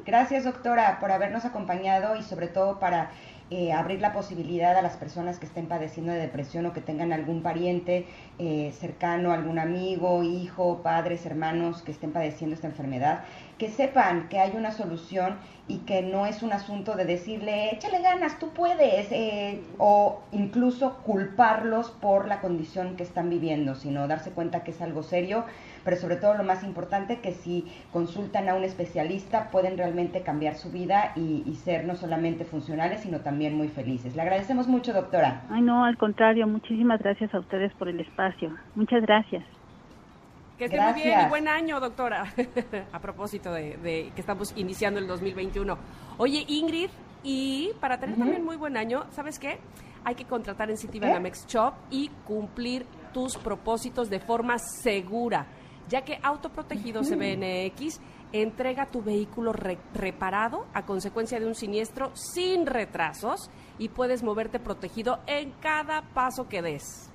Gracias, 0.05 0.45
doctora, 0.45 0.99
por 1.01 1.11
habernos 1.11 1.45
acompañado 1.45 2.17
y 2.17 2.23
sobre 2.23 2.49
todo 2.49 2.79
para 2.79 3.11
eh, 3.51 3.73
abrir 3.73 4.01
la 4.01 4.13
posibilidad 4.13 4.77
a 4.77 4.83
las 4.83 4.97
personas 4.97 5.41
que 5.41 5.47
estén 5.47 5.67
padeciendo 5.67 6.13
de 6.13 6.21
depresión 6.21 6.67
o 6.67 6.73
que 6.73 6.81
tengan 6.81 7.13
algún 7.13 7.43
pariente 7.43 8.07
eh, 8.39 8.73
cercano, 8.79 9.33
algún 9.33 9.59
amigo, 9.59 10.23
hijo, 10.23 10.83
padres, 10.85 11.27
hermanos 11.27 11.83
que 11.83 11.91
estén 11.91 12.13
padeciendo 12.13 12.55
esta 12.55 12.69
enfermedad, 12.69 13.25
que 13.59 13.69
sepan 13.69 14.29
que 14.29 14.39
hay 14.39 14.53
una 14.57 14.71
solución 14.71 15.37
y 15.67 15.79
que 15.79 16.03
no 16.03 16.27
es 16.27 16.43
un 16.43 16.53
asunto 16.53 16.95
de 16.95 17.05
decirle, 17.05 17.75
échale 17.75 18.01
ganas, 18.01 18.39
tú 18.39 18.51
puedes, 18.51 19.11
eh, 19.11 19.61
o 19.79 20.21
incluso 20.31 20.99
culparlos 21.05 21.91
por 21.91 22.29
la 22.29 22.41
condición 22.41 22.97
que 22.97 23.03
están 23.03 23.31
viviendo, 23.31 23.75
sino 23.75 24.07
darse 24.07 24.31
cuenta 24.31 24.63
que 24.63 24.71
es 24.71 24.81
algo 24.81 25.03
serio, 25.03 25.45
pero 25.85 25.97
sobre 25.97 26.17
todo 26.17 26.35
lo 26.35 26.45
más 26.45 26.63
importante, 26.65 27.21
que 27.21 27.33
si 27.33 27.71
consultan 27.93 28.49
a 28.49 28.55
un 28.55 28.65
especialista 28.65 29.51
pueden 29.51 29.77
realmente 29.79 30.23
cambiar 30.23 30.57
su 30.57 30.71
vida 30.71 31.13
y, 31.17 31.43
y 31.47 31.55
ser 31.57 31.85
no 31.85 31.95
solamente 31.95 32.45
funcionales, 32.45 33.01
sino 33.01 33.21
también 33.21 33.55
muy 33.55 33.69
felices. 33.69 34.17
Le 34.17 34.23
agradecemos 34.23 34.69
mucho, 34.69 34.93
doctora. 34.93 35.43
Ay, 35.51 35.63
no, 35.63 35.85
al 35.85 35.97
contrario, 35.97 36.47
muchísimas 36.47 37.01
gracias 37.01 37.33
a 37.35 37.39
ustedes 37.39 37.73
por 37.75 37.89
el 37.89 38.01
espacio. 38.01 38.55
Muchas 38.75 39.03
gracias. 39.03 39.45
Que 40.59 40.67
esté 40.67 40.81
muy 40.81 41.03
bien 41.03 41.21
y 41.27 41.29
buen 41.31 41.49
año, 41.49 41.81
doctora. 41.81 42.25
A 42.93 42.99
propósito 42.99 43.51
de, 43.51 43.79
de 43.79 44.13
que 44.15 44.21
estamos 44.21 44.53
iniciando 44.57 45.01
el 45.01 45.07
2021. 45.07 45.79
Oye, 46.19 46.45
Ingrid, 46.49 46.91
y 47.23 47.71
para 47.81 47.99
tener 47.99 48.17
también 48.17 48.45
muy 48.45 48.57
buen 48.57 48.77
año, 48.77 49.05
¿sabes 49.11 49.39
qué? 49.39 49.59
Hay 50.05 50.15
que 50.15 50.25
contratar 50.25 50.71
en 50.71 50.77
City 50.79 50.99
Banamex 50.99 51.47
Shop 51.47 51.75
y 51.91 52.09
cumplir 52.27 52.87
tus 53.13 53.37
propósitos 53.37 54.09
de 54.09 54.21
forma 54.21 54.59
segura, 54.59 55.47
ya 55.91 56.03
que 56.03 56.19
Autoprotegido 56.23 57.03
CBNX 57.03 58.01
entrega 58.33 58.87
tu 58.87 59.03
vehículo 59.03 59.53
re- 59.53 59.77
reparado 59.93 60.65
a 60.73 60.87
consecuencia 60.87 61.39
de 61.39 61.47
un 61.47 61.55
siniestro 61.55 62.11
sin 62.15 62.65
retrasos 62.65 63.51
y 63.79 63.89
puedes 63.91 64.23
moverte 64.23 64.59
protegido 64.61 65.19
en 65.27 65.51
cada 65.61 66.03
paso 66.15 66.49
que 66.49 66.63
des. 66.63 67.11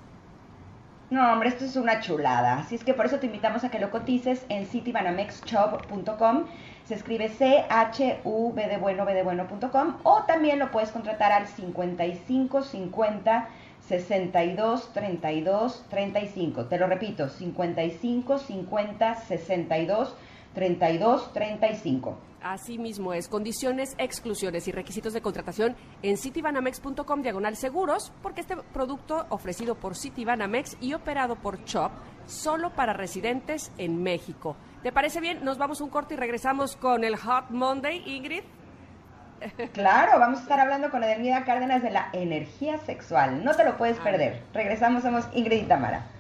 No, 1.12 1.32
hombre, 1.32 1.50
esto 1.50 1.66
es 1.66 1.76
una 1.76 2.00
chulada. 2.02 2.58
Así 2.60 2.76
es 2.76 2.84
que 2.84 2.94
por 2.96 3.06
eso 3.06 3.20
te 3.20 3.28
invitamos 3.28 3.64
a 3.64 3.70
que 3.70 3.80
lo 3.80 3.92
cotices 3.92 4.46
en 4.50 4.66
citybanamexshop.com. 4.66 6.46
Se 6.86 6.96
escribe 6.96 7.30
C-H-U-B 7.30 8.68
de 8.68 8.78
bueno, 8.78 9.06
B 9.06 9.14
de 9.14 9.24
bueno.com. 9.24 9.98
O 10.04 10.24
también 10.24 10.60
lo 10.60 10.72
puedes 10.72 10.90
contratar 10.92 11.32
al 11.32 11.48
55 11.48 12.64
50 12.64 13.48
62 13.88 14.94
32 14.94 15.86
35. 15.90 16.66
Te 16.66 16.78
lo 16.78 16.88
repito, 16.88 17.30
55 17.30 18.38
50 18.40 19.16
62 19.16 20.16
32 20.54 21.34
35. 21.34 22.18
Así 22.42 22.78
mismo 22.78 23.14
es. 23.14 23.28
Condiciones, 23.28 23.96
exclusiones 23.98 24.68
y 24.68 24.72
requisitos 24.72 25.14
de 25.14 25.22
contratación 25.22 25.76
en 26.04 26.16
citibanamex.com 26.16 27.22
diagonal 27.24 27.56
seguros, 27.56 28.14
porque 28.22 28.42
este 28.42 28.56
producto 28.56 29.26
ofrecido 29.30 29.74
por 29.74 29.96
Citibanamex 29.96 30.78
y 30.80 30.94
operado 30.94 31.36
por 31.38 31.64
Chop 31.66 31.92
solo 32.28 32.72
para 32.76 32.94
residentes 32.94 33.72
en 33.80 34.04
México. 34.04 34.56
¿Te 34.84 34.92
parece 34.92 35.22
bien? 35.22 35.44
Nos 35.44 35.58
vamos 35.58 35.82
un 35.82 35.90
corte 35.90 36.14
y 36.14 36.18
regresamos 36.18 36.76
con 36.76 37.04
el 37.04 37.16
Hot 37.16 37.50
Monday, 37.50 38.04
Ingrid. 38.06 38.44
Claro, 39.74 40.20
vamos 40.20 40.40
a 40.40 40.42
estar 40.44 40.60
hablando 40.60 40.90
con 40.90 41.04
Edelmira 41.04 41.44
Cárdenas 41.46 41.82
de 41.84 41.92
la 41.92 42.10
energía 42.14 42.78
sexual. 42.80 43.44
No 43.44 43.56
te 43.56 43.66
lo 43.66 43.78
puedes 43.78 44.00
perder. 44.00 44.42
Regresamos, 44.54 45.04
somos 45.04 45.28
Ingrid 45.34 45.64
y 45.64 45.68
Tamara. 45.68 46.15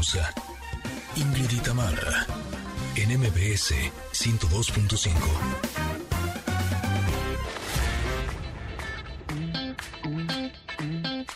Pausa. 0.00 0.32
Ingrid 1.16 1.52
en 2.96 3.20
MBS 3.20 3.74
102.5. 4.12 5.10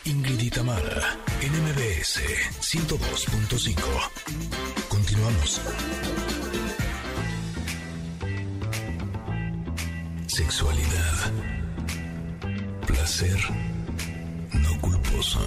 Ingrid 0.05 0.41
y 0.41 0.49
Tamara, 0.49 1.15
en 1.41 1.51
MBS 1.63 2.21
102.5. 2.61 3.75
Continuamos. 4.89 5.61
Sexualidad. 10.25 11.31
Placer. 12.87 13.39
No 14.53 14.81
culposo. 14.81 15.39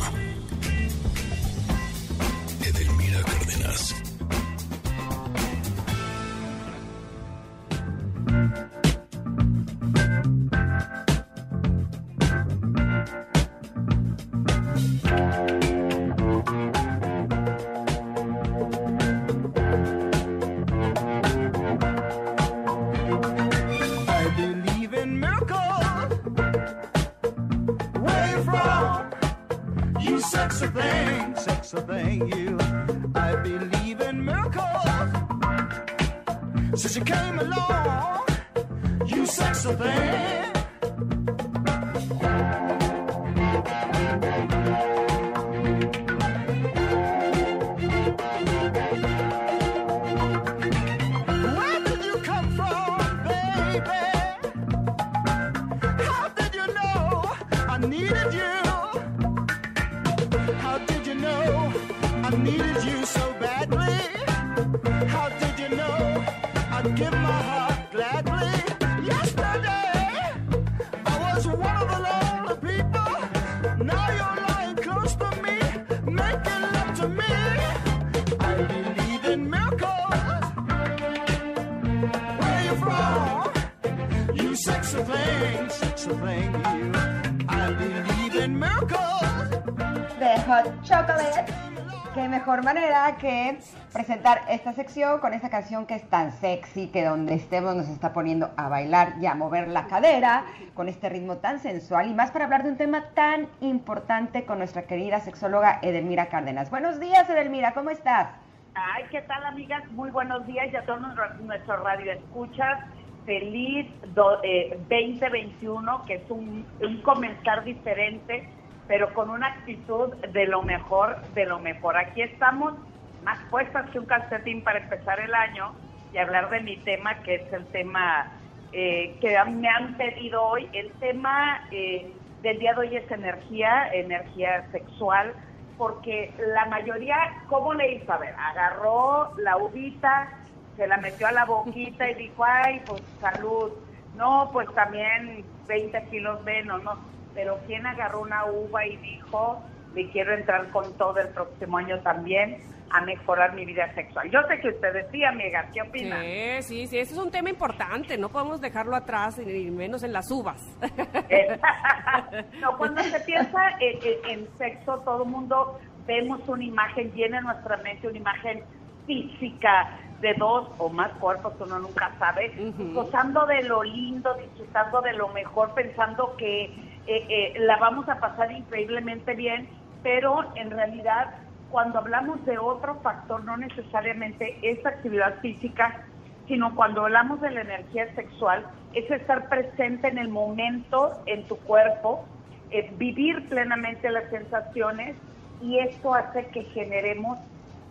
Manera 92.63 93.17
que 93.21 93.59
presentar 93.93 94.43
esta 94.49 94.73
sección 94.73 95.21
con 95.21 95.33
esta 95.35 95.51
canción 95.51 95.87
que 95.87 95.95
es 95.95 96.09
tan 96.09 96.33
sexy 96.33 96.89
que 96.89 97.05
donde 97.05 97.35
estemos 97.35 97.75
nos 97.77 97.89
está 97.89 98.13
poniendo 98.13 98.51
a 98.57 98.69
bailar 98.69 99.15
y 99.21 99.27
a 99.27 99.35
mover 99.35 99.69
la 99.69 99.87
cadera 99.87 100.45
con 100.75 100.89
este 100.89 101.09
ritmo 101.09 101.37
tan 101.39 101.59
sensual 101.61 102.09
y 102.09 102.15
más 102.15 102.31
para 102.31 102.45
hablar 102.47 102.63
de 102.65 102.71
un 102.71 102.77
tema 102.77 103.05
tan 103.15 103.49
importante 103.61 104.45
con 104.45 104.59
nuestra 104.59 104.83
querida 104.83 105.21
sexóloga 105.21 105.79
Edelmira 105.83 106.27
Cárdenas. 106.27 106.71
Buenos 106.71 107.01
días 107.01 107.29
Edelmira, 107.31 107.73
¿cómo 107.73 107.91
estás? 107.91 108.29
Ay, 108.75 109.05
¿qué 109.11 109.23
tal, 109.23 109.45
amigas? 109.45 109.83
Muy 109.93 110.11
buenos 110.11 110.47
días 110.47 110.69
y 110.73 110.77
a 110.77 110.85
todos 110.85 111.01
nuestros 111.01 111.41
nuestro 111.41 111.77
radio 111.83 112.13
escuchas. 112.13 112.79
Feliz 113.27 113.87
do- 114.15 114.41
eh, 114.43 114.79
2021, 114.89 116.05
que 116.07 116.15
es 116.15 116.31
un, 116.31 116.65
un 116.81 117.03
comenzar 117.03 117.63
diferente, 117.65 118.49
pero 118.89 119.13
con 119.13 119.29
una 119.31 119.49
actitud 119.49 120.15
de 120.17 120.47
lo 120.47 120.63
mejor, 120.63 121.21
de 121.35 121.45
lo 121.45 121.59
mejor. 121.61 121.97
Aquí 121.97 122.23
estamos 122.23 122.75
más 123.23 123.39
puestas 123.51 123.89
que 123.91 123.99
un 123.99 124.07
calcetín 124.07 124.65
para 124.65 124.81
empezar 124.81 125.21
el 125.21 125.35
año 125.35 125.75
y 126.13 126.19
hablar 126.19 126.49
de 126.49 126.61
mi 126.61 126.79
tema, 126.79 127.23
que 127.23 127.35
es 127.37 127.53
el 127.53 127.67
tema 127.67 128.33
eh, 128.73 129.17
que 129.21 129.37
me 129.51 129.69
han 129.69 129.95
pedido 129.99 130.43
hoy. 130.43 130.69
El 130.73 130.91
tema 130.93 131.69
eh, 131.71 132.11
del 132.41 132.59
día 132.59 132.73
de 132.73 132.81
hoy 132.81 132.97
es 132.97 133.11
energía, 133.11 133.91
energía 133.93 134.67
sexual, 134.73 135.35
porque 135.77 136.33
la 136.55 136.65
mayoría, 136.67 137.17
¿cómo 137.49 137.75
le 137.75 137.95
hizo? 137.95 138.11
A 138.11 138.19
ver, 138.19 138.35
agarró 138.39 139.37
la 139.37 139.59
uvita, 139.59 140.33
se 140.77 140.87
la 140.87 140.97
metió 140.97 141.27
a 141.29 141.33
la 141.33 141.45
boquita 141.45 142.09
y 142.11 142.15
dijo, 142.15 142.43
ay, 142.43 142.81
pues 142.87 143.03
salud. 143.21 143.73
No, 144.17 144.49
pues 144.53 144.67
también 144.75 145.45
20 145.67 146.09
kilos 146.09 146.43
menos, 146.43 146.83
¿no? 146.83 147.18
Pero 147.39 147.57
¿quién 147.69 147.87
agarró 147.87 148.23
una 148.23 148.47
uva 148.47 148.85
y 148.85 148.97
dijo, 148.97 149.63
me 149.95 150.11
quiero 150.11 150.35
entrar 150.35 150.69
con 150.71 150.93
todo 150.99 151.19
el 151.21 151.29
próximo 151.29 151.79
año 151.79 152.01
también 152.01 152.59
a 152.91 153.01
mejorar 153.03 153.55
mi 153.55 153.65
vida 153.65 153.95
sexual? 153.95 154.29
Yo 154.29 154.41
sé 154.49 154.59
que 154.59 154.71
ustedes 154.71 155.07
sí, 155.13 155.23
amigas, 155.23 155.67
¿qué 155.73 155.83
opinan? 155.83 156.21
Sí, 156.21 156.63
sí, 156.63 156.87
sí, 156.89 156.99
ese 156.99 157.13
es 157.13 157.19
un 157.19 157.31
tema 157.31 157.49
importante, 157.49 158.19
no 158.19 158.29
podemos 158.29 158.61
dejarlo 158.61 158.97
atrás, 158.97 159.39
ni 159.39 159.71
menos 159.71 160.03
en 160.03 160.15
las 160.15 160.29
uvas. 160.33 160.61
no, 162.61 162.77
cuando 162.77 163.05
se 163.05 163.21
piensa 163.21 163.61
en, 163.79 163.99
en- 164.03 164.41
en 164.41 164.49
sexo, 164.59 164.99
todo 165.05 165.23
el 165.23 165.29
mundo 165.31 165.79
vemos 166.09 166.41
una 166.49 166.65
imagen, 166.65 167.13
llena 167.13 167.39
en 167.39 167.45
nuestra 167.45 167.77
mente 167.77 168.09
una 168.09 168.19
imagen 168.19 168.65
física 169.07 169.97
de 170.21 170.35
dos 170.35 170.69
o 170.79 170.89
más 170.89 171.13
cuerpos, 171.21 171.53
uno 171.61 171.79
nunca 171.79 172.11
sabe, 172.19 172.53
gozando 172.93 173.47
de 173.47 173.63
lo 173.63 173.85
lindo, 173.85 174.35
disfrutando 174.35 175.01
de 175.03 175.13
lo 175.13 175.29
mejor, 175.29 175.73
pensando 175.75 176.35
que 176.37 176.75
eh, 177.09 177.25
eh, 177.31 177.61
la 177.61 177.79
vamos 177.79 178.07
a 178.11 178.21
pasar 178.21 178.53
increíblemente 178.53 179.35
bien, 179.35 179.67
pero 180.03 180.45
en 180.57 180.71
realidad 180.71 181.35
cuando 181.71 181.99
hablamos 181.99 182.45
de 182.45 182.59
otro 182.59 182.97
factor, 182.97 183.45
no 183.45 183.57
necesariamente 183.57 184.59
es 184.63 184.85
actividad 184.85 185.41
física, 185.41 186.03
sino 186.47 186.75
cuando 186.75 187.07
hablamos 187.07 187.41
de 187.41 187.51
la 187.51 187.63
energía 187.63 188.15
sexual, 188.15 188.67
es 188.93 189.11
estar 189.11 189.49
presente 189.49 190.09
en 190.09 190.19
el 190.19 190.29
momento, 190.29 191.13
en 191.25 191.49
tu 191.49 191.57
cuerpo, 191.57 192.27
eh, 192.71 192.93
vivir 192.99 193.49
plenamente 193.49 194.11
las 194.11 194.29
sensaciones 194.29 195.17
y 195.63 195.79
esto 195.79 196.13
hace 196.15 196.47
que 196.49 196.65
generemos 196.65 197.39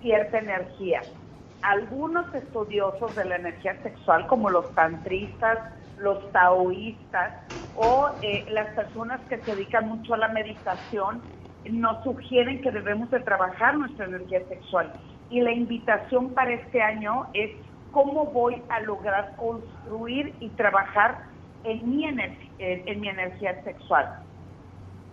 cierta 0.02 0.38
energía. 0.38 1.02
Algunos 1.64 2.32
estudiosos 2.36 3.16
de 3.16 3.26
la 3.26 3.38
energía 3.38 3.82
sexual, 3.82 4.28
como 4.28 4.52
los 4.52 4.74
tantristas, 4.76 5.58
los 5.98 6.32
taoístas 6.32 7.34
o 7.76 8.10
eh, 8.22 8.46
las 8.50 8.68
personas 8.74 9.20
que 9.30 9.38
se 9.40 9.56
dedican 9.56 9.88
mucho 9.88 10.14
a 10.14 10.18
la 10.18 10.30
meditación, 10.30 11.22
nos 11.70 12.04
sugieren 12.04 12.62
que 12.62 12.72
debemos 12.72 13.12
de 13.12 13.20
trabajar 13.20 13.78
nuestra 13.78 14.06
energía 14.06 14.42
sexual. 14.48 14.92
Y 15.30 15.42
la 15.42 15.52
invitación 15.52 16.34
para 16.34 16.54
este 16.54 16.82
año 16.82 17.28
es 17.34 17.52
cómo 17.92 18.26
voy 18.26 18.62
a 18.70 18.80
lograr 18.82 19.36
construir 19.36 20.34
y 20.40 20.50
trabajar 20.50 21.20
en 21.64 21.90
mi, 21.90 22.06
en, 22.06 22.38
en 22.60 23.00
mi 23.00 23.10
energía 23.10 23.62
sexual. 23.64 24.24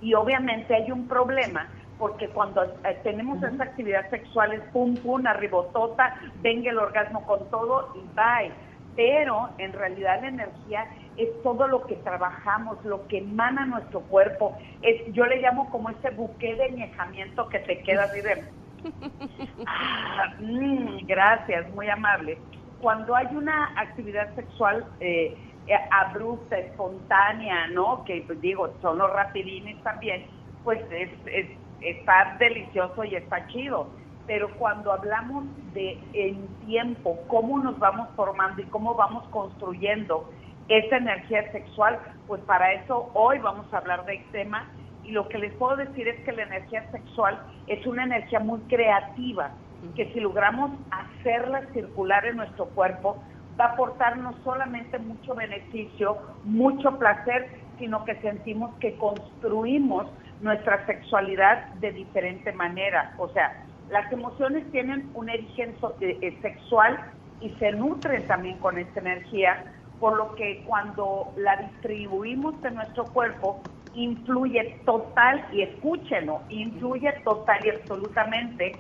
Y 0.01 0.15
obviamente 0.15 0.75
hay 0.75 0.91
un 0.91 1.09
problema, 1.09 1.69
porque 1.99 2.29
cuando 2.29 2.63
eh, 2.63 3.01
tenemos 3.03 3.43
esa 3.43 3.65
actividad 3.65 4.09
sexual 4.11 4.53
es 4.53 4.61
pum, 4.73 4.97
pum, 4.97 5.27
arribotota, 5.27 6.17
venga 6.43 6.71
el 6.71 6.79
orgasmo 6.79 7.25
con 7.27 7.49
todo 7.51 7.95
y 7.95 8.01
bye. 8.15 8.53
Pero 8.97 9.55
en 9.59 9.73
realidad 9.73 10.21
la 10.23 10.29
energía 10.29 10.87
es 11.17 11.29
todo 11.43 11.67
lo 11.69 11.87
que 11.87 11.97
trabajamos, 11.97 12.85
lo 12.85 13.07
que 13.09 13.19
emana 13.19 13.67
nuestro 13.67 14.03
cuerpo. 14.07 14.57
Es, 14.81 15.03
yo 15.13 15.27
le 15.27 15.37
llamo 15.41 15.71
como 15.71 15.91
ese 15.91 16.11
buque 16.11 16.55
de 16.55 16.65
añejamiento 16.65 17.49
que 17.49 17.61
te 17.61 17.83
queda 17.83 18.05
así 18.05 18.21
de... 18.21 18.45
Ah, 19.67 20.35
mm, 20.39 21.07
gracias, 21.07 21.71
muy 21.71 21.89
amable. 21.89 22.43
Cuando 22.79 23.15
hay 23.17 23.27
una 23.35 23.73
actividad 23.77 24.35
sexual 24.35 24.87
eh, 25.01 25.39
eh, 25.67 25.75
abrupta, 25.91 26.59
espontánea, 26.59 27.69
¿no? 27.69 28.05
Que 28.05 28.23
pues, 28.27 28.41
digo, 28.41 28.79
son 28.83 28.99
los 28.99 29.11
rapidines 29.11 29.83
también, 29.83 30.27
pues 30.63 30.81
es, 30.91 31.11
es- 31.27 31.61
está 31.81 32.37
delicioso 32.39 33.05
y 33.05 33.15
está 33.17 33.47
chido. 33.49 33.97
Pero 34.27 34.51
cuando 34.57 34.93
hablamos 34.93 35.45
de 35.75 35.99
en 36.13 36.47
tiempo, 36.67 37.19
cómo 37.29 37.59
nos 37.59 37.79
vamos 37.79 38.09
formando 38.17 38.63
y 38.63 38.65
cómo 38.67 38.95
vamos 38.95 39.25
construyendo 39.29 40.31
esa 40.69 40.97
energía 40.97 41.51
sexual, 41.53 41.99
pues 42.27 42.41
para 42.43 42.73
eso 42.73 43.11
hoy 43.13 43.39
vamos 43.39 43.73
a 43.73 43.79
hablar 43.79 44.05
de 44.07 44.15
este 44.15 44.39
tema 44.39 44.67
y 45.05 45.11
lo 45.13 45.29
que 45.29 45.39
les 45.39 45.53
puedo 45.55 45.77
decir 45.77 46.09
es 46.09 46.19
que 46.25 46.33
la 46.33 46.45
energía 46.45 46.91
sexual 46.91 47.39
es 47.67 47.87
una 47.87 48.05
energía 48.05 48.41
muy 48.41 48.61
creativa, 48.61 49.51
que 49.95 50.11
si 50.13 50.21
logramos 50.21 50.71
hacerla 50.91 51.67
circular 51.75 52.25
en 52.25 52.39
nuestro 52.39 52.67
cuerpo, 52.67 53.23
va 53.61 53.67
a 53.67 53.73
aportar 53.73 54.17
no 54.17 54.35
solamente 54.43 54.99
mucho 54.99 55.35
beneficio, 55.35 56.17
mucho 56.45 56.99
placer, 56.99 57.49
sino 57.79 58.05
que 58.05 58.15
sentimos 58.17 58.75
que 58.77 58.97
construimos 58.97 60.07
nuestra 60.41 60.85
sexualidad 60.87 61.67
de 61.75 61.93
diferente 61.93 62.53
manera. 62.53 63.15
O 63.19 63.29
sea, 63.29 63.64
las 63.95 64.13
emociones 64.13 64.69
tienen 64.73 65.09
un 65.15 65.31
origen 65.31 65.77
eh, 66.01 66.37
sexual 66.43 66.99
y 67.41 67.51
se 67.61 67.71
nutren 67.71 68.27
también 68.27 68.59
con 68.59 68.77
esta 68.77 68.99
energía, 68.99 69.73
por 70.01 70.17
lo 70.17 70.35
que 70.35 70.65
cuando 70.67 71.33
la 71.37 71.57
distribuimos 71.59 72.57
en 72.65 72.75
nuestro 72.75 73.05
cuerpo, 73.05 73.63
influye 73.95 74.81
total, 74.85 75.47
y 75.53 75.63
escúchenlo, 75.63 76.41
influye 76.49 77.13
total 77.23 77.65
y 77.65 77.71
absolutamente 77.71 78.73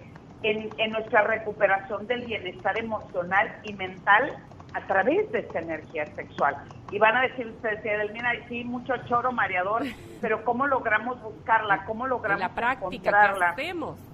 en, 0.42 0.68
en 0.78 0.90
nuestra 0.90 1.22
recuperación 1.22 2.08
del 2.08 2.26
bienestar 2.26 2.76
emocional 2.76 3.54
y 3.62 3.72
mental 3.74 4.36
a 4.74 4.80
través 4.88 5.30
de 5.30 5.38
esta 5.38 5.60
energía 5.60 6.06
sexual. 6.16 6.56
Y 6.90 6.98
van 6.98 7.16
a 7.16 7.22
decir 7.22 7.46
ustedes, 7.46 7.84
Edelmira, 7.84 8.32
sí, 8.48 8.64
mucho 8.64 8.94
choro 9.06 9.30
mareador, 9.30 9.82
pero 10.20 10.44
¿cómo 10.44 10.66
logramos 10.66 11.22
buscarla? 11.22 11.84
¿Cómo 11.84 12.08
logramos 12.08 12.40
la 12.40 12.48
práctica, 12.48 12.90
¿qué 12.90 12.96
encontrarla? 12.96 13.50
hacemos? 13.50 14.13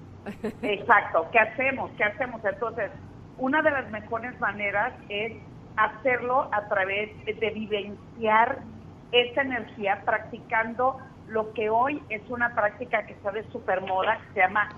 Exacto, 0.63 1.29
¿qué 1.33 1.39
hacemos? 1.39 1.91
¿Qué 1.93 2.05
hacemos? 2.05 2.45
Entonces, 2.45 2.91
una 3.39 3.63
de 3.63 3.71
las 3.71 3.91
mejores 3.91 4.39
maneras 4.41 4.93
es 5.09 5.33
hacerlo 5.77 6.49
a 6.53 6.69
través 6.69 7.11
de 7.25 7.51
vivenciar 7.51 8.59
esa 9.13 9.43
energía 9.43 10.03
practicando 10.05 10.99
lo 11.29 11.53
que 11.53 11.71
hoy 11.71 12.03
es 12.09 12.23
una 12.29 12.55
práctica 12.55 13.07
que 13.07 13.13
está 13.15 13.31
de 13.31 13.45
super 13.51 13.81
moda, 13.83 14.19
que 14.19 14.35
se 14.35 14.41
llama 14.41 14.69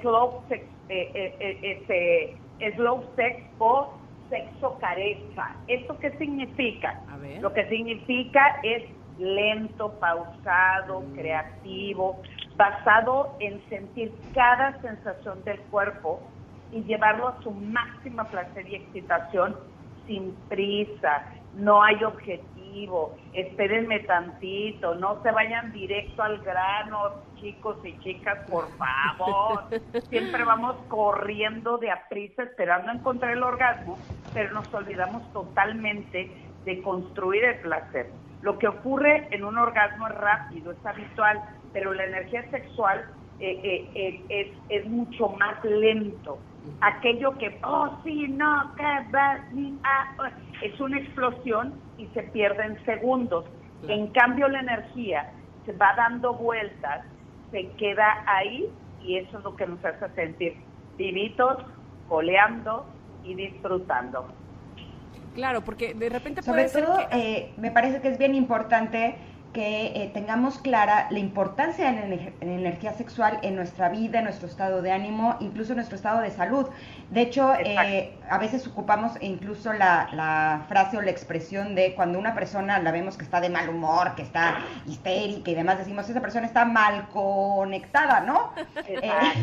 slow 0.00 0.42
sex, 0.48 0.64
eh, 0.88 1.10
eh, 1.14 1.36
eh, 1.40 2.36
este, 2.58 2.74
slow 2.76 3.04
sex 3.16 3.42
o 3.58 3.94
sexo 4.28 4.78
careza. 4.78 5.54
¿Esto 5.68 5.98
qué 5.98 6.10
significa? 6.18 7.00
Lo 7.40 7.52
que 7.52 7.68
significa 7.68 8.60
es 8.62 8.84
lento, 9.20 9.92
pausado, 10.00 11.04
creativo, 11.14 12.20
basado 12.56 13.36
en 13.40 13.62
sentir 13.68 14.12
cada 14.34 14.80
sensación 14.80 15.44
del 15.44 15.60
cuerpo 15.62 16.20
y 16.72 16.82
llevarlo 16.84 17.28
a 17.28 17.42
su 17.42 17.50
máxima 17.50 18.24
placer 18.24 18.68
y 18.68 18.76
excitación 18.76 19.56
sin 20.06 20.34
prisa, 20.48 21.24
no 21.54 21.82
hay 21.82 22.02
objetivo, 22.04 23.16
espérenme 23.32 24.00
tantito, 24.00 24.94
no 24.94 25.22
se 25.22 25.30
vayan 25.30 25.72
directo 25.72 26.22
al 26.22 26.38
grano, 26.38 27.22
chicos 27.40 27.76
y 27.84 27.98
chicas, 28.00 28.38
por 28.48 28.68
favor. 28.76 29.64
Siempre 30.08 30.44
vamos 30.44 30.76
corriendo 30.88 31.78
de 31.78 31.90
a 31.90 32.08
prisa 32.08 32.44
esperando 32.44 32.92
encontrar 32.92 33.32
el 33.32 33.42
orgasmo, 33.42 33.98
pero 34.32 34.52
nos 34.52 34.72
olvidamos 34.72 35.30
totalmente 35.32 36.30
de 36.64 36.82
construir 36.82 37.44
el 37.44 37.60
placer. 37.60 38.10
Lo 38.42 38.58
que 38.58 38.68
ocurre 38.68 39.28
en 39.30 39.44
un 39.44 39.58
orgasmo 39.58 40.08
es 40.08 40.14
rápido, 40.14 40.72
es 40.72 40.86
habitual, 40.86 41.40
pero 41.72 41.92
la 41.92 42.04
energía 42.04 42.48
sexual 42.50 43.04
eh, 43.38 43.60
eh, 43.62 43.90
eh, 43.94 44.24
es, 44.28 44.80
es 44.80 44.86
mucho 44.88 45.28
más 45.30 45.62
lento. 45.64 46.38
Aquello 46.80 47.36
que, 47.38 47.58
oh, 47.64 47.98
sí, 48.04 48.28
no, 48.28 48.74
que 48.76 48.82
va, 48.82 49.40
ah, 49.84 50.14
oh", 50.18 50.24
es 50.62 50.78
una 50.80 50.98
explosión 50.98 51.74
y 51.96 52.06
se 52.08 52.22
pierde 52.24 52.64
en 52.64 52.84
segundos. 52.84 53.44
En 53.88 54.08
cambio, 54.08 54.46
la 54.48 54.60
energía 54.60 55.30
se 55.64 55.72
va 55.72 55.94
dando 55.96 56.34
vueltas, 56.34 57.02
se 57.50 57.70
queda 57.72 58.24
ahí 58.26 58.66
y 59.02 59.16
eso 59.16 59.38
es 59.38 59.44
lo 59.44 59.56
que 59.56 59.66
nos 59.66 59.82
hace 59.84 60.08
sentir 60.14 60.56
vivitos, 60.96 61.58
coleando 62.08 62.84
y 63.24 63.34
disfrutando. 63.34 64.28
Claro, 65.32 65.64
porque 65.64 65.94
de 65.94 66.08
repente 66.08 66.42
Sobre 66.42 66.64
puede 66.64 66.68
ser 66.68 66.84
todo, 66.86 66.98
que... 67.08 67.16
eh, 67.18 67.54
me 67.56 67.70
parece 67.70 68.00
que 68.00 68.08
es 68.08 68.18
bien 68.18 68.34
importante 68.34 69.16
que 69.52 69.86
eh, 70.04 70.10
tengamos 70.14 70.58
clara 70.58 71.08
la 71.10 71.18
importancia 71.18 71.90
de 71.90 71.92
la 71.96 72.06
ener- 72.06 72.32
en 72.40 72.48
la 72.50 72.54
energía 72.54 72.92
sexual 72.92 73.40
en 73.42 73.56
nuestra 73.56 73.88
vida, 73.88 74.18
en 74.18 74.24
nuestro 74.24 74.46
estado 74.46 74.80
de 74.80 74.92
ánimo, 74.92 75.36
incluso 75.40 75.72
en 75.72 75.76
nuestro 75.78 75.96
estado 75.96 76.20
de 76.20 76.30
salud. 76.30 76.68
De 77.10 77.22
hecho, 77.22 77.52
eh, 77.58 78.16
a 78.28 78.38
veces 78.38 78.64
ocupamos 78.68 79.12
incluso 79.20 79.72
la, 79.72 80.08
la 80.12 80.64
frase 80.68 80.98
o 80.98 81.02
la 81.02 81.10
expresión 81.10 81.74
de 81.74 81.94
cuando 81.96 82.16
una 82.18 82.32
persona 82.34 82.78
la 82.78 82.92
vemos 82.92 83.16
que 83.16 83.24
está 83.24 83.40
de 83.40 83.50
mal 83.50 83.68
humor, 83.68 84.14
que 84.14 84.22
está 84.22 84.58
histérica 84.86 85.50
y 85.50 85.54
demás, 85.56 85.78
decimos, 85.78 86.08
esa 86.08 86.20
persona 86.20 86.46
está 86.46 86.64
mal 86.64 87.08
conectada, 87.08 88.20
¿no? 88.20 88.52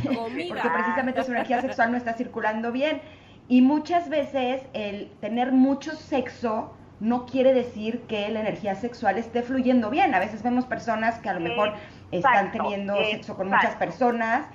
Comida. 0.05 0.47
porque 0.53 0.69
precisamente 0.69 1.23
su 1.23 1.31
energía 1.31 1.59
sexual 1.61 1.91
no 1.91 1.97
está 1.97 2.13
circulando 2.13 2.71
bien. 2.71 3.01
Y 3.49 3.61
muchas 3.61 4.09
veces 4.09 4.63
el 4.73 5.09
tener 5.21 5.51
mucho 5.51 5.93
sexo 5.93 6.73
no 6.99 7.25
quiere 7.25 7.53
decir 7.53 8.01
que 8.01 8.27
la 8.29 8.41
energía 8.41 8.75
sexual 8.75 9.17
esté 9.17 9.41
fluyendo 9.41 9.89
bien. 9.89 10.13
A 10.15 10.19
veces 10.19 10.43
vemos 10.43 10.65
personas 10.65 11.19
que 11.19 11.29
a 11.29 11.33
lo 11.33 11.39
mejor 11.39 11.73
están 12.11 12.47
Exacto, 12.47 12.63
teniendo 12.63 12.95
sexo 12.97 13.35
con 13.35 13.49
muchas 13.49 13.75
personas 13.75 14.47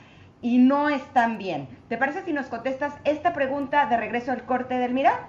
y 0.42 0.58
no 0.58 0.88
están 0.88 1.38
bien. 1.38 1.68
¿Te 1.88 1.96
parece 1.96 2.22
si 2.24 2.32
nos 2.32 2.46
contestas 2.46 2.94
esta 3.04 3.32
pregunta 3.32 3.86
de 3.86 3.96
regreso 3.96 4.32
al 4.32 4.42
corte 4.42 4.74
del 4.74 4.92
Mira? 4.92 5.28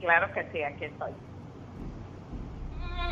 Claro 0.00 0.32
que 0.32 0.46
sí, 0.52 0.62
aquí 0.62 0.86
estoy. 0.86 1.12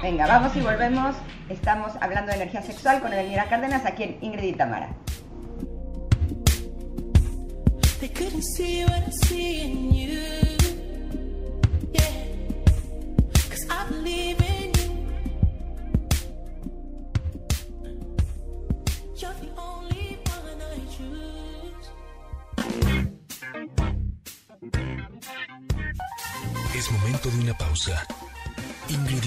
Venga, 0.03 0.27
vamos 0.27 0.57
y 0.57 0.61
volvemos. 0.61 1.15
Estamos 1.49 1.93
hablando 2.01 2.31
de 2.31 2.37
energía 2.37 2.63
sexual 2.63 3.01
con 3.01 3.13
Edelmira 3.13 3.45
Cárdenas 3.45 3.87
aquí 3.87 4.03
en 4.03 4.19
Ingrid 4.23 4.45
y 4.45 4.53
Tamara. 4.55 4.89
Es 26.77 26.91
momento 26.93 27.31
de 27.31 27.39
una 27.41 27.57
pausa. 27.57 28.07
Ingrid 28.91 29.25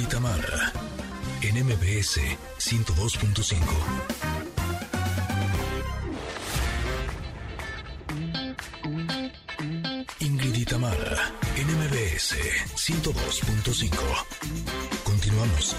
en 1.42 1.66
MBS 1.66 2.20
102.5. 2.60 4.37
MBS 12.18 12.34
102.5. 12.76 14.26
Continuamos. 15.04 15.76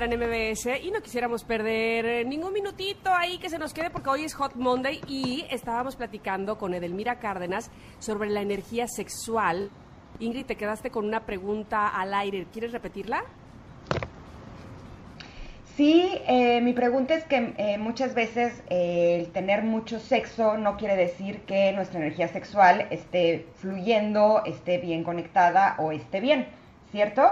En 0.00 0.18
MBS 0.18 0.82
y 0.82 0.90
no 0.90 1.02
quisiéramos 1.02 1.44
perder 1.44 2.06
eh, 2.06 2.24
ningún 2.24 2.54
minutito 2.54 3.10
ahí 3.12 3.36
que 3.38 3.50
se 3.50 3.58
nos 3.58 3.74
quede 3.74 3.90
porque 3.90 4.08
hoy 4.08 4.24
es 4.24 4.32
Hot 4.32 4.54
Monday 4.54 5.02
y 5.06 5.44
estábamos 5.50 5.96
platicando 5.96 6.56
con 6.56 6.72
Edelmira 6.72 7.18
Cárdenas 7.18 7.70
sobre 7.98 8.30
la 8.30 8.40
energía 8.40 8.86
sexual. 8.88 9.70
Ingrid, 10.18 10.46
te 10.46 10.56
quedaste 10.56 10.90
con 10.90 11.04
una 11.04 11.26
pregunta 11.26 11.88
al 11.88 12.14
aire. 12.14 12.46
¿Quieres 12.50 12.72
repetirla? 12.72 13.22
Sí, 15.76 16.18
eh, 16.26 16.62
mi 16.62 16.72
pregunta 16.72 17.12
es 17.12 17.24
que 17.24 17.52
eh, 17.58 17.76
muchas 17.76 18.14
veces 18.14 18.62
el 18.70 19.30
tener 19.32 19.62
mucho 19.62 20.00
sexo 20.00 20.56
no 20.56 20.78
quiere 20.78 20.96
decir 20.96 21.42
que 21.42 21.70
nuestra 21.72 22.00
energía 22.00 22.28
sexual 22.28 22.86
esté 22.90 23.46
fluyendo, 23.56 24.42
esté 24.46 24.78
bien 24.78 25.04
conectada 25.04 25.76
o 25.78 25.92
esté 25.92 26.20
bien, 26.20 26.46
¿cierto? 26.90 27.30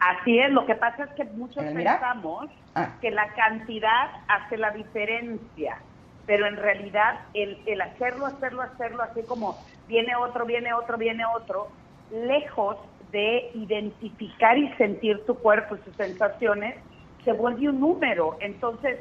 Así 0.00 0.38
es, 0.38 0.50
lo 0.50 0.66
que 0.66 0.74
pasa 0.74 1.04
es 1.04 1.10
que 1.12 1.24
muchos 1.24 1.64
pensamos 1.64 2.48
Ah. 2.76 2.92
que 3.00 3.10
la 3.10 3.32
cantidad 3.32 4.10
hace 4.28 4.58
la 4.58 4.70
diferencia, 4.70 5.78
pero 6.26 6.46
en 6.46 6.56
realidad 6.56 7.20
el, 7.32 7.58
el 7.64 7.80
hacerlo, 7.80 8.26
hacerlo, 8.26 8.60
hacerlo, 8.60 9.02
así 9.02 9.22
como 9.22 9.56
viene 9.88 10.14
otro, 10.14 10.44
viene 10.44 10.74
otro, 10.74 10.98
viene 10.98 11.24
otro, 11.24 11.68
lejos 12.10 12.76
de 13.12 13.50
identificar 13.54 14.58
y 14.58 14.70
sentir 14.74 15.24
tu 15.24 15.36
cuerpo 15.36 15.76
y 15.76 15.84
sus 15.86 15.96
sensaciones, 15.96 16.76
se 17.24 17.32
vuelve 17.32 17.70
un 17.70 17.80
número. 17.80 18.36
Entonces, 18.40 18.98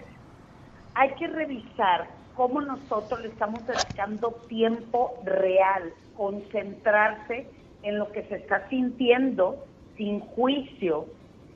hay 0.94 1.10
que 1.16 1.28
revisar 1.28 2.08
cómo 2.34 2.62
nosotros 2.62 3.20
le 3.20 3.28
estamos 3.28 3.60
dedicando 3.68 4.32
tiempo 4.48 5.20
real, 5.26 5.92
concentrarse 6.16 7.50
en 7.84 8.00
lo 8.00 8.10
que 8.14 8.24
se 8.24 8.36
está 8.36 8.70
sintiendo 8.70 9.66
sin 9.98 10.20
juicio, 10.20 11.06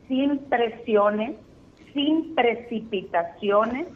sin 0.08 0.40
presiones, 0.50 1.36
sin 1.94 2.36
precipitaciones 2.36 3.88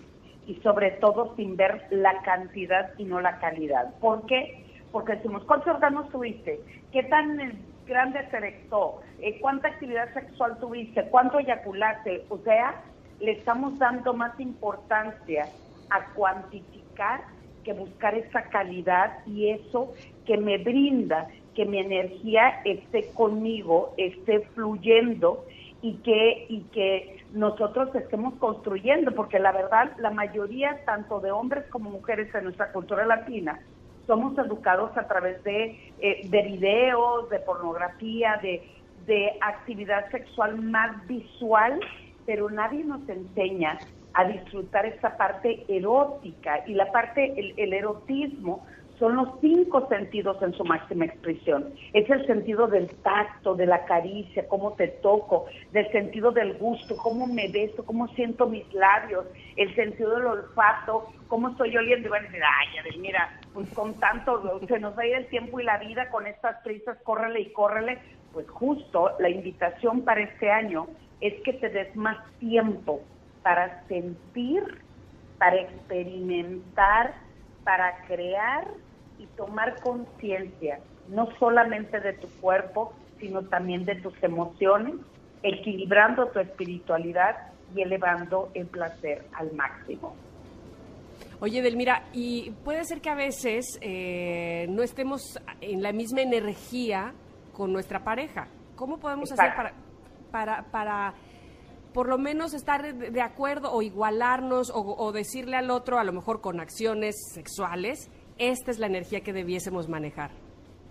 y 0.47 0.55
sobre 0.55 0.91
todo 0.91 1.35
sin 1.35 1.55
ver 1.55 1.87
la 1.89 2.21
cantidad 2.23 2.91
y 2.97 3.05
no 3.05 3.21
la 3.21 3.39
calidad. 3.39 3.93
¿Por 3.99 4.25
qué? 4.25 4.65
Porque 4.91 5.15
decimos, 5.15 5.43
¿cuántos 5.45 5.75
órganos 5.75 6.09
tuviste? 6.09 6.59
¿Qué 6.91 7.03
tan 7.03 7.37
grande 7.85 8.27
se 8.29 8.37
erectó? 8.37 9.01
Eh, 9.19 9.39
¿Cuánta 9.39 9.69
actividad 9.69 10.13
sexual 10.13 10.57
tuviste? 10.59 11.03
¿Cuánto 11.09 11.39
eyaculaste? 11.39 12.25
O 12.29 12.37
sea, 12.39 12.81
le 13.19 13.31
estamos 13.31 13.77
dando 13.79 14.13
más 14.13 14.37
importancia 14.39 15.49
a 15.89 16.05
cuantificar 16.13 17.21
que 17.63 17.73
buscar 17.73 18.15
esa 18.15 18.43
calidad 18.43 19.25
y 19.25 19.49
eso 19.49 19.93
que 20.25 20.37
me 20.37 20.57
brinda 20.57 21.27
que 21.53 21.65
mi 21.65 21.79
energía 21.79 22.61
esté 22.65 23.11
conmigo, 23.13 23.93
esté 23.97 24.41
fluyendo 24.53 25.45
y 25.81 25.95
que 25.97 26.45
y 26.49 26.61
que 26.71 27.23
nosotros 27.33 27.93
estemos 27.95 28.35
construyendo, 28.35 29.13
porque 29.13 29.39
la 29.39 29.51
verdad 29.51 29.91
la 29.97 30.11
mayoría 30.11 30.83
tanto 30.85 31.19
de 31.19 31.31
hombres 31.31 31.65
como 31.69 31.89
mujeres 31.89 32.33
en 32.35 32.45
nuestra 32.45 32.71
cultura 32.71 33.05
latina 33.05 33.59
somos 34.07 34.37
educados 34.37 34.95
a 34.97 35.07
través 35.07 35.43
de, 35.43 35.93
eh, 35.99 36.27
de 36.27 36.41
videos, 36.43 37.29
de 37.29 37.39
pornografía, 37.39 38.39
de, 38.41 38.61
de 39.05 39.37
actividad 39.41 40.09
sexual 40.11 40.61
más 40.61 41.05
visual, 41.07 41.79
pero 42.25 42.49
nadie 42.49 42.83
nos 42.83 43.07
enseña 43.07 43.79
a 44.13 44.25
disfrutar 44.25 44.85
esa 44.85 45.17
parte 45.17 45.65
erótica. 45.67 46.63
Y 46.67 46.73
la 46.73 46.91
parte, 46.91 47.33
el, 47.39 47.53
el 47.57 47.73
erotismo 47.73 48.65
son 49.03 49.17
los 49.17 49.27
cinco 49.41 49.85
sentidos 49.89 50.41
en 50.41 50.53
su 50.53 50.63
máxima 50.63 51.03
expresión. 51.03 51.73
Es 51.91 52.09
el 52.09 52.25
sentido 52.25 52.67
del 52.67 52.89
tacto, 53.01 53.53
de 53.53 53.65
la 53.65 53.83
caricia, 53.83 54.47
cómo 54.47 54.75
te 54.75 54.87
toco, 54.87 55.45
del 55.73 55.91
sentido 55.91 56.31
del 56.31 56.53
gusto, 56.53 56.95
cómo 56.95 57.27
me 57.27 57.49
beso, 57.49 57.83
cómo 57.85 58.07
siento 58.15 58.47
mis 58.47 58.73
labios, 58.73 59.25
el 59.57 59.75
sentido 59.75 60.15
del 60.15 60.27
olfato, 60.27 61.11
cómo 61.27 61.49
estoy 61.49 61.75
oliendo. 61.75 62.07
Y 62.07 62.11
van 62.11 62.23
a 62.23 62.27
decir, 62.27 62.41
ay, 62.45 62.77
Adel, 62.77 63.01
mira, 63.01 63.41
pues 63.53 63.69
con 63.71 63.93
tanto, 63.95 64.61
se 64.65 64.79
nos 64.79 64.97
va 64.97 65.01
a 65.01 65.07
ir 65.07 65.15
el 65.15 65.27
tiempo 65.27 65.59
y 65.59 65.65
la 65.65 65.79
vida 65.79 66.09
con 66.09 66.25
estas 66.25 66.63
prisas, 66.63 66.97
córrele 67.03 67.41
y 67.41 67.51
córrele. 67.51 67.99
Pues 68.31 68.49
justo 68.49 69.11
la 69.19 69.27
invitación 69.27 70.03
para 70.03 70.21
este 70.21 70.49
año 70.49 70.87
es 71.19 71.33
que 71.41 71.51
te 71.51 71.67
des 71.67 71.93
más 71.97 72.19
tiempo 72.39 73.01
para 73.41 73.85
sentir, 73.89 74.63
para 75.37 75.57
experimentar, 75.57 77.15
para 77.65 77.97
crear 78.07 78.65
y 79.19 79.25
tomar 79.37 79.81
conciencia, 79.81 80.79
no 81.09 81.29
solamente 81.39 81.99
de 81.99 82.13
tu 82.13 82.27
cuerpo, 82.39 82.93
sino 83.19 83.43
también 83.43 83.85
de 83.85 83.95
tus 83.95 84.13
emociones, 84.23 84.95
equilibrando 85.43 86.27
tu 86.27 86.39
espiritualidad 86.39 87.35
y 87.75 87.81
elevando 87.81 88.49
el 88.53 88.67
placer 88.67 89.25
al 89.33 89.51
máximo. 89.53 90.15
Oye, 91.39 91.61
Delmira, 91.61 92.03
y 92.13 92.51
puede 92.63 92.85
ser 92.85 93.01
que 93.01 93.09
a 93.09 93.15
veces 93.15 93.77
eh, 93.81 94.65
no 94.69 94.81
estemos 94.81 95.39
en 95.61 95.81
la 95.81 95.91
misma 95.91 96.21
energía 96.21 97.13
con 97.51 97.73
nuestra 97.73 98.03
pareja. 98.03 98.47
¿Cómo 98.75 98.97
podemos 98.97 99.31
hacer 99.31 99.53
para, 99.55 99.73
para, 100.31 100.63
para 100.71 101.13
por 101.93 102.07
lo 102.07 102.17
menos 102.17 102.53
estar 102.53 102.81
de, 102.81 103.11
de 103.11 103.21
acuerdo 103.21 103.71
o 103.71 103.81
igualarnos 103.81 104.69
o, 104.69 104.79
o 104.79 105.11
decirle 105.11 105.57
al 105.57 105.69
otro, 105.69 105.99
a 105.99 106.03
lo 106.03 106.13
mejor 106.13 106.41
con 106.41 106.59
acciones 106.59 107.15
sexuales, 107.33 108.09
esta 108.37 108.71
es 108.71 108.79
la 108.79 108.87
energía 108.87 109.21
que 109.21 109.33
debiésemos 109.33 109.87
manejar? 109.89 110.31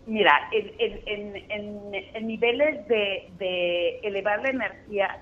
Mira, 0.07 0.33
en, 0.53 0.73
en, 1.07 1.37
en, 1.49 1.95
en- 2.15 2.27
niveles 2.27 2.87
de, 2.89 3.31
de 3.39 3.99
elevar 4.03 4.43
la 4.43 4.51
energía, 4.51 5.19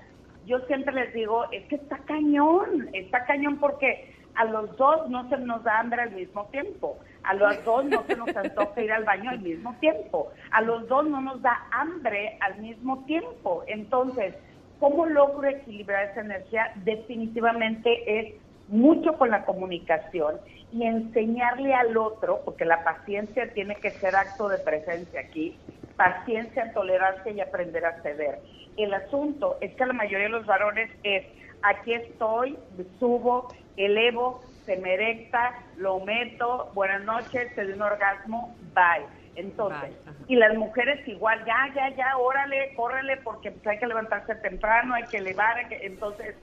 yo 0.47 0.59
siempre 0.61 0.93
les 0.93 1.13
digo, 1.13 1.45
es 1.51 1.63
que 1.65 1.75
está 1.75 1.97
cañón, 1.99 2.89
está 2.93 3.25
cañón 3.25 3.57
porque 3.59 4.11
a 4.33 4.45
los 4.45 4.75
dos 4.77 5.07
no 5.09 5.29
se 5.29 5.37
nos 5.37 5.63
da 5.63 5.79
hambre 5.79 6.01
al 6.01 6.11
mismo 6.11 6.45
tiempo, 6.47 6.97
a 7.23 7.33
los 7.35 7.63
dos 7.63 7.85
no 7.85 8.03
se 8.07 8.15
nos 8.15 8.35
antoja 8.35 8.81
ir 8.81 8.91
al 8.91 9.03
baño 9.03 9.29
al 9.29 9.39
mismo 9.41 9.75
tiempo, 9.79 10.31
a 10.51 10.61
los 10.61 10.87
dos 10.87 11.07
no 11.07 11.21
nos 11.21 11.41
da 11.43 11.67
hambre 11.71 12.37
al 12.39 12.59
mismo 12.59 13.03
tiempo. 13.05 13.63
Entonces, 13.67 14.33
¿cómo 14.79 15.05
logro 15.05 15.47
equilibrar 15.47 16.05
esa 16.09 16.21
energía? 16.21 16.71
Definitivamente 16.83 18.19
es 18.19 18.33
mucho 18.71 19.17
con 19.17 19.29
la 19.29 19.43
comunicación 19.43 20.39
y 20.71 20.85
enseñarle 20.85 21.73
al 21.73 21.95
otro, 21.97 22.41
porque 22.45 22.63
la 22.63 22.83
paciencia 22.83 23.53
tiene 23.53 23.75
que 23.75 23.91
ser 23.99 24.15
acto 24.15 24.47
de 24.47 24.59
presencia 24.59 25.19
aquí, 25.19 25.59
paciencia, 25.97 26.71
tolerancia 26.73 27.31
y 27.31 27.41
aprender 27.41 27.85
a 27.85 28.01
ceder. 28.01 28.39
El 28.77 28.93
asunto 28.93 29.57
es 29.59 29.75
que 29.75 29.85
la 29.85 29.93
mayoría 29.93 30.27
de 30.27 30.29
los 30.29 30.45
varones 30.45 30.89
es, 31.03 31.25
aquí 31.61 31.93
estoy, 31.93 32.57
subo, 32.97 33.49
elevo, 33.75 34.41
se 34.65 34.77
me 34.77 34.93
erecta, 34.93 35.53
lo 35.75 35.99
meto, 35.99 36.71
buenas 36.73 37.03
noches, 37.03 37.53
te 37.53 37.65
doy 37.65 37.73
un 37.73 37.81
orgasmo, 37.81 38.55
bye. 38.73 39.20
Entonces, 39.41 39.97
y 40.27 40.35
las 40.35 40.55
mujeres 40.55 41.05
igual, 41.07 41.43
ya, 41.45 41.73
ya, 41.75 41.95
ya, 41.95 42.17
órale, 42.17 42.73
córrele, 42.75 43.17
porque 43.17 43.51
pues, 43.51 43.65
hay 43.67 43.79
que 43.79 43.87
levantarse 43.87 44.35
temprano, 44.35 44.93
hay 44.93 45.05
que 45.07 45.17
elevar, 45.17 45.57
hay 45.57 45.65
que- 45.65 45.85
entonces, 45.85 46.35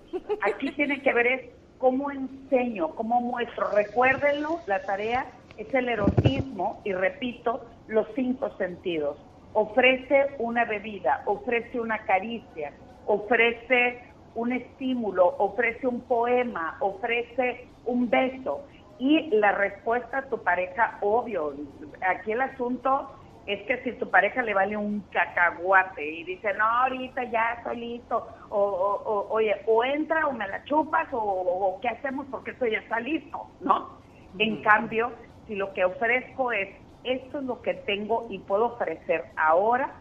aquí 0.43 0.70
tiene 0.77 1.01
que 1.03 1.12
ver 1.12 1.27
es 1.29 1.43
cómo 1.79 2.11
enseño, 2.11 2.95
cómo 2.97 3.20
muestro. 3.20 3.70
Recuérdenlo, 3.70 4.62
la 4.66 4.85
tarea 4.85 5.27
es 5.57 5.73
el 5.75 5.89
erotismo, 5.89 6.83
y 6.85 6.93
repito, 6.93 7.66
los 7.87 8.07
cinco 8.15 8.51
sentidos. 8.59 9.16
Ofrece 9.53 10.35
una 10.39 10.65
bebida, 10.65 11.23
ofrece 11.27 11.81
una 11.81 11.99
caricia, 12.05 12.73
ofrece 13.07 14.03
un 14.35 14.53
estímulo, 14.53 15.37
ofrece 15.39 15.87
un 15.87 16.03
poema, 16.07 16.77
ofrece 16.81 17.69
un 17.85 18.11
beso. 18.11 18.66
Y 18.99 19.31
la 19.37 19.53
respuesta 19.53 20.19
a 20.19 20.29
tu 20.29 20.43
pareja, 20.43 20.99
obvio, 21.03 21.55
aquí 22.01 22.33
el 22.33 22.41
asunto 22.41 23.11
es 23.47 23.62
que 23.66 23.79
si 23.83 23.93
tu 23.93 24.11
pareja 24.11 24.43
le 24.43 24.53
vale 24.55 24.77
un 24.77 25.03
cacahuate 25.11 26.05
y 26.05 26.25
dice, 26.25 26.53
no, 26.55 26.65
ahorita 26.65 27.25
ya 27.25 27.55
estoy 27.55 27.77
listo, 27.79 28.27
o, 28.51 28.59
o- 28.61 29.03
o- 29.05 29.29
oye, 29.31 29.55
o 29.66 29.85
entra 29.85 30.27
o 30.27 30.33
me 30.33 30.47
la 30.49 30.62
chupas, 30.65 31.09
o, 31.12 31.19
o 31.19 31.81
qué 31.81 31.89
hacemos 31.89 32.27
porque 32.31 32.51
esto 32.51 32.66
ya 32.66 32.79
está 32.79 33.01
listo, 33.01 33.39
¿no? 33.61 33.99
En 34.39 34.61
cambio, 34.62 35.12
si 35.47 35.55
lo 35.55 35.73
que 35.73 35.85
ofrezco 35.85 36.53
es, 36.53 36.69
esto 37.05 37.39
es 37.39 37.45
lo 37.45 37.62
que 37.62 37.75
tengo 37.75 38.27
y 38.29 38.41
puedo 38.41 38.66
ofrecer 38.66 39.25
ahora, 39.37 39.95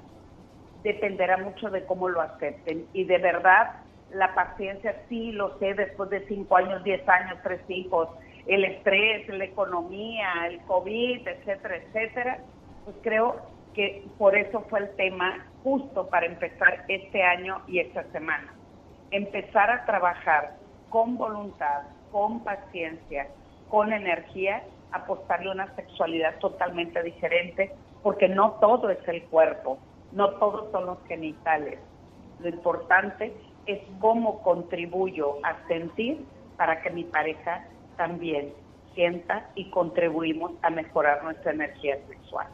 dependerá 0.83 1.37
mucho 1.37 1.69
de 1.69 1.85
cómo 1.85 2.09
lo 2.09 2.21
acepten. 2.21 2.89
Y 2.93 3.05
de 3.05 3.17
verdad, 3.19 3.69
la 4.09 4.33
paciencia 4.33 4.95
sí 5.07 5.31
lo 5.31 5.57
sé 5.59 5.73
después 5.73 6.09
de 6.09 6.25
cinco 6.27 6.57
años, 6.57 6.83
diez 6.83 7.07
años, 7.07 7.39
tres 7.43 7.61
hijos, 7.69 8.09
el 8.47 8.63
estrés, 8.63 9.27
la 9.27 9.43
economía, 9.43 10.47
el 10.47 10.59
COVID, 10.61 11.27
etcétera, 11.27 11.77
etcétera. 11.77 12.39
Pues 12.85 12.95
creo 13.01 13.41
que 13.73 14.05
por 14.17 14.35
eso 14.35 14.61
fue 14.69 14.79
el 14.79 14.95
tema 14.95 15.45
justo 15.63 16.07
para 16.07 16.25
empezar 16.25 16.85
este 16.87 17.23
año 17.23 17.61
y 17.67 17.79
esta 17.79 18.03
semana. 18.11 18.53
Empezar 19.11 19.69
a 19.69 19.85
trabajar 19.85 20.55
con 20.89 21.17
voluntad, 21.17 21.83
con 22.11 22.43
paciencia, 22.43 23.27
con 23.69 23.91
energía, 23.91 24.63
apostarle 24.91 25.49
a 25.49 25.53
una 25.53 25.75
sexualidad 25.75 26.39
totalmente 26.39 27.03
diferente, 27.03 27.71
porque 28.01 28.29
no 28.29 28.51
todo 28.53 28.89
es 28.89 29.05
el 29.07 29.23
cuerpo, 29.23 29.77
no 30.13 30.31
todos 30.35 30.71
son 30.71 30.85
los 30.85 30.97
genitales. 31.07 31.79
Lo 32.39 32.49
importante 32.49 33.33
es 33.65 33.79
cómo 33.99 34.41
contribuyo 34.41 35.35
a 35.43 35.67
sentir 35.67 36.25
para 36.55 36.81
que 36.81 36.89
mi 36.89 37.03
pareja 37.03 37.67
también 37.97 38.53
sienta 38.95 39.49
y 39.55 39.69
contribuimos 39.71 40.53
a 40.63 40.69
mejorar 40.69 41.23
nuestra 41.23 41.51
energía 41.51 41.97
sexual. 42.07 42.47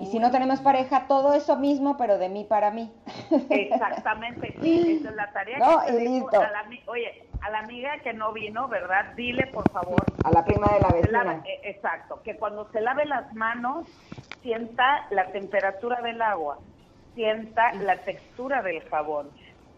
Y 0.00 0.06
si 0.06 0.18
no 0.18 0.30
tenemos 0.30 0.60
pareja, 0.60 1.06
todo 1.08 1.34
eso 1.34 1.56
mismo, 1.58 1.96
pero 1.98 2.16
de 2.16 2.28
mí 2.28 2.44
para 2.48 2.70
mí. 2.70 2.90
Exactamente, 3.50 4.56
sí, 4.62 4.98
esa 5.00 5.10
es 5.10 5.16
la 5.16 5.30
tarea. 5.32 5.58
No, 5.58 5.82
que 5.84 5.92
y 5.92 6.08
listo. 6.08 6.40
a 6.40 6.50
la 6.50 6.64
ami- 6.64 6.82
oye, 6.86 7.12
a 7.42 7.50
la 7.50 7.58
amiga 7.60 7.98
que 8.02 8.12
no 8.14 8.32
vino, 8.32 8.68
¿verdad? 8.68 9.14
Dile, 9.16 9.48
por 9.48 9.70
favor. 9.72 10.06
A 10.22 10.30
la 10.30 10.44
prima 10.44 10.72
de 10.74 10.80
la 10.80 10.92
vecina. 10.92 11.24
lave- 11.24 11.42
eh, 11.44 11.60
exacto, 11.64 12.22
que 12.22 12.36
cuando 12.36 12.70
se 12.70 12.80
lave 12.80 13.04
las 13.04 13.32
manos, 13.34 13.86
sienta 14.42 15.04
la 15.10 15.30
temperatura 15.32 16.00
del 16.00 16.22
agua, 16.22 16.58
sienta 17.14 17.74
la 17.74 18.02
textura 18.04 18.62
del 18.62 18.80
jabón, 18.88 19.32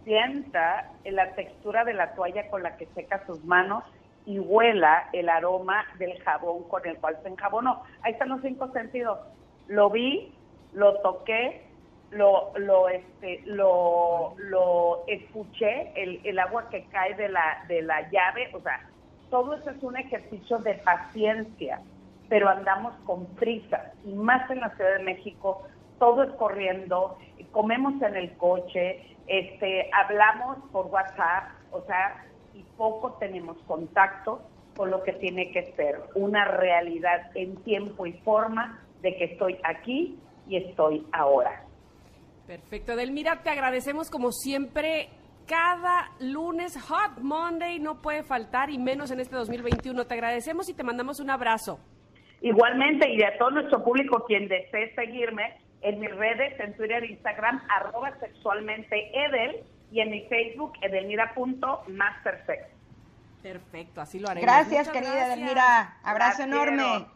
sienta 0.04 0.84
la 1.04 1.34
textura 1.34 1.84
de 1.84 1.94
la 1.94 2.14
toalla 2.14 2.48
con 2.50 2.62
la 2.62 2.76
que 2.76 2.86
seca 2.94 3.24
sus 3.26 3.42
manos 3.44 3.82
y 4.30 4.38
huela 4.38 5.08
el 5.12 5.28
aroma 5.28 5.84
del 5.98 6.16
jabón 6.22 6.62
con 6.68 6.86
el 6.86 6.96
cual 6.98 7.18
se 7.22 7.28
enjabonó. 7.28 7.82
Ahí 8.02 8.12
están 8.12 8.28
los 8.28 8.40
cinco 8.42 8.70
sentidos. 8.72 9.18
Lo 9.66 9.90
vi, 9.90 10.32
lo 10.72 11.00
toqué, 11.00 11.66
lo 12.12 12.52
lo 12.56 12.88
este 12.88 13.42
lo 13.44 14.34
lo 14.38 15.04
escuché 15.08 15.92
el, 16.00 16.20
el 16.24 16.38
agua 16.38 16.68
que 16.68 16.84
cae 16.86 17.14
de 17.14 17.28
la 17.28 17.64
de 17.68 17.82
la 17.82 18.08
llave 18.10 18.50
o 18.52 18.60
sea 18.60 18.80
todo 19.30 19.54
eso 19.54 19.70
es 19.70 19.80
un 19.84 19.96
ejercicio 19.96 20.58
de 20.58 20.74
paciencia 20.74 21.80
pero 22.28 22.48
andamos 22.48 22.94
con 23.06 23.26
prisa 23.36 23.92
y 24.04 24.12
más 24.12 24.50
en 24.50 24.58
la 24.58 24.70
Ciudad 24.70 24.98
de 24.98 25.04
México 25.04 25.62
todo 26.00 26.24
es 26.24 26.30
corriendo 26.32 27.16
comemos 27.52 28.02
en 28.02 28.16
el 28.16 28.36
coche 28.38 29.16
este 29.28 29.88
hablamos 29.92 30.58
por 30.72 30.86
WhatsApp 30.86 31.44
o 31.70 31.80
sea 31.82 32.24
y 32.54 32.62
poco 32.76 33.16
tenemos 33.18 33.56
contacto 33.66 34.42
con 34.76 34.90
lo 34.90 35.02
que 35.02 35.12
tiene 35.14 35.50
que 35.50 35.72
ser 35.72 36.00
una 36.14 36.44
realidad 36.44 37.30
en 37.34 37.56
tiempo 37.64 38.06
y 38.06 38.12
forma 38.14 38.80
de 39.02 39.16
que 39.16 39.24
estoy 39.24 39.58
aquí 39.64 40.18
y 40.48 40.56
estoy 40.56 41.06
ahora. 41.12 41.64
Perfecto, 42.46 42.96
Delmira, 42.96 43.42
te 43.42 43.50
agradecemos 43.50 44.10
como 44.10 44.32
siempre. 44.32 45.08
Cada 45.46 46.10
lunes, 46.20 46.80
Hot 46.88 47.18
Monday, 47.20 47.80
no 47.80 48.00
puede 48.00 48.22
faltar 48.22 48.70
y 48.70 48.78
menos 48.78 49.10
en 49.10 49.20
este 49.20 49.36
2021. 49.36 50.06
Te 50.06 50.14
agradecemos 50.14 50.68
y 50.68 50.74
te 50.74 50.84
mandamos 50.84 51.20
un 51.20 51.30
abrazo. 51.30 51.80
Igualmente, 52.40 53.10
y 53.10 53.22
a 53.22 53.36
todo 53.36 53.50
nuestro 53.50 53.82
público 53.82 54.24
quien 54.26 54.48
desee 54.48 54.94
seguirme 54.94 55.58
en 55.82 56.00
mis 56.00 56.10
redes, 56.14 56.58
en 56.60 56.74
Twitter 56.76 57.04
Instagram, 57.04 57.62
arroba 57.68 58.18
sexualmente 58.18 59.10
Edel, 59.12 59.64
y 59.90 60.00
en 60.00 60.10
mi 60.10 60.22
Facebook, 60.22 60.72
edelmira.mastersex. 60.82 62.68
Perfecto, 63.42 64.00
así 64.00 64.18
lo 64.18 64.28
haremos. 64.28 64.46
Gracias, 64.46 64.86
Muchas 64.86 64.92
querida 64.92 65.14
gracias. 65.14 65.36
Edelmira. 65.36 65.96
Abrazo 66.02 66.42
enorme. 66.42 67.06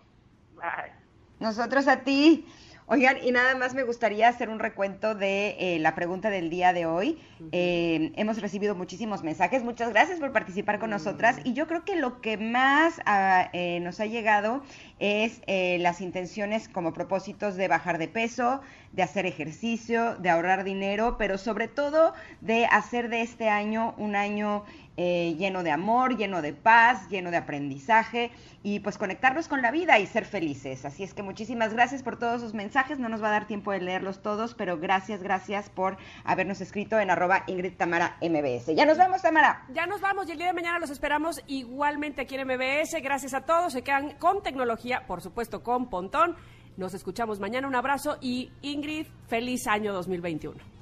Bye. 0.57 0.93
Nosotros 1.39 1.87
a 1.89 2.01
ti. 2.01 2.47
Oigan, 2.87 3.17
y 3.25 3.33
nada 3.33 3.55
más 3.55 3.73
me 3.73 3.83
gustaría 3.83 4.29
hacer 4.29 4.51
un 4.51 4.59
recuento 4.59 5.15
de 5.15 5.57
eh, 5.59 5.79
la 5.79 5.95
pregunta 5.95 6.29
del 6.29 6.51
día 6.51 6.75
de 6.75 6.85
hoy. 6.85 7.19
Eh, 7.51 8.13
hemos 8.17 8.43
recibido 8.43 8.75
muchísimos 8.75 9.23
mensajes. 9.23 9.65
Muchas 9.65 9.89
gracias 9.89 10.21
por 10.21 10.33
participar 10.33 10.79
con 10.79 10.91
nosotras. 10.91 11.39
Y 11.45 11.55
yo 11.55 11.67
creo 11.67 11.87
que 11.87 11.97
lo 11.97 12.21
que 12.21 12.37
más 12.37 13.01
ah, 13.07 13.49
eh, 13.55 13.81
nos 13.81 14.01
ha 14.01 14.07
llegado 14.07 14.63
es 14.99 15.41
las 15.47 16.01
intenciones 16.01 16.69
como 16.69 16.93
propósitos 16.93 17.57
de 17.57 17.69
bajar 17.69 17.99
de 17.99 18.09
peso, 18.09 18.61
de 18.93 19.03
hacer 19.03 19.27
ejercicio, 19.27 20.17
de 20.17 20.31
ahorrar 20.31 20.63
dinero, 20.63 21.17
pero 21.19 21.37
sobre 21.37 21.69
todo 21.69 22.13
de 22.41 22.67
hacer 22.67 23.09
de 23.09 23.23
este 23.23 23.49
año 23.49 23.95
un 23.99 24.15
año 24.15 24.65
eh, 24.97 25.35
lleno 25.39 25.63
de 25.63 25.71
amor, 25.71 26.17
lleno 26.17 26.41
de 26.41 26.53
paz, 26.53 27.09
lleno 27.09 27.31
de 27.31 27.37
aprendizaje 27.37 28.31
y 28.63 28.81
pues 28.81 28.97
conectarnos 28.97 29.49
con 29.49 29.61
la 29.61 29.71
vida 29.71 29.99
y 29.99 30.07
ser 30.07 30.25
felices. 30.25 30.85
Así 30.85 31.03
es 31.03 31.15
que 31.15 31.23
muchísimas 31.23 31.73
gracias 31.75 32.03
por 32.03 32.17
todos 32.17 32.41
sus 32.41 32.55
mensajes. 32.55 32.99
No 32.99 33.09
nos 33.09 33.23
va 33.23 33.29
a 33.29 33.33
dar 33.33 33.47
tiempo 33.47 33.73
de 33.73 33.81
leerlos 33.81 34.23
todos, 34.23 34.55
pero 34.55 34.79
gracias, 34.79 35.23
gracias 35.23 35.69
por 35.69 35.97
habernos 36.25 36.61
escrito 36.61 36.99
en 37.01 37.11
arroba 37.11 37.45
Ingrid 37.47 37.75
Tamara 37.75 38.17
MBS. 38.21 38.75
Ya 38.75 38.87
nos 38.87 38.99
vamos, 38.99 39.23
Tamara. 39.23 39.67
Ya 39.73 39.87
nos 39.87 40.01
vamos 40.01 40.29
y 40.29 40.33
el 40.33 40.39
día 40.39 40.47
de 40.49 40.53
mañana 40.53 40.79
los 40.79 40.91
esperamos 40.91 41.43
igualmente 41.47 42.23
aquí 42.23 42.37
en 42.37 42.47
MBS. 42.47 43.03
Gracias 43.03 43.35
a 43.35 43.43
todos. 43.43 43.73
Se 43.73 43.83
quedan 43.83 44.13
con 44.19 44.43
tecnología, 44.43 45.07
por 45.07 45.21
supuesto 45.21 45.63
con 45.63 45.91
Pontón. 45.91 46.37
Nos 46.77 46.95
escuchamos 46.95 47.41
mañana. 47.41 47.69
Un 47.69 47.75
abrazo 47.75 48.19
y 48.21 48.51
Ingrid, 48.63 49.07
feliz 49.29 49.67
año 49.67 49.93
2021. 49.93 50.74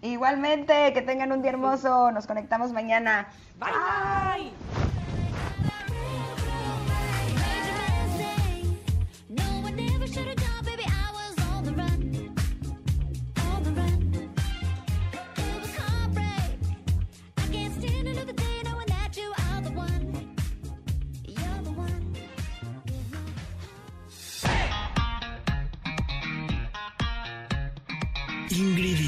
Igualmente, 0.00 0.92
que 0.92 1.02
tengan 1.02 1.32
un 1.32 1.42
día 1.42 1.50
hermoso. 1.50 2.10
Nos 2.12 2.26
conectamos 2.26 2.72
mañana. 2.72 3.28
Bye. 3.56 4.52
No, 4.52 5.07